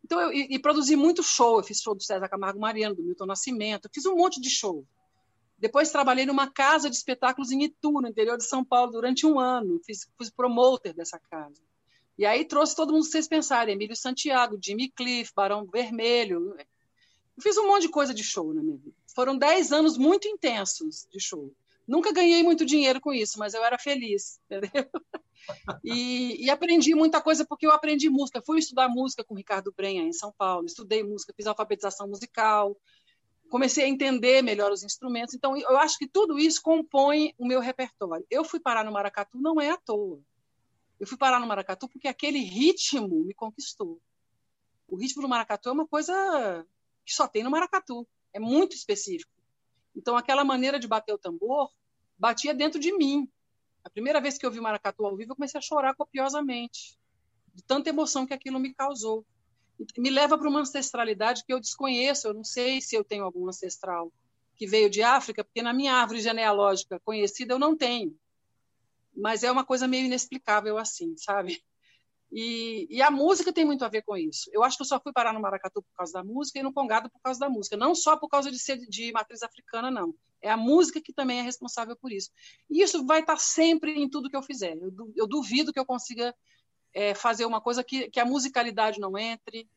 Então, 0.03 0.19
eu, 0.19 0.33
e, 0.33 0.55
e 0.55 0.59
produzi 0.59 0.95
muito 0.95 1.23
show, 1.23 1.57
eu 1.57 1.63
fiz 1.63 1.79
show 1.81 1.95
do 1.95 2.03
César 2.03 2.27
Camargo 2.27 2.59
Mariano, 2.59 2.95
do 2.95 3.03
Milton 3.03 3.25
Nascimento, 3.25 3.89
fiz 3.93 4.05
um 4.05 4.15
monte 4.15 4.41
de 4.41 4.49
show. 4.49 4.85
Depois 5.57 5.91
trabalhei 5.91 6.25
numa 6.25 6.51
casa 6.51 6.89
de 6.89 6.95
espetáculos 6.95 7.51
em 7.51 7.63
Itu, 7.63 8.01
no 8.01 8.07
interior 8.07 8.37
de 8.37 8.43
São 8.43 8.65
Paulo, 8.65 8.91
durante 8.91 9.25
um 9.25 9.39
ano. 9.39 9.79
Fiz, 9.85 10.09
fui 10.17 10.29
promoter 10.35 10.93
dessa 10.93 11.17
casa. 11.17 11.61
E 12.17 12.25
aí 12.25 12.45
trouxe 12.45 12.75
todo 12.75 12.91
mundo, 12.91 13.05
vocês 13.05 13.27
pensarem, 13.27 13.73
Emílio 13.73 13.95
Santiago, 13.95 14.59
Jimmy 14.61 14.89
Cliff, 14.89 15.31
Barão 15.33 15.65
Vermelho. 15.65 16.53
Eu 16.59 17.41
fiz 17.41 17.57
um 17.57 17.67
monte 17.67 17.83
de 17.83 17.89
coisa 17.89 18.13
de 18.13 18.23
show 18.23 18.53
na 18.53 18.61
minha 18.61 18.77
vida. 18.77 18.95
Foram 19.15 19.37
dez 19.37 19.71
anos 19.71 19.97
muito 19.97 20.27
intensos 20.27 21.07
de 21.09 21.19
show. 21.19 21.51
Nunca 21.87 22.11
ganhei 22.11 22.43
muito 22.43 22.65
dinheiro 22.65 23.01
com 23.01 23.13
isso, 23.13 23.39
mas 23.39 23.53
eu 23.53 23.63
era 23.63 23.77
feliz, 23.77 24.39
entendeu? 24.51 24.89
E, 25.83 26.45
e, 26.45 26.49
aprendi 26.49 26.95
muita 26.95 27.21
coisa 27.21 27.45
porque 27.45 27.65
eu 27.65 27.71
aprendi 27.71 28.09
música. 28.09 28.41
Fui 28.41 28.59
estudar 28.59 28.87
música 28.87 29.23
com 29.23 29.33
o 29.33 29.37
Ricardo 29.37 29.73
Brenha 29.75 30.03
em 30.03 30.13
São 30.13 30.31
Paulo, 30.37 30.65
estudei 30.65 31.03
música, 31.03 31.33
fiz 31.35 31.45
alfabetização 31.45 32.07
musical, 32.07 32.77
comecei 33.49 33.85
a 33.85 33.87
entender 33.87 34.41
melhor 34.41 34.71
os 34.71 34.83
instrumentos. 34.83 35.33
Então, 35.33 35.57
eu 35.57 35.77
acho 35.77 35.97
que 35.97 36.07
tudo 36.07 36.39
isso 36.39 36.61
compõe 36.61 37.33
o 37.37 37.45
meu 37.45 37.59
repertório. 37.59 38.25
Eu 38.29 38.43
fui 38.43 38.59
parar 38.59 38.83
no 38.83 38.91
Maracatu 38.91 39.39
não 39.39 39.59
é 39.59 39.69
à 39.69 39.77
toa. 39.77 40.19
Eu 40.99 41.07
fui 41.07 41.17
parar 41.17 41.39
no 41.39 41.47
Maracatu 41.47 41.87
porque 41.89 42.07
aquele 42.07 42.39
ritmo 42.39 43.23
me 43.25 43.33
conquistou. 43.33 43.99
O 44.87 44.95
ritmo 44.95 45.21
do 45.21 45.29
Maracatu 45.29 45.69
é 45.69 45.71
uma 45.71 45.87
coisa 45.87 46.65
que 47.05 47.13
só 47.13 47.27
tem 47.27 47.43
no 47.43 47.51
Maracatu, 47.51 48.07
é 48.31 48.39
muito 48.39 48.75
específico. 48.75 49.31
Então, 49.95 50.15
aquela 50.15 50.43
maneira 50.43 50.79
de 50.79 50.87
bater 50.87 51.13
o 51.13 51.17
tambor 51.17 51.69
batia 52.17 52.53
dentro 52.53 52.79
de 52.79 52.95
mim. 52.95 53.29
A 53.84 53.89
primeira 53.89 54.21
vez 54.21 54.38
que 54.38 54.45
eu 54.45 54.51
vi 54.51 54.59
Maracatu 54.59 55.05
ao 55.05 55.15
vivo, 55.15 55.31
eu 55.31 55.36
comecei 55.36 55.57
a 55.57 55.61
chorar 55.61 55.93
copiosamente, 55.95 56.97
de 57.53 57.63
tanta 57.63 57.89
emoção 57.89 58.25
que 58.25 58.34
aquilo 58.34 58.59
me 58.59 58.73
causou 58.73 59.25
me 59.97 60.09
leva 60.09 60.38
para 60.38 60.49
uma 60.49 60.61
ancestralidade 60.61 61.43
que 61.45 61.53
eu 61.53 61.59
desconheço. 61.59 62.27
Eu 62.27 62.34
não 62.34 62.43
sei 62.43 62.81
se 62.81 62.95
eu 62.95 63.03
tenho 63.03 63.23
algum 63.23 63.47
ancestral 63.47 64.11
que 64.55 64.67
veio 64.67 64.89
de 64.89 65.01
África, 65.01 65.43
porque 65.43 65.61
na 65.61 65.73
minha 65.73 65.93
árvore 65.93 66.21
genealógica 66.21 66.99
conhecida 67.03 67.53
eu 67.53 67.59
não 67.59 67.75
tenho. 67.75 68.15
Mas 69.15 69.43
é 69.43 69.51
uma 69.51 69.65
coisa 69.65 69.88
meio 69.88 70.05
inexplicável 70.05 70.77
assim, 70.77 71.15
sabe? 71.17 71.63
E, 72.36 72.88
e, 72.89 72.99
a 72.99 73.11
música 73.11 73.53
tem 73.53 73.63
muito 73.63 73.86
a 73.86 73.88
ver 73.88 74.01
com 74.01 74.17
isso. 74.17 74.49
Eu 74.51 74.63
acho 74.63 74.75
que 74.75 74.81
eu 74.81 74.88
só 74.88 74.99
fui 74.99 75.13
parar 75.13 75.34
no 75.34 75.39
maracatu 75.39 75.84
por 75.84 75.93
causa 75.95 76.13
da 76.13 76.23
música 76.23 76.57
e 76.57 76.63
no 76.63 76.73
congado 76.73 77.07
por 77.07 77.21
causa 77.21 77.39
da 77.39 77.47
música. 77.47 77.77
Não 77.77 77.93
só 77.93 78.17
por 78.17 78.27
causa 78.27 78.49
de 78.49 78.57
ser 78.57 78.77
de 78.77 79.11
matriz 79.11 79.43
africana, 79.43 79.91
não. 79.91 80.15
É 80.41 80.49
a 80.49 80.57
música 80.57 80.99
que 80.99 81.13
também 81.13 81.38
é 81.38 81.41
responsável 81.43 81.95
por 81.95 82.11
isso. 82.11 82.31
E 82.67 82.81
isso 82.81 83.05
vai 83.05 83.19
estar 83.19 83.38
sempre 83.38 83.91
em 83.93 84.09
tudo 84.09 84.31
que 84.31 84.36
eu 84.36 84.41
fizer. 84.41 84.75
Eu, 84.75 85.13
eu 85.15 85.27
duvido 85.27 85.71
que 85.71 85.79
eu 85.79 85.86
consiga 85.86 86.34
é, 86.91 87.13
fazer 87.13 87.45
uma 87.45 87.61
coisa 87.61 87.84
que, 87.84 88.09
que 88.09 88.19
a 88.19 88.25
musicalidade 88.25 88.99
não 88.99 89.15
entre, 89.15 89.69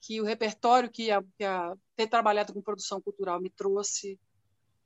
que 0.00 0.20
o 0.20 0.24
repertório 0.24 0.90
que, 0.90 1.12
a, 1.12 1.22
que 1.38 1.44
a, 1.44 1.76
ter 1.94 2.08
trabalhado 2.08 2.52
com 2.52 2.60
produção 2.60 3.00
cultural 3.00 3.40
me 3.40 3.50
trouxe. 3.50 4.18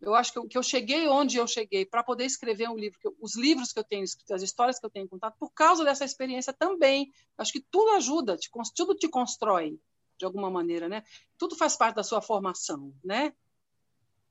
Eu 0.01 0.15
acho 0.15 0.33
que 0.33 0.39
eu, 0.39 0.47
que 0.47 0.59
eu 0.59 0.63
cheguei 0.63 1.09
onde 1.09 1.39
eu 1.39 1.47
cheguei 1.47 1.87
para 1.87 2.03
poder 2.03 2.25
escrever 2.25 2.69
um 2.69 2.77
livro, 2.77 2.99
eu, 3.03 3.17
os 3.21 3.35
livros 3.35 3.73
que 3.73 3.79
eu 3.79 3.85
tenho 3.85 4.05
escrito, 4.05 4.35
as 4.35 4.43
histórias 4.43 4.79
que 4.79 4.85
eu 4.85 4.91
tenho 4.91 5.09
contado, 5.09 5.35
por 5.39 5.51
causa 5.53 5.85
dessa 5.85 6.05
experiência 6.05 6.53
também. 6.53 7.11
Acho 7.39 7.53
que 7.53 7.65
tudo 7.71 7.91
ajuda, 7.93 8.37
te, 8.37 8.51
tudo 8.75 8.95
te 8.95 9.09
constrói 9.09 9.81
de 10.19 10.25
alguma 10.25 10.51
maneira, 10.51 10.89
né? 10.89 11.03
Tudo 11.39 11.57
faz 11.57 11.77
parte 11.77 11.97
da 11.97 12.03
sua 12.03 12.21
formação, 12.21 12.95
né? 13.03 13.33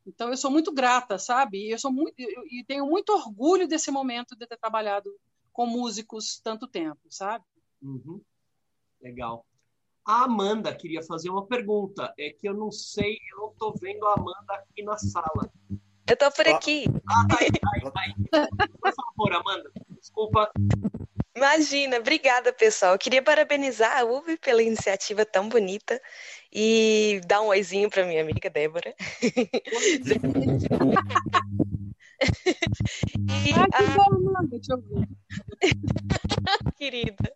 Então 0.06 0.30
eu 0.30 0.38
sou 0.38 0.52
muito 0.52 0.72
grata, 0.72 1.18
sabe? 1.18 1.70
Eu 1.70 1.80
sou 1.80 1.92
muito 1.92 2.14
e 2.20 2.64
tenho 2.68 2.86
muito 2.86 3.10
orgulho 3.10 3.68
desse 3.68 3.90
momento 3.90 4.36
de 4.36 4.46
ter 4.46 4.58
trabalhado 4.58 5.12
com 5.52 5.66
músicos 5.66 6.40
tanto 6.44 6.68
tempo, 6.68 7.02
sabe? 7.10 7.44
Uhum. 7.82 8.22
Legal. 9.02 9.46
A 10.06 10.26
Amanda 10.26 10.76
queria 10.76 11.02
fazer 11.02 11.30
uma 11.30 11.48
pergunta. 11.48 12.14
É 12.18 12.30
que 12.30 12.48
eu 12.48 12.54
não 12.54 12.72
sei, 12.72 13.18
eu 13.32 13.40
não 13.40 13.50
estou 13.50 13.74
vendo 13.82 14.06
a 14.06 14.14
Amanda 14.14 14.54
aqui 14.54 14.84
na 14.84 14.96
sala. 14.98 15.52
Eu 16.08 16.14
estou 16.14 16.32
por 16.32 16.48
aqui. 16.48 16.86
Ah, 17.10 17.26
tá 17.28 17.40
aí, 17.42 17.52
tá 17.52 17.68
aí, 17.74 17.82
tá 17.92 18.02
aí. 18.02 18.14
Por 18.80 18.94
favor, 18.94 19.34
Amanda. 19.34 19.72
Desculpa. 20.00 20.52
Imagina, 21.36 21.98
obrigada, 21.98 22.54
pessoal. 22.54 22.94
Eu 22.94 23.00
queria 23.00 23.24
parabenizar 23.24 24.00
a 24.00 24.06
UV 24.06 24.38
pela 24.38 24.62
iniciativa 24.62 25.26
tão 25.26 25.50
bonita 25.50 26.00
e 26.54 27.20
dar 27.26 27.42
um 27.42 27.48
oizinho 27.48 27.90
para 27.90 28.06
minha 28.06 28.22
amiga 28.22 28.48
Débora. 28.50 28.94
e, 33.46 33.54
Ai, 33.54 33.70
que 33.70 33.84
a... 33.84 33.98
bom, 33.98 34.32
mano, 34.32 34.48
deixa 34.50 34.74
eu 34.74 34.82
ver. 34.82 35.08
Querida. 36.78 37.36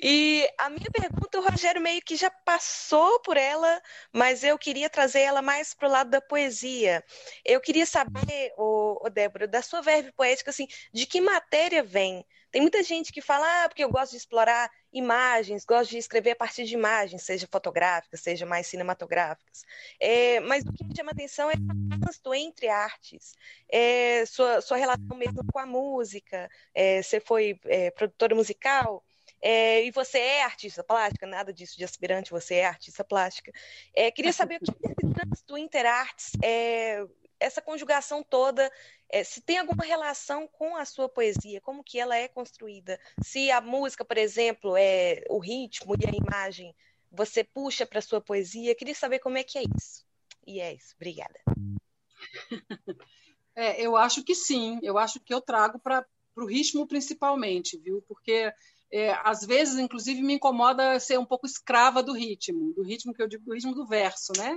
E 0.00 0.48
a 0.58 0.70
minha 0.70 0.90
pergunta, 0.90 1.38
o 1.38 1.42
Rogério 1.42 1.80
meio 1.80 2.00
que 2.02 2.16
já 2.16 2.30
passou 2.30 3.20
por 3.20 3.36
ela, 3.36 3.80
mas 4.12 4.42
eu 4.42 4.58
queria 4.58 4.88
trazer 4.88 5.20
ela 5.20 5.42
mais 5.42 5.74
para 5.74 5.88
o 5.88 5.90
lado 5.90 6.10
da 6.10 6.20
poesia. 6.20 7.04
Eu 7.44 7.60
queria 7.60 7.86
saber, 7.86 8.52
ô, 8.56 8.98
ô 9.04 9.10
Débora, 9.10 9.46
da 9.46 9.62
sua 9.62 9.80
verve 9.82 10.12
poética, 10.12 10.50
assim, 10.50 10.66
de 10.92 11.06
que 11.06 11.20
matéria 11.20 11.82
vem? 11.82 12.24
Tem 12.52 12.60
muita 12.60 12.82
gente 12.82 13.10
que 13.10 13.22
fala, 13.22 13.64
ah, 13.64 13.68
porque 13.68 13.82
eu 13.82 13.90
gosto 13.90 14.12
de 14.12 14.18
explorar 14.18 14.70
imagens, 14.92 15.64
gosto 15.64 15.90
de 15.90 15.98
escrever 15.98 16.32
a 16.32 16.36
partir 16.36 16.64
de 16.64 16.74
imagens, 16.74 17.22
seja 17.22 17.48
fotográficas, 17.50 18.20
seja 18.20 18.44
mais 18.44 18.66
cinematográficas. 18.66 19.64
É, 19.98 20.38
mas 20.40 20.62
o 20.64 20.72
que 20.72 20.84
me 20.84 20.94
chama 20.94 21.12
atenção 21.12 21.50
é 21.50 21.54
o 21.54 21.98
trânsito 21.98 22.34
entre 22.34 22.68
artes, 22.68 23.34
é, 23.70 24.26
sua, 24.26 24.60
sua 24.60 24.76
relação 24.76 25.16
mesmo 25.16 25.42
com 25.50 25.58
a 25.58 25.64
música. 25.64 26.50
É, 26.74 27.02
você 27.02 27.18
foi 27.18 27.58
é, 27.64 27.90
produtora 27.90 28.34
musical, 28.34 29.02
é, 29.40 29.84
e 29.84 29.90
você 29.90 30.18
é 30.18 30.44
artista 30.44 30.84
plástica, 30.84 31.26
nada 31.26 31.52
disso 31.52 31.76
de 31.76 31.84
aspirante, 31.84 32.30
você 32.30 32.56
é 32.56 32.66
artista 32.66 33.02
plástica. 33.02 33.50
É, 33.92 34.10
queria 34.10 34.32
saber 34.32 34.56
o 34.56 34.60
que 34.60 34.70
é 34.86 34.92
esse 34.92 35.14
trânsito 35.14 35.58
interartes, 35.58 36.32
é, 36.42 37.04
essa 37.42 37.60
conjugação 37.60 38.22
toda, 38.22 38.70
é, 39.08 39.22
se 39.24 39.40
tem 39.40 39.58
alguma 39.58 39.84
relação 39.84 40.46
com 40.48 40.76
a 40.76 40.84
sua 40.84 41.08
poesia, 41.08 41.60
como 41.60 41.84
que 41.84 41.98
ela 41.98 42.16
é 42.16 42.28
construída. 42.28 42.98
Se 43.22 43.50
a 43.50 43.60
música, 43.60 44.04
por 44.04 44.16
exemplo, 44.16 44.76
é 44.76 45.24
o 45.28 45.38
ritmo 45.38 45.94
e 45.94 46.06
a 46.06 46.10
imagem, 46.10 46.74
você 47.10 47.44
puxa 47.44 47.84
para 47.84 47.98
a 47.98 48.02
sua 48.02 48.20
poesia. 48.20 48.74
Queria 48.74 48.94
saber 48.94 49.18
como 49.18 49.36
é 49.36 49.44
que 49.44 49.58
é 49.58 49.62
isso. 49.76 50.06
E 50.46 50.60
é 50.60 50.74
isso. 50.74 50.94
Obrigada. 50.96 51.38
É, 53.54 53.78
eu 53.82 53.98
acho 53.98 54.24
que 54.24 54.34
sim. 54.34 54.78
Eu 54.82 54.96
acho 54.96 55.20
que 55.20 55.34
eu 55.34 55.38
trago 55.38 55.78
para 55.78 56.06
o 56.36 56.46
ritmo 56.46 56.86
principalmente, 56.86 57.76
viu? 57.76 58.02
Porque 58.08 58.50
é, 58.90 59.12
às 59.22 59.44
vezes, 59.44 59.78
inclusive, 59.78 60.22
me 60.22 60.34
incomoda 60.34 60.98
ser 60.98 61.18
um 61.18 61.24
pouco 61.24 61.46
escrava 61.46 62.02
do 62.02 62.14
ritmo, 62.14 62.72
do 62.72 62.82
ritmo 62.82 63.12
que 63.12 63.22
eu 63.22 63.28
digo, 63.28 63.44
do 63.44 63.52
ritmo 63.52 63.74
do 63.74 63.86
verso, 63.86 64.32
né? 64.38 64.56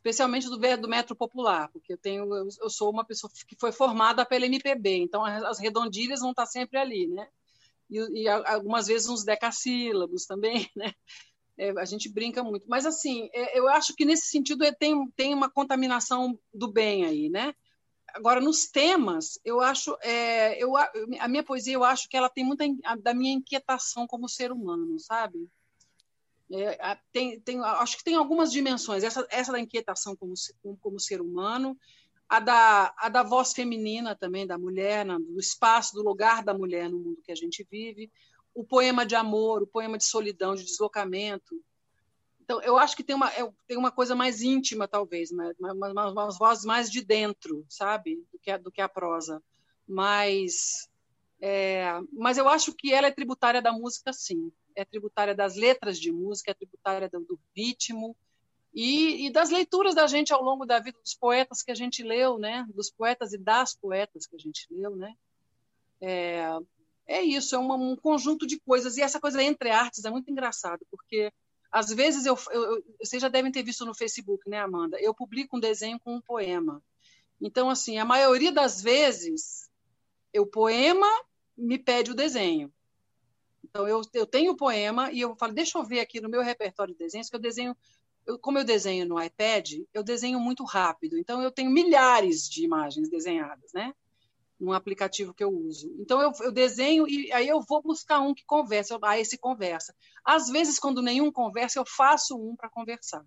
Especialmente 0.00 0.48
do, 0.48 0.56
do 0.56 0.88
metro 0.88 1.14
popular, 1.14 1.68
porque 1.68 1.92
eu 1.92 1.98
tenho 1.98 2.34
eu, 2.34 2.70
sou 2.70 2.90
uma 2.90 3.04
pessoa 3.04 3.30
que 3.46 3.54
foi 3.58 3.70
formada 3.70 4.24
pela 4.24 4.46
MPB, 4.46 4.96
então 4.96 5.22
as 5.24 5.58
redondilhas 5.58 6.20
vão 6.20 6.30
estar 6.30 6.46
sempre 6.46 6.78
ali, 6.78 7.06
né? 7.06 7.28
E, 7.90 8.22
e 8.22 8.28
algumas 8.28 8.86
vezes 8.86 9.08
uns 9.08 9.24
decassílabos 9.24 10.24
também, 10.24 10.68
né? 10.74 10.94
É, 11.58 11.70
a 11.78 11.84
gente 11.84 12.08
brinca 12.08 12.42
muito, 12.42 12.66
mas 12.66 12.86
assim, 12.86 13.28
é, 13.34 13.58
eu 13.58 13.68
acho 13.68 13.94
que 13.94 14.06
nesse 14.06 14.28
sentido 14.28 14.64
é, 14.64 14.72
tem, 14.72 15.06
tem 15.10 15.34
uma 15.34 15.50
contaminação 15.50 16.38
do 16.54 16.72
bem 16.72 17.04
aí, 17.04 17.28
né? 17.28 17.54
Agora, 18.14 18.40
nos 18.40 18.66
temas, 18.66 19.38
eu 19.44 19.60
acho, 19.60 19.96
é, 20.02 20.60
eu, 20.60 20.76
a 20.76 21.28
minha 21.28 21.44
poesia, 21.44 21.74
eu 21.74 21.84
acho 21.84 22.08
que 22.08 22.16
ela 22.16 22.28
tem 22.28 22.42
muita 22.42 22.64
da 23.00 23.14
minha 23.14 23.34
inquietação 23.34 24.04
como 24.06 24.28
ser 24.28 24.50
humano, 24.50 24.98
sabe? 24.98 25.48
É, 26.52 26.98
tem, 27.12 27.40
tem, 27.40 27.60
acho 27.60 27.96
que 27.96 28.04
tem 28.04 28.16
algumas 28.16 28.50
dimensões. 28.50 29.04
Essa, 29.04 29.26
essa 29.30 29.52
da 29.52 29.60
inquietação 29.60 30.16
como, 30.16 30.34
como, 30.80 30.98
ser 30.98 31.20
humano, 31.20 31.78
a 32.28 32.40
da, 32.40 32.94
a 32.98 33.08
da 33.08 33.22
voz 33.22 33.52
feminina 33.52 34.16
também, 34.16 34.46
da 34.46 34.58
mulher, 34.58 35.06
do 35.06 35.38
espaço, 35.38 35.94
do 35.94 36.02
lugar 36.02 36.42
da 36.42 36.52
mulher 36.52 36.88
no 36.88 36.98
mundo 36.98 37.22
que 37.22 37.30
a 37.30 37.36
gente 37.36 37.66
vive, 37.70 38.10
o 38.52 38.64
poema 38.64 39.06
de 39.06 39.14
amor, 39.14 39.62
o 39.62 39.66
poema 39.66 39.96
de 39.96 40.04
solidão, 40.04 40.56
de 40.56 40.64
deslocamento. 40.64 41.62
Então, 42.40 42.60
eu 42.62 42.76
acho 42.76 42.96
que 42.96 43.04
tem 43.04 43.14
uma, 43.14 43.30
é, 43.32 43.48
tem 43.68 43.78
uma 43.78 43.92
coisa 43.92 44.16
mais 44.16 44.42
íntima, 44.42 44.88
talvez, 44.88 45.30
né? 45.30 45.52
umas, 45.60 46.12
umas 46.12 46.36
vozes 46.36 46.64
mais 46.64 46.90
de 46.90 47.00
dentro, 47.00 47.64
sabe, 47.68 48.16
do 48.32 48.40
que 48.40 48.50
a, 48.50 48.58
do 48.58 48.72
que 48.72 48.80
a 48.80 48.88
prosa. 48.88 49.40
Mas, 49.86 50.89
é, 51.40 52.00
mas 52.12 52.38
eu 52.38 52.48
acho 52.48 52.74
que 52.74 52.92
ela 52.92 53.06
é 53.06 53.10
tributária 53.10 53.62
da 53.62 53.72
música, 53.72 54.12
sim 54.12 54.52
é 54.74 54.84
tributária 54.84 55.34
das 55.34 55.56
letras 55.56 55.98
de 55.98 56.12
música, 56.12 56.50
é 56.50 56.54
tributária 56.54 57.08
do, 57.08 57.20
do 57.20 57.38
ritmo 57.56 58.16
e, 58.72 59.26
e, 59.26 59.32
das 59.32 59.50
leituras 59.50 59.94
da 59.94 60.06
gente 60.06 60.32
ao 60.32 60.42
longo 60.42 60.64
da 60.64 60.78
vida, 60.78 60.98
dos 61.00 61.14
poetas 61.14 61.62
que 61.62 61.70
a 61.70 61.74
gente 61.74 62.02
leu, 62.02 62.38
né? 62.38 62.66
Dos 62.74 62.90
poetas 62.90 63.32
e 63.32 63.38
das 63.38 63.74
poetas 63.74 64.26
que 64.26 64.36
a 64.36 64.38
gente 64.38 64.66
leu, 64.70 64.94
né? 64.94 65.14
É, 66.00 66.44
é 67.06 67.22
isso, 67.22 67.54
é 67.54 67.58
uma, 67.58 67.74
um 67.74 67.96
conjunto 67.96 68.46
de 68.46 68.58
coisas. 68.60 68.96
E 68.96 69.02
essa 69.02 69.20
coisa 69.20 69.42
entre 69.42 69.70
artes 69.70 70.04
é 70.04 70.10
muito 70.10 70.30
engraçado, 70.30 70.86
porque 70.90 71.32
às 71.70 71.90
vezes 71.90 72.26
eu, 72.26 72.38
eu, 72.50 72.84
vocês 73.00 73.20
já 73.20 73.28
devem 73.28 73.50
ter 73.52 73.62
visto 73.62 73.84
no 73.84 73.94
Facebook, 73.94 74.48
né, 74.48 74.60
Amanda? 74.60 74.98
Eu 75.00 75.14
publico 75.14 75.56
um 75.56 75.60
desenho 75.60 75.98
com 76.00 76.14
um 76.14 76.20
poema. 76.20 76.82
Então, 77.40 77.70
assim, 77.70 77.98
a 77.98 78.04
maioria 78.04 78.52
das 78.52 78.80
vezes, 78.80 79.68
o 80.36 80.46
poema 80.46 81.08
me 81.60 81.78
pede 81.78 82.10
o 82.10 82.14
desenho. 82.14 82.72
Então, 83.64 83.86
eu, 83.86 84.00
eu 84.14 84.26
tenho 84.26 84.52
o 84.52 84.56
poema 84.56 85.12
e 85.12 85.20
eu 85.20 85.36
falo, 85.36 85.52
deixa 85.52 85.78
eu 85.78 85.84
ver 85.84 86.00
aqui 86.00 86.20
no 86.20 86.28
meu 86.28 86.42
repertório 86.42 86.94
de 86.94 86.98
desenhos, 86.98 87.28
que 87.28 87.36
eu 87.36 87.40
desenho, 87.40 87.76
eu, 88.26 88.38
como 88.38 88.58
eu 88.58 88.64
desenho 88.64 89.06
no 89.06 89.22
iPad, 89.22 89.74
eu 89.92 90.02
desenho 90.02 90.40
muito 90.40 90.64
rápido. 90.64 91.16
Então, 91.18 91.42
eu 91.42 91.50
tenho 91.50 91.70
milhares 91.70 92.48
de 92.48 92.64
imagens 92.64 93.08
desenhadas, 93.08 93.72
né? 93.72 93.94
Num 94.58 94.72
aplicativo 94.72 95.32
que 95.32 95.44
eu 95.44 95.50
uso. 95.50 95.94
Então, 95.98 96.20
eu, 96.20 96.32
eu 96.40 96.52
desenho 96.52 97.08
e 97.08 97.32
aí 97.32 97.48
eu 97.48 97.62
vou 97.62 97.80
buscar 97.82 98.20
um 98.20 98.34
que 98.34 98.44
conversa. 98.44 98.98
Ah, 99.02 99.18
esse 99.18 99.38
conversa. 99.38 99.94
Às 100.24 100.48
vezes, 100.48 100.78
quando 100.78 101.00
nenhum 101.00 101.30
conversa, 101.30 101.78
eu 101.78 101.84
faço 101.86 102.36
um 102.36 102.56
para 102.56 102.68
conversar. 102.68 103.24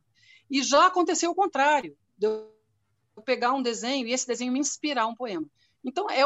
E 0.49 0.61
já 0.61 0.88
aconteceu 0.88 1.31
o 1.31 1.35
contrário, 1.35 1.97
de 2.18 2.27
eu 2.27 2.53
pegar 3.26 3.53
um 3.53 3.61
desenho 3.61 4.07
e 4.07 4.11
esse 4.11 4.27
desenho 4.27 4.51
me 4.51 4.60
inspirar 4.60 5.07
um 5.07 5.15
poema. 5.15 5.47
Então, 5.84 6.10
é, 6.10 6.23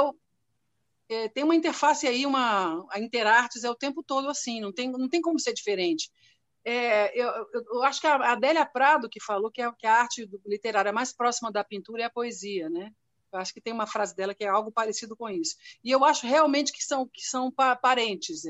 é, 1.10 1.30
tem 1.30 1.44
uma 1.44 1.56
interface 1.56 2.08
aí, 2.08 2.26
uma, 2.26 2.86
a 2.92 3.00
Interartes 3.00 3.64
é 3.64 3.70
o 3.70 3.76
tempo 3.76 4.04
todo 4.04 4.30
assim, 4.30 4.60
não 4.60 4.74
tem, 4.74 4.92
não 4.92 5.08
tem 5.08 5.22
como 5.22 5.40
ser 5.40 5.54
diferente. 5.54 6.12
É, 6.66 7.18
eu, 7.18 7.30
eu, 7.54 7.84
acho 7.84 8.02
que 8.02 8.08
a 8.08 8.34
Adélia 8.34 8.66
Prado 8.66 9.08
que 9.08 9.24
falou 9.24 9.50
que, 9.50 9.62
é, 9.62 9.72
que 9.78 9.88
a 9.88 10.02
arte 10.02 10.30
literária 10.46 10.92
mais 10.92 11.14
próxima 11.14 11.50
da 11.50 11.64
pintura 11.64 12.02
é 12.02 12.06
a 12.06 12.10
poesia, 12.10 12.70
né? 12.70 12.92
Eu 13.32 13.40
acho 13.40 13.54
que 13.54 13.62
tem 13.62 13.72
uma 13.72 13.88
frase 13.88 14.16
dela 14.16 14.36
que 14.36 14.44
é 14.44 14.48
algo 14.48 14.72
parecido 14.72 15.16
com 15.16 15.30
isso. 15.30 15.56
E 15.84 15.92
eu 15.92 16.04
acho 16.04 16.28
realmente 16.28 16.74
que 16.74 16.84
são, 16.84 17.08
que 17.08 17.22
são 17.22 17.52
parentes. 17.52 18.42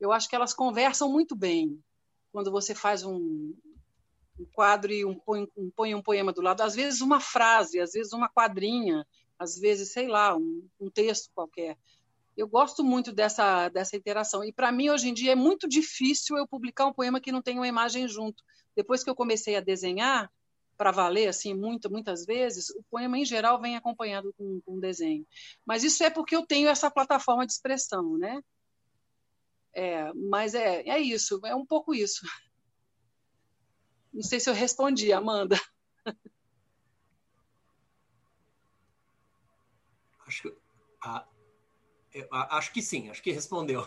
Eu 0.00 0.12
acho 0.12 0.28
que 0.28 0.34
elas 0.34 0.54
conversam 0.54 1.10
muito 1.10 1.36
bem 1.36 1.78
quando 2.32 2.50
você 2.50 2.74
faz 2.74 3.04
um, 3.04 3.54
um 4.38 4.46
quadro 4.52 4.92
e 4.92 5.04
um, 5.04 5.18
põe, 5.18 5.46
um, 5.56 5.70
põe 5.70 5.94
um 5.94 6.02
poema 6.02 6.32
do 6.32 6.40
lado. 6.40 6.62
Às 6.62 6.74
vezes 6.74 7.00
uma 7.00 7.20
frase, 7.20 7.80
às 7.80 7.92
vezes 7.92 8.12
uma 8.12 8.28
quadrinha, 8.28 9.06
às 9.38 9.58
vezes, 9.58 9.92
sei 9.92 10.08
lá, 10.08 10.36
um, 10.36 10.66
um 10.80 10.90
texto 10.90 11.30
qualquer. 11.34 11.76
Eu 12.38 12.46
gosto 12.46 12.84
muito 12.84 13.12
dessa, 13.12 13.68
dessa 13.68 13.96
interação. 13.96 14.44
E 14.44 14.52
para 14.52 14.70
mim, 14.70 14.90
hoje 14.90 15.08
em 15.08 15.12
dia, 15.12 15.32
é 15.32 15.34
muito 15.34 15.68
difícil 15.68 16.36
eu 16.36 16.46
publicar 16.46 16.86
um 16.86 16.92
poema 16.92 17.20
que 17.20 17.32
não 17.32 17.42
tenha 17.42 17.58
uma 17.58 17.66
imagem 17.66 18.06
junto. 18.06 18.44
Depois 18.76 19.02
que 19.02 19.10
eu 19.10 19.14
comecei 19.14 19.56
a 19.56 19.60
desenhar, 19.60 20.30
para 20.76 20.92
valer, 20.92 21.26
assim, 21.26 21.52
muito, 21.52 21.90
muitas 21.90 22.24
vezes, 22.24 22.70
o 22.70 22.84
poema, 22.88 23.18
em 23.18 23.24
geral, 23.24 23.60
vem 23.60 23.74
acompanhado 23.76 24.32
com, 24.38 24.60
com 24.60 24.76
um 24.76 24.80
desenho. 24.80 25.26
Mas 25.66 25.82
isso 25.82 26.04
é 26.04 26.10
porque 26.10 26.36
eu 26.36 26.46
tenho 26.46 26.68
essa 26.68 26.88
plataforma 26.88 27.44
de 27.44 27.52
expressão, 27.52 28.16
né? 28.16 28.40
É, 29.74 30.12
mas 30.14 30.54
é, 30.54 30.88
é 30.88 31.00
isso, 31.00 31.40
é 31.44 31.56
um 31.56 31.66
pouco 31.66 31.92
isso. 31.92 32.24
Não 34.14 34.22
sei 34.22 34.38
se 34.38 34.48
eu 34.48 34.54
respondi, 34.54 35.12
Amanda. 35.12 35.60
Acho 40.24 40.42
que, 40.42 40.54
ah, 41.02 41.26
acho 42.30 42.72
que 42.72 42.82
sim, 42.82 43.10
acho 43.10 43.22
que 43.22 43.32
respondeu. 43.32 43.86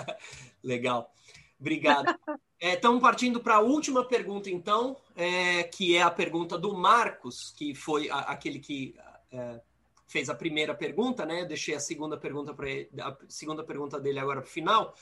Legal. 0.62 1.12
Obrigado. 1.58 2.14
Estamos 2.60 2.98
é, 2.98 3.02
partindo 3.02 3.40
para 3.40 3.56
a 3.56 3.60
última 3.60 4.04
pergunta, 4.04 4.50
então, 4.50 4.96
é, 5.14 5.62
que 5.64 5.96
é 5.96 6.02
a 6.02 6.10
pergunta 6.10 6.58
do 6.58 6.74
Marcos, 6.74 7.52
que 7.56 7.74
foi 7.74 8.10
a, 8.10 8.18
aquele 8.20 8.58
que 8.58 8.94
é, 9.32 9.60
fez 10.06 10.28
a 10.28 10.34
primeira 10.34 10.74
pergunta, 10.74 11.24
né? 11.24 11.42
Eu 11.42 11.46
deixei 11.46 11.74
a 11.74 11.80
segunda 11.80 12.16
pergunta 12.16 12.54
para 12.54 12.68
a 13.00 13.16
segunda 13.28 13.64
pergunta 13.64 13.98
dele 13.98 14.18
agora 14.18 14.40
para 14.40 14.48
o 14.48 14.52
final. 14.52 14.94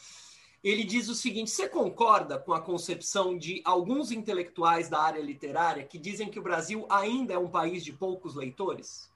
Ele 0.62 0.84
diz 0.84 1.08
o 1.08 1.14
seguinte: 1.14 1.50
você 1.50 1.68
concorda 1.68 2.38
com 2.38 2.52
a 2.52 2.60
concepção 2.60 3.36
de 3.36 3.60
alguns 3.64 4.10
intelectuais 4.10 4.88
da 4.88 5.00
área 5.00 5.20
literária 5.20 5.84
que 5.84 5.98
dizem 5.98 6.30
que 6.30 6.38
o 6.38 6.42
Brasil 6.42 6.86
ainda 6.88 7.34
é 7.34 7.38
um 7.38 7.48
país 7.48 7.84
de 7.84 7.92
poucos 7.92 8.34
leitores? 8.34 9.12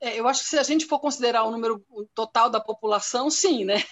É, 0.00 0.18
eu 0.18 0.28
acho 0.28 0.42
que 0.42 0.48
se 0.48 0.58
a 0.58 0.62
gente 0.62 0.86
for 0.86 1.00
considerar 1.00 1.44
o 1.44 1.50
número 1.50 1.84
total 2.14 2.48
da 2.48 2.60
população, 2.60 3.30
sim, 3.30 3.64
né? 3.64 3.82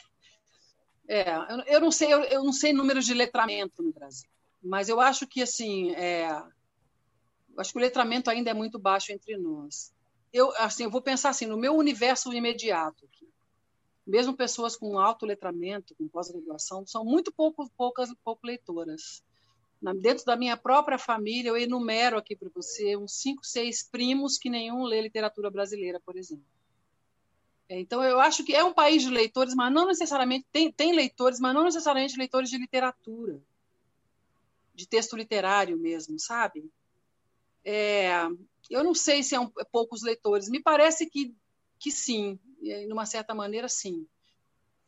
É, 1.09 1.25
eu, 1.67 1.81
não 1.81 1.91
sei, 1.91 2.13
eu, 2.13 2.23
eu, 2.25 2.43
não 2.43 2.53
sei 2.53 2.73
números 2.73 3.07
de 3.07 3.15
letramento 3.15 3.81
no 3.81 3.93
Brasil, 3.93 4.29
mas 4.61 4.89
eu 4.89 5.01
acho 5.01 5.25
que 5.25 5.41
assim, 5.41 5.95
é, 5.95 6.29
eu 6.29 7.61
acho 7.61 7.73
que 7.73 7.79
o 7.79 7.81
letramento 7.81 8.29
ainda 8.29 8.51
é 8.51 8.55
muito 8.55 8.79
baixo 8.79 9.13
entre 9.13 9.37
nós. 9.37 9.93
Eu, 10.33 10.53
assim, 10.57 10.83
eu 10.83 10.91
vou 10.91 11.01
pensar 11.01 11.31
assim, 11.31 11.47
no 11.47 11.57
meu 11.57 11.75
universo 11.77 12.33
imediato, 12.33 13.05
aqui, 13.05 13.29
mesmo 14.07 14.37
pessoas 14.37 14.77
com 14.77 14.99
alto 14.99 15.25
letramento, 15.25 15.95
com 15.95 16.09
pós-graduação, 16.09 16.87
são 16.87 17.05
muito 17.05 17.33
pouco, 17.33 17.71
poucas, 17.77 18.13
pouco 18.25 18.47
leitoras. 18.47 19.23
Dentro 20.01 20.25
da 20.25 20.37
minha 20.37 20.57
própria 20.57 20.99
família, 20.99 21.51
eu 21.51 21.57
enumero 21.57 22.17
aqui 22.17 22.35
para 22.35 22.49
você 22.55 22.97
uns 22.97 23.13
cinco, 23.21 23.45
seis 23.45 23.83
primos 23.83 24.39
que 24.39 24.49
nenhum 24.49 24.85
lê 24.85 25.01
literatura 25.01 25.51
brasileira, 25.51 26.01
por 26.01 26.17
exemplo. 26.17 26.45
É, 27.69 27.79
então, 27.79 28.03
eu 28.03 28.21
acho 28.21 28.45
que 28.45 28.55
é 28.55 28.65
um 28.65 28.73
país 28.73 29.03
de 29.03 29.11
leitores, 29.11 29.55
mas 29.55 29.73
não 29.73 29.87
necessariamente 29.87 30.47
tem, 30.53 30.73
tem 30.73 30.95
leitores, 30.95 31.41
mas 31.41 31.55
não 31.55 31.65
necessariamente 31.65 32.17
leitores 32.17 32.49
de 32.49 32.59
literatura, 32.59 33.41
de 34.75 34.87
texto 34.89 35.17
literário 35.17 35.77
mesmo, 35.77 36.19
sabe? 36.19 36.71
É, 37.65 38.11
eu 38.71 38.85
não 38.85 38.95
sei 38.95 39.23
se 39.23 39.35
é, 39.35 39.41
um, 39.41 39.51
é 39.59 39.65
poucos 39.65 40.03
leitores. 40.03 40.49
Me 40.49 40.63
parece 40.63 41.11
que, 41.11 41.35
que 41.79 41.91
sim, 41.91 42.39
de 42.61 42.93
uma 42.93 43.05
certa 43.05 43.35
maneira, 43.35 43.69
sim. 43.69 44.07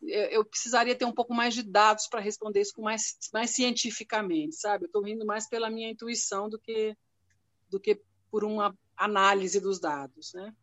Eu 0.00 0.44
precisaria 0.44 0.94
ter 0.94 1.04
um 1.04 1.12
pouco 1.12 1.34
mais 1.34 1.54
de 1.54 1.62
dados 1.62 2.06
para 2.06 2.20
responder 2.20 2.60
isso 2.60 2.72
com 2.74 2.82
mais, 2.82 3.18
mais 3.32 3.50
cientificamente, 3.50 4.54
sabe? 4.56 4.84
Eu 4.84 4.86
estou 4.86 5.06
indo 5.06 5.26
mais 5.26 5.48
pela 5.48 5.68
minha 5.68 5.90
intuição 5.90 6.48
do 6.48 6.58
que, 6.58 6.96
do 7.68 7.80
que 7.80 8.00
por 8.30 8.44
uma 8.44 8.76
análise 8.96 9.60
dos 9.60 9.80
dados, 9.80 10.32
né? 10.34 10.54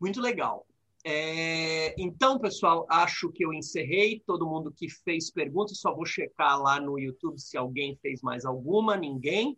Muito 0.00 0.20
legal. 0.20 0.66
É, 1.04 1.94
então, 2.00 2.38
pessoal, 2.38 2.86
acho 2.88 3.30
que 3.30 3.44
eu 3.44 3.52
encerrei. 3.52 4.20
Todo 4.26 4.46
mundo 4.46 4.72
que 4.72 4.88
fez 4.88 5.30
perguntas, 5.30 5.78
só 5.78 5.94
vou 5.94 6.06
checar 6.06 6.60
lá 6.60 6.80
no 6.80 6.98
YouTube 6.98 7.40
se 7.40 7.56
alguém 7.56 7.96
fez 8.02 8.22
mais 8.22 8.44
alguma. 8.44 8.96
Ninguém. 8.96 9.56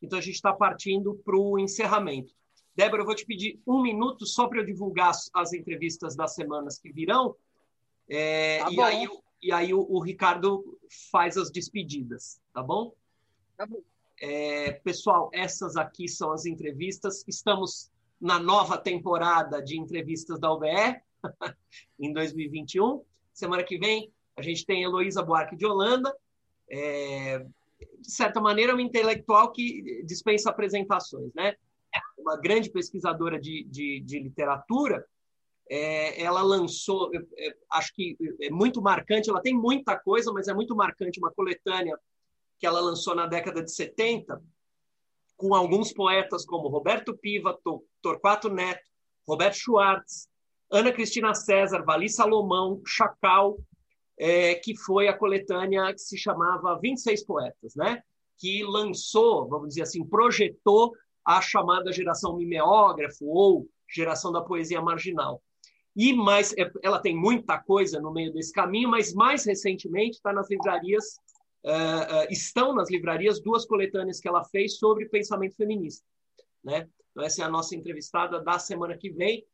Então, 0.00 0.18
a 0.18 0.22
gente 0.22 0.34
está 0.34 0.52
partindo 0.52 1.14
para 1.24 1.36
o 1.36 1.58
encerramento. 1.58 2.32
Débora, 2.76 3.00
eu 3.00 3.06
vou 3.06 3.14
te 3.14 3.24
pedir 3.24 3.58
um 3.66 3.80
minuto 3.80 4.26
só 4.26 4.46
para 4.46 4.60
eu 4.60 4.66
divulgar 4.66 5.08
as, 5.08 5.30
as, 5.32 5.52
entrevistas 5.54 6.14
das 6.14 6.34
semanas 6.34 6.78
que 6.78 6.92
virão. 6.92 7.34
É, 8.06 8.58
tá 8.58 8.70
e, 8.70 8.80
aí, 8.80 9.08
e, 9.42 9.52
aí, 9.52 9.74
o, 9.74 9.80
o, 9.80 9.98
Ricardo 9.98 10.78
faz 11.10 11.38
as 11.38 11.50
despedidas, 11.50 12.38
tá 12.52 12.62
bom? 12.62 12.92
Tá 13.56 13.64
bom. 13.66 13.80
É, 14.20 14.72
pessoal, 14.72 15.30
essas 15.32 15.76
aqui 15.76 16.06
são 16.06 16.30
as 16.32 16.44
entrevistas. 16.44 17.24
Estamos 17.26 17.90
na 18.20 18.38
nova 18.38 18.76
temporada 18.76 19.62
de 19.62 19.78
entrevistas 19.78 20.38
da 20.38 20.52
UBE, 20.52 21.00
em 21.98 22.12
2021. 22.12 23.02
Semana 23.32 23.64
que 23.64 23.78
vem, 23.78 24.12
a 24.36 24.42
gente 24.42 24.66
tem 24.66 24.82
Heloísa 24.82 25.22
Buarque 25.22 25.56
de 25.56 25.64
Holanda. 25.64 26.14
É, 26.68 27.38
de 28.00 28.10
certa 28.10 28.38
maneira, 28.38 28.74
uma 28.74 28.82
intelectual 28.82 29.50
que 29.50 30.02
dispensa 30.04 30.50
apresentações, 30.50 31.32
né? 31.34 31.56
Uma 32.26 32.36
grande 32.36 32.70
pesquisadora 32.70 33.38
de, 33.38 33.64
de, 33.64 34.00
de 34.00 34.18
literatura, 34.18 35.06
é, 35.68 36.20
ela 36.22 36.42
lançou, 36.42 37.10
é, 37.14 37.56
acho 37.72 37.94
que 37.94 38.16
é 38.40 38.50
muito 38.50 38.82
marcante, 38.82 39.30
ela 39.30 39.40
tem 39.40 39.54
muita 39.54 39.96
coisa, 39.96 40.32
mas 40.32 40.48
é 40.48 40.54
muito 40.54 40.74
marcante 40.74 41.18
uma 41.18 41.32
coletânea 41.32 41.98
que 42.58 42.66
ela 42.66 42.80
lançou 42.80 43.14
na 43.14 43.26
década 43.26 43.62
de 43.62 43.72
70, 43.72 44.42
com 45.36 45.54
alguns 45.54 45.92
poetas 45.92 46.44
como 46.44 46.68
Roberto 46.68 47.16
Piva, 47.16 47.58
Torquato 48.02 48.48
Neto, 48.48 48.88
Roberto 49.26 49.56
Schwartz, 49.56 50.28
Ana 50.70 50.92
Cristina 50.92 51.34
César, 51.34 51.82
Vali 51.84 52.08
Salomão, 52.08 52.80
Chacal, 52.84 53.58
é, 54.18 54.54
que 54.54 54.76
foi 54.76 55.08
a 55.08 55.16
coletânea 55.16 55.92
que 55.92 56.00
se 56.00 56.16
chamava 56.16 56.78
26 56.80 57.24
Poetas, 57.24 57.74
né? 57.76 58.02
que 58.38 58.62
lançou, 58.64 59.48
vamos 59.48 59.70
dizer 59.70 59.82
assim, 59.82 60.04
projetou 60.04 60.92
a 61.26 61.42
chamada 61.42 61.92
geração 61.92 62.36
mimeógrafo 62.36 63.26
ou 63.26 63.68
geração 63.88 64.30
da 64.30 64.40
poesia 64.40 64.80
marginal. 64.80 65.42
E 65.94 66.12
mais, 66.12 66.52
é, 66.56 66.70
ela 66.82 67.00
tem 67.00 67.16
muita 67.16 67.58
coisa 67.58 68.00
no 68.00 68.12
meio 68.12 68.32
desse 68.32 68.52
caminho, 68.52 68.88
mas 68.88 69.12
mais 69.12 69.44
recentemente 69.44 70.16
está 70.16 70.32
nas 70.32 70.48
livrarias, 70.48 71.16
uh, 71.64 71.68
uh, 71.68 72.26
estão 72.30 72.74
nas 72.74 72.90
livrarias 72.90 73.40
duas 73.40 73.64
coletâneas 73.64 74.20
que 74.20 74.28
ela 74.28 74.44
fez 74.44 74.78
sobre 74.78 75.08
pensamento 75.08 75.56
feminista. 75.56 76.06
Né? 76.62 76.88
Então, 77.10 77.24
essa 77.24 77.42
é 77.42 77.44
a 77.44 77.50
nossa 77.50 77.74
entrevistada 77.74 78.38
da 78.40 78.58
semana 78.58 78.96
que 78.96 79.10
vem, 79.10 79.44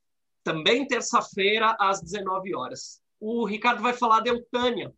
também 0.43 0.87
terça-feira, 0.87 1.77
às 1.79 2.03
19 2.03 2.55
horas. 2.55 3.01
O 3.21 3.45
Ricardo 3.45 3.81
vai 3.81 3.93
falar 3.93 4.21
de 4.21 4.31
Eutânia, 4.31 4.93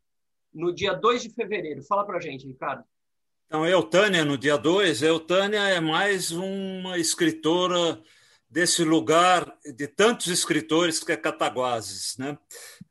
no 0.52 0.74
dia 0.74 0.94
2 0.94 1.24
de 1.24 1.30
fevereiro. 1.30 1.82
Fala 1.82 2.06
para 2.06 2.20
gente, 2.20 2.46
Ricardo. 2.46 2.84
Então, 3.46 3.66
Eutânia, 3.66 4.24
no 4.24 4.38
dia 4.38 4.56
2, 4.56 5.02
Eutânia 5.02 5.60
é 5.68 5.78
mais 5.78 6.30
uma 6.30 6.98
escritora 6.98 8.02
desse 8.48 8.82
lugar 8.84 9.52
de 9.76 9.86
tantos 9.86 10.28
escritores 10.28 11.02
que 11.02 11.12
é 11.12 11.16
Cataguases. 11.16 12.16
Né? 12.16 12.38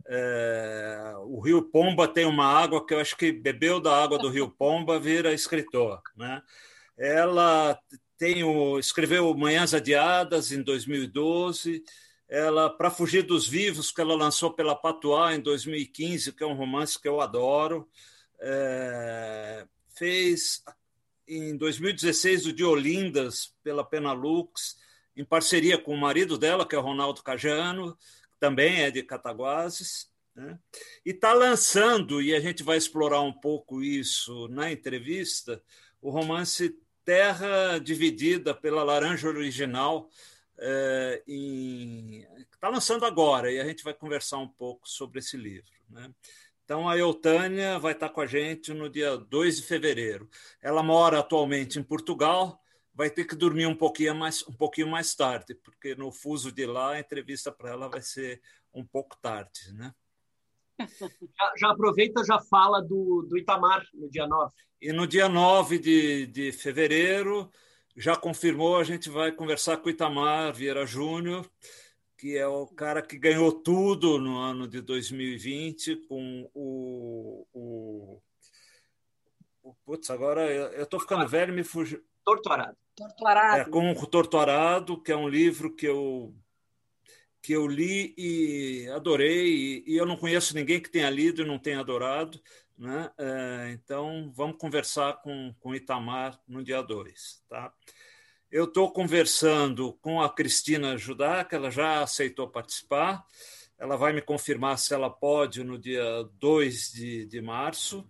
É, 0.07 1.13
o 1.25 1.39
Rio 1.39 1.61
Pomba 1.63 2.07
tem 2.07 2.25
uma 2.25 2.45
água 2.45 2.85
que 2.85 2.93
eu 2.93 2.99
acho 2.99 3.17
que 3.17 3.31
bebeu 3.31 3.79
da 3.79 3.95
água 4.03 4.17
do 4.17 4.29
Rio 4.29 4.49
Pomba 4.49 4.99
vira 4.99 5.33
escritor. 5.33 6.01
Né? 6.15 6.41
Ela 6.97 7.77
tem 8.17 8.43
o, 8.43 8.77
escreveu 8.77 9.33
Manhãs 9.33 9.73
Adiadas 9.73 10.51
em 10.51 10.61
2012, 10.61 11.83
ela 12.29 12.69
Para 12.69 12.91
Fugir 12.91 13.23
dos 13.23 13.47
Vivos, 13.47 13.91
que 13.91 14.01
ela 14.01 14.15
lançou 14.15 14.53
pela 14.53 14.75
Patois 14.75 15.37
em 15.37 15.41
2015, 15.41 16.31
que 16.31 16.43
é 16.43 16.47
um 16.47 16.55
romance 16.55 16.99
que 16.99 17.07
eu 17.07 17.19
adoro. 17.19 17.87
É, 18.39 19.65
fez 19.95 20.63
em 21.27 21.55
2016 21.55 22.47
o 22.47 22.53
de 22.53 22.63
Olindas 22.63 23.55
pela 23.63 23.83
Penalux, 23.83 24.77
em 25.15 25.23
parceria 25.23 25.77
com 25.77 25.93
o 25.93 25.99
marido 25.99 26.37
dela, 26.37 26.67
que 26.67 26.75
é 26.75 26.77
o 26.77 26.81
Ronaldo 26.81 27.23
Cajano, 27.23 27.97
também 28.39 28.81
é 28.81 28.91
de 28.91 29.03
Cataguases. 29.03 30.11
Né? 30.35 30.57
E 31.05 31.11
está 31.11 31.33
lançando, 31.33 32.21
e 32.21 32.33
a 32.33 32.39
gente 32.39 32.63
vai 32.63 32.77
explorar 32.77 33.21
um 33.21 33.33
pouco 33.33 33.83
isso 33.83 34.47
na 34.47 34.71
entrevista, 34.71 35.61
o 36.01 36.09
romance 36.09 36.75
Terra 37.05 37.79
Dividida 37.79 38.53
pela 38.53 38.83
Laranja 38.83 39.27
Original, 39.27 40.09
é, 40.57 41.23
está 41.27 42.69
lançando 42.69 43.05
agora, 43.05 43.51
e 43.51 43.59
a 43.59 43.65
gente 43.65 43.83
vai 43.83 43.93
conversar 43.93 44.37
um 44.37 44.47
pouco 44.47 44.87
sobre 44.87 45.19
esse 45.19 45.37
livro. 45.37 45.71
Né? 45.89 46.09
Então, 46.63 46.87
a 46.87 46.97
Eutânia 46.97 47.77
vai 47.77 47.91
estar 47.91 48.09
com 48.09 48.21
a 48.21 48.25
gente 48.25 48.73
no 48.73 48.89
dia 48.89 49.17
2 49.17 49.57
de 49.57 49.63
fevereiro. 49.63 50.29
Ela 50.61 50.81
mora 50.81 51.19
atualmente 51.19 51.77
em 51.77 51.83
Portugal, 51.83 52.59
vai 52.93 53.09
ter 53.09 53.25
que 53.25 53.35
dormir 53.35 53.65
um 53.65 53.75
pouquinho 53.75 54.15
mais, 54.15 54.47
um 54.47 54.53
pouquinho 54.53 54.87
mais 54.87 55.13
tarde, 55.13 55.55
porque 55.55 55.93
no 55.95 56.11
fuso 56.11 56.51
de 56.51 56.65
lá 56.65 56.91
a 56.91 56.99
entrevista 56.99 57.51
para 57.51 57.71
ela 57.71 57.89
vai 57.89 58.01
ser 58.01 58.41
um 58.73 58.85
pouco 58.85 59.17
tarde. 59.21 59.73
Né? 59.73 59.93
Já, 61.39 61.53
já 61.55 61.69
aproveita 61.69 62.23
já 62.23 62.39
fala 62.39 62.81
do, 62.81 63.27
do 63.29 63.37
Itamar 63.37 63.85
no 63.93 64.09
dia 64.09 64.25
9. 64.25 64.53
E 64.81 64.91
no 64.91 65.05
dia 65.05 65.29
9 65.29 65.77
de, 65.77 66.25
de 66.27 66.51
fevereiro, 66.51 67.49
já 67.95 68.15
confirmou, 68.15 68.77
a 68.77 68.83
gente 68.83 69.09
vai 69.09 69.31
conversar 69.31 69.77
com 69.77 69.87
o 69.87 69.91
Itamar 69.91 70.53
Vieira 70.53 70.85
Júnior, 70.85 71.49
que 72.23 72.37
é 72.37 72.47
o 72.47 72.65
cara 72.67 73.01
que 73.01 73.19
ganhou 73.19 73.51
tudo 73.51 74.17
no 74.17 74.37
ano 74.37 74.65
de 74.65 74.79
2020 74.79 76.07
com 76.07 76.49
o. 76.53 77.45
o, 77.51 78.21
o 79.61 79.73
putz, 79.83 80.09
agora 80.09 80.49
eu 80.49 80.83
estou 80.83 81.01
ficando 81.01 81.27
velho 81.27 81.51
e 81.51 81.55
me 81.57 81.65
fugiu. 81.65 82.01
Torturado. 82.23 82.77
Torturado. 82.95 83.59
É, 83.59 83.65
com 83.65 83.91
o 83.91 84.07
Torturado, 84.07 85.01
que 85.01 85.11
é 85.11 85.17
um 85.17 85.27
livro 85.27 85.75
que 85.75 85.85
eu 85.85 86.33
que 87.41 87.51
eu 87.51 87.67
li 87.67 88.15
e 88.17 88.87
adorei, 88.95 89.83
e, 89.85 89.97
eu 89.97 90.05
não 90.05 90.15
conheço 90.15 90.55
ninguém 90.55 90.79
que 90.79 90.89
tenha 90.89 91.09
lido 91.09 91.41
e 91.41 91.45
não 91.45 91.59
tenha 91.59 91.81
adorado. 91.81 92.41
Né? 92.77 93.11
É, 93.17 93.71
então, 93.73 94.31
vamos 94.33 94.55
conversar 94.55 95.21
com, 95.21 95.53
com 95.59 95.75
Itamar 95.75 96.39
no 96.47 96.63
dia 96.63 96.81
2. 96.81 97.43
Tá? 97.49 97.73
Eu 98.53 98.65
estou 98.65 98.91
conversando 98.91 99.93
com 99.93 100.21
a 100.21 100.29
Cristina 100.29 100.95
Judá, 100.95 101.43
que 101.43 101.55
ela 101.55 101.71
já 101.71 102.03
aceitou 102.03 102.47
participar. 102.47 103.25
Ela 103.79 103.97
vai 103.97 104.13
me 104.13 104.21
confirmar 104.21 104.77
se 104.77 104.93
ela 104.93 105.09
pode 105.09 105.63
no 105.63 105.75
dia 105.75 106.21
2 106.33 106.91
de, 106.91 107.25
de 107.25 107.41
março. 107.41 108.07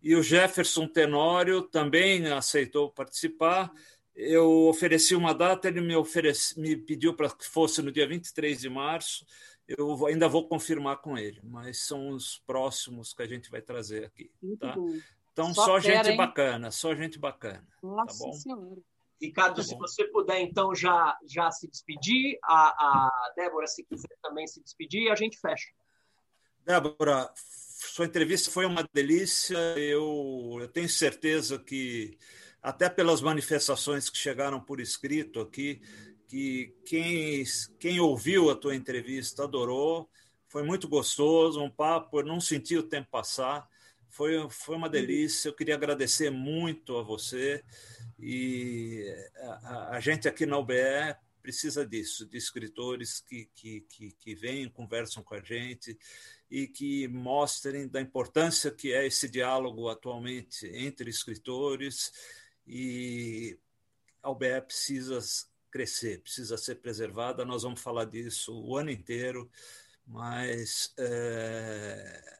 E 0.00 0.14
o 0.14 0.22
Jefferson 0.22 0.86
Tenório 0.86 1.62
também 1.62 2.28
aceitou 2.28 2.92
participar. 2.92 3.72
Eu 4.14 4.68
ofereci 4.68 5.16
uma 5.16 5.34
data, 5.34 5.66
ele 5.66 5.80
me, 5.80 5.94
me 6.56 6.76
pediu 6.76 7.12
para 7.12 7.28
que 7.28 7.44
fosse 7.44 7.82
no 7.82 7.90
dia 7.90 8.06
23 8.06 8.60
de 8.60 8.68
março. 8.68 9.26
Eu 9.66 10.06
ainda 10.06 10.28
vou 10.28 10.46
confirmar 10.46 10.98
com 10.98 11.18
ele, 11.18 11.40
mas 11.42 11.78
são 11.78 12.10
os 12.10 12.38
próximos 12.46 13.12
que 13.12 13.22
a 13.22 13.26
gente 13.26 13.50
vai 13.50 13.60
trazer 13.60 14.04
aqui. 14.04 14.30
Tá? 14.60 14.76
Então, 15.32 15.52
só, 15.52 15.64
só 15.64 15.80
gente 15.80 16.10
hein? 16.10 16.16
bacana, 16.16 16.70
só 16.70 16.94
gente 16.94 17.18
bacana. 17.18 17.66
Tá 17.82 17.88
Nossa 17.88 18.16
tá 18.20 18.24
bom? 18.26 18.32
Senhora. 18.32 18.95
Ricardo, 19.20 19.62
se 19.62 19.74
você 19.76 20.04
puder, 20.08 20.40
então, 20.40 20.74
já, 20.74 21.16
já 21.26 21.50
se 21.50 21.68
despedir, 21.68 22.38
a, 22.44 22.68
a 22.68 23.32
Débora, 23.34 23.66
se 23.66 23.82
quiser 23.84 24.16
também 24.22 24.46
se 24.46 24.62
despedir, 24.62 25.10
a 25.10 25.14
gente 25.14 25.38
fecha. 25.38 25.70
Débora, 26.64 27.32
sua 27.36 28.04
entrevista 28.04 28.50
foi 28.50 28.66
uma 28.66 28.86
delícia. 28.92 29.56
Eu, 29.78 30.58
eu 30.60 30.68
tenho 30.68 30.88
certeza 30.88 31.58
que, 31.58 32.18
até 32.62 32.90
pelas 32.90 33.20
manifestações 33.20 34.10
que 34.10 34.18
chegaram 34.18 34.60
por 34.60 34.80
escrito 34.80 35.40
aqui, 35.40 35.80
que 36.26 36.74
quem, 36.84 37.44
quem 37.78 38.00
ouviu 38.00 38.50
a 38.50 38.56
tua 38.56 38.74
entrevista 38.74 39.44
adorou. 39.44 40.10
Foi 40.48 40.62
muito 40.62 40.88
gostoso, 40.88 41.62
um 41.62 41.70
papo, 41.70 42.20
eu 42.20 42.24
não 42.24 42.40
senti 42.40 42.76
o 42.76 42.82
tempo 42.82 43.08
passar. 43.10 43.68
Foi, 44.08 44.48
foi 44.50 44.76
uma 44.76 44.88
delícia. 44.88 45.48
Eu 45.48 45.54
queria 45.54 45.74
agradecer 45.74 46.30
muito 46.30 46.96
a 46.96 47.02
você. 47.02 47.62
E 48.18 49.04
a, 49.36 49.96
a 49.96 50.00
gente 50.00 50.26
aqui 50.26 50.46
na 50.46 50.58
UBE 50.58 50.74
precisa 51.42 51.86
disso, 51.86 52.26
de 52.26 52.36
escritores 52.36 53.20
que, 53.20 53.48
que, 53.54 53.80
que, 53.82 54.12
que 54.12 54.34
vêm, 54.34 54.68
conversam 54.68 55.22
com 55.22 55.34
a 55.34 55.40
gente 55.40 55.96
e 56.50 56.66
que 56.66 57.06
mostrem 57.06 57.86
da 57.86 58.00
importância 58.00 58.70
que 58.70 58.92
é 58.92 59.06
esse 59.06 59.28
diálogo 59.28 59.88
atualmente 59.88 60.66
entre 60.66 61.08
escritores 61.08 62.12
e 62.66 63.56
a 64.22 64.30
UBE 64.30 64.60
precisa 64.62 65.20
crescer, 65.70 66.20
precisa 66.20 66.56
ser 66.56 66.76
preservada. 66.76 67.44
Nós 67.44 67.62
vamos 67.62 67.80
falar 67.80 68.06
disso 68.06 68.52
o 68.52 68.76
ano 68.76 68.90
inteiro, 68.90 69.48
mas 70.04 70.92
é, 70.98 72.38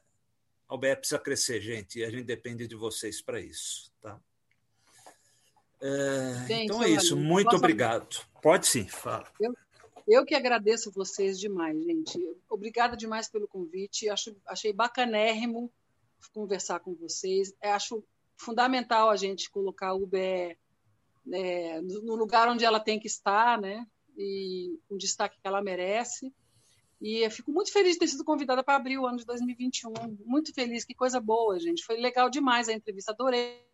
a 0.67 0.75
UBE 0.75 0.95
precisa 0.97 1.19
crescer, 1.19 1.61
gente, 1.61 1.99
e 1.99 2.03
a 2.03 2.09
gente 2.09 2.25
depende 2.25 2.67
de 2.67 2.75
vocês 2.75 3.21
para 3.21 3.39
isso. 3.39 3.89
Tá? 4.01 4.19
É, 5.81 6.63
então 6.63 6.83
é 6.83 6.89
isso. 6.89 7.15
Muito 7.15 7.55
obrigado. 7.55 8.25
Pode 8.41 8.67
sim, 8.67 8.87
fala. 8.87 9.27
Eu, 9.39 9.53
eu 10.07 10.25
que 10.25 10.35
agradeço 10.35 10.91
vocês 10.91 11.39
demais, 11.39 11.77
gente. 11.83 12.19
Obrigada 12.49 12.95
demais 12.95 13.29
pelo 13.29 13.47
convite. 13.47 14.09
Acho, 14.09 14.35
achei 14.47 14.73
bacanérrimo 14.73 15.71
conversar 16.33 16.79
com 16.79 16.95
vocês. 16.95 17.53
Acho 17.61 18.03
fundamental 18.37 19.09
a 19.09 19.15
gente 19.15 19.49
colocar 19.49 19.93
o 19.93 20.03
UBE 20.03 20.57
é, 21.33 21.81
no 21.81 22.15
lugar 22.15 22.47
onde 22.47 22.65
ela 22.65 22.79
tem 22.79 22.99
que 22.99 23.07
estar, 23.07 23.59
né? 23.59 23.85
E 24.17 24.79
o 24.89 24.97
destaque 24.97 25.39
que 25.39 25.47
ela 25.47 25.61
merece. 25.61 26.33
E 26.99 27.23
eu 27.23 27.29
fico 27.29 27.51
muito 27.51 27.71
feliz 27.71 27.93
de 27.93 27.99
ter 27.99 28.07
sido 28.07 28.23
convidada 28.23 28.63
para 28.63 28.75
abrir 28.75 28.97
o 28.97 29.05
ano 29.05 29.17
de 29.17 29.25
2021. 29.25 29.93
Muito 30.25 30.51
feliz, 30.53 30.83
que 30.83 30.95
coisa 30.95 31.19
boa, 31.19 31.59
gente. 31.59 31.83
Foi 31.83 31.97
legal 31.97 32.29
demais 32.29 32.67
a 32.67 32.73
entrevista, 32.73 33.11
adorei 33.11 33.66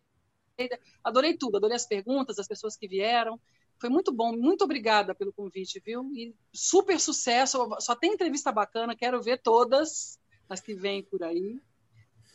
adorei 1.02 1.36
tudo, 1.36 1.56
adorei 1.56 1.76
as 1.76 1.86
perguntas, 1.86 2.38
as 2.38 2.48
pessoas 2.48 2.76
que 2.76 2.88
vieram. 2.88 3.40
Foi 3.78 3.88
muito 3.88 4.12
bom, 4.12 4.36
muito 4.36 4.64
obrigada 4.64 5.14
pelo 5.14 5.32
convite, 5.32 5.80
viu? 5.84 6.10
E 6.14 6.34
super 6.52 6.98
sucesso. 7.00 7.58
Só 7.80 7.94
tem 7.94 8.14
entrevista 8.14 8.52
bacana, 8.52 8.96
quero 8.96 9.22
ver 9.22 9.40
todas 9.42 10.18
as 10.48 10.60
que 10.60 10.74
vêm 10.74 11.02
por 11.02 11.22
aí. 11.22 11.60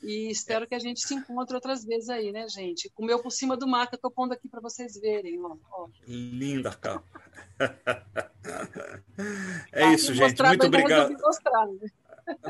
E 0.01 0.29
espero 0.29 0.65
que 0.65 0.75
a 0.75 0.79
gente 0.79 1.01
se 1.01 1.13
encontre 1.13 1.55
outras 1.55 1.83
vezes 1.83 2.09
aí, 2.09 2.31
né, 2.31 2.47
gente? 2.47 2.89
Com 2.91 3.03
o 3.03 3.05
meu 3.05 3.21
por 3.21 3.31
cima 3.31 3.57
do 3.57 3.67
mar, 3.67 3.87
que 3.87 3.95
eu 3.95 3.97
estou 3.97 4.11
pondo 4.11 4.33
aqui 4.33 4.47
para 4.47 4.61
vocês 4.61 4.97
verem. 4.99 5.43
Ó, 5.43 5.57
ó. 5.71 5.89
Linda 6.07 6.71
capa. 6.71 7.21
é 9.73 9.81
tá 9.81 9.93
isso, 9.93 10.13
gente. 10.13 10.41
Muito 10.41 10.67
obrigado. 10.67 11.11
Mostrar, 11.19 11.67
né? 11.67 11.89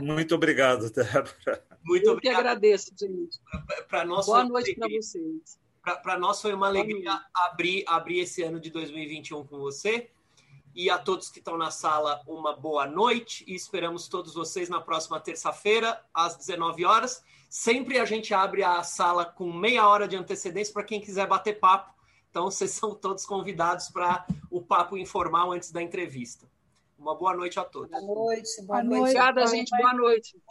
Muito 0.01 0.35
obrigado, 0.35 0.89
Débora. 0.91 1.63
Muito 1.83 2.05
Eu 2.05 2.13
obrigado. 2.13 2.33
que 2.33 2.39
agradeço, 2.39 2.91
gente. 2.97 3.39
Pra 3.87 4.05
nós 4.05 4.25
Boa 4.25 4.43
noite 4.43 4.75
para 4.75 4.87
vocês. 4.89 5.59
Para 6.03 6.19
nós 6.19 6.41
foi 6.41 6.53
uma 6.53 6.67
alegria 6.67 7.19
abrir, 7.33 7.83
abrir 7.87 8.19
esse 8.19 8.43
ano 8.43 8.59
de 8.59 8.69
2021 8.69 9.45
com 9.45 9.59
você. 9.59 10.09
E 10.75 10.89
a 10.89 10.99
todos 10.99 11.29
que 11.29 11.39
estão 11.39 11.57
na 11.57 11.71
sala, 11.71 12.21
uma 12.27 12.55
boa 12.55 12.85
noite. 12.85 13.43
E 13.47 13.55
esperamos 13.55 14.07
todos 14.07 14.33
vocês 14.33 14.69
na 14.69 14.79
próxima 14.79 15.19
terça-feira, 15.19 16.01
às 16.13 16.35
19 16.35 16.85
horas. 16.85 17.23
Sempre 17.49 17.97
a 17.97 18.05
gente 18.05 18.33
abre 18.33 18.63
a 18.63 18.83
sala 18.83 19.25
com 19.25 19.51
meia 19.51 19.87
hora 19.87 20.07
de 20.07 20.15
antecedência 20.15 20.73
para 20.73 20.83
quem 20.83 21.01
quiser 21.01 21.27
bater 21.27 21.59
papo. 21.59 21.93
Então, 22.29 22.45
vocês 22.51 22.71
são 22.71 22.93
todos 22.93 23.25
convidados 23.25 23.89
para 23.89 24.25
o 24.51 24.61
papo 24.61 24.97
informal 24.97 25.51
antes 25.51 25.71
da 25.71 25.81
entrevista. 25.81 26.47
Uma 26.99 27.15
boa 27.15 27.35
noite 27.35 27.57
a 27.59 27.63
todos. 27.63 27.89
Boa 27.89 28.01
noite. 28.01 28.61
Boa, 28.63 28.83
boa 28.83 28.83
noite. 28.83 29.01
Obrigada, 29.01 29.47
gente. 29.47 29.69
Boa 29.69 29.93
noite. 29.93 30.43